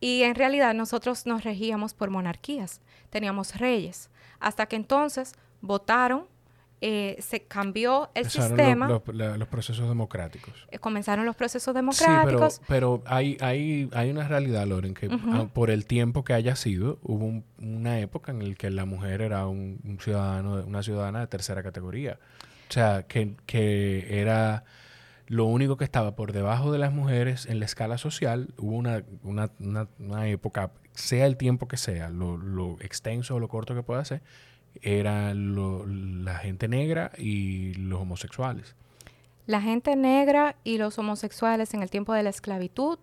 Y 0.00 0.22
en 0.22 0.34
realidad 0.34 0.74
nosotros 0.74 1.26
nos 1.26 1.44
regíamos 1.44 1.94
por 1.94 2.10
monarquías, 2.10 2.80
teníamos 3.10 3.56
reyes, 3.56 4.10
hasta 4.40 4.66
que 4.66 4.76
entonces 4.76 5.34
votaron 5.60 6.26
eh, 6.80 7.16
se 7.20 7.44
cambió 7.44 8.10
el 8.14 8.28
sistema. 8.28 8.88
los 8.88 9.48
procesos 9.48 9.88
democráticos. 9.88 10.54
Eh, 10.70 10.78
comenzaron 10.78 11.24
los 11.24 11.36
procesos 11.36 11.74
democráticos. 11.74 12.54
Sí, 12.54 12.60
pero, 12.68 13.02
hay, 13.06 13.36
hay, 13.40 13.88
hay 13.92 14.10
una 14.10 14.28
realidad, 14.28 14.66
Loren, 14.66 14.94
que 14.94 15.08
por 15.52 15.70
el 15.70 15.86
tiempo 15.86 16.24
que 16.24 16.34
haya 16.34 16.56
sido, 16.56 16.98
hubo 17.02 17.42
una 17.58 18.00
época 18.00 18.32
en 18.32 18.48
la 18.48 18.54
que 18.54 18.70
la 18.70 18.84
mujer 18.84 19.22
era 19.22 19.46
un, 19.46 19.98
ciudadano, 20.00 20.62
una 20.66 20.82
ciudadana 20.82 21.20
de 21.20 21.26
tercera 21.26 21.62
categoría. 21.62 22.18
O 22.68 22.72
sea, 22.72 23.04
que, 23.04 23.34
que 23.46 24.20
era 24.20 24.64
lo 25.26 25.46
único 25.46 25.76
que 25.76 25.84
estaba 25.84 26.16
por 26.16 26.32
debajo 26.32 26.72
de 26.72 26.78
las 26.78 26.92
mujeres 26.92 27.46
en 27.46 27.60
la 27.60 27.64
escala 27.64 27.98
social. 27.98 28.52
Hubo 28.58 28.76
una, 28.76 29.04
una, 29.22 29.50
una, 29.98 30.28
época, 30.28 30.70
sea 30.92 31.26
el 31.26 31.36
tiempo 31.36 31.66
que 31.66 31.76
sea, 31.76 32.10
lo, 32.10 32.36
lo 32.36 32.76
extenso 32.80 33.36
o 33.36 33.40
lo 33.40 33.48
corto 33.48 33.74
que 33.74 33.82
pueda 33.82 34.04
ser, 34.04 34.22
era 34.82 35.34
la 35.34 36.36
gente 36.38 36.68
negra 36.68 37.12
y 37.16 37.74
los 37.74 38.00
homosexuales. 38.00 38.74
La 39.46 39.60
gente 39.60 39.94
negra 39.96 40.56
y 40.64 40.78
los 40.78 40.98
homosexuales 40.98 41.74
en 41.74 41.82
el 41.82 41.90
tiempo 41.90 42.14
de 42.14 42.22
la 42.22 42.30
esclavitud. 42.30 42.98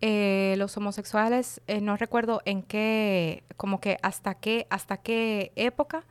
Eh, 0.00 0.54
los 0.58 0.76
homosexuales, 0.76 1.62
eh, 1.66 1.80
no 1.80 1.96
recuerdo 1.96 2.42
en 2.44 2.62
qué, 2.62 3.44
como 3.56 3.80
que 3.80 3.98
hasta 4.02 4.34
qué, 4.34 4.66
hasta 4.68 4.96
qué 4.96 5.52
época, 5.54 6.04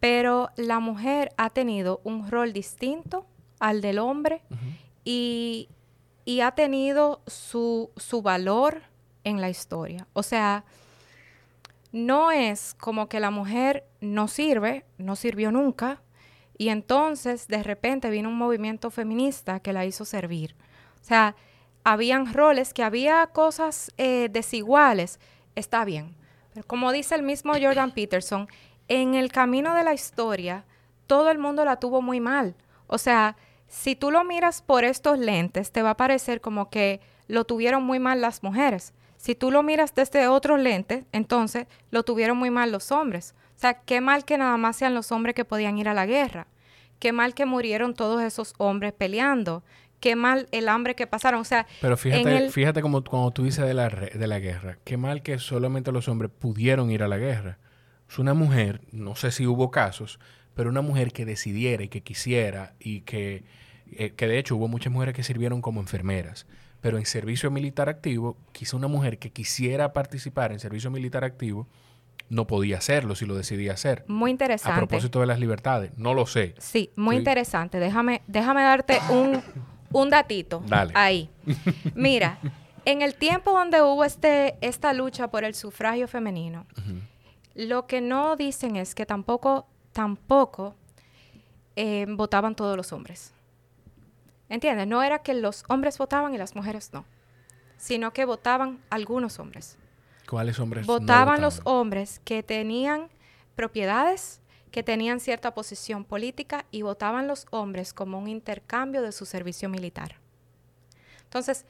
pero 0.00 0.50
la 0.56 0.80
mujer 0.80 1.30
ha 1.38 1.50
tenido 1.50 2.00
un 2.04 2.30
rol 2.30 2.52
distinto 2.52 3.26
al 3.58 3.80
del 3.80 3.98
hombre 3.98 4.42
y, 5.02 5.68
y, 6.26 6.40
ha 6.40 6.50
tenido 6.52 7.22
su, 7.26 7.90
su 7.96 8.20
valor 8.20 8.82
en 9.24 9.40
la 9.40 9.48
historia. 9.48 10.06
O 10.12 10.22
sea, 10.22 10.64
no 11.96 12.30
es 12.30 12.74
como 12.74 13.08
que 13.08 13.20
la 13.20 13.30
mujer 13.30 13.86
no 14.02 14.28
sirve, 14.28 14.84
no 14.98 15.16
sirvió 15.16 15.50
nunca, 15.50 16.02
y 16.58 16.68
entonces 16.68 17.48
de 17.48 17.62
repente 17.62 18.10
vino 18.10 18.28
un 18.28 18.36
movimiento 18.36 18.90
feminista 18.90 19.60
que 19.60 19.72
la 19.72 19.86
hizo 19.86 20.04
servir. 20.04 20.54
O 21.00 21.04
sea, 21.04 21.36
habían 21.84 22.34
roles, 22.34 22.74
que 22.74 22.82
había 22.82 23.26
cosas 23.28 23.92
eh, 23.96 24.28
desiguales, 24.30 25.20
está 25.54 25.86
bien. 25.86 26.14
Pero 26.52 26.66
como 26.66 26.92
dice 26.92 27.14
el 27.14 27.22
mismo 27.22 27.54
Jordan 27.54 27.92
Peterson, 27.92 28.46
en 28.88 29.14
el 29.14 29.32
camino 29.32 29.74
de 29.74 29.84
la 29.84 29.94
historia, 29.94 30.66
todo 31.06 31.30
el 31.30 31.38
mundo 31.38 31.64
la 31.64 31.80
tuvo 31.80 32.02
muy 32.02 32.20
mal. 32.20 32.56
O 32.88 32.98
sea, 32.98 33.36
si 33.68 33.96
tú 33.96 34.10
lo 34.10 34.22
miras 34.22 34.60
por 34.60 34.84
estos 34.84 35.18
lentes, 35.18 35.72
te 35.72 35.80
va 35.80 35.90
a 35.90 35.96
parecer 35.96 36.42
como 36.42 36.68
que 36.68 37.00
lo 37.26 37.44
tuvieron 37.44 37.84
muy 37.84 38.00
mal 38.00 38.20
las 38.20 38.42
mujeres. 38.42 38.92
Si 39.16 39.34
tú 39.34 39.50
lo 39.50 39.62
miras 39.62 39.94
desde 39.94 40.28
otros 40.28 40.60
lentes, 40.60 41.04
entonces 41.12 41.66
lo 41.90 42.02
tuvieron 42.02 42.36
muy 42.36 42.50
mal 42.50 42.72
los 42.72 42.92
hombres. 42.92 43.34
O 43.56 43.58
sea, 43.58 43.74
qué 43.74 44.00
mal 44.00 44.24
que 44.24 44.38
nada 44.38 44.56
más 44.56 44.76
sean 44.76 44.94
los 44.94 45.12
hombres 45.12 45.34
que 45.34 45.44
podían 45.44 45.78
ir 45.78 45.88
a 45.88 45.94
la 45.94 46.06
guerra. 46.06 46.46
Qué 46.98 47.12
mal 47.12 47.34
que 47.34 47.46
murieron 47.46 47.94
todos 47.94 48.22
esos 48.22 48.54
hombres 48.58 48.92
peleando. 48.92 49.62
qué 50.00 50.14
mal 50.14 50.46
el 50.52 50.68
hambre 50.68 50.94
que 50.94 51.06
pasaron. 51.06 51.40
O 51.40 51.44
sea, 51.44 51.66
pero 51.80 51.96
fíjate, 51.96 52.50
fíjate 52.50 52.82
como 52.82 53.02
cuando 53.02 53.30
tú 53.30 53.44
dices 53.44 53.66
de 53.66 53.74
la, 53.74 53.88
de 53.88 54.26
la 54.26 54.38
guerra, 54.38 54.78
qué 54.84 54.96
mal 54.96 55.22
que 55.22 55.38
solamente 55.38 55.90
los 55.92 56.08
hombres 56.08 56.30
pudieron 56.30 56.90
ir 56.90 57.02
a 57.02 57.08
la 57.08 57.16
guerra. 57.16 57.58
Es 58.08 58.18
una 58.18 58.34
mujer, 58.34 58.82
no 58.92 59.16
sé 59.16 59.30
si 59.30 59.46
hubo 59.46 59.70
casos, 59.70 60.20
pero 60.54 60.70
una 60.70 60.82
mujer 60.82 61.12
que 61.12 61.24
decidiera 61.24 61.82
y 61.82 61.88
que 61.88 62.02
quisiera 62.02 62.74
y 62.78 63.00
que, 63.00 63.44
eh, 63.92 64.10
que 64.10 64.26
de 64.26 64.38
hecho 64.38 64.56
hubo 64.56 64.68
muchas 64.68 64.92
mujeres 64.92 65.14
que 65.14 65.22
sirvieron 65.22 65.60
como 65.60 65.80
enfermeras. 65.80 66.46
Pero 66.86 66.98
en 66.98 67.04
servicio 67.04 67.50
militar 67.50 67.88
activo, 67.88 68.36
quizá 68.52 68.76
una 68.76 68.86
mujer 68.86 69.18
que 69.18 69.30
quisiera 69.32 69.92
participar 69.92 70.52
en 70.52 70.60
servicio 70.60 70.88
militar 70.88 71.24
activo, 71.24 71.66
no 72.28 72.46
podía 72.46 72.78
hacerlo 72.78 73.16
si 73.16 73.26
lo 73.26 73.34
decidía 73.34 73.72
hacer. 73.72 74.04
Muy 74.06 74.30
interesante. 74.30 74.72
A 74.72 74.76
propósito 74.76 75.18
de 75.18 75.26
las 75.26 75.40
libertades, 75.40 75.90
no 75.96 76.14
lo 76.14 76.26
sé. 76.26 76.54
Sí, 76.58 76.92
muy 76.94 77.16
interesante. 77.16 77.80
Déjame, 77.80 78.22
déjame 78.28 78.62
darte 78.62 79.00
un, 79.10 79.42
un 79.90 80.10
datito 80.10 80.62
Dale. 80.64 80.92
ahí. 80.94 81.28
Mira, 81.96 82.38
en 82.84 83.02
el 83.02 83.16
tiempo 83.16 83.50
donde 83.50 83.82
hubo 83.82 84.04
este, 84.04 84.56
esta 84.60 84.92
lucha 84.92 85.26
por 85.26 85.42
el 85.42 85.56
sufragio 85.56 86.06
femenino, 86.06 86.66
lo 87.56 87.88
que 87.88 88.00
no 88.00 88.36
dicen 88.36 88.76
es 88.76 88.94
que 88.94 89.06
tampoco, 89.06 89.66
tampoco 89.90 90.76
eh, 91.74 92.06
votaban 92.08 92.54
todos 92.54 92.76
los 92.76 92.92
hombres. 92.92 93.32
¿Entiendes? 94.48 94.86
No 94.86 95.02
era 95.02 95.20
que 95.20 95.34
los 95.34 95.64
hombres 95.68 95.98
votaban 95.98 96.34
y 96.34 96.38
las 96.38 96.54
mujeres 96.54 96.90
no, 96.92 97.04
sino 97.76 98.12
que 98.12 98.24
votaban 98.24 98.80
algunos 98.90 99.38
hombres. 99.38 99.78
¿Cuáles 100.28 100.58
hombres? 100.58 100.86
Votaban, 100.86 101.40
los 101.40 101.60
hombres 101.64 102.20
que 102.24 102.42
tenían 102.42 103.08
propiedades, 103.54 104.40
que 104.70 104.82
tenían 104.82 105.20
cierta 105.20 105.54
posición 105.54 106.04
política 106.04 106.66
y 106.70 106.82
votaban 106.82 107.26
los 107.26 107.46
hombres 107.50 107.92
como 107.92 108.18
un 108.18 108.28
intercambio 108.28 109.02
de 109.02 109.12
su 109.12 109.24
servicio 109.24 109.68
militar. 109.68 110.16
Entonces, 111.24 111.64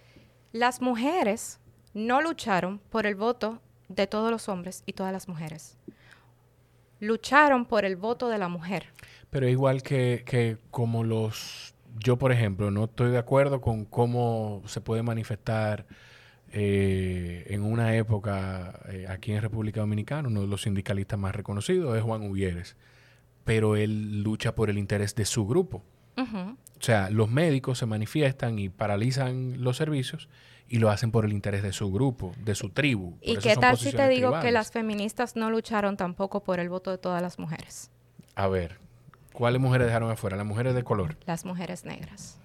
las 0.52 0.80
mujeres 0.80 1.60
no 1.94 2.20
lucharon 2.20 2.78
por 2.90 3.06
el 3.06 3.14
voto 3.14 3.60
de 3.88 4.06
todos 4.06 4.30
los 4.30 4.48
hombres 4.48 4.82
y 4.86 4.92
todas 4.92 5.12
las 5.12 5.28
mujeres. 5.28 5.76
Lucharon 6.98 7.66
por 7.66 7.84
el 7.84 7.96
voto 7.96 8.28
de 8.28 8.38
la 8.38 8.48
mujer. 8.48 8.86
Pero 9.30 9.48
igual 9.48 9.82
que, 9.82 10.24
que 10.26 10.58
como 10.70 11.04
los... 11.04 11.74
Yo, 11.98 12.18
por 12.18 12.32
ejemplo, 12.32 12.70
no 12.70 12.84
estoy 12.84 13.10
de 13.10 13.18
acuerdo 13.18 13.60
con 13.60 13.84
cómo 13.84 14.62
se 14.66 14.80
puede 14.80 15.02
manifestar 15.02 15.86
eh, 16.52 17.44
en 17.48 17.62
una 17.62 17.96
época 17.96 18.80
eh, 18.88 19.06
aquí 19.08 19.32
en 19.32 19.42
República 19.42 19.80
Dominicana, 19.80 20.28
uno 20.28 20.42
de 20.42 20.46
los 20.46 20.62
sindicalistas 20.62 21.18
más 21.18 21.34
reconocidos 21.34 21.96
es 21.96 22.02
Juan 22.02 22.22
Uvieres, 22.22 22.76
pero 23.44 23.76
él 23.76 24.22
lucha 24.22 24.54
por 24.54 24.70
el 24.70 24.78
interés 24.78 25.14
de 25.14 25.24
su 25.24 25.46
grupo. 25.46 25.82
O 26.18 26.82
sea, 26.82 27.10
los 27.10 27.30
médicos 27.30 27.78
se 27.78 27.86
manifiestan 27.86 28.58
y 28.58 28.70
paralizan 28.70 29.62
los 29.62 29.76
servicios 29.76 30.30
y 30.68 30.78
lo 30.78 30.90
hacen 30.90 31.10
por 31.10 31.24
el 31.24 31.32
interés 31.32 31.62
de 31.62 31.72
su 31.72 31.92
grupo, 31.92 32.32
de 32.42 32.54
su 32.54 32.70
tribu. 32.70 33.18
¿Y 33.20 33.36
qué 33.36 33.54
tal 33.56 33.76
si 33.76 33.92
te 33.92 34.08
digo 34.08 34.40
que 34.40 34.50
las 34.50 34.72
feministas 34.72 35.36
no 35.36 35.50
lucharon 35.50 35.96
tampoco 35.96 36.42
por 36.42 36.58
el 36.58 36.68
voto 36.68 36.90
de 36.90 36.98
todas 36.98 37.20
las 37.22 37.38
mujeres? 37.38 37.90
A 38.34 38.48
ver, 38.48 38.78
¿cuáles 39.36 39.60
mujeres 39.60 39.86
dejaron 39.86 40.10
afuera? 40.10 40.36
Las 40.36 40.46
mujeres 40.46 40.74
de 40.74 40.82
color. 40.82 41.16
Las 41.26 41.44
mujeres 41.44 41.84
negras 41.84 42.38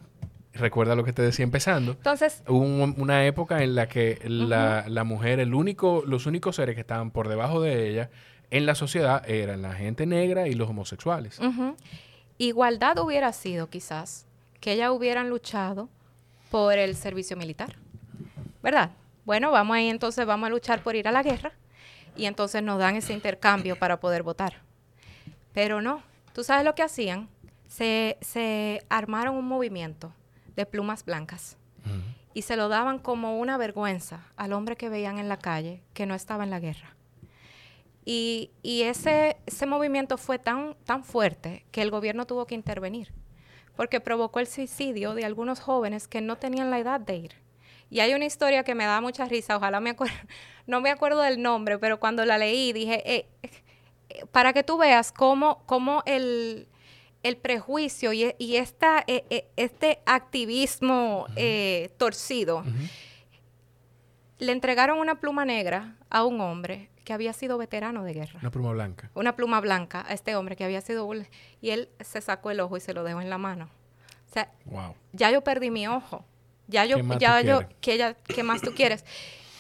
recuerda 0.54 0.96
lo 0.96 1.04
que 1.04 1.14
te 1.14 1.22
decía 1.22 1.44
empezando. 1.44 1.94
Entonces. 1.94 2.44
Hubo 2.48 2.66
una 2.66 3.26
época 3.26 3.64
en 3.64 3.74
la 3.74 3.88
que 3.88 4.20
la, 4.26 5.04
mujer, 5.06 5.40
el 5.40 5.54
único, 5.54 6.04
los 6.06 6.26
únicos 6.26 6.58
seres 6.58 6.76
que 6.76 6.82
estaban 6.82 7.12
por 7.12 7.30
debajo 7.30 7.62
de 7.62 7.90
ella 7.90 8.10
en 8.50 8.66
la 8.66 8.76
sociedad 8.76 9.28
eran 9.30 9.62
la 9.62 9.74
gente 9.74 10.06
negra 10.06 10.48
y 10.48 10.54
los 10.54 10.70
homosexuales. 10.70 11.40
Igualdad 12.38 13.00
hubiera 13.00 13.32
sido 13.32 13.70
quizás 13.70 14.26
que 14.60 14.74
ellas 14.74 14.92
hubieran 14.92 15.30
luchado 15.30 15.90
por 16.50 16.78
el 16.78 16.96
servicio 16.96 17.38
militar. 17.38 17.76
¿Verdad? 18.62 18.92
Bueno, 19.26 19.52
vamos 19.52 19.78
ahí 19.78 19.88
entonces, 19.88 20.26
vamos 20.26 20.48
a 20.48 20.50
luchar 20.50 20.84
por 20.84 20.96
ir 20.96 21.08
a 21.08 21.12
la 21.12 21.24
guerra 21.24 21.54
y 22.16 22.26
entonces 22.26 22.62
nos 22.62 22.78
dan 22.78 22.96
ese 22.98 23.14
intercambio 23.14 23.78
para 23.78 24.00
poder 24.00 24.22
votar. 24.22 24.62
Pero 25.54 25.82
no, 25.82 26.04
tú 26.34 26.44
sabes 26.44 26.66
lo 26.66 26.76
que 26.76 26.84
hacían. 26.84 27.30
Se, 27.68 28.18
se 28.22 28.84
armaron 28.90 29.36
un 29.36 29.48
movimiento 29.48 30.14
de 30.56 30.66
plumas 30.66 31.06
blancas. 31.06 31.58
Y 32.34 32.44
se 32.44 32.56
lo 32.56 32.70
daban 32.70 33.00
como 33.00 33.40
una 33.40 33.58
vergüenza 33.58 34.26
al 34.38 34.54
hombre 34.54 34.78
que 34.78 34.90
veían 34.90 35.20
en 35.20 35.28
la 35.28 35.38
calle 35.38 35.82
que 35.94 36.06
no 36.06 36.16
estaba 36.16 36.44
en 36.44 36.50
la 36.50 36.60
guerra. 36.60 36.96
Y, 38.06 38.52
ese, 38.64 39.38
ese 39.46 39.66
movimiento 39.66 40.18
fue 40.18 40.40
tan, 40.40 40.76
tan 40.86 41.04
fuerte 41.04 41.66
que 41.72 41.82
el 41.82 41.92
gobierno 41.92 42.26
tuvo 42.26 42.46
que 42.46 42.56
intervenir, 42.56 43.14
porque 43.76 44.00
provocó 44.00 44.40
el 44.40 44.48
suicidio 44.48 45.14
de 45.14 45.26
algunos 45.26 45.60
jóvenes 45.60 46.08
que 46.08 46.22
no 46.22 46.38
tenían 46.38 46.72
la 46.72 46.80
edad 46.80 47.00
de 47.00 47.16
ir. 47.16 47.36
Y 47.90 48.00
hay 48.00 48.14
una 48.14 48.26
historia 48.26 48.64
que 48.64 48.74
me 48.74 48.86
da 48.86 49.02
mucha 49.02 49.26
risa, 49.26 49.58
ojalá 49.58 49.80
me 49.80 49.92
acuerdo, 49.92 50.16
no 50.68 50.82
me 50.82 50.90
acuerdo 50.90 51.22
del 51.22 51.42
nombre, 51.42 51.78
pero 51.78 52.00
cuando 52.00 52.26
la 52.26 52.38
leí 52.38 52.74
dije, 52.74 53.04
eh, 53.06 53.28
para 54.32 54.54
que 54.54 54.64
tú 54.64 54.78
veas 54.78 55.12
cómo, 55.12 55.64
cómo 55.66 56.04
el, 56.06 56.68
el 57.24 57.38
prejuicio 57.38 58.14
y, 58.14 58.34
y 58.38 58.56
esta, 58.56 59.04
e, 59.08 59.26
e, 59.30 59.48
este 59.56 60.02
activismo 60.06 61.28
eh, 61.36 61.92
torcido, 61.98 62.64
le 64.40 64.52
entregaron 64.52 65.00
una 65.00 65.20
pluma 65.20 65.46
negra 65.46 65.96
a 66.10 66.26
un 66.26 66.42
hombre 66.42 66.90
que 67.04 67.14
había 67.14 67.34
sido 67.34 67.58
veterano 67.58 68.04
de 68.04 68.14
guerra. 68.14 68.40
Una 68.42 68.52
pluma 68.52 68.72
blanca. 68.72 69.12
Una 69.14 69.36
pluma 69.36 69.62
blanca 69.62 70.06
a 70.08 70.14
este 70.14 70.36
hombre 70.36 70.56
que 70.56 70.64
había 70.64 70.82
sido... 70.82 71.10
Y 71.62 71.70
él 71.70 71.90
se 72.00 72.22
sacó 72.22 72.52
el 72.52 72.60
ojo 72.60 72.78
y 72.78 72.80
se 72.80 72.94
lo 72.94 73.04
dejó 73.04 73.22
en 73.22 73.30
la 73.30 73.38
mano. 73.38 73.70
O 74.30 74.34
sea, 74.34 74.52
ya 75.12 75.32
yo 75.32 75.42
perdí 75.42 75.72
mi 75.72 75.88
ojo. 75.88 76.26
Ya 76.68 76.86
yo, 76.86 76.98
ya 77.18 77.42
yo, 77.42 77.62
¿qué, 77.82 78.16
¿qué 78.28 78.44
más 78.44 78.62
tú 78.62 78.74
quieres? 78.74 79.04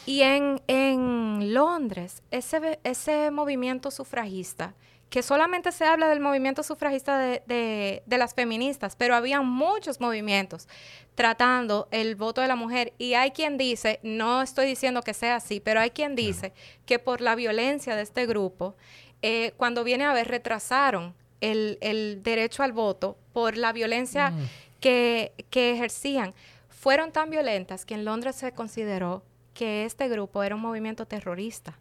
Y 0.05 0.21
en, 0.21 0.61
en 0.67 1.53
Londres, 1.53 2.23
ese, 2.31 2.79
ese 2.83 3.31
movimiento 3.31 3.91
sufragista 3.91 4.73
que 5.11 5.21
solamente 5.23 5.73
se 5.73 5.83
habla 5.83 6.07
del 6.07 6.21
movimiento 6.21 6.63
sufragista 6.63 7.17
de, 7.19 8.01
las 8.07 8.33
feministas, 8.33 8.95
pero 8.95 9.13
había 9.13 9.41
muchos 9.41 9.99
movimientos 9.99 10.69
tratando 11.15 11.89
el 11.91 12.15
voto 12.15 12.39
de 12.39 12.47
la 12.47 12.55
mujer. 12.55 12.93
Y 12.97 13.13
hay 13.13 13.31
quien 13.31 13.57
dice, 13.57 13.99
no 14.03 14.41
estoy 14.41 14.67
diciendo 14.67 15.01
que 15.01 15.13
sea 15.13 15.35
así, 15.35 15.59
pero 15.59 15.81
hay 15.81 15.89
quien 15.89 16.15
dice 16.15 16.53
que 16.85 16.97
por 16.97 17.19
la 17.19 17.35
violencia 17.35 17.97
de 17.97 18.03
este 18.03 18.25
grupo, 18.25 18.77
eh, 19.21 19.51
cuando 19.57 19.83
viene 19.83 20.05
a 20.05 20.13
ver, 20.13 20.29
retrasaron 20.29 21.13
el, 21.41 22.21
derecho 22.23 22.63
al 22.63 22.71
voto 22.71 23.17
por 23.33 23.57
la 23.57 23.73
violencia 23.73 24.31
mm. 24.31 24.49
que, 24.79 25.33
que 25.49 25.73
ejercían. 25.73 26.33
Fueron 26.69 27.11
tan 27.11 27.29
violentas 27.29 27.83
que 27.83 27.95
en 27.95 28.05
Londres 28.05 28.37
se 28.37 28.53
consideró 28.53 29.23
que 29.53 29.85
este 29.85 30.07
grupo 30.07 30.43
era 30.43 30.55
un 30.55 30.61
movimiento 30.61 31.05
terrorista 31.05 31.77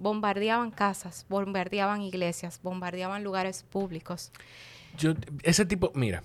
bombardeaban 0.00 0.70
casas, 0.70 1.26
bombardeaban 1.28 2.00
iglesias, 2.00 2.60
bombardeaban 2.62 3.22
lugares 3.22 3.64
públicos. 3.68 4.32
Yo, 4.96 5.12
ese 5.42 5.66
tipo, 5.66 5.92
mira, 5.94 6.22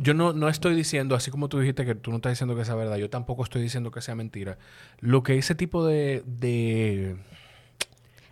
yo 0.00 0.14
no, 0.14 0.32
no 0.32 0.48
estoy 0.48 0.74
diciendo, 0.74 1.14
así 1.16 1.30
como 1.30 1.48
tú 1.48 1.58
dijiste 1.58 1.84
que 1.84 1.94
tú 1.94 2.10
no 2.10 2.16
estás 2.16 2.32
diciendo 2.32 2.56
que 2.56 2.64
sea 2.64 2.76
verdad, 2.76 2.96
yo 2.96 3.10
tampoco 3.10 3.42
estoy 3.42 3.62
diciendo 3.62 3.90
que 3.90 4.00
sea 4.00 4.14
mentira. 4.14 4.58
Lo 5.00 5.22
que 5.22 5.36
ese 5.36 5.54
tipo 5.54 5.84
de... 5.84 6.22
de 6.24 7.16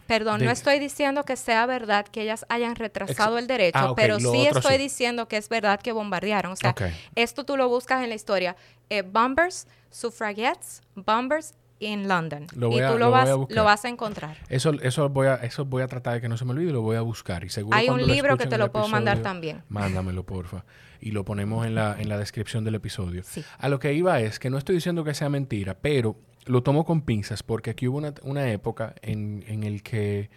Perdón, 0.06 0.44
no 0.44 0.50
estoy 0.50 0.78
diciendo 0.78 1.24
que 1.24 1.34
sea 1.34 1.64
verdad 1.66 2.06
que 2.06 2.22
ellas 2.22 2.44
hayan 2.50 2.76
retrasado 2.76 3.38
el 3.38 3.46
derecho, 3.46 3.78
ah, 3.78 3.94
pero 3.96 4.20
sí 4.20 4.46
estoy 4.46 4.76
diciendo 4.76 5.28
que 5.28 5.38
es 5.38 5.48
verdad 5.48 5.80
que 5.80 5.92
bombardearon. 5.92 6.52
O 6.52 6.56
sea, 6.56 6.74
esto 7.14 7.44
tú 7.44 7.56
lo 7.56 7.68
buscas 7.68 8.02
en 8.02 8.10
la 8.10 8.14
historia. 8.14 8.54
Eh, 8.90 9.00
bombers, 9.00 9.66
suffragettes, 9.90 10.82
bombers 10.94 11.54
en 11.80 12.08
London. 12.08 12.44
y 12.44 12.58
tú 12.58 12.98
lo, 12.98 13.10
vas, 13.10 13.28
a 13.28 13.36
lo 13.48 13.64
vas 13.64 13.84
a 13.84 13.88
encontrar. 13.88 14.36
Eso, 14.48 14.72
eso, 14.82 15.08
voy 15.08 15.26
a, 15.26 15.34
eso 15.36 15.64
voy 15.64 15.82
a 15.82 15.86
tratar 15.86 16.14
de 16.14 16.20
que 16.20 16.28
no 16.28 16.36
se 16.36 16.44
me 16.44 16.52
olvide 16.52 16.70
y 16.70 16.72
lo 16.72 16.82
voy 16.82 16.96
a 16.96 17.00
buscar. 17.00 17.44
Y 17.44 17.48
seguro 17.48 17.76
Hay 17.76 17.88
un 17.88 18.06
libro 18.06 18.36
que 18.36 18.46
te 18.46 18.58
lo 18.58 18.70
puedo 18.70 18.88
mandar 18.88 19.20
también. 19.20 19.62
Mándamelo, 19.68 20.24
porfa. 20.24 20.64
Y 21.00 21.10
lo 21.10 21.24
ponemos 21.24 21.66
en 21.66 21.74
la, 21.74 21.96
en 22.00 22.08
la 22.08 22.16
descripción 22.16 22.64
del 22.64 22.76
episodio. 22.76 23.22
A 23.58 23.68
lo 23.68 23.78
que 23.78 23.92
iba 23.92 24.20
es 24.20 24.38
que 24.38 24.50
no 24.50 24.58
estoy 24.58 24.76
diciendo 24.76 25.04
que 25.04 25.14
sea 25.14 25.28
mentira, 25.28 25.76
pero 25.80 26.16
lo 26.46 26.62
tomo 26.62 26.84
con 26.84 27.02
pinzas 27.02 27.42
porque 27.42 27.70
aquí 27.70 27.88
hubo 27.88 27.98
una, 27.98 28.14
una 28.22 28.50
época 28.50 28.94
en, 29.02 29.44
en 29.48 29.64
el 29.64 29.82
que 29.82 30.30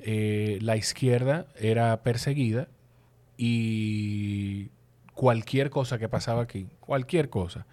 eh, 0.00 0.58
la 0.60 0.76
izquierda 0.76 1.46
era 1.58 2.02
perseguida 2.02 2.68
y 3.36 4.68
cualquier 5.14 5.70
cosa 5.70 5.98
que 5.98 6.08
pasaba 6.08 6.42
aquí, 6.42 6.68
cualquier 6.80 7.30
cosa, 7.30 7.66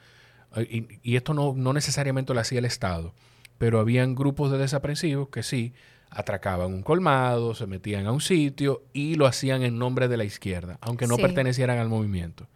y, 0.62 1.16
esto 1.16 1.34
no, 1.34 1.54
no, 1.56 1.74
necesariamente 1.74 2.34
lo 2.34 2.40
hacía 2.40 2.60
el 2.60 2.66
Estado, 2.66 3.14
pero 3.58 3.80
habían 3.80 4.16
grupos 4.16 4.52
de 4.52 4.58
desaprensivos 4.58 5.30
que 5.30 5.44
sí 5.44 5.74
atracaban 6.10 6.74
un 6.74 6.84
colmado, 6.84 7.56
se 7.56 7.66
metían 7.66 8.06
a 8.06 8.12
un 8.12 8.22
sitio 8.22 8.84
y 8.94 9.16
lo 9.16 9.26
hacían 9.26 9.64
en 9.64 9.80
nombre 9.80 10.08
de 10.08 10.18
la 10.18 10.26
izquierda, 10.26 10.78
aunque 10.82 11.08
no 11.08 11.18
pertenecieran 11.18 11.80
al 11.80 11.90
movimiento. 11.90 12.48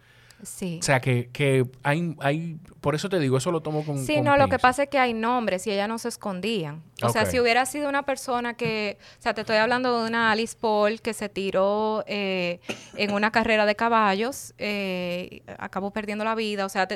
Sí. 0.42 0.78
O 0.80 0.84
sea, 0.84 1.00
que, 1.00 1.30
que 1.32 1.66
hay, 1.82 2.14
hay... 2.20 2.58
Por 2.80 2.94
eso 2.94 3.08
te 3.08 3.18
digo, 3.18 3.38
eso 3.38 3.50
lo 3.50 3.60
tomo 3.60 3.84
con 3.84 3.98
Sí, 3.98 4.20
no, 4.20 4.36
lo 4.36 4.48
que 4.48 4.58
pasa 4.58 4.84
es 4.84 4.88
que 4.88 4.98
hay 4.98 5.12
nombres 5.12 5.66
y 5.66 5.72
ellas 5.72 5.88
no 5.88 5.98
se 5.98 6.08
escondían. 6.08 6.82
O 7.02 7.08
sea, 7.08 7.26
si 7.26 7.40
hubiera 7.40 7.66
sido 7.66 7.88
una 7.88 8.04
persona 8.04 8.54
que... 8.54 8.98
O 9.18 9.22
sea, 9.22 9.34
te 9.34 9.40
estoy 9.40 9.56
hablando 9.56 10.02
de 10.02 10.08
una 10.08 10.30
Alice 10.30 10.56
Paul 10.58 11.00
que 11.00 11.12
se 11.12 11.28
tiró 11.28 12.04
eh, 12.06 12.60
en 12.94 13.12
una 13.12 13.32
carrera 13.32 13.66
de 13.66 13.74
caballos, 13.74 14.54
eh, 14.58 15.42
acabó 15.58 15.90
perdiendo 15.90 16.24
la 16.24 16.34
vida. 16.34 16.64
O 16.66 16.68
sea, 16.68 16.86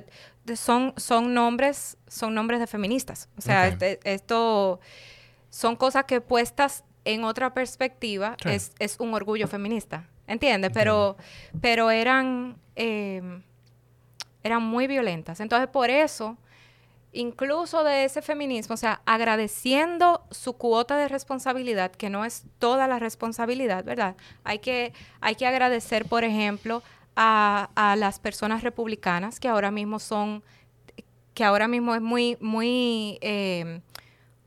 son, 0.55 0.95
son 0.97 1.35
nombres 1.35 1.97
son 2.13 2.35
nombres 2.35 2.61
de 2.61 2.67
feministas. 2.67 3.29
O 3.39 3.41
sea, 3.41 3.67
este, 3.69 3.99
esto 4.05 4.81
son 5.51 5.77
cosas 5.77 6.05
que 6.05 6.21
puestas 6.21 6.85
en 7.05 7.25
otra 7.25 7.55
perspectiva 7.55 8.37
es, 8.45 8.73
es 8.79 9.01
un 9.01 9.15
orgullo 9.15 9.49
feminista. 9.49 10.09
¿Entiendes? 10.27 10.71
Pero, 10.73 11.17
pero 11.61 11.91
eran, 11.91 12.57
em, 12.77 13.43
eran 14.43 14.63
muy 14.63 14.87
violentas. 14.87 15.41
Entonces, 15.41 15.69
por 15.69 15.91
eso, 15.91 16.37
incluso 17.13 17.85
de 17.85 18.05
ese 18.05 18.23
feminismo, 18.23 18.75
o 18.75 18.79
sea, 18.79 19.03
agradeciendo 19.05 20.25
su 20.31 20.55
cuota 20.55 20.97
de 20.97 21.09
responsabilidad, 21.09 21.93
que 21.93 22.09
no 22.11 22.25
es 22.25 22.45
toda 22.59 22.87
la 22.87 22.99
responsabilidad, 22.99 23.85
¿verdad? 23.85 24.17
Hay 24.45 24.61
que, 24.61 24.93
hay 25.21 25.35
que 25.35 25.47
agradecer, 25.47 26.07
por 26.07 26.25
ejemplo, 26.25 26.83
a, 27.17 27.69
a 27.75 27.97
las 27.97 28.19
personas 28.19 28.63
republicanas 28.63 29.39
que 29.39 29.49
ahora 29.49 29.71
mismo 29.71 29.99
son, 29.99 30.43
que 31.35 31.45
ahora 31.45 31.69
mismo 31.69 31.95
es 31.95 32.01
muy, 32.01 32.37
muy 32.41 33.19
em, 33.21 33.83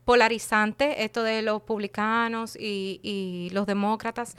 polarizante 0.04 1.04
esto 1.04 1.22
de 1.22 1.42
los 1.42 1.60
republicanos 1.60 2.56
y, 2.56 3.00
y 3.02 3.50
los 3.52 3.66
demócratas 3.66 4.34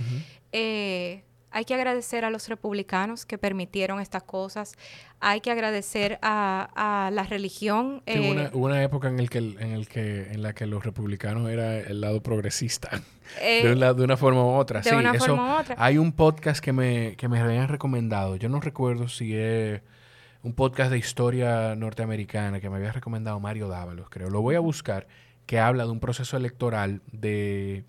hay 1.57 1.65
que 1.65 1.73
agradecer 1.73 2.25
a 2.25 2.29
los 2.29 2.49
republicanos 2.49 3.25
que 3.25 3.37
permitieron 3.37 3.99
estas 3.99 4.23
cosas. 4.23 4.75
Hay 5.19 5.41
que 5.41 5.49
agradecer 5.49 6.19
a, 6.21 7.09
la 7.11 7.23
religión. 7.23 8.03
Eh, 8.05 8.51
hubo, 8.53 8.65
una, 8.65 8.83
época 8.83 9.07
en, 9.07 9.19
el 9.19 9.29
que, 9.29 9.39
en, 9.39 9.71
el 9.71 9.87
que, 9.87 10.31
en 10.31 10.43
la 10.43 10.53
que 10.53 10.67
los 10.67 10.85
republicanos 10.85 11.49
era 11.49 11.79
el 11.79 12.01
lado 12.01 12.21
progresista. 12.21 12.89
Eh, 13.41 13.75
de, 13.75 13.75
de, 13.75 14.03
una 14.05 14.15
forma 14.15 14.41
u 14.41 14.51
otra. 14.51 14.79
De 14.79 14.95
una 14.95 15.13
forma 15.13 15.57
u 15.57 15.59
otra. 15.59 15.75
Hay 15.77 15.97
un 15.97 16.13
podcast 16.13 16.63
que 16.63 16.71
me, 16.71 17.17
que 17.17 17.27
me 17.27 17.41
habían 17.41 17.67
recomendado. 17.67 18.37
Yo 18.37 18.47
no 18.47 18.61
recuerdo 18.61 19.09
si 19.09 19.35
es 19.35 19.81
un 20.43 20.53
podcast 20.53 20.91
de 20.91 20.97
historia 20.97 21.75
norteamericana 21.75 22.61
que 22.61 22.69
me 22.69 22.77
había 22.77 22.93
recomendado 22.93 23.37
Mario 23.41 23.67
Dávalos, 23.67 24.09
creo. 24.09 24.29
Lo 24.29 24.41
voy 24.41 24.55
a 24.55 24.61
buscar, 24.61 25.07
que 25.45 25.59
habla 25.59 25.83
de 25.83 25.91
un 25.91 25.99
proceso 25.99 26.37
electoral 26.37 27.01
de 27.11 27.83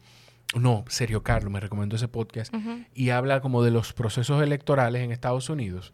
no, 0.54 0.84
Sergio 0.88 1.22
Carlos 1.22 1.52
me 1.52 1.60
recomendó 1.60 1.96
ese 1.96 2.08
podcast 2.08 2.54
y 2.94 3.10
habla 3.10 3.40
como 3.40 3.62
de 3.62 3.70
los 3.70 3.92
procesos 3.92 4.42
electorales 4.42 5.02
en 5.02 5.12
Estados 5.12 5.50
Unidos. 5.50 5.92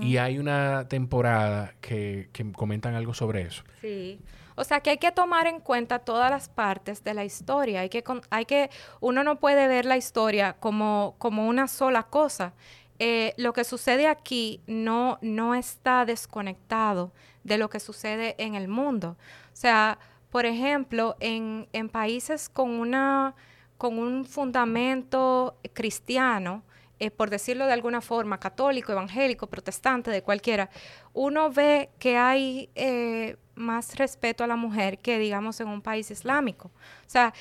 Y 0.00 0.16
hay 0.18 0.38
una 0.38 0.86
temporada 0.88 1.74
que, 1.80 2.28
comentan 2.54 2.94
algo 2.94 3.14
sobre 3.14 3.42
eso. 3.42 3.64
Sí. 3.80 4.20
O 4.54 4.64
sea 4.64 4.80
que 4.80 4.90
hay 4.90 4.98
que 4.98 5.10
tomar 5.12 5.46
en 5.46 5.60
cuenta 5.60 6.00
todas 6.00 6.30
las 6.30 6.48
partes 6.48 7.02
de 7.02 7.14
la 7.14 7.24
historia. 7.24 7.80
Hay 7.80 7.88
que, 7.88 8.04
hay 8.30 8.44
que, 8.44 8.70
uno 9.00 9.24
no 9.24 9.40
puede 9.40 9.66
ver 9.66 9.86
la 9.86 9.96
historia 9.96 10.54
como, 10.54 11.14
como 11.18 11.48
una 11.48 11.68
sola 11.68 12.04
cosa. 12.04 12.52
Eh, 12.98 13.34
lo 13.38 13.52
que 13.52 13.64
sucede 13.64 14.06
aquí 14.06 14.60
no, 14.66 15.18
no 15.22 15.54
está 15.54 16.04
desconectado 16.04 17.12
de 17.42 17.58
lo 17.58 17.70
que 17.70 17.80
sucede 17.80 18.36
en 18.38 18.54
el 18.54 18.68
mundo. 18.68 19.16
O 19.52 19.56
sea, 19.56 19.98
por 20.30 20.46
ejemplo, 20.46 21.16
en, 21.18 21.68
en 21.72 21.88
países 21.88 22.48
con 22.48 22.70
una 22.70 23.34
con 23.82 23.98
un 23.98 24.24
fundamento 24.24 25.56
cristiano, 25.72 26.62
eh, 27.00 27.10
por 27.10 27.30
decirlo 27.30 27.66
de 27.66 27.72
alguna 27.72 28.00
forma, 28.00 28.38
católico, 28.38 28.92
evangélico, 28.92 29.48
protestante, 29.48 30.12
de 30.12 30.22
cualquiera, 30.22 30.70
uno 31.14 31.50
ve 31.50 31.90
que 31.98 32.16
hay 32.16 32.70
eh, 32.76 33.34
más 33.56 33.96
respeto 33.96 34.44
a 34.44 34.46
la 34.46 34.54
mujer 34.54 34.98
que, 34.98 35.18
digamos, 35.18 35.58
en 35.60 35.66
un 35.66 35.82
país 35.82 36.12
islámico. 36.12 36.68
O 36.68 37.10
sea, 37.10 37.34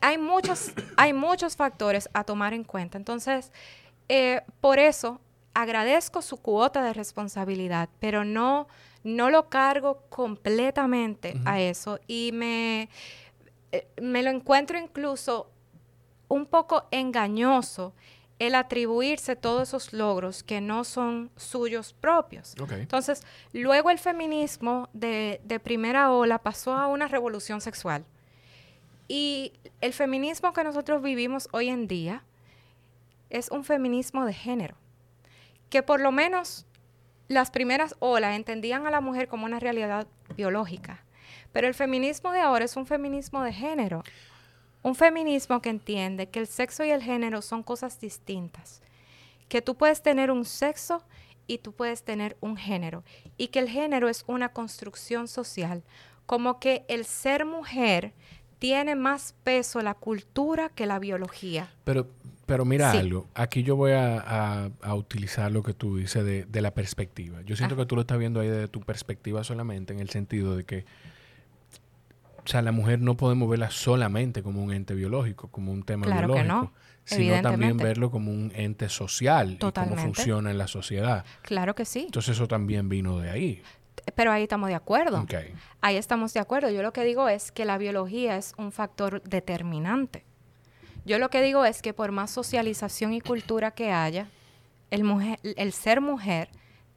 hay, 0.00 0.18
muchos, 0.18 0.72
hay 0.96 1.12
muchos 1.12 1.54
factores 1.54 2.08
a 2.12 2.24
tomar 2.24 2.54
en 2.54 2.64
cuenta. 2.64 2.98
Entonces, 2.98 3.52
eh, 4.08 4.42
por 4.60 4.80
eso 4.80 5.20
agradezco 5.54 6.22
su 6.22 6.38
cuota 6.38 6.82
de 6.82 6.92
responsabilidad, 6.92 7.88
pero 8.00 8.24
no, 8.24 8.66
no 9.04 9.30
lo 9.30 9.48
cargo 9.48 10.00
completamente 10.08 11.40
a 11.44 11.60
eso 11.60 12.00
y 12.08 12.32
me, 12.32 12.88
me 14.02 14.24
lo 14.24 14.30
encuentro 14.30 14.76
incluso 14.76 15.53
un 16.34 16.46
poco 16.46 16.88
engañoso 16.90 17.94
el 18.40 18.56
atribuirse 18.56 19.36
todos 19.36 19.68
esos 19.68 19.92
logros 19.92 20.42
que 20.42 20.60
no 20.60 20.82
son 20.82 21.30
suyos 21.36 21.92
propios. 21.92 22.56
Entonces, 22.72 23.22
luego 23.52 23.88
el 23.90 24.00
feminismo 24.00 24.88
de, 24.92 25.40
primera 25.62 26.10
ola 26.10 26.40
pasó 26.40 26.74
a 26.74 26.88
una 26.88 27.06
revolución 27.06 27.60
sexual. 27.60 28.04
Y 29.06 29.52
el 29.80 29.92
feminismo 29.92 30.52
que 30.52 30.64
nosotros 30.64 31.02
vivimos 31.02 31.48
hoy 31.52 31.68
en 31.68 31.86
día 31.86 32.24
es 33.30 33.50
un 33.52 33.62
feminismo 33.62 34.26
de 34.26 34.34
género, 34.34 34.74
que 35.70 35.84
por 35.84 36.00
lo 36.00 36.10
menos 36.10 36.66
las 37.28 37.52
primeras 37.52 37.94
olas 38.00 38.34
entendían 38.34 38.88
a 38.88 38.90
la 38.90 39.00
mujer 39.00 39.28
como 39.28 39.46
una 39.46 39.60
realidad 39.60 40.08
biológica, 40.36 41.04
pero 41.52 41.68
el 41.68 41.74
feminismo 41.74 42.32
de 42.32 42.40
ahora 42.40 42.64
es 42.64 42.76
un 42.76 42.86
feminismo 42.86 43.44
de 43.44 43.52
género. 43.52 44.02
Un 44.84 44.94
feminismo 44.94 45.62
que 45.62 45.70
entiende 45.70 46.28
que 46.28 46.40
el 46.40 46.46
sexo 46.46 46.84
y 46.84 46.90
el 46.90 47.02
género 47.02 47.40
son 47.40 47.62
cosas 47.62 47.98
distintas, 47.98 48.82
que 49.48 49.62
tú 49.62 49.76
puedes 49.76 50.02
tener 50.02 50.30
un 50.30 50.44
sexo 50.44 51.02
y 51.46 51.56
tú 51.56 51.72
puedes 51.72 52.02
tener 52.02 52.36
un 52.42 52.58
género, 52.58 53.02
y 53.38 53.48
que 53.48 53.60
el 53.60 53.70
género 53.70 54.10
es 54.10 54.24
una 54.26 54.50
construcción 54.50 55.26
social, 55.26 55.82
como 56.26 56.60
que 56.60 56.84
el 56.88 57.06
ser 57.06 57.46
mujer 57.46 58.12
tiene 58.58 58.94
más 58.94 59.34
peso 59.42 59.80
la 59.80 59.94
cultura 59.94 60.68
que 60.68 60.84
la 60.84 60.98
biología. 60.98 61.72
Pero, 61.84 62.10
pero 62.44 62.66
mira 62.66 62.90
algo, 62.90 63.26
aquí 63.34 63.62
yo 63.62 63.76
voy 63.76 63.92
a, 63.94 64.70
utilizar 64.94 65.50
lo 65.50 65.62
que 65.62 65.72
tú 65.72 65.96
dices 65.96 66.46
de, 66.46 66.60
la 66.60 66.74
perspectiva. 66.74 67.40
Yo 67.40 67.56
siento 67.56 67.74
que 67.74 67.86
tú 67.86 67.94
lo 67.94 68.02
estás 68.02 68.18
viendo 68.18 68.38
ahí 68.40 68.48
desde 68.48 68.68
tu 68.68 68.80
perspectiva 68.80 69.44
solamente, 69.44 69.94
en 69.94 70.00
el 70.00 70.10
sentido 70.10 70.54
de 70.54 70.64
que 70.64 70.84
o 72.44 72.48
sea, 72.48 72.62
la 72.62 72.72
mujer 72.72 73.00
no 73.00 73.16
podemos 73.16 73.48
verla 73.48 73.70
solamente 73.70 74.42
como 74.42 74.62
un 74.62 74.72
ente 74.72 74.94
biológico, 74.94 75.48
como 75.48 75.72
un 75.72 75.82
tema 75.82 76.06
biológico, 76.06 76.72
sino 77.04 77.40
también 77.40 77.76
verlo 77.76 78.10
como 78.10 78.30
un 78.30 78.52
ente 78.54 78.88
social 78.88 79.52
y 79.52 79.58
cómo 79.58 79.96
funciona 79.96 80.50
en 80.50 80.58
la 80.58 80.68
sociedad. 80.68 81.24
Claro 81.42 81.74
que 81.74 81.84
sí. 81.84 82.04
Entonces 82.06 82.36
eso 82.36 82.46
también 82.46 82.88
vino 82.88 83.18
de 83.18 83.30
ahí. 83.30 83.62
Pero 84.14 84.32
ahí 84.32 84.42
estamos 84.42 84.68
de 84.68 84.74
acuerdo. 84.74 85.26
Ahí 85.80 85.96
estamos 85.96 86.34
de 86.34 86.40
acuerdo. 86.40 86.70
Yo 86.70 86.82
lo 86.82 86.92
que 86.92 87.04
digo 87.04 87.28
es 87.28 87.50
que 87.50 87.64
la 87.64 87.78
biología 87.78 88.36
es 88.36 88.54
un 88.58 88.72
factor 88.72 89.22
determinante. 89.22 90.24
Yo 91.06 91.18
lo 91.18 91.30
que 91.30 91.42
digo 91.42 91.64
es 91.64 91.82
que 91.82 91.94
por 91.94 92.12
más 92.12 92.30
socialización 92.30 93.12
y 93.12 93.20
cultura 93.20 93.70
que 93.70 93.90
haya, 93.92 94.28
el, 94.90 95.04
mujer, 95.04 95.38
el 95.42 95.72
ser 95.72 96.00
mujer 96.00 96.48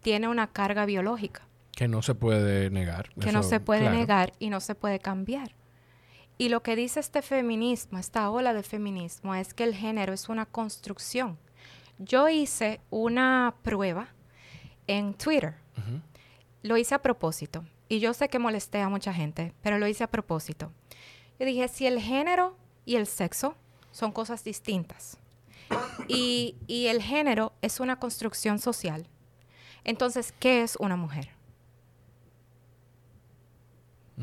tiene 0.01 0.27
una 0.27 0.47
carga 0.47 0.85
biológica. 0.85 1.47
Que 1.77 1.87
no 1.87 2.01
se 2.01 2.15
puede 2.15 2.71
negar. 2.71 3.13
Que 3.13 3.31
no 3.31 3.43
se 3.43 3.59
puede 3.59 3.87
negar 3.91 4.33
y 4.39 4.49
no 4.49 4.61
se 4.61 4.73
puede 4.73 4.97
cambiar. 4.97 5.53
Y 6.39 6.49
lo 6.49 6.63
que 6.63 6.75
dice 6.75 6.99
este 6.99 7.21
feminismo, 7.21 7.99
esta 7.99 8.31
ola 8.31 8.55
de 8.55 8.63
feminismo, 8.63 9.35
es 9.35 9.53
que 9.53 9.63
el 9.63 9.75
género 9.75 10.11
es 10.11 10.27
una 10.27 10.47
construcción. 10.47 11.37
Yo 11.99 12.29
hice 12.29 12.81
una 12.89 13.53
prueba 13.61 14.07
en 14.87 15.13
Twitter. 15.13 15.53
Lo 16.63 16.77
hice 16.77 16.95
a 16.95 17.01
propósito. 17.03 17.63
Y 17.89 17.99
yo 17.99 18.15
sé 18.15 18.27
que 18.27 18.39
molesté 18.39 18.81
a 18.81 18.89
mucha 18.89 19.13
gente, 19.13 19.53
pero 19.61 19.77
lo 19.77 19.87
hice 19.87 20.03
a 20.03 20.09
propósito. 20.09 20.71
Yo 21.39 21.45
dije, 21.45 21.67
si 21.67 21.85
el 21.85 21.99
género 21.99 22.57
y 22.85 22.95
el 22.95 23.05
sexo 23.05 23.55
son 23.91 24.11
cosas 24.11 24.43
distintas 24.43 25.19
y, 26.07 26.55
y 26.65 26.87
el 26.87 27.03
género 27.03 27.53
es 27.61 27.79
una 27.79 27.99
construcción 27.99 28.57
social, 28.57 29.07
entonces, 29.83 30.33
¿qué 30.39 30.63
es 30.63 30.75
una 30.77 30.95
mujer? 30.95 31.36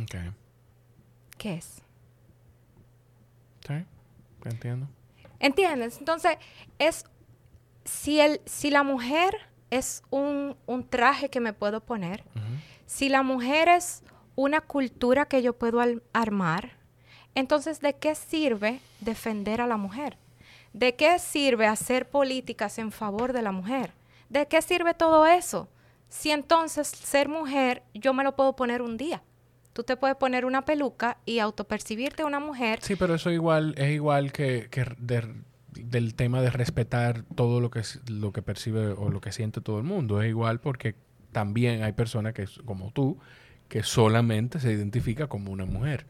Okay. 0.02 0.32
¿Qué 1.38 1.54
es? 1.54 1.82
Sí, 3.66 3.74
entiendo. 4.44 4.88
¿Entiendes? 5.38 5.98
Entonces, 5.98 6.36
es 6.78 7.04
si 7.84 8.20
el, 8.20 8.40
si 8.44 8.70
la 8.70 8.82
mujer 8.82 9.36
es 9.70 10.02
un, 10.10 10.56
traje 10.90 11.28
que 11.28 11.40
me 11.40 11.52
puedo 11.52 11.80
poner, 11.80 12.24
si 12.86 13.08
la 13.08 13.22
mujer 13.22 13.68
es 13.68 14.02
una 14.36 14.60
cultura 14.60 15.26
que 15.26 15.42
yo 15.42 15.56
puedo 15.56 15.80
armar, 16.12 16.72
entonces 17.34 17.80
¿de 17.80 17.94
qué 17.94 18.14
sirve 18.14 18.80
defender 19.00 19.60
a 19.60 19.66
la 19.66 19.76
mujer? 19.76 20.18
¿De 20.72 20.94
qué 20.96 21.18
sirve 21.18 21.66
hacer 21.66 22.08
políticas 22.08 22.78
en 22.78 22.90
favor 22.90 23.32
de 23.32 23.42
la 23.42 23.52
mujer? 23.52 23.92
¿De 24.28 24.46
qué 24.46 24.60
sirve 24.62 24.94
todo 24.94 25.26
eso? 25.26 25.68
Si 26.08 26.30
entonces 26.30 26.88
ser 26.88 27.28
mujer 27.28 27.82
yo 27.94 28.12
me 28.12 28.24
lo 28.24 28.34
puedo 28.36 28.54
poner 28.56 28.82
un 28.82 28.96
día 28.96 29.22
tú 29.74 29.82
te 29.82 29.96
puedes 29.96 30.16
poner 30.16 30.46
una 30.46 30.64
peluca 30.64 31.18
y 31.26 31.40
autopercibirte 31.40 32.24
una 32.24 32.40
mujer. 32.40 32.78
Sí, 32.80 32.96
pero 32.96 33.16
eso 33.16 33.30
igual 33.30 33.74
es 33.76 33.90
igual 33.90 34.32
que, 34.32 34.70
del 35.72 36.14
tema 36.14 36.40
de 36.40 36.50
respetar 36.50 37.24
todo 37.34 37.60
lo 37.60 37.70
que, 37.70 37.82
lo 38.08 38.32
que 38.32 38.40
percibe 38.40 38.86
o 38.92 39.10
lo 39.10 39.20
que 39.20 39.32
siente 39.32 39.60
todo 39.60 39.76
el 39.78 39.84
mundo. 39.84 40.22
Es 40.22 40.30
igual 40.30 40.60
porque 40.60 40.94
también 41.32 41.82
hay 41.82 41.92
personas 41.92 42.32
que, 42.32 42.46
como 42.64 42.92
tú, 42.92 43.18
que 43.68 43.82
solamente 43.82 44.60
se 44.60 44.72
identifica 44.72 45.26
como 45.26 45.50
una 45.50 45.66
mujer. 45.66 46.06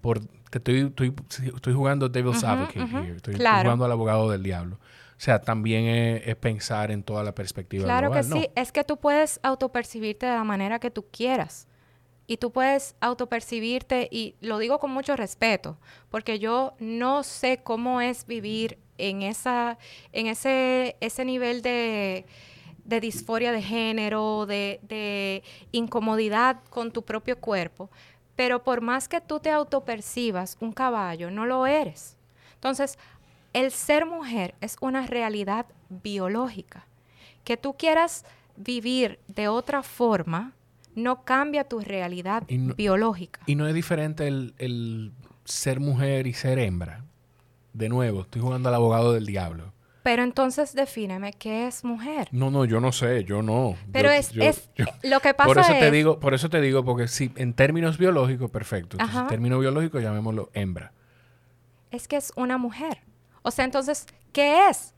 Por, 0.00 0.20
estoy, 0.52 0.86
estoy, 0.86 1.12
estoy 1.54 1.74
jugando 1.74 2.08
Devil's 2.08 2.44
Advocate 2.44 3.16
Estoy, 3.16 3.34
jugando 3.34 3.84
al 3.84 3.92
abogado 3.92 4.30
del 4.30 4.44
diablo. 4.44 4.76
O 4.76 5.20
sea, 5.20 5.40
también 5.40 5.86
es, 6.24 6.36
pensar 6.36 6.92
en 6.92 7.02
toda 7.02 7.24
la 7.24 7.34
perspectiva 7.34 7.82
Claro 7.82 8.12
que 8.12 8.22
sí. 8.22 8.48
Es 8.54 8.70
que 8.70 8.84
tú 8.84 8.98
puedes 8.98 9.40
autopercibirte 9.42 10.26
de 10.26 10.32
la 10.32 10.44
manera 10.44 10.78
que 10.78 10.92
tú 10.92 11.06
quieras. 11.10 11.67
Y 12.30 12.36
tú 12.36 12.52
puedes 12.52 12.94
autopercibirte, 13.00 14.06
y 14.10 14.34
lo 14.42 14.58
digo 14.58 14.78
con 14.78 14.90
mucho 14.90 15.16
respeto, 15.16 15.78
porque 16.10 16.38
yo 16.38 16.74
no 16.78 17.22
sé 17.22 17.62
cómo 17.64 18.02
es 18.02 18.26
vivir 18.26 18.78
en, 18.98 19.22
esa, 19.22 19.78
en 20.12 20.26
ese, 20.26 20.96
ese 21.00 21.24
nivel 21.24 21.62
de, 21.62 22.26
de 22.84 23.00
disforia 23.00 23.50
de 23.50 23.62
género, 23.62 24.44
de, 24.44 24.78
de, 24.82 25.42
incomodidad 25.72 26.60
con 26.68 26.92
tu 26.92 27.02
propio 27.02 27.40
cuerpo. 27.40 27.88
Pero 28.36 28.62
por 28.62 28.82
más 28.82 29.08
que 29.08 29.22
tú 29.22 29.40
te 29.40 29.50
autopercibas 29.50 30.58
un 30.60 30.72
caballo, 30.72 31.30
no 31.30 31.46
lo 31.46 31.66
eres. 31.66 32.18
Entonces, 32.56 32.98
el 33.54 33.70
ser 33.70 34.04
mujer 34.04 34.54
es 34.60 34.76
una 34.82 35.06
realidad 35.06 35.64
biológica. 35.88 36.86
Que 37.42 37.56
tú 37.56 37.74
quieras 37.74 38.26
vivir 38.54 39.18
de 39.28 39.48
otra 39.48 39.82
forma 39.82 40.52
no 40.98 41.24
cambia 41.24 41.64
tu 41.64 41.80
realidad 41.80 42.44
biológica. 42.48 43.40
Y 43.46 43.54
no 43.54 43.66
es 43.66 43.74
diferente 43.74 44.26
el, 44.26 45.12
ser 45.44 45.80
mujer 45.80 46.26
y 46.26 46.34
ser 46.34 46.58
hembra. 46.58 47.04
De 47.72 47.88
nuevo, 47.88 48.22
estoy 48.22 48.42
jugando 48.42 48.68
al 48.68 48.74
abogado 48.74 49.12
del 49.12 49.26
diablo. 49.26 49.72
Pero 50.02 50.22
entonces 50.22 50.74
defíneme 50.74 51.32
qué 51.32 51.66
es 51.66 51.84
mujer. 51.84 52.28
No, 52.32 52.50
no, 52.50 52.64
yo 52.64 52.80
no 52.80 52.92
sé, 52.92 53.24
yo 53.24 53.42
no. 53.42 53.76
Pero 53.92 54.10
es, 54.10 54.32
lo 55.02 55.20
que 55.20 55.34
pasa 55.34 55.46
por 55.46 55.58
eso 55.58 55.72
es... 55.72 55.80
te 55.80 55.90
digo, 55.90 56.18
por 56.18 56.34
eso 56.34 56.48
te 56.48 56.60
digo, 56.60 56.84
porque 56.84 57.08
si 57.08 57.30
en 57.36 57.52
términos 57.52 57.98
biológicos, 57.98 58.50
perfecto. 58.50 58.96
Entonces, 58.98 59.20
en 59.20 59.28
términos 59.28 59.60
biológicos, 59.60 60.02
llamémoslo 60.02 60.50
hembra. 60.54 60.92
Es 61.90 62.08
que 62.08 62.16
es 62.16 62.32
una 62.36 62.58
mujer. 62.58 63.02
O 63.42 63.50
sea, 63.50 63.64
entonces, 63.64 64.06
¿qué 64.32 64.68
es? 64.68 64.94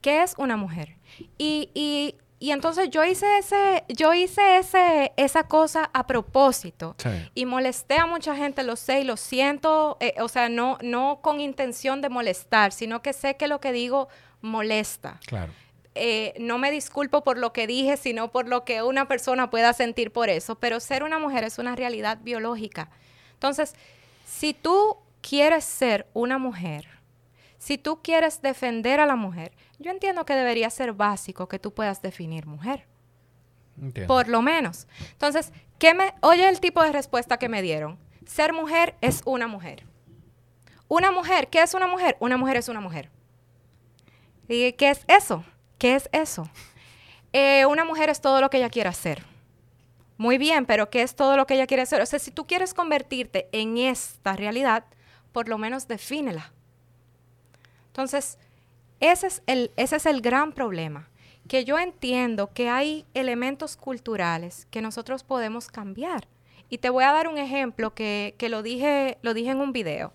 ¿Qué 0.00 0.22
es 0.22 0.34
una 0.38 0.56
mujer? 0.56 0.96
Y, 1.36 1.70
y 1.74 2.16
y 2.40 2.52
entonces 2.52 2.90
yo 2.90 3.04
hice 3.04 3.38
ese, 3.38 3.84
yo 3.88 4.14
hice 4.14 4.58
ese, 4.58 5.12
esa 5.16 5.44
cosa 5.44 5.90
a 5.92 6.06
propósito. 6.06 6.94
Y 7.34 7.46
molesté 7.46 7.96
a 7.96 8.06
mucha 8.06 8.36
gente, 8.36 8.62
lo 8.62 8.76
sé 8.76 9.00
y 9.00 9.04
lo 9.04 9.16
siento. 9.16 9.96
Eh, 10.00 10.14
o 10.20 10.28
sea, 10.28 10.48
no, 10.48 10.78
no 10.80 11.18
con 11.20 11.40
intención 11.40 12.00
de 12.00 12.08
molestar, 12.08 12.72
sino 12.72 13.02
que 13.02 13.12
sé 13.12 13.36
que 13.36 13.48
lo 13.48 13.60
que 13.60 13.72
digo 13.72 14.08
molesta. 14.40 15.18
Claro. 15.26 15.52
Eh, 15.96 16.34
no 16.38 16.58
me 16.58 16.70
disculpo 16.70 17.24
por 17.24 17.38
lo 17.38 17.52
que 17.52 17.66
dije, 17.66 17.96
sino 17.96 18.30
por 18.30 18.46
lo 18.46 18.64
que 18.64 18.82
una 18.84 19.08
persona 19.08 19.50
pueda 19.50 19.72
sentir 19.72 20.12
por 20.12 20.28
eso. 20.28 20.54
Pero 20.54 20.78
ser 20.78 21.02
una 21.02 21.18
mujer 21.18 21.42
es 21.42 21.58
una 21.58 21.74
realidad 21.74 22.18
biológica. 22.22 22.88
Entonces, 23.32 23.74
si 24.24 24.54
tú 24.54 24.96
quieres 25.22 25.64
ser 25.64 26.06
una 26.14 26.38
mujer, 26.38 26.86
si 27.58 27.78
tú 27.78 28.00
quieres 28.00 28.42
defender 28.42 29.00
a 29.00 29.06
la 29.06 29.16
mujer, 29.16 29.50
yo 29.78 29.90
entiendo 29.90 30.24
que 30.24 30.34
debería 30.34 30.70
ser 30.70 30.92
básico 30.92 31.48
que 31.48 31.58
tú 31.58 31.72
puedas 31.72 32.02
definir 32.02 32.46
mujer. 32.46 32.86
Por 34.06 34.28
lo 34.28 34.42
menos. 34.42 34.88
Entonces, 35.12 35.52
¿qué 35.78 35.94
me, 35.94 36.14
oye 36.20 36.48
el 36.48 36.60
tipo 36.60 36.82
de 36.82 36.92
respuesta 36.92 37.38
que 37.38 37.48
me 37.48 37.62
dieron. 37.62 37.98
Ser 38.26 38.52
mujer 38.52 38.96
es 39.00 39.22
una 39.24 39.46
mujer. 39.46 39.84
Una 40.88 41.12
mujer, 41.12 41.48
¿qué 41.48 41.62
es 41.62 41.74
una 41.74 41.86
mujer? 41.86 42.16
Una 42.18 42.36
mujer 42.36 42.56
es 42.56 42.68
una 42.68 42.80
mujer. 42.80 43.10
¿Y 44.48 44.72
qué 44.72 44.90
es 44.90 45.04
eso? 45.06 45.44
¿Qué 45.78 45.94
es 45.94 46.08
eso? 46.12 46.48
Eh, 47.32 47.66
una 47.66 47.84
mujer 47.84 48.10
es 48.10 48.20
todo 48.20 48.40
lo 48.40 48.50
que 48.50 48.56
ella 48.56 48.70
quiere 48.70 48.88
hacer. 48.88 49.22
Muy 50.16 50.38
bien, 50.38 50.66
pero 50.66 50.90
¿qué 50.90 51.02
es 51.02 51.14
todo 51.14 51.36
lo 51.36 51.46
que 51.46 51.54
ella 51.54 51.66
quiere 51.66 51.82
hacer? 51.82 52.00
O 52.00 52.06
sea, 52.06 52.18
si 52.18 52.30
tú 52.30 52.46
quieres 52.46 52.74
convertirte 52.74 53.48
en 53.52 53.78
esta 53.78 54.34
realidad, 54.34 54.84
por 55.32 55.48
lo 55.48 55.58
menos 55.58 55.86
defínela. 55.86 56.52
Entonces, 57.88 58.38
ese 59.00 59.26
es 59.26 59.42
el, 59.46 59.70
ese 59.76 59.96
es 59.96 60.06
el 60.06 60.20
gran 60.20 60.52
problema, 60.52 61.08
que 61.46 61.64
yo 61.64 61.78
entiendo 61.78 62.52
que 62.52 62.68
hay 62.68 63.04
elementos 63.14 63.76
culturales 63.76 64.66
que 64.70 64.82
nosotros 64.82 65.24
podemos 65.24 65.68
cambiar. 65.68 66.28
Y 66.70 66.78
te 66.78 66.90
voy 66.90 67.04
a 67.04 67.12
dar 67.12 67.28
un 67.28 67.38
ejemplo 67.38 67.94
que, 67.94 68.34
que 68.36 68.50
lo 68.50 68.62
dije 68.62 69.16
lo 69.22 69.32
dije 69.32 69.50
en 69.50 69.60
un 69.60 69.72
video. 69.72 70.12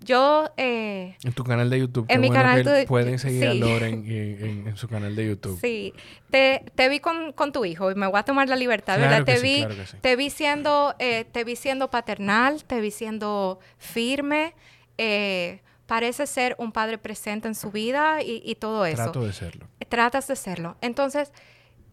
Yo... 0.00 0.50
Eh, 0.58 1.16
en 1.24 1.32
tu 1.32 1.44
canal 1.44 1.70
de 1.70 1.78
YouTube. 1.78 2.04
En 2.08 2.20
mi 2.20 2.30
canal 2.30 2.62
de 2.62 2.84
Pueden 2.86 3.18
seguir 3.18 3.46
a 3.46 3.54
Loren 3.54 4.04
en, 4.66 4.76
su 4.76 4.86
canal 4.86 5.16
de 5.16 5.28
YouTube. 5.28 5.58
Sí. 5.60 5.94
Te, 6.30 6.62
te 6.74 6.90
vi 6.90 7.00
con, 7.00 7.32
con, 7.32 7.52
tu 7.52 7.64
hijo 7.64 7.90
y 7.90 7.94
me 7.94 8.06
voy 8.06 8.18
a 8.18 8.22
tomar 8.22 8.50
la 8.50 8.56
libertad, 8.56 8.98
¿verdad? 8.98 9.24
te, 9.24 9.38
vi, 9.38 9.66
te, 10.02 10.16
vi 10.16 10.28
siendo, 10.28 10.94
eh, 10.98 11.24
te 11.24 11.42
vi 11.42 11.56
siendo 11.56 11.88
paternal, 11.88 12.64
te 12.64 12.82
vi 12.82 12.90
siendo 12.90 13.58
firme. 13.78 14.54
Eh, 14.98 15.60
parece 15.86 16.26
ser 16.26 16.54
un 16.58 16.72
padre 16.72 16.98
presente 16.98 17.48
en 17.48 17.54
su 17.54 17.70
vida 17.70 18.22
y, 18.22 18.54
todo 18.56 18.86
eso. 18.86 19.02
Trato 19.02 19.24
de 19.24 19.32
serlo. 19.32 19.66
Tratas 19.88 20.26
de 20.28 20.36
serlo. 20.36 20.76
Entonces, 20.80 21.32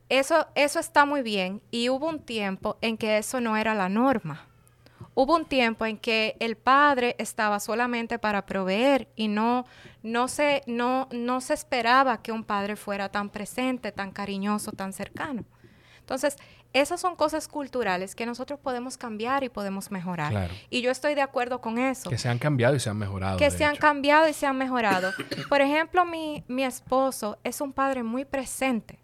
eso, 0.09 0.47
eso 0.55 0.79
está 0.79 1.05
muy 1.05 1.21
bien 1.21 1.61
y 1.71 1.89
hubo 1.89 2.07
un 2.07 2.19
tiempo 2.19 2.77
en 2.81 2.97
que 2.97 3.17
eso 3.17 3.41
no 3.41 3.57
era 3.57 3.73
la 3.73 3.89
norma. 3.89 4.47
Hubo 5.13 5.35
un 5.35 5.45
tiempo 5.45 5.85
en 5.85 5.97
que 5.97 6.37
el 6.39 6.55
padre 6.55 7.15
estaba 7.19 7.59
solamente 7.59 8.17
para 8.17 8.45
proveer 8.45 9.09
y 9.15 9.27
no, 9.27 9.65
no, 10.03 10.27
se, 10.29 10.63
no, 10.67 11.09
no 11.11 11.41
se 11.41 11.53
esperaba 11.53 12.21
que 12.21 12.31
un 12.31 12.43
padre 12.43 12.77
fuera 12.77 13.09
tan 13.09 13.29
presente, 13.29 13.91
tan 13.91 14.11
cariñoso, 14.11 14.71
tan 14.71 14.93
cercano. 14.93 15.43
Entonces, 15.99 16.37
esas 16.73 17.01
son 17.01 17.15
cosas 17.15 17.47
culturales 17.47 18.15
que 18.15 18.25
nosotros 18.25 18.59
podemos 18.59 18.97
cambiar 18.97 19.43
y 19.43 19.49
podemos 19.49 19.91
mejorar. 19.91 20.51
Y 20.69 20.81
yo 20.81 20.89
estoy 20.91 21.15
de 21.15 21.21
acuerdo 21.21 21.59
con 21.59 21.77
eso. 21.77 22.09
Que 22.09 22.17
se 22.17 22.29
han 22.29 22.39
cambiado 22.39 22.75
y 22.75 22.79
se 22.79 22.89
han 22.89 22.97
mejorado. 22.97 23.37
Que 23.37 23.51
se 23.51 23.65
han 23.65 23.75
cambiado 23.75 24.27
y 24.27 24.33
se 24.33 24.45
han 24.45 24.57
mejorado. 24.57 25.11
Por 25.49 25.61
ejemplo, 25.61 26.05
mi, 26.05 26.43
mi 26.47 26.63
esposo 26.63 27.37
es 27.43 27.59
un 27.59 27.73
padre 27.73 28.03
muy 28.03 28.23
presente. 28.23 28.99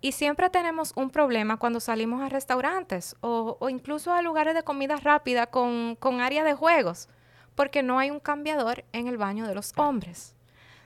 Y 0.00 0.12
siempre 0.12 0.48
tenemos 0.48 0.92
un 0.94 1.10
problema 1.10 1.58
cuando 1.58 1.80
salimos 1.80 2.22
a 2.22 2.28
restaurantes 2.28 3.16
o, 3.20 3.56
o 3.60 3.68
incluso 3.68 4.14
a 4.14 4.22
lugares 4.22 4.54
de 4.54 4.62
comida 4.62 4.96
rápida 4.96 5.46
con, 5.48 5.96
con 5.96 6.20
área 6.20 6.42
de 6.42 6.54
juegos, 6.54 7.08
porque 7.54 7.82
no 7.82 7.98
hay 7.98 8.10
un 8.10 8.20
cambiador 8.20 8.84
en 8.92 9.08
el 9.08 9.18
baño 9.18 9.46
de 9.46 9.54
los 9.54 9.72
hombres. 9.76 10.34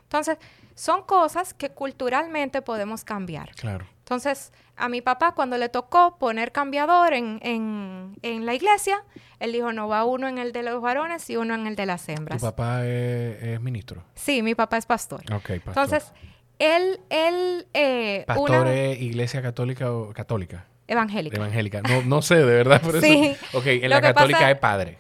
Entonces, 0.03 0.39
son 0.75 1.03
cosas 1.03 1.55
que 1.55 1.71
culturalmente 1.71 2.63
podemos 2.63 3.05
cambiar. 3.05 3.55
Claro. 3.55 3.87
Entonces, 4.05 4.53
a 4.77 4.91
mi 4.91 5.01
papá 5.01 5.33
cuando 5.33 5.57
le 5.57 5.71
tocó 5.71 6.19
poner 6.19 6.53
cambiador 6.53 7.15
en, 7.15 7.41
en, 7.43 8.19
en, 8.21 8.45
la 8.45 8.53
iglesia, 8.53 9.03
él 9.41 9.53
dijo, 9.53 9.73
no 9.73 9.89
va 9.89 10.05
uno 10.05 10.29
en 10.29 10.37
el 10.37 10.53
de 10.53 10.63
los 10.63 10.83
varones 10.83 11.31
y 11.31 11.39
uno 11.39 11.55
en 11.55 11.67
el 11.67 11.75
de 11.75 11.87
las 11.87 12.07
hembras. 12.11 12.39
¿Tu 12.39 12.47
papá 12.47 12.85
es, 12.85 13.59
ministro? 13.63 14.05
Sí, 14.15 14.43
mi 14.43 14.55
papá 14.55 14.77
es 14.77 14.85
pastor. 14.85 15.23
Ok, 15.33 15.59
pastor. 15.65 15.69
Entonces, 15.69 16.13
él... 16.59 17.01
él 17.09 17.67
eh, 17.73 18.25
¿Pastor 18.27 18.67
es 18.69 19.01
iglesia 19.01 19.41
católica 19.41 19.91
o 19.91 20.13
católica? 20.13 20.67
Evangélica. 20.87 21.37
Evangélica. 21.37 21.81
No, 21.81 22.03
no 22.03 22.21
sé, 22.21 22.35
de 22.35 22.45
verdad, 22.45 22.83
por 22.83 22.97
eso. 22.97 23.07
Sí. 23.07 23.35
Ok, 23.55 23.67
en 23.67 23.89
la 23.89 24.03
católica 24.03 24.51
es 24.51 24.59
padre. 24.59 24.99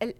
El, 0.00 0.16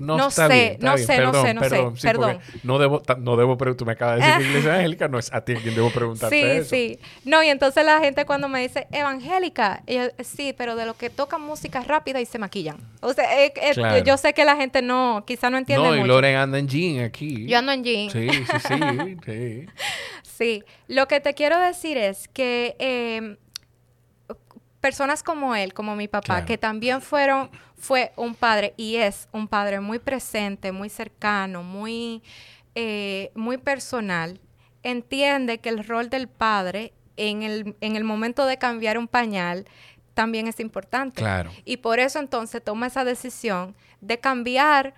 no, 0.00 0.30
sé, 0.30 0.78
no 0.80 0.96
sé, 0.98 1.20
no 1.20 1.32
sé, 1.32 1.54
no 1.54 1.96
sé, 1.96 2.08
perdón. 2.08 2.38
No 2.62 2.78
debo, 2.78 3.02
no 3.18 3.36
debo 3.36 3.56
preguntar, 3.56 3.78
tú 3.78 3.86
me 3.86 3.92
acabas 3.92 4.20
de 4.20 4.26
decir 4.26 4.38
que 4.42 4.48
iglesia 4.48 4.70
evangélica, 4.74 5.08
no 5.08 5.18
es 5.18 5.32
a 5.32 5.40
ti 5.42 5.54
quien 5.56 5.74
debo 5.74 5.90
preguntarte 5.90 6.64
sí, 6.64 6.68
Sí, 6.68 6.98
No, 7.24 7.42
y 7.42 7.48
entonces 7.48 7.84
la 7.84 8.00
gente 8.00 8.24
cuando 8.24 8.48
me 8.48 8.60
dice 8.60 8.86
evangélica, 8.92 9.82
sí, 10.22 10.54
pero 10.56 10.76
de 10.76 10.86
lo 10.86 10.94
que 10.94 11.10
tocan 11.10 11.40
música 11.42 11.80
rápida 11.80 12.20
y 12.20 12.26
se 12.26 12.38
maquillan. 12.38 12.76
O 13.00 13.12
sea, 13.12 13.26
yo 14.02 14.16
sé 14.16 14.34
que 14.34 14.44
la 14.44 14.56
gente 14.56 14.82
no, 14.82 15.24
quizá 15.26 15.50
no 15.50 15.58
entiende 15.58 15.88
No, 15.88 15.96
y 15.96 16.04
Loren 16.04 16.36
anda 16.36 16.58
en 16.58 16.68
jean 16.68 17.04
aquí. 17.04 17.46
Yo 17.46 17.58
ando 17.58 17.72
en 17.72 17.84
jean. 17.84 18.10
Sí, 18.10 18.28
sí, 18.28 18.58
sí, 18.68 19.16
sí. 19.26 19.66
sí, 20.22 20.64
lo 20.88 21.08
que 21.08 21.20
te 21.20 21.34
quiero 21.34 21.58
decir 21.58 21.96
es 21.96 22.28
que 22.28 22.76
eh, 22.78 23.36
personas 24.80 25.22
como 25.24 25.56
él, 25.56 25.74
como 25.74 25.96
mi 25.96 26.06
papá, 26.06 26.44
que 26.44 26.58
también 26.58 27.02
fueron 27.02 27.50
fue 27.78 28.12
un 28.16 28.34
padre 28.34 28.74
y 28.76 28.96
es 28.96 29.28
un 29.32 29.48
padre 29.48 29.80
muy 29.80 29.98
presente, 29.98 30.72
muy 30.72 30.88
cercano, 30.88 31.62
muy, 31.62 32.22
eh, 32.74 33.30
muy 33.34 33.58
personal, 33.58 34.40
entiende 34.82 35.58
que 35.58 35.68
el 35.68 35.84
rol 35.84 36.08
del 36.08 36.28
padre 36.28 36.92
en 37.16 37.42
el, 37.42 37.76
en 37.80 37.96
el 37.96 38.04
momento 38.04 38.46
de 38.46 38.58
cambiar 38.58 38.98
un 38.98 39.08
pañal 39.08 39.66
también 40.14 40.46
es 40.48 40.60
importante. 40.60 41.20
Claro. 41.20 41.50
Y 41.64 41.78
por 41.78 41.98
eso 41.98 42.18
entonces 42.18 42.62
toma 42.64 42.86
esa 42.86 43.04
decisión 43.04 43.74
de 44.00 44.18
cambiar 44.18 44.94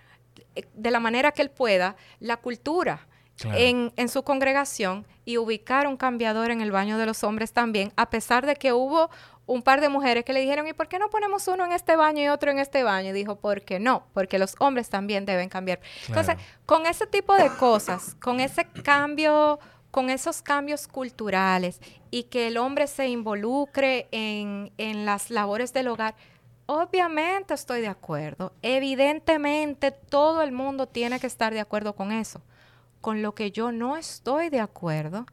eh, 0.55 0.65
de 0.75 0.91
la 0.91 1.01
manera 1.01 1.33
que 1.33 1.43
él 1.43 1.51
pueda 1.51 1.97
la 2.21 2.37
cultura. 2.37 3.07
En, 3.55 3.93
en, 3.95 4.09
su 4.09 4.25
congregación 4.25 5.07
y 5.25 5.39
ubicar 5.39 5.87
un 5.87 5.97
cambiador 5.97 6.51
en 6.51 6.61
el 6.61 6.73
baño 6.73 6.99
de 6.99 7.07
los 7.07 7.23
hombres 7.23 7.53
también, 7.53 7.93
a 7.95 8.11
pesar 8.11 8.45
de 8.45 8.57
que 8.57 8.73
hubo 8.73 9.11
un 9.49 9.63
par 9.63 9.81
de 9.81 9.89
mujeres 9.89 10.25
que 10.25 10.35
le 10.35 10.41
dijeron, 10.41 10.69
¿y 10.69 10.75
por 10.75 10.89
qué 10.89 10.99
no 10.99 11.09
ponemos 11.09 11.49
uno 11.49 11.65
en 11.65 11.73
este 11.73 11.97
baño 11.97 12.23
y 12.23 12.29
otro 12.29 12.51
en 12.51 12.59
este 12.59 12.83
baño? 12.83 13.11
Y 13.11 13.13
dijo, 13.13 13.37
¿por 13.37 13.63
qué 13.63 13.81
no? 13.81 14.05
Porque 14.13 14.39
los 14.39 14.55
hombres 14.61 14.91
también 14.91 15.25
deben 15.25 15.49
cambiar. 15.49 15.81
Entonces, 16.07 16.37
con 16.67 16.85
ese 16.85 17.07
tipo 17.07 17.35
de 17.35 17.49
cosas, 17.57 18.15
con 18.17 18.41
ese 18.41 18.67
cambio, 18.85 19.59
con 19.91 20.11
esos 20.11 20.43
cambios 20.43 20.87
culturales 20.87 21.81
y 22.11 22.25
que 22.25 22.49
el 22.49 22.59
hombre 22.59 22.87
se 22.87 23.09
involucre 23.09 24.07
en, 24.11 24.71
en 24.77 25.07
las 25.07 25.31
labores 25.31 25.73
del 25.73 25.89
hogar, 25.89 26.15
obviamente 26.67 27.55
estoy 27.55 27.81
de 27.81 27.89
acuerdo. 27.89 28.53
Evidentemente 28.61 29.93
todo 29.93 30.43
el 30.43 30.53
mundo 30.53 30.87
tiene 30.87 31.19
que 31.21 31.27
estar 31.27 31.55
de 31.55 31.61
acuerdo 31.61 31.95
con 31.95 32.13
eso. 32.13 32.43
Con 33.01 33.23
lo 33.23 33.35
que 33.35 33.51
yo 33.51 33.73
no 33.73 33.97
estoy 33.97 34.51
de 34.51 34.61
acuerdo 34.61 35.25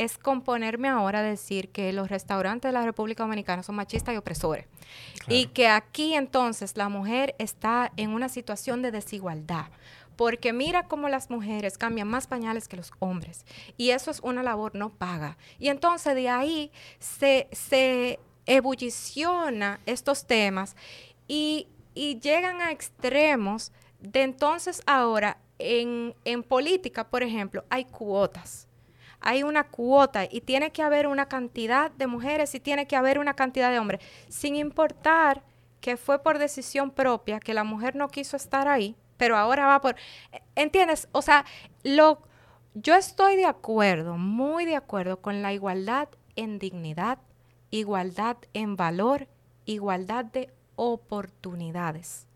es 0.00 0.16
componerme 0.16 0.88
ahora 0.88 1.18
a 1.18 1.22
decir 1.22 1.68
que 1.68 1.92
los 1.92 2.08
restaurantes 2.08 2.70
de 2.70 2.72
la 2.72 2.86
República 2.86 3.22
Dominicana 3.22 3.62
son 3.62 3.74
machistas 3.74 4.14
y 4.14 4.16
opresores. 4.16 4.64
Y 5.28 5.48
que 5.48 5.68
aquí 5.68 6.14
entonces 6.14 6.78
la 6.78 6.88
mujer 6.88 7.34
está 7.36 7.92
en 7.98 8.12
una 8.12 8.30
situación 8.30 8.80
de 8.80 8.92
desigualdad. 8.92 9.66
Porque 10.16 10.54
mira 10.54 10.84
cómo 10.84 11.10
las 11.10 11.28
mujeres 11.28 11.76
cambian 11.76 12.08
más 12.08 12.26
pañales 12.26 12.66
que 12.66 12.78
los 12.78 12.92
hombres. 12.98 13.44
Y 13.76 13.90
eso 13.90 14.10
es 14.10 14.20
una 14.20 14.42
labor 14.42 14.74
no 14.74 14.88
paga. 14.88 15.36
Y 15.58 15.68
entonces 15.68 16.14
de 16.14 16.30
ahí 16.30 16.72
se, 16.98 17.48
se 17.52 18.18
ebulliciona 18.46 19.80
estos 19.84 20.26
temas 20.26 20.76
y, 21.28 21.68
y 21.94 22.18
llegan 22.20 22.62
a 22.62 22.70
extremos 22.70 23.70
de 24.00 24.22
entonces 24.22 24.80
ahora 24.86 25.36
en, 25.58 26.14
en 26.24 26.42
política, 26.42 27.06
por 27.06 27.22
ejemplo, 27.22 27.66
hay 27.68 27.84
cuotas 27.84 28.66
hay 29.20 29.42
una 29.42 29.64
cuota 29.64 30.24
y 30.30 30.40
tiene 30.40 30.70
que 30.70 30.82
haber 30.82 31.06
una 31.06 31.26
cantidad 31.26 31.90
de 31.90 32.06
mujeres 32.06 32.54
y 32.54 32.60
tiene 32.60 32.86
que 32.86 32.96
haber 32.96 33.18
una 33.18 33.34
cantidad 33.34 33.70
de 33.70 33.78
hombres, 33.78 34.00
sin 34.28 34.56
importar 34.56 35.42
que 35.80 35.96
fue 35.96 36.22
por 36.22 36.38
decisión 36.38 36.90
propia, 36.90 37.40
que 37.40 37.54
la 37.54 37.64
mujer 37.64 37.96
no 37.96 38.08
quiso 38.08 38.36
estar 38.36 38.68
ahí, 38.68 38.96
pero 39.16 39.36
ahora 39.36 39.66
va 39.66 39.80
por... 39.80 39.96
¿Entiendes? 40.54 41.08
O 41.12 41.22
sea, 41.22 41.44
lo, 41.82 42.22
yo 42.74 42.94
estoy 42.94 43.36
de 43.36 43.46
acuerdo, 43.46 44.16
muy 44.16 44.64
de 44.64 44.76
acuerdo 44.76 45.20
con 45.20 45.42
la 45.42 45.52
igualdad 45.52 46.08
en 46.36 46.58
dignidad, 46.58 47.18
igualdad 47.70 48.36
en 48.52 48.76
valor, 48.76 49.28
igualdad 49.64 50.24
de 50.24 50.52
oportunidades. 50.76 52.26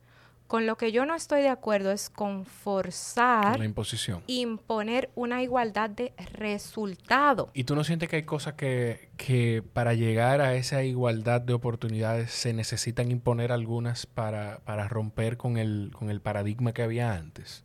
Con 0.54 0.66
lo 0.66 0.76
que 0.76 0.92
yo 0.92 1.04
no 1.04 1.16
estoy 1.16 1.42
de 1.42 1.48
acuerdo 1.48 1.90
es 1.90 2.08
con 2.08 2.44
forzar, 2.44 3.58
la 3.58 3.64
imposición. 3.64 4.22
imponer 4.28 5.10
una 5.16 5.42
igualdad 5.42 5.90
de 5.90 6.12
resultado. 6.32 7.50
¿Y 7.54 7.64
tú 7.64 7.74
no 7.74 7.82
sientes 7.82 8.08
que 8.08 8.14
hay 8.14 8.22
cosas 8.22 8.54
que, 8.54 9.08
que 9.16 9.64
para 9.72 9.94
llegar 9.94 10.40
a 10.40 10.54
esa 10.54 10.84
igualdad 10.84 11.40
de 11.40 11.54
oportunidades 11.54 12.30
se 12.30 12.52
necesitan 12.52 13.10
imponer 13.10 13.50
algunas 13.50 14.06
para, 14.06 14.60
para 14.60 14.86
romper 14.86 15.36
con 15.38 15.56
el, 15.56 15.90
con 15.92 16.08
el 16.08 16.20
paradigma 16.20 16.72
que 16.72 16.84
había 16.84 17.14
antes? 17.14 17.64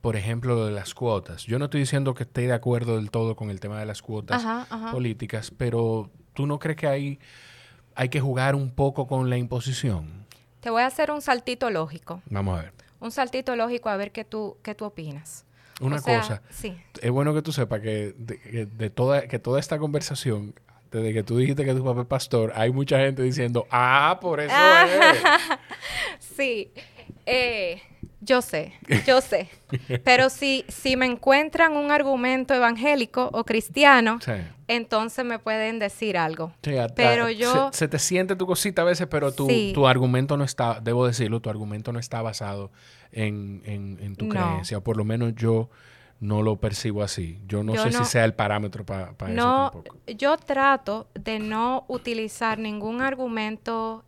Por 0.00 0.16
ejemplo, 0.16 0.56
lo 0.56 0.66
de 0.66 0.72
las 0.72 0.94
cuotas. 0.94 1.44
Yo 1.44 1.60
no 1.60 1.66
estoy 1.66 1.78
diciendo 1.78 2.12
que 2.14 2.24
esté 2.24 2.48
de 2.48 2.54
acuerdo 2.54 2.96
del 2.96 3.12
todo 3.12 3.36
con 3.36 3.50
el 3.50 3.60
tema 3.60 3.78
de 3.78 3.86
las 3.86 4.02
cuotas 4.02 4.44
políticas, 4.90 5.52
pero 5.56 6.10
¿tú 6.32 6.48
no 6.48 6.58
crees 6.58 6.76
que 6.76 6.88
hay, 6.88 7.20
hay 7.94 8.08
que 8.08 8.20
jugar 8.20 8.56
un 8.56 8.72
poco 8.72 9.06
con 9.06 9.30
la 9.30 9.36
imposición? 9.38 10.23
Te 10.64 10.70
voy 10.70 10.80
a 10.80 10.86
hacer 10.86 11.10
un 11.10 11.20
saltito 11.20 11.68
lógico. 11.68 12.22
Vamos 12.30 12.58
a 12.58 12.62
ver. 12.62 12.72
Un 12.98 13.10
saltito 13.10 13.54
lógico 13.54 13.90
a 13.90 13.98
ver 13.98 14.12
qué 14.12 14.24
tú, 14.24 14.56
qué 14.62 14.74
tú 14.74 14.86
opinas. 14.86 15.44
Una 15.78 16.00
cosa. 16.00 16.40
Sí. 16.48 16.74
Es 17.02 17.10
bueno 17.10 17.34
que 17.34 17.42
tú 17.42 17.52
sepas 17.52 17.82
que 17.82 18.14
de, 18.16 18.88
toda, 18.88 19.28
que 19.28 19.38
toda 19.38 19.60
esta 19.60 19.78
conversación, 19.78 20.54
desde 20.90 21.12
que 21.12 21.22
tú 21.22 21.36
dijiste 21.36 21.66
que 21.66 21.74
tu 21.74 21.84
papá 21.84 22.00
es 22.00 22.06
pastor, 22.06 22.50
hay 22.56 22.72
mucha 22.72 22.98
gente 22.98 23.22
diciendo, 23.22 23.66
ah, 23.70 24.16
por 24.22 24.40
eso 24.40 24.56
es. 26.18 26.18
sí. 26.18 26.72
Eh, 27.26 27.80
yo 28.24 28.40
sé, 28.40 28.72
yo 29.06 29.20
sé. 29.20 29.48
Pero 30.04 30.30
si, 30.30 30.64
si 30.68 30.96
me 30.96 31.06
encuentran 31.06 31.72
un 31.72 31.90
argumento 31.90 32.54
evangélico 32.54 33.28
o 33.32 33.44
cristiano, 33.44 34.18
entonces 34.66 35.24
me 35.24 35.38
pueden 35.38 35.78
decir 35.78 36.16
algo. 36.16 36.52
pero 36.96 37.28
yo... 37.28 37.70
Se, 37.72 37.86
te 37.86 37.98
siente 37.98 38.34
tu 38.34 38.46
cosita 38.46 38.82
a 38.82 38.84
veces, 38.86 39.06
pero 39.08 39.32
tu, 39.32 39.46
tu 39.74 39.86
argumento 39.86 40.36
no 40.36 40.44
está, 40.44 40.80
debo 40.80 41.06
decirlo, 41.06 41.40
tu 41.40 41.50
argumento 41.50 41.92
no 41.92 41.98
está 41.98 42.22
basado 42.22 42.70
en, 43.12 43.62
en, 43.64 44.16
tu 44.16 44.28
creencia. 44.28 44.78
O 44.78 44.80
por 44.80 44.96
lo 44.96 45.04
menos 45.04 45.34
yo 45.34 45.68
no 46.20 46.42
lo 46.42 46.56
percibo 46.56 47.02
así. 47.02 47.40
Yo 47.46 47.62
no 47.62 47.74
sé 47.76 47.92
si 47.92 48.04
sea 48.04 48.24
el 48.24 48.34
parámetro 48.34 48.84
para 48.86 49.10
eso 49.10 49.14
tampoco. 49.16 49.98
Yo 50.06 50.36
trato 50.38 51.08
de 51.14 51.38
no 51.38 51.84
utilizar 51.88 52.58
ningún 52.58 53.02
argumento 53.02 54.04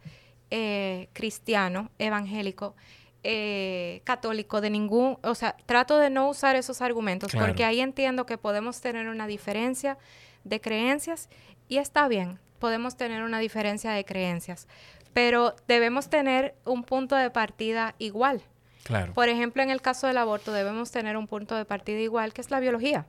eh, 0.50 1.08
cristiano, 1.12 1.90
evangélico, 1.98 2.74
eh, 3.22 4.02
católico 4.04 4.60
de 4.60 4.70
ningún, 4.70 5.18
o 5.22 5.34
sea, 5.34 5.56
trato 5.66 5.98
de 5.98 6.10
no 6.10 6.28
usar 6.28 6.54
esos 6.54 6.80
argumentos 6.80 7.32
porque 7.32 7.64
ahí 7.64 7.80
entiendo 7.80 8.24
que 8.24 8.38
podemos 8.38 8.80
tener 8.80 9.08
una 9.08 9.26
diferencia 9.26 9.98
de 10.44 10.60
creencias 10.60 11.28
y 11.66 11.78
está 11.78 12.06
bien, 12.06 12.38
podemos 12.60 12.96
tener 12.96 13.22
una 13.24 13.40
diferencia 13.40 13.90
de 13.90 14.04
creencias, 14.04 14.68
pero 15.12 15.56
debemos 15.66 16.08
tener 16.08 16.54
un 16.64 16.84
punto 16.84 17.16
de 17.16 17.30
partida 17.30 17.96
igual. 17.98 18.42
Claro. 18.84 19.12
Por 19.14 19.28
ejemplo, 19.28 19.62
en 19.64 19.70
el 19.70 19.82
caso 19.82 20.06
del 20.06 20.18
aborto 20.18 20.52
debemos 20.52 20.92
tener 20.92 21.16
un 21.16 21.26
punto 21.26 21.56
de 21.56 21.64
partida 21.64 21.98
igual, 21.98 22.32
que 22.32 22.40
es 22.40 22.52
la 22.52 22.60
biología. 22.60 23.06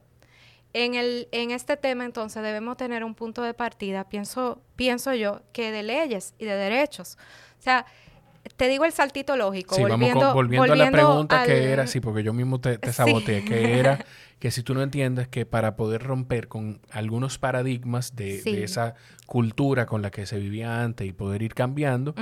En, 0.83 0.93
el, 0.93 1.27
en 1.31 1.49
este 1.51 1.75
tema, 1.75 2.05
entonces, 2.05 2.43
debemos 2.43 2.77
tener 2.77 3.03
un 3.03 3.15
punto 3.15 3.41
de 3.41 3.53
partida, 3.55 4.07
pienso, 4.07 4.61
pienso 4.75 5.13
yo, 5.13 5.41
que 5.51 5.71
de 5.71 5.81
leyes 5.81 6.35
y 6.37 6.45
de 6.45 6.55
derechos. 6.55 7.17
O 7.59 7.61
sea, 7.63 7.85
te 8.55 8.67
digo 8.67 8.85
el 8.85 8.91
saltito 8.91 9.35
lógico. 9.35 9.75
Sí, 9.75 9.81
volviendo, 9.81 10.19
vamos 10.19 10.35
volviendo, 10.35 10.73
a 10.73 10.75
la 10.75 10.91
pregunta 10.91 11.43
que 11.43 11.71
era, 11.71 11.87
sí, 11.87 11.99
porque 11.99 12.21
yo 12.21 12.31
mismo 12.31 12.61
te, 12.61 12.77
te 12.77 12.93
saboteé, 12.93 13.43
que 13.43 13.79
era 13.79 14.05
que 14.39 14.51
si 14.51 14.61
tú 14.61 14.75
no 14.75 14.83
entiendes 14.83 15.27
que 15.27 15.45
para 15.45 15.75
poder 15.75 16.03
romper 16.03 16.47
con 16.47 16.79
algunos 16.91 17.39
paradigmas 17.39 18.15
de, 18.15 18.63
esa 18.63 18.93
cultura 19.25 19.87
con 19.87 20.01
la 20.01 20.11
que 20.11 20.25
se 20.27 20.37
vivía 20.37 20.83
antes 20.83 21.07
y 21.07 21.11
poder 21.11 21.41
ir 21.41 21.55
cambiando, 21.55 22.13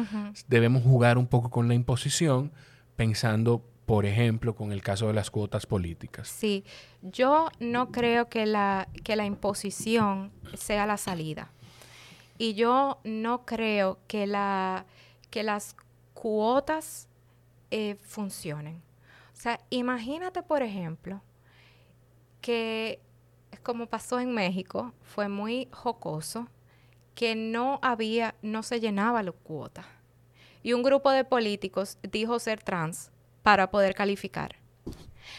debemos 0.47 0.83
jugar 0.83 1.17
un 1.17 1.27
poco 1.27 1.49
con 1.49 1.67
la 1.67 1.73
imposición, 1.73 2.53
pensando, 2.95 3.65
por 3.85 4.05
ejemplo, 4.05 4.55
con 4.55 4.71
el 4.71 4.81
caso 4.81 5.07
de 5.07 5.13
las 5.13 5.29
cuotas 5.29 5.65
políticas. 5.65 6.27
Sí, 6.27 6.63
yo 7.01 7.49
no 7.59 7.91
creo 7.91 8.29
que 8.29 8.45
la, 8.45 8.87
que 9.03 9.15
la 9.15 9.25
imposición 9.25 10.31
sea 10.55 10.85
la 10.85 10.97
salida. 10.97 11.51
Y 12.37 12.55
yo 12.55 12.99
no 13.03 13.45
creo 13.45 13.99
que, 14.07 14.27
la, 14.27 14.85
que 15.29 15.43
las 15.43 15.75
cuotas 16.13 17.07
eh, 17.69 17.95
funcionen. 18.01 18.81
O 19.33 19.37
sea, 19.37 19.59
imagínate, 19.69 20.41
por 20.41 20.63
ejemplo, 20.63 21.21
que 22.41 22.99
como 23.63 23.87
pasó 23.87 24.19
en 24.19 24.33
México, 24.33 24.93
fue 25.01 25.29
muy 25.29 25.67
jocoso, 25.71 26.47
que 27.13 27.35
no 27.35 27.79
había, 27.81 28.35
no 28.41 28.63
se 28.63 28.79
llenaba 28.79 29.23
la 29.23 29.31
cuota. 29.31 29.85
Y 30.61 30.73
un 30.73 30.83
grupo 30.83 31.11
de 31.11 31.23
políticos 31.23 31.97
dijo 32.03 32.39
ser 32.39 32.61
trans 32.61 33.11
para 33.45 33.69
poder 33.69 33.93
calificar. 33.93 34.55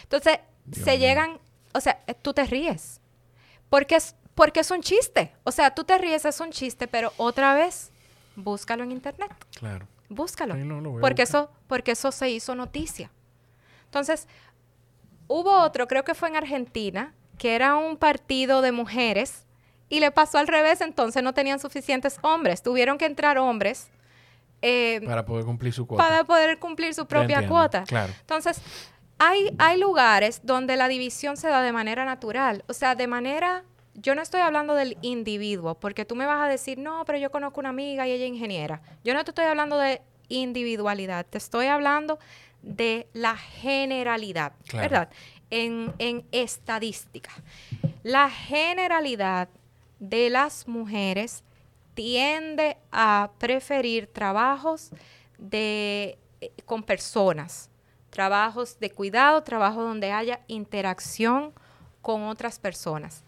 Entonces, 0.04 0.38
se 0.70 0.96
llegan, 0.96 1.40
o 1.74 1.80
sea, 1.80 2.04
eh, 2.06 2.14
tú 2.14 2.32
te 2.32 2.44
ríes. 2.44 3.00
Porque 3.68 3.96
es, 3.96 4.14
porque 4.36 4.60
es 4.60 4.70
un 4.70 4.80
chiste. 4.80 5.32
O 5.42 5.50
sea, 5.50 5.74
tú 5.74 5.82
te 5.82 5.98
ríes, 5.98 6.24
es 6.24 6.38
un 6.38 6.52
chiste, 6.52 6.86
pero 6.86 7.12
otra 7.16 7.54
vez, 7.54 7.90
búscalo 8.36 8.84
en 8.84 8.92
internet. 8.92 9.32
Claro. 9.58 9.88
Búscalo. 10.08 10.54
porque, 11.00 11.22
eso, 11.22 11.50
porque 11.66 11.90
eso 11.90 12.12
se 12.12 12.30
hizo 12.30 12.54
noticia. 12.54 13.10
Entonces, 13.86 14.28
hubo 15.26 15.50
otro, 15.64 15.88
creo 15.88 16.04
que 16.04 16.14
fue 16.14 16.28
en 16.28 16.36
Argentina, 16.36 17.12
que 17.38 17.56
era 17.56 17.74
un 17.74 17.96
partido 17.96 18.62
de 18.62 18.70
mujeres 18.70 19.46
y 19.88 19.98
le 19.98 20.12
pasó 20.12 20.38
al 20.38 20.46
revés, 20.46 20.80
entonces 20.80 21.24
no 21.24 21.34
tenían 21.34 21.58
suficientes 21.58 22.20
hombres. 22.22 22.62
Tuvieron 22.62 22.98
que 22.98 23.06
entrar 23.06 23.36
hombres. 23.36 23.88
Eh, 24.62 25.00
para 25.04 25.24
poder 25.24 25.44
cumplir 25.44 25.72
su 25.72 25.86
cuota. 25.86 26.02
Para 26.02 26.24
poder 26.24 26.58
cumplir 26.58 26.94
su 26.94 27.06
propia 27.06 27.46
cuota. 27.46 27.84
Claro. 27.84 28.12
Entonces, 28.20 28.60
hay, 29.18 29.54
hay 29.58 29.78
lugares 29.78 30.40
donde 30.42 30.76
la 30.76 30.88
división 30.88 31.36
se 31.36 31.48
da 31.48 31.62
de 31.62 31.72
manera 31.72 32.04
natural, 32.04 32.64
o 32.68 32.72
sea, 32.72 32.94
de 32.94 33.06
manera 33.06 33.64
yo 33.98 34.14
no 34.14 34.22
estoy 34.22 34.40
hablando 34.40 34.74
del 34.74 34.98
individuo, 35.00 35.74
porque 35.74 36.04
tú 36.04 36.16
me 36.16 36.26
vas 36.26 36.44
a 36.44 36.48
decir, 36.48 36.78
no, 36.78 37.04
pero 37.06 37.18
yo 37.18 37.30
conozco 37.30 37.60
una 37.60 37.70
amiga 37.70 38.06
y 38.06 38.12
ella 38.12 38.24
es 38.24 38.30
ingeniera. 38.30 38.82
Yo 39.04 39.14
no 39.14 39.24
te 39.24 39.30
estoy 39.30 39.46
hablando 39.46 39.78
de 39.78 40.02
individualidad, 40.28 41.24
te 41.24 41.38
estoy 41.38 41.66
hablando 41.66 42.18
de 42.62 43.08
la 43.12 43.36
generalidad, 43.36 44.52
¿verdad? 44.72 45.08
En, 45.50 45.94
en 45.98 46.26
estadística. 46.32 47.30
La 48.02 48.28
generalidad 48.28 49.48
de 49.98 50.30
las 50.30 50.68
mujeres 50.68 51.42
tiende 51.96 52.76
a 52.92 53.30
preferir 53.38 54.06
trabajos 54.06 54.90
de, 55.38 56.18
eh, 56.40 56.52
con 56.64 56.84
personas, 56.84 57.70
trabajos 58.10 58.78
de 58.78 58.90
cuidado, 58.90 59.42
trabajos 59.42 59.82
donde 59.82 60.12
haya 60.12 60.40
interacción 60.46 61.52
con 62.02 62.24
otras 62.24 62.58
personas. 62.60 63.24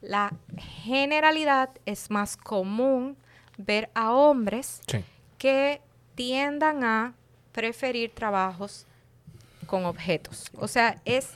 La 0.00 0.32
generalidad 0.56 1.70
es 1.84 2.10
más 2.10 2.36
común 2.36 3.16
ver 3.58 3.90
a 3.94 4.12
hombres 4.12 4.80
que 5.36 5.82
tiendan 6.14 6.84
a 6.84 7.14
preferir 7.52 8.14
trabajos 8.14 8.86
con 9.66 9.84
objetos. 9.84 10.50
O 10.56 10.68
sea, 10.68 11.00
es 11.04 11.30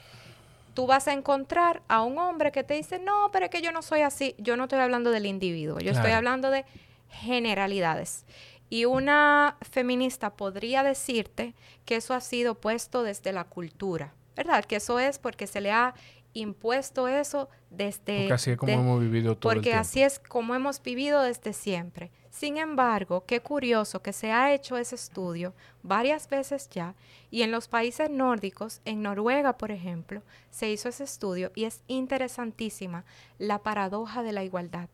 tú 0.77 0.87
vas 0.87 1.09
a 1.09 1.15
encontrar 1.15 1.83
a 1.89 2.03
un 2.03 2.19
hombre 2.19 2.53
que 2.53 2.63
te 2.63 2.75
dice, 2.75 2.99
no, 2.99 3.31
pero 3.33 3.47
es 3.47 3.51
que 3.51 3.63
yo 3.63 3.73
no 3.73 3.81
soy 3.81 4.03
así. 4.03 4.35
Yo 4.37 4.59
no 4.59 4.65
estoy 4.65 4.79
hablando 4.79 5.11
del 5.11 5.25
individuo, 5.25 5.79
yo 5.81 5.91
estoy 5.91 6.11
hablando 6.11 6.51
de 6.51 6.67
generalidades. 7.09 8.27
Y 8.69 8.85
una 8.85 9.57
feminista 9.63 10.37
podría 10.37 10.83
decirte 10.83 11.55
que 11.87 11.97
eso 11.97 12.13
ha 12.13 12.21
sido 12.21 12.57
puesto 12.57 13.03
desde 13.05 13.33
la 13.33 13.45
cultura, 13.45 14.13
¿verdad? 14.37 14.67
Que 14.67 14.77
eso 14.77 14.99
es 14.99 15.19
porque 15.19 15.47
se 15.47 15.63
le 15.63 15.73
ha 15.73 15.95
impuesto 16.35 17.09
eso 17.09 17.49
desde... 17.71 18.29
Porque 18.29 18.35
así 18.35 18.51
es 18.51 18.59
como 18.59 18.73
hemos 18.73 19.01
vivido 19.01 19.37
todo 19.39 19.51
Porque 19.55 19.73
así 19.73 20.03
es 20.03 20.19
como 20.19 20.55
hemos 20.55 20.83
vivido 20.83 21.23
desde 21.23 21.55
siempre. 21.55 22.11
Sin 22.39 22.59
embargo, 22.59 23.25
qué 23.25 23.41
curioso 23.41 24.03
que 24.03 24.13
se 24.13 24.31
ha 24.31 24.53
hecho 24.53 24.77
ese 24.77 24.95
estudio 24.95 25.55
varias 25.83 26.29
veces 26.29 26.69
ya 26.69 26.95
y 27.31 27.41
en 27.41 27.51
los 27.51 27.67
países 27.67 28.11
nórdicos, 28.11 28.83
en 28.85 29.01
Noruega, 29.01 29.57
por 29.57 29.71
ejemplo, 29.71 30.23
se 30.51 30.71
hizo 30.71 30.91
ese 30.91 31.05
estudio 31.05 31.51
y 31.55 31.65
es 31.65 31.83
interesantísima 31.87 33.07
la 33.39 33.63
paradoja 33.63 34.23
de 34.23 34.33
la 34.33 34.45
igualdad, 34.45 34.91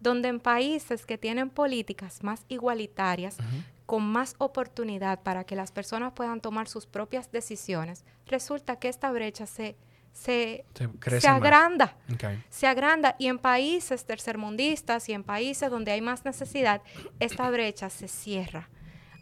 donde 0.00 0.28
en 0.28 0.40
países 0.40 1.04
que 1.04 1.18
tienen 1.18 1.50
políticas 1.50 2.22
más 2.22 2.46
igualitarias, 2.48 3.36
con 3.84 4.02
más 4.02 4.34
oportunidad 4.38 5.22
para 5.22 5.44
que 5.44 5.54
las 5.54 5.72
personas 5.72 6.14
puedan 6.14 6.40
tomar 6.40 6.66
sus 6.66 6.86
propias 6.86 7.30
decisiones, 7.30 8.06
resulta 8.26 8.76
que 8.76 8.88
esta 8.88 9.12
brecha 9.12 9.44
se 9.44 9.76
se, 10.16 10.64
se, 11.20 11.28
agranda. 11.28 11.94
Se 12.48 12.66
agranda. 12.66 13.16
Y 13.18 13.26
en 13.26 13.38
países 13.38 14.06
tercermundistas 14.06 15.08
y 15.10 15.12
en 15.12 15.22
países 15.22 15.70
donde 15.70 15.92
hay 15.92 16.00
más 16.00 16.24
necesidad, 16.24 16.80
esta 17.20 17.50
brecha 17.50 17.90
se 17.90 18.08
cierra. 18.08 18.70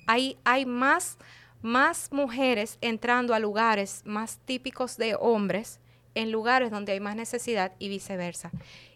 Hay, 0.06 0.38
hay 0.44 0.66
más, 0.66 1.18
más 1.62 2.12
mujeres 2.12 2.78
entrando 2.80 3.34
a 3.34 3.40
lugares 3.40 4.02
más 4.04 4.38
típicos 4.44 4.96
de 4.96 5.16
hombres 5.18 5.80
en 6.14 6.30
lugares 6.30 6.70
donde 6.70 6.92
hay 6.92 7.00
más 7.00 7.16
necesidad 7.16 7.72
y 7.80 7.88
viceversa. 7.88 8.52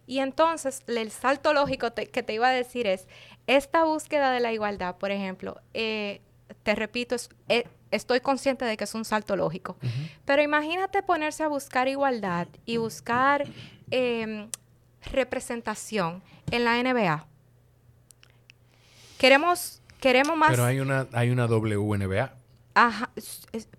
Y 0.07 0.21
entonces, 0.21 0.85
el 0.87 1.11
salto 1.11 1.53
lógico 1.53 1.93
que 1.95 2.23
te 2.23 2.33
iba 2.33 2.49
a 2.49 2.53
decir 2.53 2.87
es, 2.87 3.09
esta 3.49 3.83
búsqueda 3.83 4.31
de 4.31 4.39
la 4.39 4.53
igualdad, 4.53 4.97
por 4.99 5.11
ejemplo, 5.11 5.61
eh, 5.75 6.21
te 6.63 6.77
repito, 6.77 7.17
es, 7.17 7.29
eh, 7.49 7.67
estoy 7.91 8.21
consciente 8.21 8.65
de 8.65 8.77
que 8.77 8.85
es 8.85 8.95
un 8.95 9.05
salto 9.05 9.37
lógico. 9.37 9.77
Pero 10.25 10.43
imagínate 10.43 11.03
ponerse 11.03 11.43
a 11.43 11.49
buscar 11.49 11.89
igualdad 11.89 12.49
y 12.65 12.77
buscar 12.77 13.47
em, 13.91 14.49
representación 15.11 16.23
en 16.51 16.65
la 16.65 16.83
NBA. 16.83 17.27
Queremos, 19.19 19.83
queremos 20.01 20.37
más. 20.37 20.51
Pero 20.51 20.65
hay 20.65 20.81
una, 20.81 21.07
hay 21.13 21.31
una 21.31 21.47
WNBA. 21.47 22.35
Ajá, 22.75 23.11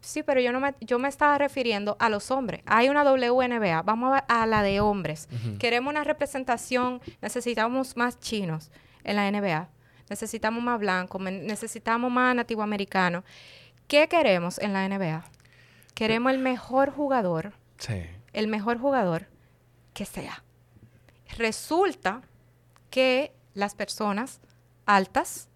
sí, 0.02 0.23
pero 0.23 0.41
yo 0.41 0.52
no 0.52 0.60
me, 0.60 0.76
yo 0.81 0.99
me 0.99 1.07
estaba 1.07 1.38
refiriendo 1.38 1.95
a 1.99 2.10
los 2.10 2.31
hombres. 2.31 2.61
Hay 2.65 2.90
una 2.90 3.03
WNBA, 3.03 3.81
vamos 3.84 4.14
a, 4.14 4.18
a 4.41 4.45
la 4.45 4.61
de 4.61 4.81
hombres. 4.81 5.30
Queremos 5.57 5.90
una 5.90 6.03
representación, 6.03 6.99
necesitamos 7.22 7.95
más 7.95 8.19
chinos 8.19 8.72
en 9.06 9.15
la 9.15 9.31
NBA, 9.31 9.69
necesitamos 10.10 10.61
más 10.61 10.81
blancos, 10.81 11.22
necesitamos 11.22 12.11
más 12.11 12.36
nativo 12.36 12.61
americanos. 12.61 13.23
¿Qué 13.89 14.07
queremos 14.07 14.59
en 14.59 14.71
la 14.73 14.87
NBA? 14.87 15.25
Queremos 15.95 16.31
el 16.31 16.37
mejor 16.37 16.91
jugador. 16.91 17.53
Sí. 17.79 18.05
El 18.33 18.47
mejor 18.47 18.77
jugador 18.77 19.25
que 19.95 20.05
sea. 20.05 20.43
Resulta 21.39 22.21
que 22.91 23.33
las 23.55 23.73
personas 23.73 24.41
altas, 24.85 25.49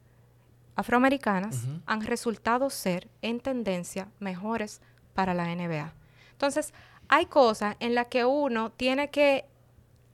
afroamericanas, 0.76 1.68
han 1.85 2.01
resultado 2.01 2.72
ser 2.72 3.07
en 3.22 3.39
tendencia 3.39 4.07
mejores 4.18 4.81
para 5.14 5.35
la 5.35 5.53
NBA. 5.53 5.93
Entonces, 6.31 6.73
hay 7.10 7.27
cosas 7.27 7.76
en 7.80 7.93
las 7.93 8.07
que 8.07 8.26
uno 8.26 8.72
tiene 8.72 9.11
que 9.11 9.45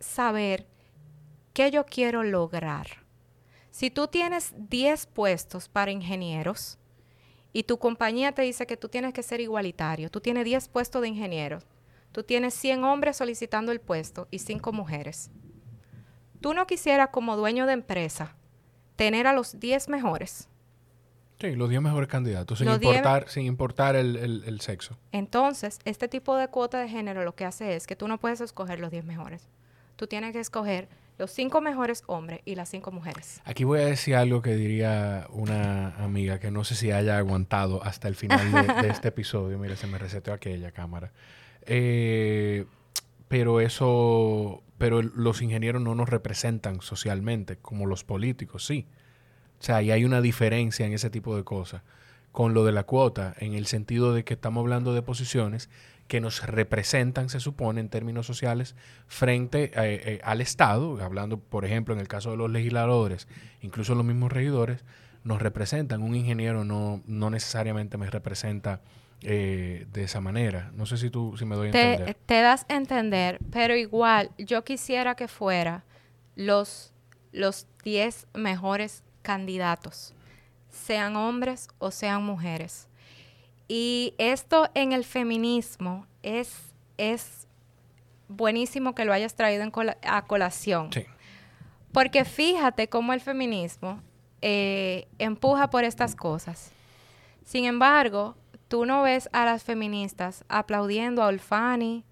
saber 0.01 0.67
qué 1.53 1.71
yo 1.71 1.85
quiero 1.85 2.23
lograr. 2.23 2.87
Si 3.71 3.89
tú 3.89 4.09
tienes 4.09 4.53
10 4.57 5.05
puestos 5.05 5.69
para 5.69 5.91
ingenieros, 5.91 6.78
y 7.53 7.63
tu 7.63 7.79
compañía 7.79 8.31
te 8.31 8.41
dice 8.41 8.67
que 8.67 8.77
tú 8.77 8.89
tienes 8.89 9.13
que 9.13 9.23
ser 9.23 9.41
igualitario, 9.41 10.09
tú 10.09 10.21
tienes 10.21 10.45
10 10.45 10.67
puestos 10.69 11.01
de 11.01 11.07
ingenieros, 11.07 11.65
tú 12.11 12.23
tienes 12.23 12.53
100 12.53 12.83
hombres 12.83 13.17
solicitando 13.17 13.71
el 13.71 13.79
puesto 13.79 14.27
y 14.31 14.39
5 14.39 14.71
mujeres. 14.71 15.31
Tú 16.41 16.53
no 16.53 16.67
quisieras 16.67 17.09
como 17.09 17.35
dueño 17.35 17.65
de 17.65 17.73
empresa 17.73 18.35
tener 18.95 19.27
a 19.27 19.33
los 19.33 19.59
10 19.59 19.89
mejores. 19.89 20.47
Sí, 21.39 21.55
los 21.55 21.69
10 21.69 21.81
mejores 21.81 22.09
candidatos, 22.09 22.59
sin 22.59 22.69
importar, 22.69 23.29
sin 23.29 23.45
importar 23.45 23.95
el, 23.95 24.59
sexo. 24.61 24.97
Entonces, 25.11 25.79
este 25.85 26.09
tipo 26.09 26.35
de 26.35 26.49
cuota 26.49 26.79
de 26.79 26.89
género 26.89 27.23
lo 27.23 27.33
que 27.33 27.45
hace 27.45 27.75
es 27.75 27.87
que 27.87 27.95
tú 27.95 28.07
no 28.09 28.19
puedes 28.19 28.41
escoger 28.41 28.79
los 28.79 28.91
10 28.91 29.05
mejores. 29.05 29.47
Tú 29.95 30.07
tienes 30.07 30.33
que 30.33 30.39
escoger 30.39 30.89
los 31.19 31.31
cinco 31.31 31.59
mejores 31.59 32.03
hombres 32.07 32.39
y 32.45 32.55
las 32.55 32.69
cinco 32.69 32.91
mujeres. 32.91 33.41
Aquí 33.43 33.65
voy 33.65 33.81
a 33.81 33.85
decir 33.85 34.15
algo 34.15 34.41
que 34.41 34.55
diría 34.55 35.27
una 35.31 35.93
amiga 35.97 36.39
que 36.39 36.49
no 36.49 36.63
sé 36.63 36.75
si 36.75 36.91
haya 36.91 37.17
aguantado 37.17 37.83
hasta 37.83 38.07
el 38.07 38.15
final 38.15 38.51
de, 38.81 38.87
este 38.87 39.07
episodio. 39.09 39.59
Mira, 39.59 39.75
se 39.75 39.85
me 39.85 39.97
reseteó 39.97 40.33
aquella 40.33 40.71
cámara. 40.71 41.11
Eh, 41.65 42.65
pero 43.27 43.59
eso, 43.59 44.63
pero 44.77 45.01
los 45.01 45.41
ingenieros 45.41 45.81
no 45.81 45.93
nos 45.93 46.07
representan 46.07 46.81
socialmente 46.81 47.57
como 47.57 47.85
los 47.85 48.05
políticos, 48.05 48.65
sí. 48.65 48.87
O 49.59 49.63
sea, 49.63 49.81
y 49.81 49.91
hay 49.91 50.05
una 50.05 50.21
diferencia 50.21 50.85
en 50.85 50.93
ese 50.93 51.09
tipo 51.09 51.35
de 51.35 51.43
cosas 51.43 51.83
con 52.31 52.53
lo 52.53 52.63
de 52.63 52.71
la 52.71 52.83
cuota, 52.83 53.35
en 53.39 53.55
el 53.55 53.65
sentido 53.65 54.13
de 54.13 54.23
que 54.23 54.35
estamos 54.35 54.61
hablando 54.61 54.93
de 54.93 55.01
posiciones 55.01 55.69
que 56.09 56.19
nos 56.19 56.45
representan, 56.45 57.29
se 57.29 57.39
supone, 57.39 57.79
en 57.79 57.87
términos 57.87 58.25
sociales, 58.25 58.75
frente 59.07 59.65
eh, 59.65 59.71
eh, 59.75 60.21
al 60.23 60.41
Estado, 60.41 61.01
hablando, 61.01 61.39
por 61.39 61.63
ejemplo, 61.63 61.93
en 61.93 62.01
el 62.01 62.07
caso 62.07 62.31
de 62.31 62.37
los 62.37 62.49
legisladores, 62.49 63.27
incluso 63.61 63.93
los 63.95 64.03
mismos 64.03 64.33
regidores, 64.33 64.83
nos 65.23 65.39
representan. 65.41 66.01
Un 66.01 66.15
ingeniero 66.15 66.65
no, 66.65 67.03
no 67.05 67.29
necesariamente 67.29 67.97
me 67.97 68.09
representa 68.09 68.81
eh, 69.21 69.85
de 69.93 70.03
esa 70.03 70.19
manera. 70.19 70.71
No 70.73 70.87
sé 70.87 70.97
si 70.97 71.11
tú 71.11 71.35
si 71.37 71.45
me 71.45 71.55
doy 71.55 71.67
a 71.67 71.69
entender. 71.69 72.17
Te 72.25 72.41
das 72.41 72.65
a 72.69 72.75
entender, 72.75 73.37
pero 73.51 73.75
igual 73.75 74.31
yo 74.39 74.63
quisiera 74.63 75.15
que 75.15 75.27
fuera 75.27 75.83
los 76.35 76.93
los 77.31 77.67
10 77.83 78.27
mejores 78.33 79.03
candidatos, 79.21 80.15
sean 80.71 81.15
hombres 81.15 81.67
o 81.77 81.91
sean 81.91 82.23
mujeres. 82.23 82.88
Y 83.69 84.15
esto 84.17 84.69
en 84.73 84.91
el 84.91 85.05
feminismo 85.05 86.07
es, 86.23 86.73
es 86.97 87.47
buenísimo 88.27 88.95
que 88.95 89.05
lo 89.05 89.13
hayas 89.13 89.35
traído 89.35 89.63
en 89.63 89.71
a 90.01 90.25
colación. 90.25 90.91
Sí. 90.91 91.05
Porque 91.93 92.25
fíjate 92.25 92.89
cómo 92.89 93.13
el 93.13 93.21
feminismo 93.21 94.01
eh, 94.41 95.07
empuja 95.19 95.69
por 95.69 95.83
estas 95.83 96.15
cosas. 96.15 96.71
Sin 97.45 97.65
embargo, 97.65 98.35
tú 98.67 98.85
no 98.85 99.03
ves 99.03 99.29
a 99.33 99.45
las 99.45 99.63
feministas 99.63 100.43
aplaudiendo 100.49 101.21
a 101.21 101.27
Olfani, 101.27 102.05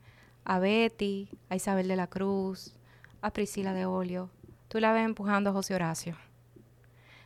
a 0.45 0.59
Betty, 0.59 1.29
a 1.49 1.55
Isabel 1.55 1.87
de 1.87 1.95
la 1.95 2.07
Cruz, 2.07 2.75
a 3.21 3.31
Priscila 3.31 3.73
de 3.73 3.85
Olio. 3.85 4.29
Tú 4.67 4.79
la 4.79 4.93
ves 4.93 5.05
empujando 5.05 5.49
a 5.49 5.53
José 5.53 5.73
Horacio. 5.73 6.17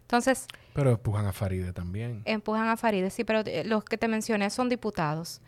Entonces, 0.01 0.47
pero 0.73 0.91
empujan 0.91 1.25
a 1.25 1.33
Faride 1.33 1.73
también. 1.73 2.21
Empujan 2.25 2.67
a 2.67 2.77
Faride, 2.77 3.09
sí, 3.09 3.23
pero 3.23 3.41
eh, 3.45 3.63
los 3.65 3.83
que 3.83 3.97
te 3.97 4.07
mencioné 4.07 4.49
son 4.49 4.69
diputados. 4.69 5.41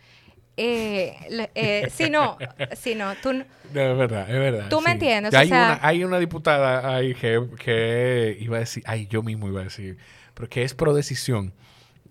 Eh, 0.56 1.16
eh, 1.56 1.90
si 1.94 2.10
no, 2.10 2.38
si 2.76 2.96
no, 2.96 3.14
tú... 3.16 3.34
No, 3.34 3.42
es 3.42 3.98
verdad, 3.98 4.30
es 4.30 4.40
verdad. 4.40 4.70
Tú 4.70 4.82
me 4.82 4.92
entiendes, 4.92 5.34
hay, 5.34 5.48
una, 5.48 5.80
hay 5.82 6.04
una 6.04 6.20
diputada 6.20 6.96
ahí 6.96 7.16
que, 7.16 7.42
que 7.64 8.38
iba 8.40 8.58
a 8.58 8.60
decir, 8.60 8.84
ay, 8.86 9.08
yo 9.08 9.24
mismo 9.24 9.48
iba 9.48 9.62
a 9.62 9.66
decir, 9.66 9.98
pero 10.34 10.50
que 10.50 10.64
es 10.64 10.74
pro 10.74 10.94
decisión 10.94 11.54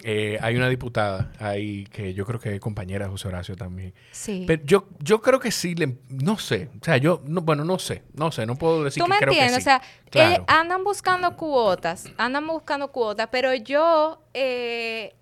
eh, 0.05 0.39
hay 0.41 0.57
una 0.57 0.69
diputada 0.69 1.33
ahí 1.39 1.85
que 1.85 2.15
yo 2.15 2.27
creo 2.27 2.41
que 2.41 2.55
es 2.55 2.61
compañera 2.61 3.07
de 3.07 3.11
José 3.11 3.29
Horacio 3.29 3.57
también. 3.57 3.95
Sí. 4.11 4.45
Pero 4.47 4.63
yo, 4.65 4.89
yo 4.99 5.21
creo 5.21 5.39
que 5.39 5.51
sí, 5.51 5.75
le, 5.75 5.99
no 6.09 6.39
sé. 6.39 6.71
O 6.81 6.85
sea, 6.85 6.97
yo, 6.97 7.23
no, 7.27 7.43
bueno, 7.43 7.65
no 7.65 7.79
sé, 7.79 8.03
no 8.15 8.33
sé, 8.33 8.45
no 8.47 8.57
puedo 8.57 8.85
decir 8.85 9.03
¿Tú 9.03 9.09
me 9.09 9.17
entiendes? 9.19 9.59
O 9.59 9.61
sea, 9.61 9.83
eh, 10.13 10.43
andan 10.49 10.83
buscando 10.85 11.37
cuotas, 11.37 12.07
andan 12.17 12.47
buscando 12.47 12.89
cuotas, 12.89 13.29
pero 13.31 13.55
yo 13.55 14.23
eh, 14.35 15.15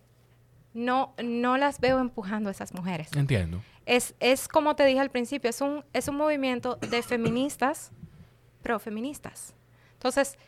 no, 0.73 1.15
no 1.23 1.59
las 1.59 1.81
veo 1.81 1.99
empujando 2.01 2.49
a 2.49 2.53
esas 2.53 2.73
mujeres. 2.73 3.11
Entiendo. 3.15 3.63
Es, 3.87 4.15
es 4.21 4.49
como 4.49 4.77
te 4.77 4.85
dije 4.87 5.01
al 5.01 5.11
principio, 5.11 5.51
es 5.51 5.61
un, 5.61 5.85
es 5.93 6.09
un 6.09 6.17
movimiento 6.17 6.77
de 6.77 7.03
feministas, 7.03 7.93
pro-feministas. 8.63 9.55
Entonces, 9.95 10.39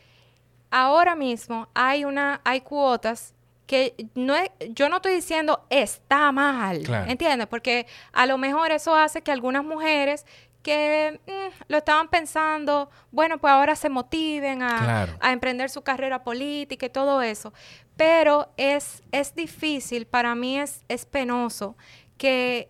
ahora 0.70 1.14
mismo 1.16 1.68
hay 1.74 2.04
una, 2.04 2.40
hay 2.44 2.62
cuotas 2.62 3.34
que 3.72 4.06
no 4.14 4.34
yo 4.74 4.90
no 4.90 4.96
estoy 4.96 5.14
diciendo 5.14 5.64
está 5.70 6.30
mal, 6.30 6.84
¿entiendes? 7.08 7.46
Porque 7.46 7.86
a 8.12 8.26
lo 8.26 8.36
mejor 8.36 8.70
eso 8.70 8.94
hace 8.94 9.22
que 9.22 9.32
algunas 9.32 9.64
mujeres 9.64 10.26
que 10.62 11.18
mm, 11.26 11.62
lo 11.68 11.78
estaban 11.78 12.08
pensando, 12.08 12.90
bueno, 13.10 13.38
pues 13.38 13.50
ahora 13.50 13.74
se 13.74 13.88
motiven 13.88 14.62
a, 14.62 15.08
a, 15.18 15.32
emprender 15.32 15.70
su 15.70 15.80
carrera 15.80 16.22
política 16.22 16.84
y 16.84 16.90
todo 16.90 17.22
eso. 17.22 17.54
Pero 17.96 18.52
es, 18.58 19.02
es 19.10 19.34
difícil, 19.34 20.06
para 20.06 20.34
mí 20.34 20.58
es, 20.58 20.84
es 20.88 21.06
penoso 21.06 21.74
que, 22.18 22.68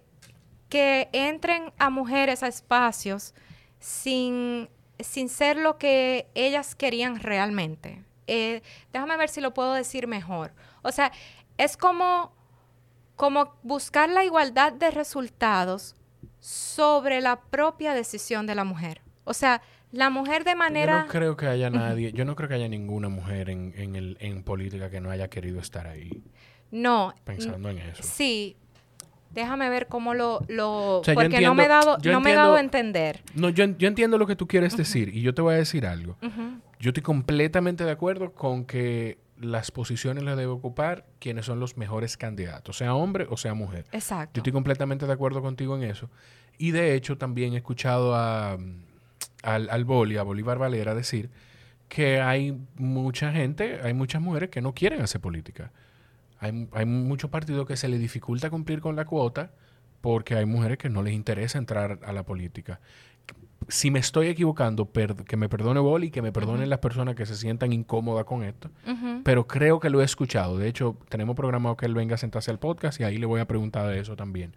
que 0.69 1.09
entren 1.13 1.73
a 1.79 1.91
mujeres 1.91 2.45
a 2.45 2.47
espacios 2.47 3.35
sin, 3.81 4.71
sin 5.01 5.29
ser 5.29 5.57
lo 5.57 5.79
que 5.79 6.29
ellas 6.37 6.77
querían 6.77 7.19
realmente. 7.19 8.05
Eh, 8.29 8.63
déjame 8.93 9.17
ver 9.17 9.29
si 9.31 9.41
lo 9.41 9.53
puedo 9.53 9.75
decir 9.75 10.07
mejor. 10.07 10.53
O 10.83 10.93
sea, 10.93 11.13
es 11.59 11.77
como, 11.77 12.33
como 13.17 13.55
buscar 13.63 14.09
la 14.09 14.25
igualdad 14.25 14.73
de 14.73 14.91
resultados 14.91 15.95
sobre 16.41 17.21
la 17.21 17.41
propia 17.41 17.95
decisión 17.95 18.47
de 18.47 18.55
la 18.55 18.65
mujer. 18.65 19.01
O 19.25 19.35
sea, 19.35 19.63
la 19.93 20.11
mujer 20.11 20.45
de 20.45 20.57
manera... 20.57 20.93
Yo 20.93 21.03
no 21.05 21.09
creo 21.09 21.37
que 21.37 21.47
haya 21.47 21.71
nadie, 21.71 22.13
yo 22.13 22.25
no 22.25 22.35
creo 22.35 22.49
que 22.49 22.57
haya 22.57 22.69
ninguna 22.69 23.09
mujer 23.09 23.51
en, 23.51 23.73
en, 23.77 23.95
el, 23.95 24.17
en 24.21 24.43
política 24.43 24.91
que 24.91 25.01
no 25.01 25.11
haya 25.11 25.29
querido 25.29 25.61
estar 25.61 25.87
ahí. 25.87 26.25
No. 26.71 27.15
Pensando 27.25 27.69
en 27.71 27.79
eso. 27.79 28.03
Sí. 28.03 28.57
Déjame 29.31 29.71
ver 29.71 29.87
cómo 29.87 30.15
lo... 30.15 30.45
lo 30.49 31.03
porque 31.15 31.41
no 31.41 31.55
me 31.55 31.65
he 31.65 31.69
dado, 31.69 31.99
no 32.05 32.21
me 32.21 32.33
he 32.33 32.35
dado 32.35 32.57
a 32.57 32.61
entender. 32.61 33.23
No, 33.35 33.49
yo, 33.51 33.65
yo 33.65 33.89
entiendo 33.89 34.19
lo 34.19 34.27
que 34.27 34.37
tú 34.37 34.49
quieres 34.49 34.77
decir 34.77 35.15
y 35.15 35.23
yo 35.23 35.33
te 35.35 35.43
voy 35.43 35.55
a 35.55 35.59
decir 35.59 35.87
algo. 35.87 36.17
Yo 36.81 36.91
estoy 36.91 37.03
completamente 37.03 37.85
de 37.85 37.93
acuerdo 37.93 38.33
con 38.33 38.65
que 38.65 39.19
las 39.39 39.71
posiciones 39.71 40.25
las 40.25 40.37
debe 40.37 40.53
ocupar 40.53 41.07
quienes 41.19 41.47
son 41.47 41.61
los 41.61 41.77
mejores 41.77 42.17
candidatos, 42.17 42.77
sea 42.77 42.95
hombre 42.95 43.27
o 43.31 43.37
sea 43.37 43.55
mujer. 43.55 43.87
Exacto. 43.93 44.33
Yo 44.35 44.41
estoy 44.41 44.53
completamente 44.53 45.07
de 45.07 45.13
acuerdo 45.13 45.43
contigo 45.43 45.77
en 45.77 45.85
eso. 45.85 46.11
Y 46.59 46.71
de 46.71 46.95
hecho 46.95 47.19
también 47.19 47.55
he 47.55 47.57
escuchado 47.57 48.15
a, 48.15 48.59
al, 49.43 49.71
al 49.71 49.85
Boli, 49.85 50.17
a 50.17 50.23
Bolívar 50.23 50.59
Valera 50.59 50.95
decir 50.95 51.31
que 51.89 52.21
hay 52.21 52.57
mucha 52.77 53.33
gente, 53.33 53.81
hay 53.83 53.95
muchas 53.95 54.23
mujeres 54.23 54.51
que 54.51 54.63
no 54.63 54.75
quieren 54.75 55.03
hacer 55.03 55.21
política. 55.21 55.73
Hay, 56.39 56.69
hay 56.73 56.87
muchos 56.87 57.31
partidos 57.31 57.67
que 57.67 57.77
se 57.77 57.89
les 57.89 58.01
dificulta 58.01 58.51
cumplir 58.51 58.81
con 58.81 58.97
la 58.97 59.05
cuota 59.05 59.53
porque 60.01 60.35
hay 60.35 60.47
mujeres 60.47 60.79
que 60.79 60.89
no 60.89 61.03
les 61.03 61.15
interesa 61.15 61.59
entrar 61.59 62.01
a 62.03 62.13
la 62.13 62.25
política 62.25 62.81
si 63.69 63.91
me 63.91 63.99
estoy 63.99 64.29
equivocando, 64.29 64.91
que 64.93 65.37
me 65.37 65.49
perdone 65.49 65.81
Boli 65.81 66.09
y 66.09 66.11
que 66.11 66.23
me 66.23 66.33
perdonen 66.33 66.71
las 66.71 66.79
personas 66.79 67.15
que 67.15 67.27
se 67.27 67.37
sientan 67.37 67.73
incómodas 67.73 68.25
con 68.25 68.43
esto. 68.43 68.71
Pero 69.25 69.47
creo 69.47 69.81
que 69.81 69.91
lo 69.91 70.01
he 70.01 70.05
escuchado. 70.05 70.59
De 70.59 70.69
hecho, 70.69 70.97
tenemos 71.09 71.37
programado 71.37 71.77
que 71.77 71.87
él 71.87 71.95
venga 71.95 72.15
a 72.15 72.19
sentarse 72.19 72.51
al 72.51 72.59
podcast 72.59 73.01
y 73.01 73.05
ahí 73.05 73.19
le 73.19 73.27
voy 73.27 73.41
a 73.41 73.47
preguntar 73.47 73.89
de 73.89 74.01
eso 74.01 74.17
también. 74.17 74.55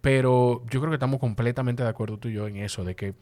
Pero 0.00 0.62
yo 0.70 0.80
creo 0.80 0.90
que 0.90 0.96
estamos 0.96 1.20
completamente 1.20 1.82
de 1.82 1.88
acuerdo 1.88 2.18
tú 2.18 2.28
y 2.28 2.34
yo 2.34 2.46
en 2.46 2.56
eso, 2.56 2.84
de 2.84 2.94
que 2.94 3.14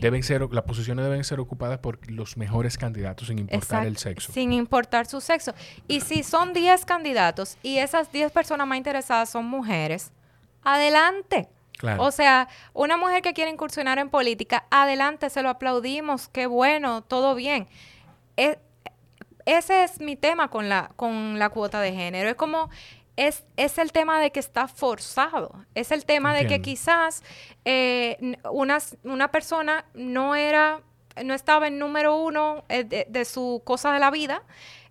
deben 0.00 0.22
ser, 0.22 0.46
las 0.52 0.64
posiciones 0.64 1.04
deben 1.04 1.24
ser 1.24 1.40
ocupadas 1.40 1.78
por 1.78 1.98
los 2.10 2.36
mejores 2.36 2.78
candidatos 2.78 3.28
sin 3.28 3.38
importar 3.38 3.86
el 3.86 3.96
sexo. 3.96 4.32
Sin 4.32 4.52
importar 4.52 5.06
su 5.06 5.20
sexo. 5.20 5.54
Y 5.88 6.00
si 6.00 6.22
son 6.22 6.52
10 6.52 6.84
candidatos 6.84 7.58
y 7.62 7.78
esas 7.78 8.10
10 8.12 8.32
personas 8.32 8.66
más 8.66 8.78
interesadas 8.78 9.30
son 9.30 9.46
mujeres, 9.46 10.12
adelante. 10.62 11.48
O 11.98 12.10
sea, 12.10 12.48
una 12.72 12.96
mujer 12.96 13.22
que 13.22 13.32
quiere 13.32 13.50
incursionar 13.50 13.98
en 13.98 14.10
política, 14.10 14.64
adelante, 14.70 15.30
se 15.30 15.42
lo 15.42 15.48
aplaudimos, 15.48 16.28
qué 16.28 16.46
bueno, 16.46 17.02
todo 17.02 17.34
bien. 17.34 17.68
E, 18.36 18.58
ese 19.46 19.84
es 19.84 20.00
mi 20.00 20.16
tema 20.16 20.48
con 20.48 20.68
la, 20.68 20.90
con 20.96 21.38
la 21.38 21.48
cuota 21.48 21.80
de 21.80 21.92
género. 21.92 22.28
Es 22.28 22.36
como, 22.36 22.70
es, 23.16 23.44
es 23.56 23.78
el 23.78 23.92
tema 23.92 24.20
de 24.20 24.30
que 24.30 24.40
está 24.40 24.68
forzado. 24.68 25.54
Es 25.74 25.90
el 25.90 26.04
tema 26.04 26.34
de 26.34 26.46
que 26.46 26.62
quizás 26.62 27.22
eh, 27.64 28.36
una, 28.50 28.78
una 29.04 29.30
persona 29.30 29.84
no 29.94 30.34
era, 30.34 30.82
no 31.24 31.34
estaba 31.34 31.68
en 31.68 31.78
número 31.78 32.16
uno 32.16 32.64
eh, 32.68 32.84
de, 32.84 33.24
su 33.24 33.62
cosa 33.64 33.92
de 33.92 33.98
la 33.98 34.10
vida, 34.10 34.42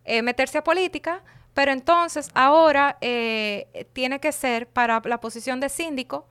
eh, 0.06 0.22
meterse 0.22 0.57
a 0.57 0.64
política, 0.64 1.24
pero 1.53 1.72
entonces 1.72 2.30
ahora 2.34 2.98
tiene 2.99 4.20
que 4.20 4.32
ser 4.32 4.68
para 4.68 5.02
la 5.03 5.20
posición 5.20 5.60
de 5.60 5.68
síndico 5.68 6.29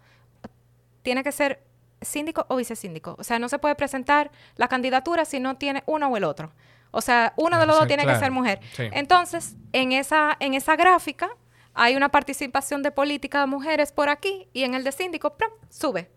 tiene 1.03 1.23
que 1.23 1.33
ser 1.33 1.63
síndico 2.01 2.47
o 2.49 2.57
vicesíndico. 2.57 3.17
O 3.19 3.25
sea, 3.25 3.39
no 3.39 3.49
se 3.49 3.59
puede 3.59 3.75
presentar 3.75 4.31
la 4.57 4.69
candidatura 4.69 5.25
si 5.25 5.41
no 5.41 5.57
tiene 5.57 5.83
uno 5.87 6.09
o 6.09 6.17
el 6.17 6.25
otro. 6.25 6.53
O 6.91 7.01
sea, 7.01 7.35
uno 7.37 7.59
de 7.59 7.67
los 7.67 7.77
dos 7.77 7.87
tiene 7.87 8.07
que 8.07 8.17
ser 8.17 8.31
mujer. 8.31 8.61
Entonces, 8.79 9.57
en 9.73 9.93
esa, 9.93 10.37
en 10.41 10.55
esa 10.55 10.77
gráfica 10.77 11.29
hay 11.75 11.97
una 11.97 12.09
participación 12.09 12.83
de 12.83 12.91
política 12.91 13.41
de 13.41 13.47
mujeres 13.47 13.93
por 13.93 14.09
aquí 14.09 14.49
y 14.53 14.65
en 14.65 14.75
el 14.75 14.85
de 14.85 14.93
síndico, 14.93 15.37
¡prum! 15.37 15.51
sube. 15.69 16.11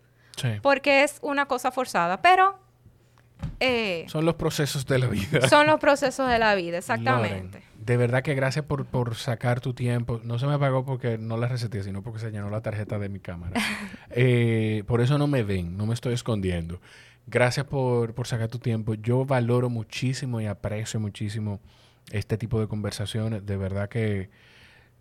Porque 0.62 1.04
es 1.04 1.20
una 1.22 1.46
cosa 1.46 1.72
forzada. 1.72 2.22
Pero... 2.22 2.60
Eh, 3.60 4.06
son 4.08 4.26
los 4.26 4.36
procesos 4.36 4.86
de 4.86 5.00
la 5.00 5.08
vida. 5.08 5.48
Son 5.50 5.68
los 5.68 5.80
procesos 5.80 6.30
de 6.30 6.40
la 6.40 6.56
vida, 6.56 6.78
exactamente 6.78 7.71
de 7.86 7.98
verdad 7.98 8.22
que 8.24 8.36
gracias 8.36 8.66
por, 8.66 8.86
por, 8.86 9.16
sacar 9.16 9.60
tu 9.60 9.74
tiempo. 9.74 10.22
No 10.24 10.38
se 10.40 10.46
me 10.46 10.58
pagó 10.60 10.86
porque 10.86 11.18
no 11.18 11.38
la 11.38 11.48
reseté, 11.48 11.84
sino 11.84 12.04
porque 12.04 12.20
se 12.20 12.32
llenó 12.32 12.50
la 12.50 12.62
tarjeta 12.62 13.00
de 13.00 13.10
mi 13.10 13.20
cámara. 13.20 13.60
Eh, 14.14 14.84
por 14.88 15.00
eso 15.00 15.18
no 15.18 15.26
me 15.26 15.42
ven, 15.42 15.78
no 15.78 15.86
me 15.86 15.94
estoy 15.94 16.14
escondiendo. 16.14 16.82
Gracias 17.28 17.66
por, 17.66 18.14
por, 18.14 18.28
sacar 18.28 18.50
tu 18.50 18.60
tiempo. 18.60 18.94
Yo 18.96 19.24
valoro 19.24 19.70
muchísimo 19.70 20.42
y 20.42 20.48
aprecio 20.48 21.00
muchísimo 21.00 21.62
este 22.12 22.38
tipo 22.38 22.60
de 22.60 22.68
conversaciones. 22.68 23.46
De 23.46 23.56
verdad 23.56 23.88
que 23.88 24.30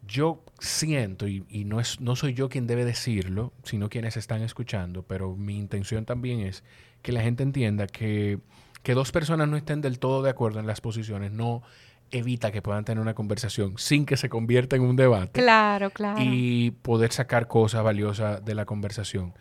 yo 0.07 0.45
siento, 0.61 1.27
y, 1.27 1.45
y 1.49 1.65
no, 1.65 1.81
es, 1.81 2.01
no 2.01 2.15
soy 2.15 2.35
yo 2.35 2.49
quien 2.49 2.69
debe 2.69 2.85
decirlo, 2.85 3.53
sino 3.65 3.89
quienes 3.89 4.17
están 4.17 4.43
escuchando, 4.43 5.03
pero 5.03 5.35
mi 5.35 5.59
intención 5.59 6.05
también 6.05 6.41
es 6.41 6.63
que 7.03 7.11
la 7.11 7.21
gente 7.21 7.43
entienda 7.43 7.89
que, 7.89 8.39
que 8.85 8.95
dos 8.95 9.11
personas 9.11 9.49
no 9.49 9.57
estén 9.57 9.81
del 9.81 9.99
todo 9.99 10.23
de 10.23 10.31
acuerdo 10.31 10.61
en 10.61 10.69
las 10.69 10.81
posiciones, 10.81 11.33
no 11.33 11.63
evita 12.11 12.51
que 12.51 12.63
puedan 12.63 12.85
tener 12.85 13.01
una 13.01 13.15
conversación 13.15 13.75
sin 13.77 14.07
que 14.07 14.17
se 14.17 14.29
convierta 14.29 14.77
en 14.77 14.83
un 14.83 14.97
debate. 14.97 15.41
Claro, 15.41 15.91
claro. 15.91 16.21
Y 16.23 16.73
poder 16.83 17.13
sacar 17.13 17.47
cosas 17.47 17.83
valiosas 17.83 18.45
de 18.45 18.55
la 18.55 18.65
conversación. 18.65 19.35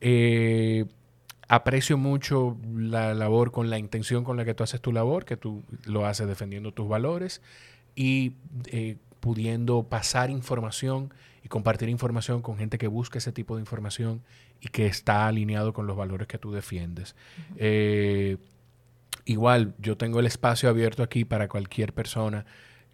Eh, 0.00 0.86
aprecio 1.48 1.98
mucho 1.98 2.56
la 2.74 3.14
labor 3.14 3.52
con 3.52 3.70
la 3.70 3.78
intención 3.78 4.24
con 4.24 4.36
la 4.36 4.44
que 4.44 4.54
tú 4.54 4.62
haces 4.62 4.80
tu 4.80 4.92
labor, 4.92 5.24
que 5.24 5.36
tú 5.36 5.64
lo 5.84 6.06
haces 6.06 6.28
defendiendo 6.28 6.72
tus 6.72 6.88
valores 6.88 7.42
y 7.94 8.34
eh, 8.66 8.96
pudiendo 9.20 9.82
pasar 9.84 10.30
información 10.30 11.12
y 11.42 11.48
compartir 11.48 11.88
información 11.88 12.42
con 12.42 12.56
gente 12.56 12.78
que 12.78 12.86
busca 12.86 13.18
ese 13.18 13.32
tipo 13.32 13.56
de 13.56 13.62
información 13.62 14.22
y 14.60 14.68
que 14.68 14.86
está 14.86 15.26
alineado 15.26 15.72
con 15.72 15.86
los 15.86 15.96
valores 15.96 16.28
que 16.28 16.38
tú 16.38 16.52
defiendes. 16.52 17.16
Igual, 19.24 19.74
yo 19.78 19.96
tengo 19.96 20.20
el 20.20 20.26
espacio 20.26 20.68
abierto 20.68 21.02
aquí 21.02 21.24
para 21.24 21.48
cualquier 21.48 21.92
persona 21.92 22.46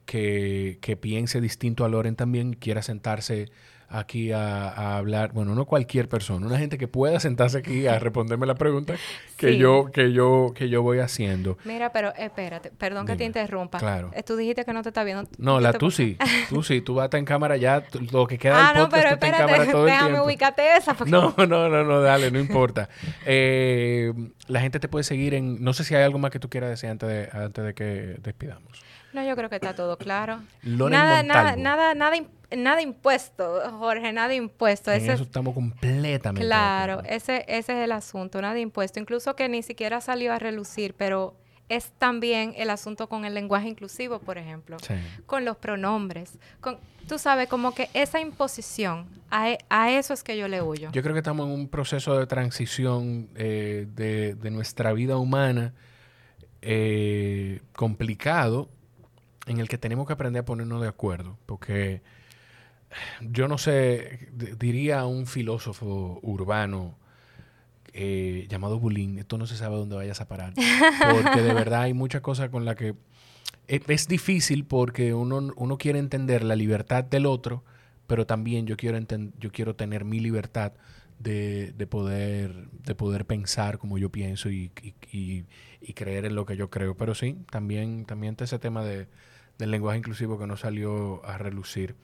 que, 0.05 0.79
que 0.81 0.97
piense 0.97 1.41
distinto 1.41 1.85
a 1.85 1.89
Loren 1.89 2.17
también, 2.17 2.55
quiera 2.55 2.83
sentarse 2.83 3.51
aquí 3.89 4.33
a, 4.33 4.97
hablar, 4.97 5.33
bueno, 5.33 5.55
no 5.55 5.65
cualquier 5.65 6.09
persona, 6.09 6.47
una 6.47 6.59
gente 6.59 6.79
que 6.79 6.89
pueda 6.89 7.21
sentarse 7.21 7.59
aquí 7.59 7.87
a 7.87 7.99
responderme 7.99 8.47
la 8.47 8.55
pregunta 8.55 8.95
que 9.37 9.57
yo 9.57 9.91
que 9.93 10.13
yo 10.13 10.53
que 10.55 10.69
yo 10.69 10.83
voy 10.83 10.99
haciendo. 10.99 11.59
Mira, 11.65 11.93
pero 11.93 12.15
espérate, 12.17 12.71
perdón 12.71 13.07
que 13.07 13.17
te 13.17 13.25
interrumpa. 13.25 13.79
Claro. 13.79 14.11
Eh, 14.15 14.23
tú 14.23 14.37
dijiste 14.37 14.65
que 14.65 14.73
no 14.73 14.83
te 14.83 14.89
está 14.89 15.05
viendo. 15.05 15.29
No, 15.39 15.61
la 15.61 15.73
tú 15.73 15.91
sí, 15.91 16.17
tú 16.49 16.63
sí, 16.63 16.81
tú 16.81 16.95
vas 16.95 17.13
en 17.15 17.25
cámara 17.25 17.57
ya, 17.57 17.85
lo 18.13 18.27
que 18.27 18.39
queda 18.39 18.71
ah, 18.71 18.73
del 18.73 18.83
podcast 18.85 18.93
no, 18.93 19.03
pero 19.03 19.15
está 19.15 19.27
en 19.27 19.33
cámara 19.33 19.71
todo 19.71 19.89
el 19.89 19.99
tiempo. 19.99 20.25
ubícate 20.25 20.77
esa. 20.77 20.97
No, 21.07 21.35
no, 21.47 21.69
no, 21.69 21.85
no, 21.85 22.01
dale, 22.01 22.31
no 22.31 22.39
importa. 22.39 22.89
Eh, 23.29 24.13
la 24.47 24.61
gente 24.61 24.79
te 24.79 24.89
puede 24.89 25.03
seguir 25.03 25.35
en, 25.35 25.63
no 25.63 25.73
sé 25.73 25.85
si 25.85 25.95
hay 25.95 26.05
algo 26.05 26.19
más 26.19 26.31
que 26.31 26.39
tú 26.39 26.49
quieras 26.49 26.71
decir 26.71 26.89
antes 26.91 27.09
de, 27.09 27.29
antes 27.33 27.65
de 27.65 27.75
que 27.75 28.17
despidamos. 28.23 28.83
No, 29.17 29.25
yo 29.25 29.35
creo 29.35 29.49
que 29.49 29.55
está 29.57 29.75
todo 29.75 29.97
claro. 29.97 30.43
nada, 30.63 31.23
nada, 31.23 31.57
nada, 31.57 31.95
nada, 31.95 32.17
nada 32.55 32.83
impuesto, 32.83 33.63
Jorge, 33.79 34.13
nada 34.13 34.35
impuesto. 34.35 34.93
En 34.93 35.09
eso 35.11 35.23
estamos 35.23 35.55
completamente. 35.55 36.47
Claro, 36.47 37.03
ese, 37.03 37.47
ese 37.49 37.79
es 37.79 37.85
el 37.85 37.93
asunto, 37.93 38.43
nada 38.43 38.59
impuesto. 38.59 39.01
Incluso 39.01 39.35
que 39.35 39.49
ni 39.49 39.63
siquiera 39.63 40.03
salió 40.03 40.35
a 40.35 40.39
relucir, 40.39 40.93
pero 40.93 41.35
es 41.71 41.93
también 41.99 42.53
el 42.59 42.69
asunto 42.69 43.09
con 43.09 43.25
el 43.25 43.33
lenguaje 43.33 43.69
inclusivo, 43.69 44.19
por 44.19 44.37
ejemplo, 44.37 44.77
con 45.25 45.47
los 45.47 45.57
pronombres, 45.57 46.39
con, 46.61 46.77
tú 47.09 47.19
sabes, 47.19 47.49
como 47.49 47.75
que 47.75 47.89
esa 47.95 48.21
imposición, 48.21 49.07
a, 49.31 49.49
e, 49.51 49.59
a, 49.71 49.93
eso 49.93 50.13
es 50.13 50.23
que 50.23 50.37
yo 50.37 50.47
le 50.47 50.61
huyo. 50.61 50.91
Yo 50.93 51.03
creo 51.03 51.15
que 51.15 51.21
estamos 51.21 51.47
en 51.47 51.55
un 51.55 51.69
proceso 51.69 52.19
de 52.19 52.27
transición 52.27 53.31
eh, 53.35 53.87
de, 53.95 54.35
de, 54.35 54.51
nuestra 54.51 54.93
vida 54.93 55.17
humana 55.17 55.73
eh, 56.61 57.61
complicado 57.73 58.69
en 59.47 59.59
el 59.59 59.69
que 59.69 59.79
tenemos 59.79 60.07
que 60.07 60.13
aprender 60.13 60.41
a 60.41 60.45
ponernos 60.45 60.83
de 60.83 60.89
acuerdo, 60.89 61.39
porque 61.47 62.03
yo 63.21 63.49
no 63.49 63.59
sé, 63.59 64.29
diría 64.59 65.05
un 65.07 65.27
filósofo 65.27 66.19
urbano 66.23 66.97
eh, 67.93 68.47
llamado 68.49 68.79
Bulín, 68.79 69.19
esto 69.19 69.39
no 69.39 69.47
se 69.47 69.57
sabe 69.57 69.77
dónde 69.77 69.97
vayas 69.97 70.21
a 70.21 70.29
parar, 70.29 70.53
porque 71.11 71.43
de 71.43 71.55
verdad 71.55 71.83
hay 71.83 71.95
muchas 71.95 72.21
cosas 72.21 72.51
con 72.51 72.65
las 72.65 72.77
que 72.77 72.95
es, 73.69 74.09
difícil 74.09 74.65
porque 74.65 75.15
uno, 75.15 75.53
uno, 75.57 75.79
quiere 75.79 75.99
entender 75.99 76.45
la 76.45 76.57
libertad 76.57 77.05
del 77.05 77.27
otro, 77.27 77.65
pero 78.07 78.27
también 78.27 78.67
yo 78.67 78.77
quiero, 78.77 78.99
yo 79.39 79.51
quiero 79.51 79.75
tener 79.75 80.05
mi 80.05 80.21
libertad 80.21 80.73
de, 81.19 81.73
de, 81.73 81.87
poder, 81.87 82.69
de 82.71 82.95
poder 82.95 83.25
pensar 83.25 83.79
como 83.79 83.99
yo 83.99 84.11
pienso 84.11 84.51
y, 84.51 84.71
y, 85.11 85.45
y, 85.81 85.93
creer 85.95 86.27
en 86.27 86.35
lo 86.35 86.47
que 86.47 86.57
yo 86.57 86.71
creo. 86.71 86.97
Pero 86.97 87.15
sí, 87.15 87.39
también, 87.51 88.05
también 88.05 88.33
está 88.33 88.45
ese 88.45 88.59
tema 88.59 88.85
de, 88.85 89.09
del 89.59 89.71
lenguaje 89.71 89.99
inclusivo 89.99 90.39
que 90.39 90.47
no 90.47 90.57
salió 90.57 91.25
a 91.25 91.39
relucir. 91.39 91.95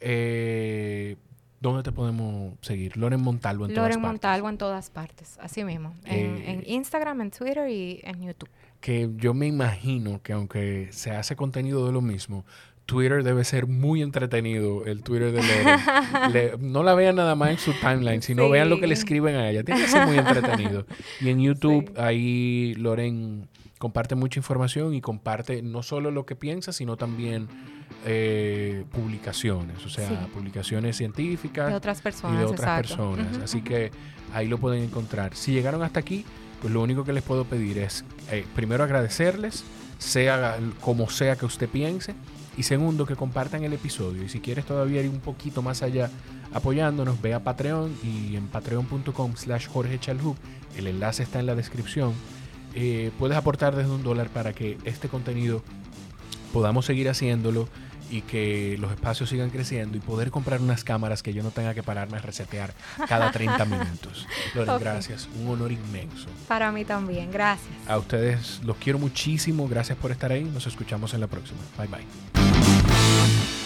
Eh, 0.00 1.16
¿Dónde 1.60 1.82
te 1.82 1.92
podemos 1.92 2.54
seguir? 2.62 2.96
Loren 2.96 3.20
Montalvo 3.20 3.66
en 3.66 3.74
todas 3.74 3.88
partes. 3.88 3.96
Loren 3.96 4.12
Montalvo 4.12 4.48
en 4.48 4.58
todas 4.58 4.90
partes, 4.90 5.38
así 5.42 5.62
mismo. 5.62 5.94
En, 6.06 6.36
eh, 6.36 6.52
en, 6.52 6.62
Instagram, 6.66 7.20
en 7.20 7.30
Twitter 7.30 7.68
y 7.68 8.00
en 8.02 8.22
YouTube. 8.22 8.48
Que 8.80 9.10
yo 9.16 9.34
me 9.34 9.46
imagino 9.46 10.22
que 10.22 10.32
aunque 10.32 10.88
se 10.90 11.10
hace 11.10 11.36
contenido 11.36 11.84
de 11.84 11.92
lo 11.92 12.00
mismo, 12.00 12.46
Twitter 12.86 13.22
debe 13.22 13.44
ser 13.44 13.66
muy 13.66 14.00
entretenido, 14.00 14.86
el 14.86 15.02
Twitter 15.02 15.32
de 15.32 15.42
Loren. 15.42 16.72
no 16.72 16.82
la 16.82 16.94
vean 16.94 17.16
nada 17.16 17.34
más 17.34 17.50
en 17.50 17.58
su 17.58 17.72
timeline, 17.74 18.22
sino 18.22 18.48
vean 18.48 18.70
lo 18.70 18.80
que 18.80 18.86
le 18.86 18.94
escriben 18.94 19.36
a 19.36 19.50
ella. 19.50 19.62
Tiene 19.62 19.82
que 19.82 19.86
ser 19.86 20.06
muy 20.06 20.16
entretenido. 20.16 20.86
Y 21.20 21.28
en 21.28 21.40
YouTube, 21.42 21.92
ahí 21.98 22.74
Loren 22.78 23.49
comparte 23.80 24.14
mucha 24.14 24.38
información 24.38 24.92
y 24.92 25.00
comparte 25.00 25.62
no 25.62 25.82
solo 25.82 26.10
lo 26.10 26.26
que 26.26 26.36
piensa, 26.36 26.70
sino 26.70 26.98
también 26.98 27.48
eh, 28.04 28.84
publicaciones, 28.92 29.86
o 29.86 29.88
sea, 29.88 30.28
publicaciones 30.34 30.98
científicas 30.98 31.70
de 31.70 31.74
otras 31.74 32.02
personas, 32.02 32.36
y 32.36 32.38
de 32.40 32.44
otras 32.44 32.82
personas. 32.82 33.38
Así 33.38 33.62
que 33.62 33.90
ahí 34.34 34.48
lo 34.48 34.58
pueden 34.58 34.84
encontrar. 34.84 35.34
Si 35.34 35.52
llegaron 35.52 35.82
hasta 35.82 35.98
aquí, 35.98 36.26
pues 36.60 36.74
lo 36.74 36.82
único 36.82 37.04
que 37.04 37.14
les 37.14 37.22
puedo 37.22 37.46
pedir 37.46 37.78
es 37.78 38.04
eh, 38.30 38.44
primero 38.54 38.84
agradecerles, 38.84 39.64
sea 39.96 40.58
como 40.82 41.08
sea 41.08 41.36
que 41.36 41.46
usted 41.46 41.66
piense, 41.66 42.14
y 42.58 42.64
segundo 42.64 43.06
que 43.06 43.16
compartan 43.16 43.64
el 43.64 43.72
episodio. 43.72 44.22
Y 44.22 44.28
si 44.28 44.40
quieres 44.40 44.66
todavía 44.66 45.00
ir 45.00 45.08
un 45.08 45.20
poquito 45.20 45.62
más 45.62 45.82
allá 45.82 46.10
apoyándonos, 46.52 47.22
ve 47.22 47.32
a 47.32 47.42
Patreon 47.42 47.96
y 48.04 48.36
en 48.36 48.46
patreon.com 48.48 49.36
slash 49.36 49.68
Jorge 49.68 49.98
Chalhub, 49.98 50.36
el 50.76 50.86
enlace 50.86 51.22
está 51.22 51.40
en 51.40 51.46
la 51.46 51.54
descripción 51.54 52.12
eh, 52.74 53.10
puedes 53.18 53.36
aportar 53.36 53.74
desde 53.76 53.90
un 53.90 54.02
dólar 54.02 54.28
para 54.28 54.52
que 54.52 54.78
este 54.84 55.08
contenido 55.08 55.62
podamos 56.52 56.86
seguir 56.86 57.08
haciéndolo 57.08 57.68
y 58.10 58.22
que 58.22 58.76
los 58.80 58.90
espacios 58.90 59.28
sigan 59.30 59.50
creciendo 59.50 59.96
y 59.96 60.00
poder 60.00 60.30
comprar 60.30 60.60
unas 60.60 60.82
cámaras 60.82 61.22
que 61.22 61.32
yo 61.32 61.42
no 61.42 61.50
tenga 61.50 61.74
que 61.74 61.82
pararme 61.82 62.18
a 62.18 62.20
resetear 62.20 62.74
cada 63.08 63.30
30 63.30 63.64
minutos. 63.66 64.26
Loren, 64.54 64.78
gracias. 64.80 65.28
Un 65.40 65.48
honor 65.48 65.70
inmenso. 65.70 66.26
Para 66.48 66.72
mí 66.72 66.84
también. 66.84 67.30
Gracias. 67.30 67.70
A 67.86 67.98
ustedes 67.98 68.60
los 68.64 68.76
quiero 68.78 68.98
muchísimo. 68.98 69.68
Gracias 69.68 69.96
por 69.96 70.10
estar 70.10 70.32
ahí. 70.32 70.42
Nos 70.42 70.66
escuchamos 70.66 71.14
en 71.14 71.20
la 71.20 71.28
próxima. 71.28 71.60
Bye 71.78 71.86
bye. 71.86 73.59